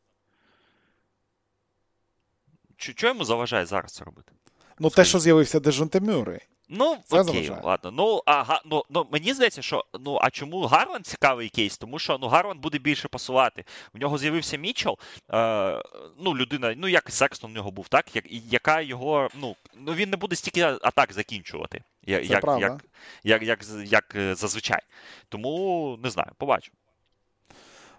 Що 2.78 3.08
йому 3.08 3.26
заважає 3.26 3.66
зараз 3.66 3.94
це 3.94 4.04
робити? 4.04 4.32
Ну, 4.80 4.90
те, 4.90 5.06
що 5.06 5.20
з'явився 5.20 5.60
Дежонте 5.60 6.00
Мюррей. 6.00 6.40
Ну, 6.70 6.98
Це 7.06 7.22
окей, 7.22 7.34
заважає. 7.34 7.62
ладно. 7.64 7.92
Ну, 7.92 8.22
а, 8.26 8.60
ну, 8.66 8.84
ну, 8.90 9.08
мені 9.12 9.34
здається, 9.34 9.62
що 9.62 9.86
ну, 10.00 10.20
а 10.22 10.30
чому 10.30 10.62
Гарван 10.62 11.04
цікавий 11.04 11.50
кейс? 11.50 11.78
Тому 11.78 12.00
що 12.00 12.18
ну, 12.22 12.28
Гарван 12.28 12.60
буде 12.60 12.78
більше 12.78 13.08
пасувати. 13.08 13.64
У 13.94 13.98
нього 13.98 14.18
з'явився 14.18 14.58
Мічел, 14.58 14.98
е, 15.34 15.84
ну, 16.20 16.36
людина, 16.38 16.74
ну, 16.78 16.88
як 16.88 17.06
і 17.10 17.12
Секстон 17.12 17.52
у 17.52 17.54
нього 17.54 17.72
був, 17.72 17.88
так? 17.88 18.16
Як, 18.16 18.26
яка 18.30 18.82
його, 18.82 19.30
ну, 19.36 19.56
ну, 19.76 19.94
він 19.94 20.10
не 20.10 20.18
буде 20.18 20.36
стільки 20.36 20.62
атак 20.62 21.14
закінчувати, 21.14 21.84
як, 22.06 22.30
як, 22.30 22.44
як, 23.24 23.48
як, 23.48 23.64
як 23.86 24.16
е, 24.16 24.36
зазвичай. 24.36 24.82
Тому 25.30 25.98
не 26.04 26.10
знаю, 26.10 26.32
побачимо. 26.38 26.78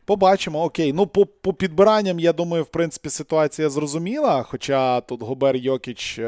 Побачимо, 0.06 0.62
окей. 0.64 0.92
Ну, 0.92 1.06
по, 1.06 1.26
по 1.26 1.54
підбиранням, 1.54 2.18
я 2.20 2.32
думаю, 2.32 2.62
в 2.62 2.66
принципі, 2.66 3.08
ситуація 3.10 3.70
зрозуміла. 3.70 4.42
Хоча 4.42 5.00
тут 5.00 5.22
Гобер 5.22 5.56
Йокіч, 5.56 6.18
е, 6.18 6.22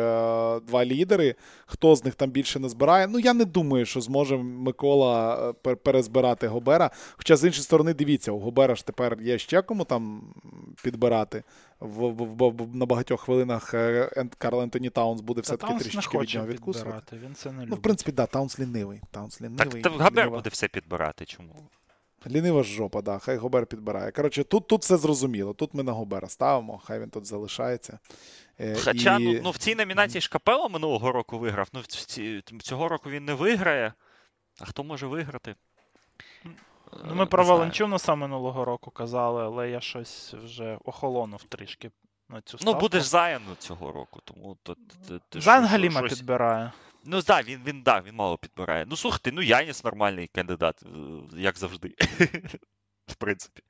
два 0.60 0.84
лідери. 0.84 1.34
Хто 1.66 1.96
з 1.96 2.04
них 2.04 2.14
там 2.14 2.30
більше 2.30 2.58
не 2.58 2.68
збирає? 2.68 3.06
Ну, 3.06 3.18
я 3.18 3.34
не 3.34 3.44
думаю, 3.44 3.86
що 3.86 4.00
зможе 4.00 4.36
Микола 4.36 5.38
е, 5.66 5.74
перезбирати 5.74 6.48
Гобера. 6.48 6.90
Хоча, 7.16 7.36
з 7.36 7.44
іншої 7.44 7.62
сторони, 7.64 7.94
дивіться, 7.94 8.32
у 8.32 8.38
Гобера 8.38 8.74
ж 8.74 8.86
тепер 8.86 9.18
є 9.22 9.38
ще 9.38 9.62
кому 9.62 9.84
там 9.84 10.22
підбирати. 10.82 11.42
В, 11.80 12.08
в, 12.08 12.36
в, 12.36 12.48
в- 12.56 12.76
на 12.76 12.86
багатьох 12.86 13.20
хвилинах 13.20 13.74
е, 13.74 14.10
Карл 14.38 14.62
Ентоні 14.62 14.90
Таунс 14.90 15.20
буде 15.20 15.40
все-таки 15.40 15.72
не 15.72 15.78
трішечки 15.78 16.18
від 16.18 16.34
нього 16.34 16.46
відкусувати. 16.46 17.16
він 17.24 17.34
це 17.34 17.48
не 17.50 17.56
любить. 17.56 17.70
Ну, 17.70 17.76
в 17.76 17.82
принципі, 17.82 18.12
да, 18.12 18.26
Таунс 18.26 18.60
лінивий. 18.60 19.00
Таунс 19.10 19.40
лінивий. 19.40 19.82
Так, 19.82 19.92
та 19.92 20.04
Гобер 20.04 20.30
буде 20.30 20.50
все 20.50 20.68
підбирати. 20.68 21.24
Чому? 21.24 21.48
Лінива 22.30 22.62
ж 22.62 22.72
жопа, 22.74 23.02
да, 23.02 23.18
хай 23.18 23.36
Гобер 23.36 23.66
підбирає. 23.66 24.12
Коротше, 24.12 24.44
тут, 24.44 24.66
тут 24.68 24.82
все 24.82 24.96
зрозуміло. 24.96 25.54
Тут 25.54 25.74
ми 25.74 25.82
на 25.82 25.92
Гобера 25.92 26.28
ставимо, 26.28 26.78
хай 26.84 27.00
він 27.00 27.10
тут 27.10 27.26
залишається. 27.26 27.98
Е, 28.60 28.76
Хоча 28.84 29.16
і... 29.16 29.24
ну, 29.24 29.40
ну, 29.44 29.50
в 29.50 29.56
цій 29.56 29.74
номінації 29.74 30.20
ж 30.20 30.28
Капела 30.30 30.68
минулого 30.68 31.12
року 31.12 31.38
виграв. 31.38 31.68
Ну, 31.72 31.80
в 31.80 31.86
ці- 31.86 32.42
цього 32.62 32.88
року 32.88 33.10
він 33.10 33.24
не 33.24 33.34
виграє. 33.34 33.92
А 34.60 34.64
хто 34.64 34.84
може 34.84 35.06
виграти? 35.06 35.54
Ну, 36.44 36.50
Е, 37.10 37.14
ми 37.14 37.26
про 37.26 37.42
не 37.42 37.44
знаю. 37.46 37.58
Валанчюнаса 37.58 38.14
минулого 38.14 38.64
року 38.64 38.90
казали, 38.90 39.42
але 39.44 39.70
я 39.70 39.80
щось 39.80 40.34
вже 40.44 40.78
охолонув 40.84 41.42
трішки 41.44 41.90
на 42.28 42.40
цю 42.40 42.58
Ну, 42.60 42.74
будеш 42.74 43.02
Заян 43.02 43.42
цього 43.58 43.92
року, 43.92 44.20
тому 44.24 44.56
то, 44.62 44.76
то, 45.08 45.20
то, 45.28 45.40
Зайн 45.40 45.64
Галіма 45.64 46.00
щось- 46.00 46.18
підбирає. 46.18 46.72
Ну 47.06 47.22
так, 47.22 47.46
він, 47.46 47.60
він, 47.66 47.82
да, 47.82 48.00
він 48.00 48.14
мало 48.14 48.38
підбирає. 48.38 48.86
Ну 48.88 48.96
слухайте, 48.96 49.32
ну 49.32 49.42
Яніс 49.42 49.84
нормальний 49.84 50.30
кандидат, 50.34 50.82
е, 50.82 50.88
як 51.36 51.58
завжди. 51.58 51.94
В 53.06 53.14
принципі. 53.14 53.62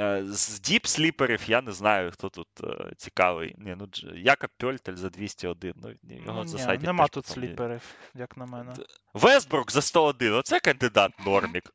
Е, 0.00 0.22
З 0.26 0.60
діп 0.60 0.86
сліперів 0.86 1.40
я 1.46 1.62
не 1.62 1.72
знаю, 1.72 2.10
хто 2.10 2.28
тут 2.28 2.48
е, 2.64 2.92
цікавий. 2.96 3.54
Ні, 3.58 3.76
ну, 3.78 3.88
Якоб 4.14 4.50
Пьольтель 4.56 4.94
за 4.94 5.08
201. 5.08 5.74
Ну, 5.76 5.88
його 5.88 6.44
Ну, 6.44 6.58
ні, 6.72 6.78
нема 6.78 7.04
теж 7.04 7.10
тут 7.10 7.26
сліперів, 7.26 7.82
як 8.14 8.36
на 8.36 8.46
мене. 8.46 8.74
Вестбрук 9.14 9.72
за 9.72 9.82
101, 9.82 10.32
оце 10.34 10.60
кандидат 10.60 11.12
Нормік. 11.26 11.72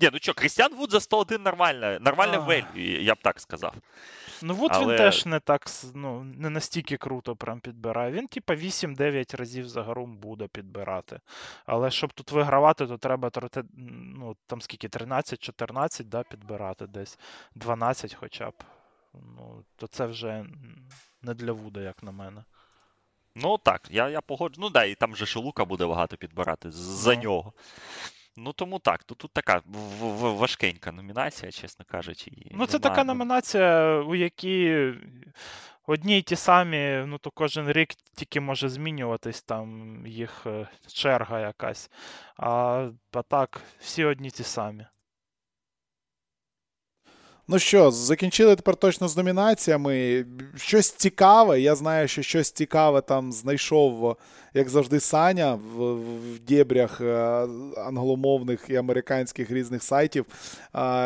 Ні, 0.00 0.10
ну 0.12 0.18
що, 0.20 0.34
Крістіан 0.34 0.74
Вуд 0.74 0.90
за 0.90 1.00
101 1.00 1.42
нормальне, 1.42 1.98
нормальне 2.00 2.38
Ах. 2.38 2.76
я 2.76 3.14
б 3.14 3.18
так 3.22 3.40
сказав. 3.40 3.74
Ну, 4.42 4.58
от 4.60 4.70
Але- 4.74 4.86
він 4.86 4.96
теж 4.96 5.26
не 5.26 5.40
так 5.40 5.66
ну, 5.94 6.24
не 6.24 6.50
настільки 6.50 6.96
круто 6.96 7.36
прям 7.36 7.60
підбирає. 7.60 8.12
Він, 8.12 8.26
типа, 8.28 8.54
8-9 8.54 9.36
разів 9.36 9.68
за 9.68 9.82
гру 9.82 10.06
буде 10.06 10.46
підбирати. 10.46 11.20
Але 11.66 11.90
щоб 11.90 12.12
тут 12.12 12.32
вигравати, 12.32 12.86
то 12.86 12.98
треба 12.98 13.30
ну, 13.74 14.36
там 14.46 14.60
скільки, 14.60 14.88
13-14, 14.88 16.04
да, 16.04 16.22
підбирати 16.22 16.86
десь. 16.86 17.18
12 17.54 18.14
хоча 18.14 18.50
б. 18.50 18.54
Ну, 19.14 19.64
то 19.76 19.86
це 19.86 20.06
вже 20.06 20.44
не 21.22 21.34
для 21.34 21.52
Вуда, 21.52 21.80
як 21.80 22.02
на 22.02 22.12
мене. 22.12 22.44
Ну 23.34 23.58
так, 23.58 23.88
я, 23.90 24.08
я 24.08 24.20
погоджу. 24.20 24.60
Ну 24.60 24.70
да, 24.70 24.84
і 24.84 24.94
там 24.94 25.16
же 25.16 25.26
ще 25.26 25.47
Лука 25.47 25.64
буде 25.64 25.86
багато 25.86 26.16
підбирати 26.16 26.70
за 26.70 27.14
Ну. 27.14 27.22
нього. 27.22 27.52
Ну 28.36 28.52
тому 28.52 28.78
так, 28.78 29.04
тут, 29.04 29.18
тут 29.18 29.32
така 29.32 29.62
важкенька 30.20 30.92
номінація, 30.92 31.52
чесно 31.52 31.84
кажучи. 31.88 32.30
Ну, 32.50 32.66
це 32.66 32.78
така 32.78 33.04
номінація, 33.04 33.96
у 34.00 34.14
якій 34.14 34.94
одні 35.86 36.18
й 36.18 36.22
ті 36.22 36.36
самі, 36.36 37.04
ну 37.06 37.18
то 37.18 37.30
кожен 37.30 37.72
рік 37.72 37.88
тільки 38.14 38.40
може 38.40 38.68
змінюватись 38.68 39.42
там 39.42 39.96
їх 40.06 40.46
е, 40.46 40.68
черга 40.86 41.40
якась. 41.40 41.90
А, 42.36 42.88
а 43.12 43.22
так, 43.22 43.60
всі 43.78 44.04
одні 44.04 44.30
ті 44.30 44.42
самі. 44.42 44.86
Ну 47.52 47.58
що, 47.58 47.90
закінчили 47.90 48.56
тепер 48.56 48.76
точно 48.76 49.08
з 49.08 49.16
номінаціями. 49.16 50.24
Щось 50.56 50.90
цікаве. 50.90 51.60
Я 51.60 51.74
знаю, 51.74 52.08
що 52.08 52.22
щось 52.22 52.50
цікаве 52.50 53.00
там 53.00 53.32
знайшов, 53.32 54.16
як 54.54 54.68
завжди, 54.68 55.00
Саня 55.00 55.54
в, 55.54 55.94
в 55.94 56.38
дєбрях 56.48 57.00
е, 57.00 57.14
англомовних 57.76 58.64
і 58.68 58.76
американських 58.76 59.50
різних 59.50 59.82
сайтів. 59.82 60.26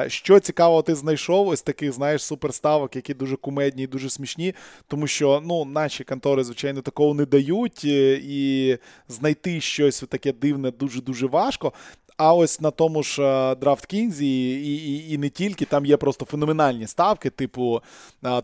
Що 0.06 0.40
цікавого 0.40 0.82
ти 0.82 0.94
знайшов? 0.94 1.48
Ось 1.48 1.62
таких, 1.62 1.92
знаєш, 1.92 2.24
суперставок, 2.24 2.96
які 2.96 3.14
дуже 3.14 3.36
кумедні 3.36 3.82
і 3.82 3.86
дуже 3.86 4.10
смішні. 4.10 4.54
Тому 4.88 5.06
що 5.06 5.42
ну, 5.44 5.64
наші 5.64 6.04
контори, 6.04 6.44
звичайно, 6.44 6.82
такого 6.82 7.14
не 7.14 7.26
дають, 7.26 7.82
е, 7.84 8.20
і 8.22 8.78
знайти 9.08 9.60
щось 9.60 10.04
таке 10.08 10.32
дивне 10.32 10.70
дуже-дуже 10.70 11.26
важко. 11.26 11.72
А 12.16 12.34
ось 12.34 12.60
на 12.60 12.70
тому 12.70 13.02
ж 13.02 13.22
е, 13.22 13.52
DraftKings 13.54 14.22
і, 14.22 14.54
і, 14.54 15.12
і 15.12 15.18
не 15.18 15.28
тільки, 15.28 15.64
там 15.64 15.86
є 15.86 15.96
просто 15.96 16.24
феноменальні 16.24 16.86
ставки, 16.86 17.30
типу 17.30 17.82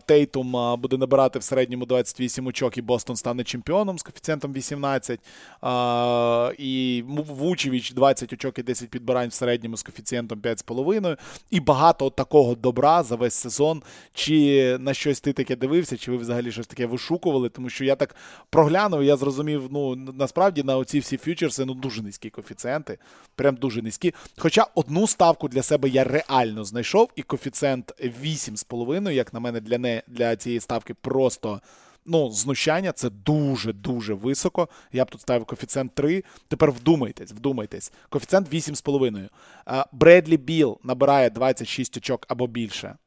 Тейтум 0.05 0.55
е, 0.55 0.75
буде 0.75 0.97
набирати 0.97 1.39
в 1.39 1.43
середньому 1.43 1.85
28 1.85 2.47
очок, 2.47 2.77
і 2.77 2.81
Бостон 2.81 3.15
стане 3.15 3.43
чемпіоном 3.43 3.99
з 3.99 4.03
коефіцієнтом 4.03 4.53
18. 4.53 5.19
е, 5.63 6.55
І 6.57 7.03
Вучевич 7.07 7.91
20 7.93 8.33
очок 8.33 8.59
і 8.59 8.63
10 8.63 8.89
підбирань 8.89 9.29
в 9.29 9.33
середньому 9.33 9.77
з 9.77 9.83
коефіцієнтом 9.83 10.39
5,5. 10.39 11.17
І 11.51 11.59
багато 11.59 12.09
такого 12.09 12.55
добра 12.55 13.03
за 13.03 13.15
весь 13.15 13.33
сезон. 13.35 13.81
Чи 14.13 14.77
на 14.79 14.93
щось 14.93 15.19
ти 15.19 15.33
таке 15.33 15.55
дивився, 15.55 15.97
чи 15.97 16.11
ви 16.11 16.17
взагалі 16.17 16.51
щось 16.51 16.67
таке 16.67 16.85
вишукували? 16.85 17.49
Тому 17.49 17.69
що 17.69 17.85
я 17.85 17.95
так 17.95 18.15
проглянув, 18.49 19.03
я 19.03 19.17
зрозумів, 19.17 19.67
ну 19.71 19.95
насправді 19.95 20.63
на 20.63 20.77
оці 20.77 20.99
всі 20.99 21.17
фьючерси 21.17 21.65
ну 21.65 21.73
дуже 21.73 22.01
низькі 22.01 22.29
коефіцієнти. 22.29 22.97
Прям 23.35 23.57
дуже 23.63 23.81
низькі. 23.81 24.13
Хоча 24.37 24.67
одну 24.75 25.07
ставку 25.07 25.47
для 25.47 25.63
себе 25.63 25.89
я 25.89 26.03
реально 26.03 26.63
знайшов, 26.63 27.09
і 27.15 27.21
коефіцієнт 27.21 27.91
8,5, 27.99 29.11
як 29.11 29.33
на 29.33 29.39
мене, 29.39 29.61
для 29.61 29.77
не 29.77 30.03
для 30.07 30.35
цієї 30.35 30.59
ставки 30.59 30.93
просто. 30.93 31.61
Ну, 32.05 32.31
знущання 32.31 32.91
це 32.91 33.09
дуже-дуже 33.09 34.13
високо. 34.13 34.69
Я 34.91 35.05
б 35.05 35.09
тут 35.09 35.21
ставив 35.21 35.45
коефіцієнт 35.45 35.95
3. 35.95 36.23
Тепер 36.47 36.71
вдумайтесь, 36.71 37.31
вдумайтесь. 37.31 37.91
Коефіцієнт 38.09 38.53
8,5. 38.53 39.29
А, 39.65 39.85
Бредлі 39.91 40.37
Біл 40.37 40.79
набирає 40.83 41.29
26 41.29 41.97
очок 41.97 42.25
або 42.27 42.47
більше 42.47 42.97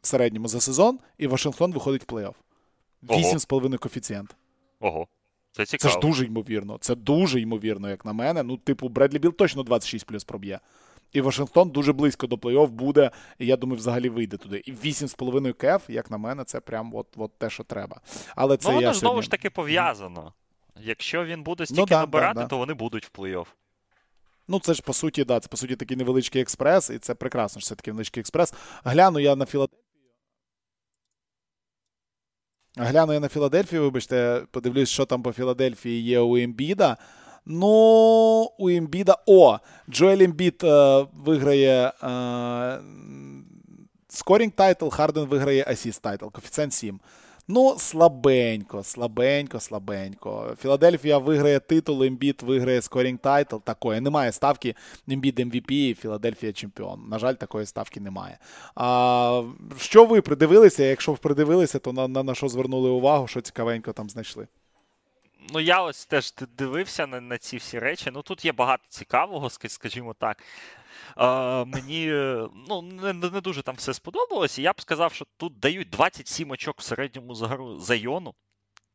в 0.00 0.06
середньому 0.06 0.48
за 0.48 0.60
сезон, 0.60 0.98
і 1.18 1.26
Вашингтон 1.26 1.72
виходить 1.72 2.02
в 2.02 2.14
плей-офф. 2.14 2.34
Ого. 3.08 3.20
8,5 3.20 3.78
коефіцієнт. 3.78 4.36
Ого. 4.80 5.06
Це 5.52 5.64
Це 5.64 5.88
ж 5.88 5.98
дуже 5.98 6.24
ймовірно. 6.24 6.78
Це 6.80 6.94
дуже 6.94 7.40
ймовірно, 7.40 7.90
як 7.90 8.04
на 8.04 8.12
мене. 8.12 8.42
Ну, 8.42 8.56
типу, 8.56 8.88
Бредлі 8.88 9.18
Біл 9.18 9.32
точно 9.32 9.62
26 9.62 10.06
плюс 10.06 10.24
проб'є. 10.24 10.60
І 11.12 11.20
Вашингтон 11.20 11.70
дуже 11.70 11.92
близько 11.92 12.26
до 12.26 12.36
плей-офф 12.36 12.68
буде, 12.68 13.10
і 13.38 13.46
я 13.46 13.56
думаю, 13.56 13.78
взагалі 13.78 14.08
вийде 14.08 14.36
туди. 14.36 14.62
І 14.64 14.72
8,5 14.72 15.52
кеф, 15.52 15.82
як 15.88 16.10
на 16.10 16.18
мене, 16.18 16.44
це 16.44 16.60
прям 16.60 16.94
от, 16.94 17.06
от 17.16 17.38
те, 17.38 17.50
що 17.50 17.64
треба. 17.64 18.00
Але 18.36 18.56
це 18.56 18.68
ну, 18.68 18.74
воно 18.74 18.86
я 18.86 18.92
ж 18.92 18.98
знову 18.98 19.10
сьогодні... 19.10 19.22
ж 19.22 19.30
таки 19.30 19.50
пов'язано. 19.50 20.32
Якщо 20.80 21.24
він 21.24 21.42
буде 21.42 21.66
стільки 21.66 21.80
Ну 21.80 21.86
да, 21.86 22.00
набирати, 22.00 22.34
да, 22.34 22.40
да. 22.40 22.46
то 22.46 22.58
вони 22.58 22.74
будуть 22.74 23.04
в 23.04 23.10
плей-офф. 23.20 23.46
Ну, 24.48 24.60
це 24.60 24.74
ж 24.74 24.82
по 24.82 24.92
суті, 24.92 25.24
да, 25.24 25.40
це 25.40 25.48
по 25.48 25.56
суті 25.56 25.76
такий 25.76 25.96
невеличкий 25.96 26.42
експрес, 26.42 26.90
і 26.90 26.98
це 26.98 27.14
прекрасно, 27.14 27.60
що 27.60 27.68
це 27.68 27.74
такий 27.74 27.92
невеличкий 27.92 28.20
експрес. 28.20 28.54
Гляну 28.84 29.18
я 29.18 29.36
на 29.36 29.46
Філадельфію. 29.46 29.87
Гляну 32.78 33.12
я 33.12 33.20
на 33.20 33.28
Філадельфію, 33.28 33.82
вибачте, 33.82 34.42
подивлюсь, 34.50 34.88
що 34.88 35.04
там 35.04 35.22
по 35.22 35.32
Філадельфії 35.32 36.02
є 36.02 36.20
у 36.20 36.36
Ембіда. 36.36 36.96
Ну, 37.46 37.68
у 38.58 38.68
Ембіда. 38.68 39.16
О! 39.26 39.58
Джоель 39.90 40.18
Ембід 40.18 40.60
е, 40.64 41.06
виграє 41.24 41.92
е, 42.02 42.78
scoring 44.08 44.52
title, 44.52 44.88
Харден 44.88 45.24
виграє 45.24 45.64
assist 45.68 46.02
title, 46.02 46.26
коефіцієнт 46.26 46.72
7. 46.72 47.00
Ну, 47.50 47.78
слабенько, 47.78 48.82
слабенько, 48.82 49.60
слабенько. 49.60 50.56
Філадельфія 50.60 51.18
виграє 51.18 51.60
титул, 51.60 52.02
Ембіід 52.02 52.42
виграє 52.42 52.82
scoring 52.82 53.18
title. 53.18 53.56
Такої 53.56 54.00
немає 54.00 54.32
ставки 54.32 54.74
Ембіід 55.08 55.40
MVP, 55.40 55.94
Філадельфія 55.94 56.52
чемпіон. 56.52 57.08
На 57.08 57.18
жаль, 57.18 57.34
такої 57.34 57.66
ставки 57.66 58.00
немає. 58.00 58.38
А, 58.74 59.42
що 59.78 60.04
ви 60.04 60.20
придивилися? 60.20 60.84
Якщо 60.84 61.12
ви 61.12 61.18
придивилися, 61.18 61.78
то 61.78 61.92
на, 61.92 62.08
на, 62.08 62.22
на 62.22 62.34
що 62.34 62.48
звернули 62.48 62.90
увагу, 62.90 63.26
що 63.26 63.40
цікавенько 63.40 63.92
там 63.92 64.10
знайшли? 64.10 64.46
Ну, 65.52 65.60
я 65.60 65.82
ось 65.82 66.06
теж 66.06 66.34
дивився 66.58 67.06
на, 67.06 67.20
на 67.20 67.38
ці 67.38 67.56
всі 67.56 67.78
речі. 67.78 68.10
Ну, 68.12 68.22
тут 68.22 68.44
є 68.44 68.52
багато 68.52 68.82
цікавого, 68.88 69.50
скажімо 69.50 70.14
так. 70.18 70.42
Мені 71.66 72.08
е, 72.12 72.48
ну, 72.68 72.82
не 72.82 73.12
не 73.12 73.40
дуже 73.40 73.62
там 73.62 73.74
все 73.74 73.94
сподобалось. 73.94 74.58
І 74.58 74.62
я 74.62 74.72
б 74.72 74.80
сказав, 74.80 75.12
що 75.12 75.26
тут 75.36 75.58
дають 75.58 75.90
27 75.90 76.50
очок 76.50 76.80
в 76.80 76.82
середньому 76.82 77.34
за 77.34 77.46
гру 77.46 77.78
за 77.78 77.94
Йону. 77.94 78.34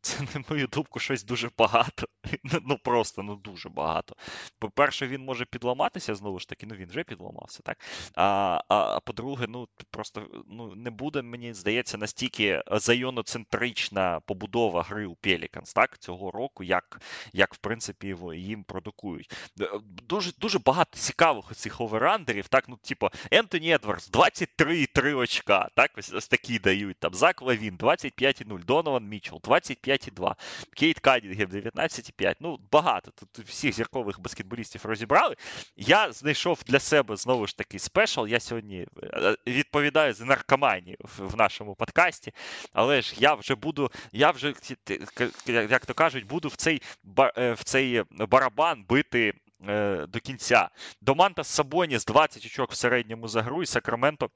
Це 0.04 0.24
на 0.36 0.44
мою 0.50 0.68
думку 0.68 1.00
щось 1.00 1.24
дуже 1.24 1.50
багато. 1.58 2.08
Ну, 2.44 2.60
ну 2.66 2.78
просто 2.78 3.24
ну 3.24 3.36
дуже 3.36 3.70
багато. 3.70 4.16
По-перше, 4.60 5.08
він 5.08 5.22
може 5.22 5.46
підламатися 5.46 6.16
знову 6.16 6.40
ж 6.40 6.48
таки, 6.48 6.66
ну 6.66 6.76
він 6.76 6.90
вже 6.90 7.04
підламався, 7.04 7.60
так? 7.64 7.78
А 8.16 8.60
а, 8.70 9.00
по-друге, 9.00 9.46
ну 9.50 9.68
просто 9.92 10.28
ну 10.48 10.76
не 10.76 10.90
буде, 10.90 11.22
мені 11.22 11.54
здається, 11.54 11.98
настільки 11.98 12.64
зайоноцентрична 12.72 14.20
побудова 14.20 14.84
гри 14.84 15.06
у 15.06 15.14
Pelicans, 15.24 15.76
так, 15.76 15.98
цього 15.98 16.32
року, 16.32 16.64
як 16.64 17.02
як 17.34 17.54
в 17.54 17.58
принципі 17.58 18.16
їм 18.36 18.64
продукують. 18.64 19.34
Е, 19.62 19.70
дуже 19.84 20.32
дуже 20.40 20.60
багато 20.60 20.98
цікавих 20.98 21.56
цих 21.56 21.82
over-under 21.82 22.33
ів, 22.33 22.48
так, 22.48 22.70
ну, 22.70 22.78
типу, 22.78 23.10
Ентоні 23.32 23.74
Едвардс 23.74 24.12
23,3 24.12 25.18
очка, 25.18 25.70
так, 25.76 25.92
ось, 25.98 26.14
ось 26.14 26.28
такі 26.28 26.60
дають 26.60 26.98
там. 27.00 27.14
Зак 27.14 27.42
Лавін 27.42 27.78
25,0, 27.78 28.66
Донован 28.66 29.08
Мічел, 29.08 29.40
25. 29.44 29.93
5,2. 29.94 30.36
Кейт 30.76 31.00
Канінгем 31.00 31.50
19,5. 31.50 32.36
Ну, 32.40 32.60
багато. 32.72 33.12
Тут 33.12 33.46
всіх 33.46 33.76
зіркових 33.76 34.20
баскетболістів 34.20 34.86
розібрали. 34.86 35.36
Я 35.76 36.12
знайшов 36.12 36.60
для 36.66 36.80
себе 36.80 37.16
знову 37.16 37.48
ж 37.48 37.58
таки 37.58 37.80
special. 37.80 38.28
Я 38.28 38.40
сьогодні 38.40 38.88
е, 39.04 39.36
відповідаю 39.48 40.14
за 40.14 40.26
наркоманію 40.26 40.98
в 41.02 41.38
нашому 41.38 41.76
подкасті. 41.76 42.34
Але 42.74 43.02
ж 43.02 43.16
я 43.18 43.34
вже 43.34 43.56
буду, 43.56 43.92
я 44.12 44.32
вже, 44.32 44.54
як 45.48 45.86
то 45.86 45.94
кажуть, 45.94 46.26
буду 46.26 46.48
в 46.48 46.56
цей, 46.56 46.82
е, 47.38 47.54
в 47.54 47.64
цей 47.64 48.04
барабан 48.12 48.86
бити. 48.90 49.34
Е, 49.68 50.06
до 50.08 50.20
кінця. 50.20 50.70
Доманта 51.02 51.44
з 51.44 52.06
20 52.06 52.46
очок 52.46 52.72
в 52.72 52.76
середньому 52.76 53.28
за 53.28 53.42
гру, 53.42 53.64
і 53.64 53.66
Сакраменто 53.66 54.30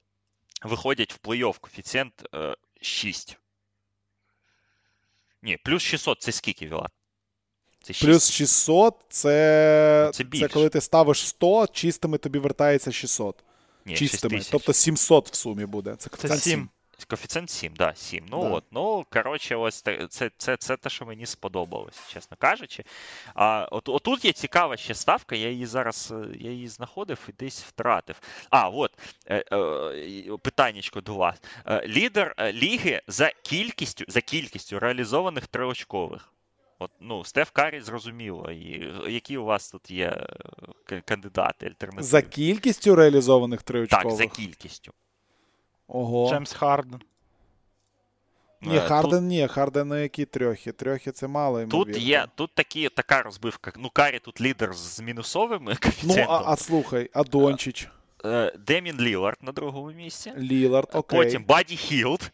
виходять 0.64 1.14
в 1.14 1.28
плей-офф. 1.28 1.60
Коефіцієнт 1.60 2.24
6. 2.82 3.38
Ні, 5.44 5.58
плюс 5.64 5.84
600 5.84 6.22
це 6.22 6.32
скільки, 6.32 6.66
Вілат? 6.68 6.92
Це 7.84 7.94
6. 7.94 8.06
Плюс 8.06 8.32
600 8.32 8.96
це, 9.10 10.12
це 10.14 10.24
це, 10.40 10.48
коли 10.48 10.70
ти 10.70 10.82
ставиш 10.82 11.28
100, 11.28 11.68
чистими 11.68 12.18
тобі 12.18 12.40
вертається 12.40 12.92
600. 12.92 13.44
Ні, 13.86 13.96
чистими. 13.96 14.42
Тобто 14.52 14.74
700 14.74 15.30
в 15.30 15.36
сумі 15.36 15.66
буде. 15.66 15.96
Це, 15.96 16.10
Це 16.18 16.28
7. 16.28 16.38
7. 16.40 16.70
Коефіцієнт 17.06 17.50
7, 17.50 17.74
да, 17.76 17.96
7. 17.96 18.26
Ну 18.32 18.42
Да. 18.42 18.50
от, 18.50 18.64
ну 18.72 19.06
коротше, 19.14 19.56
ось 19.56 19.82
те- 19.82 20.08
це, 20.08 20.32
це, 20.38 20.58
це 20.58 20.78
те, 20.78 20.90
що 20.90 21.06
мені 21.06 21.26
сподобалось, 21.26 22.08
чесно 22.10 22.38
кажучи. 22.40 22.84
А 23.36 23.68
от 23.72 23.90
отут 23.90 24.26
є 24.26 24.32
цікава 24.32 24.78
ще 24.78 24.96
ставка, 24.96 25.36
я 25.36 25.50
її 25.50 25.66
зараз 25.66 26.14
е, 26.16 26.28
я 26.40 26.52
її 26.52 26.68
знаходив 26.68 27.20
і 27.30 27.32
десь 27.40 27.64
втратив. 27.64 28.16
А, 28.50 28.70
от 28.70 28.92
е, 29.26 29.44
е, 29.52 30.38
питаннячко 30.42 31.02
до 31.02 31.16
вас. 31.16 31.42
Е, 31.66 31.88
лідер 31.88 32.36
е, 32.38 32.54
ліги 32.54 33.02
за 33.08 33.32
кількістю 33.44 34.06
за 34.08 34.22
кількістю 34.22 34.80
реалізованих 34.80 35.48
триочкових. 35.48 36.34
От, 36.80 36.92
ну, 37.00 37.24
Стеф 37.24 37.50
Карі 37.52 37.82
зрозуміло. 37.82 38.52
І 38.52 38.94
які 39.08 39.38
у 39.38 39.44
вас 39.46 39.72
тут 39.72 39.92
є 39.92 40.28
кандидати 41.06 41.66
альтернативи? 41.66 42.04
За 42.04 42.22
кількістю 42.22 42.96
реалізованих 42.96 43.64
триочкових? 43.64 44.04
Так, 44.04 44.12
за 44.12 44.28
кількістю. 44.28 44.94
Ого. 45.88 46.30
Джеймс 46.30 46.54
Харден. 46.54 47.02
Ні, 48.62 48.78
Е, 48.78 48.80
Харден 48.80 49.28
ні, 49.28 49.48
Харден 49.48 49.88
на 49.88 50.00
які 50.00 50.26
трьохи. 50.26 50.72
Трьохи 50.72 51.12
це 51.12 51.28
мало 51.28 51.66
Тут 51.66 51.98
є 51.98 52.28
тут 52.36 52.52
такі, 52.54 52.90
така 52.90 53.22
розбивка. 53.22 53.72
Ну, 53.78 53.90
Карі 53.94 54.20
тут 54.20 54.42
лідер 54.42 54.74
з 54.74 55.00
мінусовими 55.00 55.72
Ну, 55.72 55.78
коефіцієнтом. 55.82 56.36
а, 56.36 56.44
а 56.46 56.56
слухай, 56.56 57.10
а 57.14 57.24
Дончич, 57.24 57.88
Е, 58.26 58.54
Деміан 58.68 59.02
Лілард 59.02 59.38
на 59.42 59.52
другому 59.52 59.92
місці. 59.92 60.34
Лілард, 60.38 60.90
окей. 60.94 61.20
Потім 61.24 61.44
Баді 61.48 61.76
Хілд, 61.76 62.32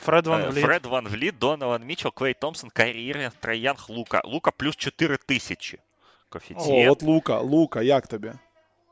Фред 0.00 0.26
Ван 0.26 0.42
е, 0.42 0.48
Вліт. 0.48 0.64
Фред 0.64 0.86
Ван 0.86 1.08
Вліт, 1.08 1.38
Донован 1.38 1.84
Мічел, 1.84 2.12
Клей 2.14 2.34
Томпсон, 2.34 2.70
Кайрі 2.70 3.04
Ірвінг, 3.04 3.32
Трей 3.40 3.60
Янг, 3.60 3.86
Лука. 3.88 4.22
Лука 4.24 4.50
плюс 4.50 4.76
4 4.76 5.16
тисячі. 5.16 5.78
О, 6.56 6.90
от 6.90 7.02
Лука, 7.02 7.40
Лука, 7.40 7.82
як 7.82 8.06
тобі? 8.06 8.32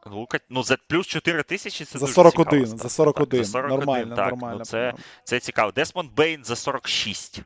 Лука, 0.06 0.38
ну, 0.48 0.62
за 0.62 0.76
плюс 0.88 1.06
4 1.06 1.42
тисячі 1.42 1.84
це 1.84 1.98
За 1.98 2.06
дуже 2.06 2.30
цікаво, 2.30 2.30
за 2.30 2.36
41. 2.36 2.68
Так, 2.68 2.78
за 2.78 2.88
41, 2.88 3.50
Нормально, 3.68 4.16
так, 4.16 4.30
нормально. 4.30 4.58
Ну, 4.58 4.64
це, 4.64 4.94
це 5.24 5.40
цікаво. 5.40 5.72
Десмонд 5.72 6.10
Бейн 6.12 6.44
за 6.44 6.56
46. 6.56 7.42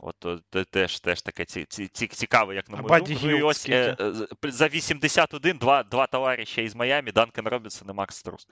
От 0.00 0.26
теж, 0.70 1.00
теж 1.00 1.22
таке 1.22 1.44
ці, 1.44 1.64
ці, 1.64 1.88
ці, 1.88 2.06
цікаве, 2.06 2.54
як 2.54 2.70
на 2.70 2.76
мою 2.76 3.02
думку. 3.02 3.28
І 3.28 3.42
ось 3.42 3.68
е, 3.68 3.96
е, 4.44 4.50
за 4.50 4.68
81 4.68 5.58
два, 5.58 5.82
два 5.82 6.06
товариша 6.06 6.60
із 6.60 6.74
Майами, 6.74 7.12
Данкен 7.12 7.48
Робінсон 7.48 7.90
і 7.90 7.92
Макс 7.92 8.16
Струс. 8.16 8.48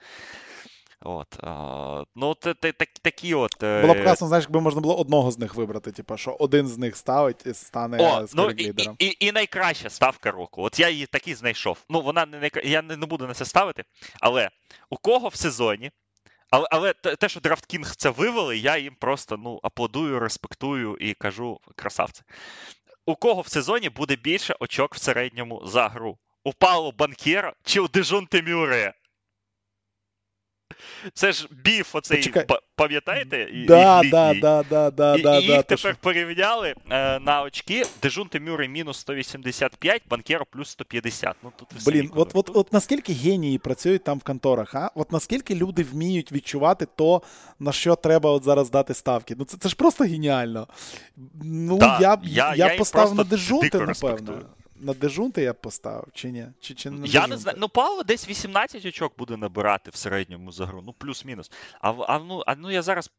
От, 1.01 1.43
а, 1.43 2.03
ну, 2.15 2.33
те, 2.33 2.53
так, 2.53 2.89
такі 3.01 3.33
от. 3.33 3.63
е, 3.63 3.81
Було 3.81 3.93
б 3.93 4.03
класно, 4.03 4.27
знаєш, 4.27 4.45
якби 4.45 4.61
можна 4.61 4.81
було 4.81 4.95
одного 4.97 5.31
з 5.31 5.39
них 5.39 5.55
вибрати, 5.55 5.91
типу, 5.91 6.17
що 6.17 6.31
один 6.39 6.67
з 6.67 6.77
них 6.77 6.97
ставить 6.97 7.45
і 7.45 7.53
стане 7.53 7.97
О, 7.99 8.25
ну, 8.33 8.49
лідером. 8.51 8.95
і, 8.99 9.05
і, 9.05 9.27
і 9.27 9.31
найкраща 9.31 9.89
ставка 9.89 10.31
року. 10.31 10.63
От 10.63 10.79
я 10.79 10.89
її 10.89 11.05
таки 11.05 11.35
знайшов. 11.35 11.77
Ну, 11.89 12.01
вона 12.01 12.25
не 12.25 12.39
найкра... 12.39 12.61
я 12.65 12.81
не, 12.81 12.97
не 12.97 13.05
буду 13.05 13.27
на 13.27 13.33
це 13.33 13.45
ставити. 13.45 13.83
Але 14.19 14.49
у 14.89 14.97
кого 14.97 15.27
в 15.27 15.35
сезоні. 15.35 15.91
Але, 16.49 16.67
але 16.71 16.93
те, 16.93 17.29
що 17.29 17.39
DraftKings 17.39 17.93
це 17.97 18.09
вивели, 18.09 18.57
я 18.57 18.77
їм 18.77 18.95
просто 18.99 19.37
ну, 19.37 19.59
аплодую, 19.63 20.19
респектую 20.19 20.97
і 20.99 21.13
кажу 21.13 21.59
красавці. 21.75 22.21
У 23.05 23.15
кого 23.15 23.41
в 23.41 23.47
сезоні 23.47 23.89
буде 23.89 24.15
більше 24.15 24.55
очок 24.59 24.95
в 24.95 24.99
середньому 24.99 25.61
за 25.65 25.87
гру? 25.87 26.17
У 26.43 26.53
Пауло 26.53 26.91
Банкєра 26.91 27.53
чи 27.63 27.79
у 27.79 27.87
Дежонте 27.87 28.41
Мюре? 28.41 28.93
Це 31.13 31.31
ж 31.31 31.47
біф 31.51 31.95
оцей, 31.95 32.17
Почекай. 32.17 32.45
па- 32.45 32.59
пам'ятаєте? 32.75 33.49
І- 33.53 33.65
Да, 33.65 34.01
їх 34.01 34.11
да, 34.11 34.33
да, 34.33 34.63
да, 34.69 34.91
да, 34.91 35.15
і, 35.15 35.21
да, 35.21 35.37
і 35.37 35.41
їх 35.41 35.51
да, 35.51 35.61
тепер 35.61 35.77
що- 35.79 35.95
порівняли 36.01 36.75
е, 36.89 37.19
на 37.19 37.41
очки. 37.43 37.85
Деджонте 38.01 38.39
Мюррей 38.39 38.69
мінус 38.69 38.97
185, 38.97 40.01
Банкеро 40.09 40.45
плюс 40.51 40.69
150. 40.69 41.35
Ну 41.43 41.51
тут 41.55 41.67
Блін, 41.85 42.11
от, 42.15 42.31
от, 42.33 42.51
от 42.53 42.73
наскільки 42.73 43.13
генії 43.13 43.57
працюють 43.57 44.03
там 44.03 44.17
в 44.19 44.23
конторах, 44.23 44.75
а? 44.75 44.91
От 44.95 45.11
наскільки 45.11 45.55
люди 45.55 45.83
вміють 45.83 46.31
відчувати 46.31 46.87
то, 46.95 47.21
на 47.59 47.71
що 47.71 47.95
треба 47.95 48.31
от 48.31 48.43
зараз 48.43 48.69
дати 48.71 48.93
ставки. 48.93 49.35
Ну 49.39 49.45
це, 49.45 49.57
це 49.57 49.69
ж 49.69 49.75
просто 49.75 50.03
геніально. 50.03 50.67
Ну, 51.43 51.77
Да, 51.77 51.97
я 52.01 52.17
я- 52.23 52.55
я, 52.55 52.67
я 52.71 52.77
поставив 52.77 53.15
на 53.15 53.23
Деджонте, 53.23 53.65
напевно. 53.65 53.87
респектую. 53.87 54.45
На 54.79 54.93
Деджонте 54.93 55.41
я 55.41 55.53
б 55.53 55.61
поставив, 55.61 56.07
чи 56.13 56.31
ні? 56.31 56.47
Чи, 56.59 56.73
чи 56.73 56.89
не 56.89 56.99
на 56.99 57.07
Я 57.07 57.27
не 57.27 57.37
знаю. 57.37 57.57
Ну, 57.61 57.69
Павло 57.69 58.03
десь 58.03 58.29
18 58.29 58.85
очок 58.85 59.17
буде 59.17 59.37
набирати 59.37 59.91
в 59.91 59.95
середньому 59.95 60.51
за 60.51 60.65
гру. 60.65 60.81
Ну, 60.85 60.93
плюс-мінус. 60.93 61.51
А, 61.81 61.91
а, 61.91 62.19
ну, 62.19 62.43
а 62.47 62.55
ну 62.55 62.71
я 62.71 62.81
зараз 62.81 63.11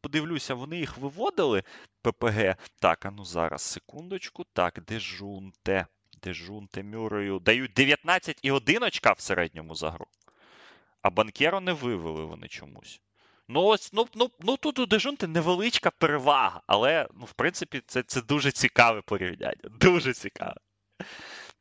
подивлюся, 0.00 0.54
вони 0.54 0.78
їх 0.78 0.98
виводили 0.98 1.62
ППГ. 2.02 2.56
Так, 2.80 3.06
а 3.06 3.10
ну 3.10 3.24
зараз, 3.24 3.62
секундочку. 3.62 4.44
Так, 4.52 4.84
дежунте. 4.86 5.86
Дежунте 6.22 6.82
Мюррею 6.82 7.38
дають 7.38 7.72
19 7.72 8.38
і 8.42 8.50
1 8.50 8.82
очка 8.82 9.12
в 9.12 9.20
середньому 9.20 9.74
за 9.74 9.90
гру. 9.90 10.06
А 11.02 11.10
банкеро 11.10 11.60
не 11.60 11.72
вивели 11.72 12.24
вони 12.24 12.48
чомусь. 12.48 13.00
Ну, 13.48 13.64
ось, 13.64 13.92
ну, 13.92 14.06
ну, 14.14 14.30
ну 14.40 14.56
тут 14.56 14.78
у 14.78 14.86
Дежунте 14.86 15.26
невеличка 15.26 15.90
перевага, 15.90 16.62
але 16.66 17.08
ну, 17.14 17.24
в 17.24 17.32
принципі 17.32 17.82
це, 17.86 18.02
це 18.02 18.22
дуже 18.22 18.52
цікаве 18.52 19.02
порівняння. 19.02 19.70
Дуже 19.80 20.12
цікаве. 20.12 20.54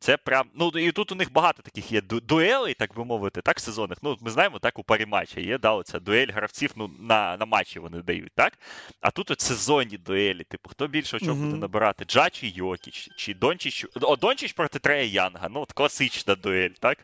Це 0.01 0.17
прям. 0.17 0.49
Ну 0.55 0.71
і 0.75 0.91
тут 0.91 1.11
у 1.11 1.15
них 1.15 1.33
багато 1.33 1.61
таких 1.61 1.91
є 1.91 2.01
дуелей, 2.01 2.73
так 2.73 2.95
би 2.95 3.05
мовити, 3.05 3.41
так, 3.41 3.59
сезонних. 3.59 3.97
Ну, 4.01 4.17
ми 4.21 4.31
знаємо, 4.31 4.59
так, 4.59 4.79
у 4.79 4.83
парі 4.83 5.05
матча 5.05 5.41
є, 5.41 5.57
да, 5.57 5.71
оця 5.71 5.99
дуель 5.99 6.27
гравців 6.33 6.71
ну, 6.75 6.91
на, 6.99 7.37
на 7.37 7.45
матчі 7.45 7.79
вони 7.79 8.01
дають, 8.01 8.31
так? 8.35 8.53
А 9.01 9.11
тут 9.11 9.31
от 9.31 9.41
сезонні 9.41 9.97
дуелі, 9.97 10.43
типу, 10.43 10.69
хто 10.69 10.87
більше 10.87 11.17
очок 11.17 11.29
Мгм. 11.29 11.45
буде 11.45 11.57
набирати? 11.57 12.05
Джа 12.05 12.29
чи 12.29 12.47
Йокіч, 12.47 13.09
чи 13.17 13.33
Дончич. 13.33 13.85
О, 14.01 14.15
Дончич 14.15 14.53
проти 14.53 14.79
Трея 14.79 15.03
Янга. 15.03 15.49
Ну, 15.49 15.61
от 15.61 15.71
класична 15.71 16.35
дуель, 16.35 16.69
так? 16.79 16.97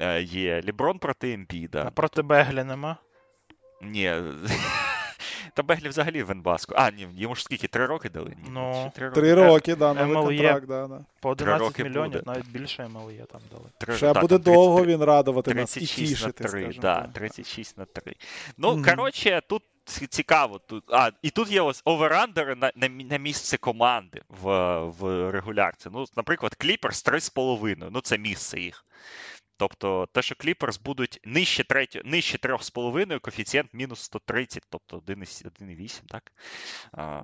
Е, 0.00 0.22
є. 0.22 0.62
Ліброн 0.64 0.98
проти 0.98 1.32
Ембіда. 1.32 1.84
А 1.86 1.90
проти 1.90 2.22
Беглі 2.22 2.64
нема. 2.64 2.96
Ні. 3.82 4.14
Та 5.54 5.62
Беглі 5.62 5.88
взагалі 5.88 6.22
в 6.22 6.30
Енбаску. 6.30 6.74
А, 6.76 6.90
ні, 6.90 7.08
йому 7.16 7.34
ж 7.34 7.42
скільки? 7.44 7.68
Три 7.68 7.86
роки 7.86 8.08
дали? 8.08 8.28
Ні, 8.28 8.50
Ну, 8.50 8.90
чи 8.94 8.98
три 9.00 9.10
Три 9.10 9.34
роки, 9.34 9.74
да, 9.76 9.94
новий 9.94 10.16
MLE. 10.16 10.24
контракт, 10.26 10.66
да, 10.66 10.86
да. 10.86 11.00
По 11.20 11.30
11 11.30 11.60
роки 11.60 11.84
мільйонів, 11.84 12.12
буде. 12.12 12.22
навіть 12.26 12.48
більше 12.48 12.88
МЛЄ 12.88 13.24
там 13.32 13.40
дали. 13.50 13.64
Три- 13.78 13.96
Ще 13.96 14.12
та, 14.12 14.20
буде 14.20 14.38
там 14.38 14.54
довго 14.54 14.76
33 14.78 14.94
він 14.96 15.04
радувати 15.04 15.54
нас 15.54 15.76
і 15.76 15.80
36 15.80 16.10
тішити, 16.10 16.44
на 16.44 16.50
3, 16.50 16.60
скажімо 16.62 16.82
да, 16.82 17.00
так. 17.00 17.12
36 17.12 17.78
на 17.78 17.84
3. 17.84 18.14
Ну, 18.58 18.72
Мгм. 18.72 18.84
коротше, 18.84 19.42
тут 19.48 19.62
цікаво. 20.08 20.58
Тут, 20.66 20.84
а, 20.92 21.10
і 21.22 21.30
тут 21.30 21.50
є 21.50 21.60
ось 21.60 21.82
оверандери 21.84 22.54
на, 22.54 22.72
на, 22.76 22.86
мі- 22.88 23.10
на 23.10 23.16
місце 23.16 23.56
команди 23.56 24.22
в, 24.42 24.78
в 24.78 25.30
регулярці. 25.30 25.88
Ну, 25.92 26.04
наприклад, 26.16 26.56
Clippers 26.60 27.04
3,5. 27.04 27.88
Ну, 27.90 28.00
це 28.00 28.18
місце 28.18 28.60
їх. 28.60 28.84
Тобто, 29.62 30.08
те, 30.12 30.22
що 30.22 30.34
Clippers 30.34 30.80
будуть 30.84 31.20
нижче, 31.24 31.64
третьо, 31.64 32.00
нижче 32.04 32.38
3,5, 32.38 33.20
коефіцієнт 33.20 33.74
мінус 33.74 34.00
130, 34.00 34.62
тобто 34.70 34.98
1,8, 34.98 36.00
так? 36.08 36.32
А, 36.92 37.22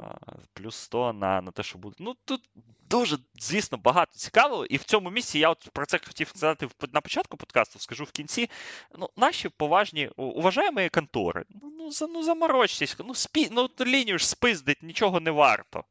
плюс 0.53 0.77
100 0.77 1.13
на, 1.13 1.41
на 1.41 1.51
те, 1.51 1.63
що 1.63 1.79
буде. 1.79 1.97
Ну, 1.99 2.15
тут 2.25 2.51
дуже, 2.91 3.19
звісно, 3.39 3.79
багато 3.79 4.13
цікавого. 4.13 4.67
І 4.67 4.77
в 4.77 4.85
цьому 4.85 5.11
місці 5.11 5.39
я 5.39 5.51
от 5.51 5.69
про 5.73 5.87
це 5.87 5.99
хотів 5.99 6.29
сказати 6.29 6.69
на 6.93 7.01
початку 7.01 7.37
подкасту, 7.37 7.79
скажу 7.79 8.05
в 8.05 8.11
кінці. 8.11 8.51
Ну, 8.99 9.11
наші 9.17 9.49
поважні, 9.49 10.09
уважаємо 10.17 10.81
контори. 10.93 11.45
Ну, 11.51 11.73
ну, 11.79 12.09
ну 12.09 12.23
заморочтесь, 12.23 12.97
ну, 12.99 13.15
спі, 13.15 13.49
ну 13.51 13.71
лінію 13.81 14.19
ж 14.19 14.29
спиздить, 14.29 14.83
нічого 14.83 15.21
не 15.21 15.31
варто. 15.31 15.85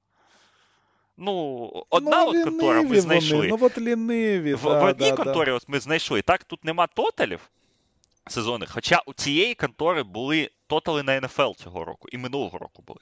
Ну, 1.18 1.86
одна 1.90 2.26
ну, 2.26 2.30
от 2.30 2.44
контора 2.44 2.82
ми 2.82 3.02
знайшли. 3.02 3.38
Вони, 3.38 3.50
ну 3.50 3.58
от 3.62 3.78
ліниві, 3.78 4.54
В, 4.54 4.64
да, 4.64 4.80
в 4.80 4.84
одній 4.84 5.10
да, 5.10 5.16
да. 5.16 5.24
конторі 5.24 5.52
от 5.52 5.70
ми 5.70 5.80
знайшли. 5.80 6.22
Так, 6.22 6.44
тут 6.44 6.66
нема 6.66 6.88
тоталів 6.88 7.50
сезонних, 8.30 8.72
хоча 8.72 9.02
у 9.06 9.14
цієї 9.14 9.56
контори 9.56 10.04
були 10.04 10.50
тотали 10.68 11.04
на 11.04 11.22
НФЛ 11.22 11.52
цього 11.52 11.86
року 11.86 12.08
і 12.12 12.18
минулого 12.18 12.58
року 12.58 12.84
були. 12.88 13.00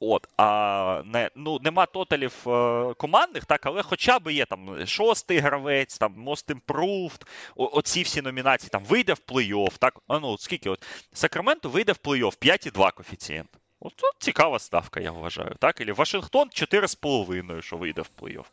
От, 0.00 0.28
а 0.36 1.02
не, 1.04 1.30
ну, 1.34 1.58
нема 1.62 1.86
тоталів 1.86 2.34
е, 2.46 2.94
командних, 2.94 3.44
так, 3.44 3.66
але 3.66 3.82
хоча 3.82 4.18
б 4.18 4.32
є 4.32 4.46
там 4.46 4.86
шостий 4.86 5.38
гравець, 5.38 5.98
там 5.98 6.28
Most 6.28 6.54
Improved, 6.54 7.22
о, 7.56 7.78
оці 7.78 8.02
всі 8.02 8.22
номінації, 8.22 8.70
там 8.70 8.84
вийде 8.84 9.12
в 9.12 9.20
плей-офф, 9.28 9.78
так, 9.78 9.98
а 10.08 10.18
ну, 10.18 10.38
скільки 10.38 10.70
от, 10.70 10.86
Сакраменто 11.12 11.68
вийде 11.68 11.92
в 11.92 11.98
плей-офф 12.04 12.38
5,2 12.38 12.94
коефіцієнт. 12.94 13.50
От, 13.86 13.92
от 14.04 14.14
цікава 14.18 14.58
ставка, 14.58 15.00
я 15.00 15.10
вважаю. 15.10 15.56
Так? 15.58 15.80
Ілі 15.80 15.92
Вашингтон 15.92 16.48
4,5, 16.48 17.62
що 17.62 17.76
вийде 17.76 18.02
в 18.02 18.10
плей-офф. 18.20 18.44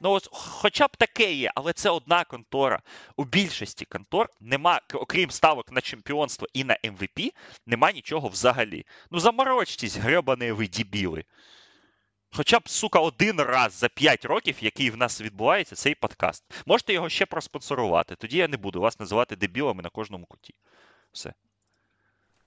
Ну, 0.00 0.10
ось, 0.10 0.28
хоча 0.32 0.86
б 0.86 0.96
таке 0.96 1.32
є, 1.32 1.52
але 1.54 1.72
це 1.72 1.90
одна 1.90 2.24
контора. 2.24 2.82
У 3.16 3.24
більшості 3.24 3.84
контор 3.84 4.28
нема, 4.40 4.80
окрім 4.94 5.30
ставок 5.30 5.72
на 5.72 5.80
чемпіонство 5.80 6.48
і 6.52 6.64
на 6.64 6.78
MVP, 6.84 7.32
нема 7.66 7.92
нічого 7.92 8.28
взагалі. 8.28 8.86
Ну 9.10 9.18
заморочтесь, 9.18 9.96
гребані 9.96 10.52
ви 10.52 10.66
дібіли. 10.66 11.24
Хоча 12.30 12.58
б, 12.58 12.68
сука, 12.68 12.98
один 12.98 13.40
раз 13.40 13.72
за 13.72 13.88
5 13.88 14.24
років, 14.24 14.56
який 14.60 14.90
в 14.90 14.96
нас 14.96 15.20
відбувається, 15.20 15.74
цей 15.76 15.94
подкаст. 15.94 16.44
Можете 16.66 16.92
його 16.92 17.08
ще 17.08 17.26
проспонсорувати. 17.26 18.16
Тоді 18.16 18.38
я 18.38 18.48
не 18.48 18.56
буду 18.56 18.80
вас 18.80 19.00
називати 19.00 19.36
дебілами 19.36 19.82
на 19.82 19.88
кожному 19.88 20.26
куті. 20.26 20.54
Все. 21.12 21.34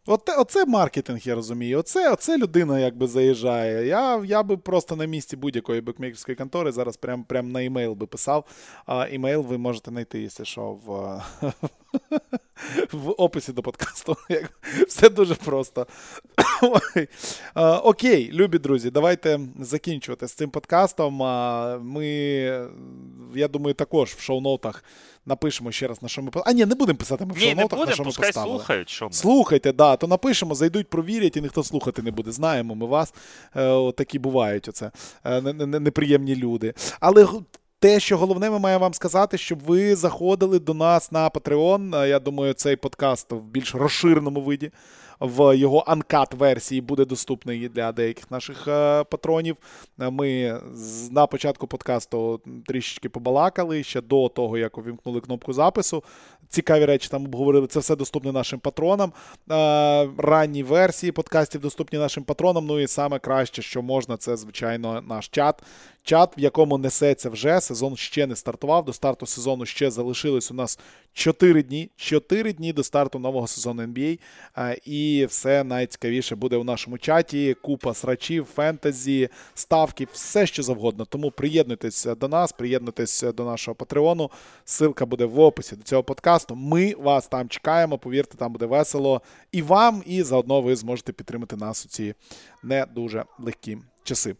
Оце, 0.10 0.38
оце 0.38 0.66
маркетинг, 0.66 1.20
я 1.24 1.36
розумію. 1.36 1.80
Оце, 1.80 2.14
оце 2.14 2.38
людина 2.38 2.80
якби 2.80 3.08
заїжджає. 3.08 3.88
Я, 3.88 4.24
я 4.26 4.44
би 4.44 4.58
просто 4.58 4.96
на 4.96 5.06
місці 5.06 5.36
будь-якої 5.36 5.82
букмекерської 5.82 6.36
контори 6.36 6.72
зараз 6.72 6.98
прям, 6.98 7.24
прям 7.24 7.52
на 7.52 7.66
емейл 7.66 7.94
би 7.94 8.08
писав. 8.08 8.46
А 8.86 9.08
імейл 9.08 9.42
ви 9.42 9.58
можете 9.58 9.92
знайти, 9.92 10.22
якщо 10.22 10.44
що, 10.44 10.78
в, 10.86 11.22
в 12.92 13.10
описі 13.18 13.52
до 13.54 13.62
подкасту. 13.62 14.18
Все 14.88 15.10
дуже 15.10 15.36
просто. 15.36 15.88
Ой. 16.62 17.08
А, 17.54 17.78
Окей, 17.78 18.32
любі 18.34 18.58
друзі, 18.60 18.90
давайте 18.92 19.40
закінчувати 19.60 20.28
з 20.28 20.34
цим 20.34 20.50
подкастом. 20.50 21.24
А, 21.24 21.78
Ми, 21.82 22.06
я 23.36 23.48
думаю, 23.48 23.74
також 23.74 24.10
в 24.12 24.20
шоу-ноутах 24.22 24.84
напишемо 25.26 25.72
ще 25.72 25.88
раз, 25.88 26.02
на 26.02 26.10
що 26.10 26.22
ми 26.22 26.32
А, 26.46 26.52
ні, 26.52 26.66
не 26.66 26.76
будемо 26.76 26.98
писати 26.98 27.26
ми 27.26 27.34
в 27.34 27.38
Ні, 27.38 27.44
шоу-ноутах, 27.46 27.88
на 27.88 27.94
що 27.94 28.04
ми 28.04 28.08
пускай 28.08 28.30
поставили. 28.30 28.58
слухають, 28.58 28.90
що 28.90 29.06
ми. 29.06 29.14
Слухайте, 29.14 29.72
да, 29.74 29.96
то 29.96 30.08
напишемо, 30.08 30.56
зайдуть, 30.56 30.90
провірять, 30.90 31.38
і 31.38 31.42
ніхто 31.42 31.64
слухати 31.64 32.02
не 32.02 32.12
буде. 32.12 32.32
Знаємо 32.32 32.76
ми 32.76 32.86
вас. 32.86 33.14
Е, 33.56 33.92
такі 33.92 34.20
бувають 34.20 34.68
оце 34.68 34.92
е, 35.24 35.42
не- 35.42 35.54
не- 35.54 35.80
неприємні 35.80 36.36
люди. 36.36 36.74
Але 37.00 37.28
те, 37.80 38.00
що 38.00 38.18
головне, 38.18 38.50
ми 38.50 38.60
маємо 38.60 38.82
вам 38.82 38.94
сказати, 38.94 39.38
щоб 39.38 39.60
ви 39.60 39.96
заходили 39.96 40.60
до 40.60 40.74
нас 40.74 41.12
на 41.12 41.30
Patreon. 41.30 41.96
Е, 42.04 42.10
Я 42.10 42.20
думаю, 42.20 42.54
цей 42.54 42.76
подкаст 42.76 43.32
в 43.32 43.36
більш 43.42 43.76
розширеному 43.76 44.42
виді. 44.42 44.72
В 45.20 45.58
його 45.58 45.80
анкат 45.88 46.34
версії 46.34 46.82
буде 46.82 47.06
доступний 47.06 47.70
для 47.70 47.92
деяких 47.92 48.32
наших 48.32 48.68
е, 48.68 49.04
патронів. 49.04 49.58
Е, 50.00 50.10
Ми 50.10 50.62
з- 50.74 51.12
на 51.12 51.28
початку 51.28 51.68
подкасту 51.68 52.42
трішечки 52.68 53.10
побалакали 53.10 53.84
ще 53.84 54.02
до 54.02 54.30
того, 54.30 54.58
як 54.58 54.78
увімкнули 54.78 55.22
кнопку 55.22 55.54
запису. 55.54 56.04
Цікаві 56.50 56.86
речі 56.86 57.10
там 57.10 57.26
обговорили. 57.26 57.68
Це 57.68 57.80
все 57.80 57.96
доступне 57.96 58.32
нашим 58.32 58.60
патронам. 58.60 59.12
Ранні 60.18 60.64
версії 60.64 61.12
подкастів 61.12 61.62
доступні 61.62 62.00
нашим 62.00 62.24
патронам. 62.24 62.66
Ну 62.66 62.80
і 62.80 62.88
саме 62.88 63.20
краще, 63.20 63.62
що 63.62 63.82
можна, 63.82 64.18
це 64.18 64.38
звичайно 64.38 65.02
наш 65.02 65.28
чат. 65.28 65.64
Чат, 66.08 66.38
в 66.38 66.40
якому 66.40 66.78
несеться 66.78 67.30
вже 67.30 67.62
сезон 67.62 67.96
ще 67.96 68.28
не 68.28 68.36
стартував. 68.36 68.86
До 68.86 68.94
старту 68.94 69.26
сезону 69.26 69.66
ще 69.66 69.92
залишилось 69.92 70.52
у 70.52 70.54
нас 70.54 70.80
4 71.14 71.64
дні. 71.64 71.90
4 71.96 72.54
дні 72.54 72.74
до 72.74 72.84
старту 72.84 73.20
нового 73.20 73.48
сезону 73.48 73.84
NBA. 73.84 74.20
І 74.86 75.26
все 75.30 75.64
найцікавіше 75.64 76.36
буде 76.36 76.58
у 76.58 76.64
нашому 76.64 76.98
чаті. 76.98 77.54
Купа 77.54 77.94
срачів, 77.94 78.46
фентезі, 78.56 79.30
ставки, 79.54 80.08
все 80.12 80.48
що 80.48 80.64
завгодно. 80.64 81.06
Тому 81.06 81.32
приєднуйтесь 81.32 82.08
до 82.20 82.28
нас, 82.28 82.52
приєднуйтесь 82.52 83.22
до 83.22 83.46
нашого 83.46 83.76
патреону. 83.76 84.32
Ссылка 84.66 85.06
буде 85.06 85.26
в 85.26 85.40
описі 85.40 85.76
до 85.76 85.84
цього 85.84 86.04
подкасту. 86.04 86.56
Ми 86.56 86.94
вас 86.98 87.28
там 87.28 87.50
чекаємо. 87.50 87.98
Повірте, 87.98 88.38
там 88.38 88.52
буде 88.52 88.66
весело 88.66 89.22
і 89.52 89.62
вам, 89.62 90.04
і 90.06 90.24
заодно 90.24 90.62
ви 90.62 90.76
зможете 90.76 91.14
підтримати 91.14 91.56
нас 91.56 91.86
у 91.86 91.90
ці 91.90 92.14
не 92.64 92.86
дуже 92.86 93.26
легкі 93.40 93.78
часи. 94.04 94.36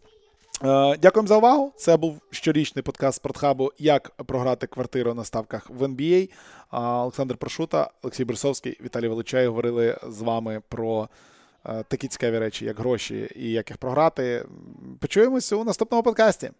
Е, 0.64 0.96
Дякуємо 0.96 1.28
за 1.28 1.36
увагу. 1.36 1.72
Це 1.76 1.96
був 1.96 2.20
щорічний 2.30 2.82
подкаст 2.82 3.16
Спортхабу 3.16 3.72
Як 3.78 4.10
програти 4.10 4.66
квартиру 4.66 5.14
на 5.14 5.24
ставках 5.24 5.70
в 5.70 5.82
NBA. 5.82 6.30
Олександр 6.70 7.36
Прошута, 7.36 7.90
Олексій 8.02 8.24
Брусовський, 8.24 8.78
Віталій 8.84 9.08
Величай 9.08 9.46
говорили 9.46 9.98
з 10.08 10.20
вами 10.20 10.62
про 10.68 11.08
е, 11.66 11.84
такі 11.88 12.08
цікаві 12.08 12.38
речі, 12.38 12.64
як 12.64 12.78
гроші 12.78 13.30
і 13.36 13.50
як 13.50 13.70
їх 13.70 13.76
програти. 13.76 14.44
Почуємося 15.00 15.56
у 15.56 15.64
наступному 15.64 16.02
подкасті. 16.02 16.50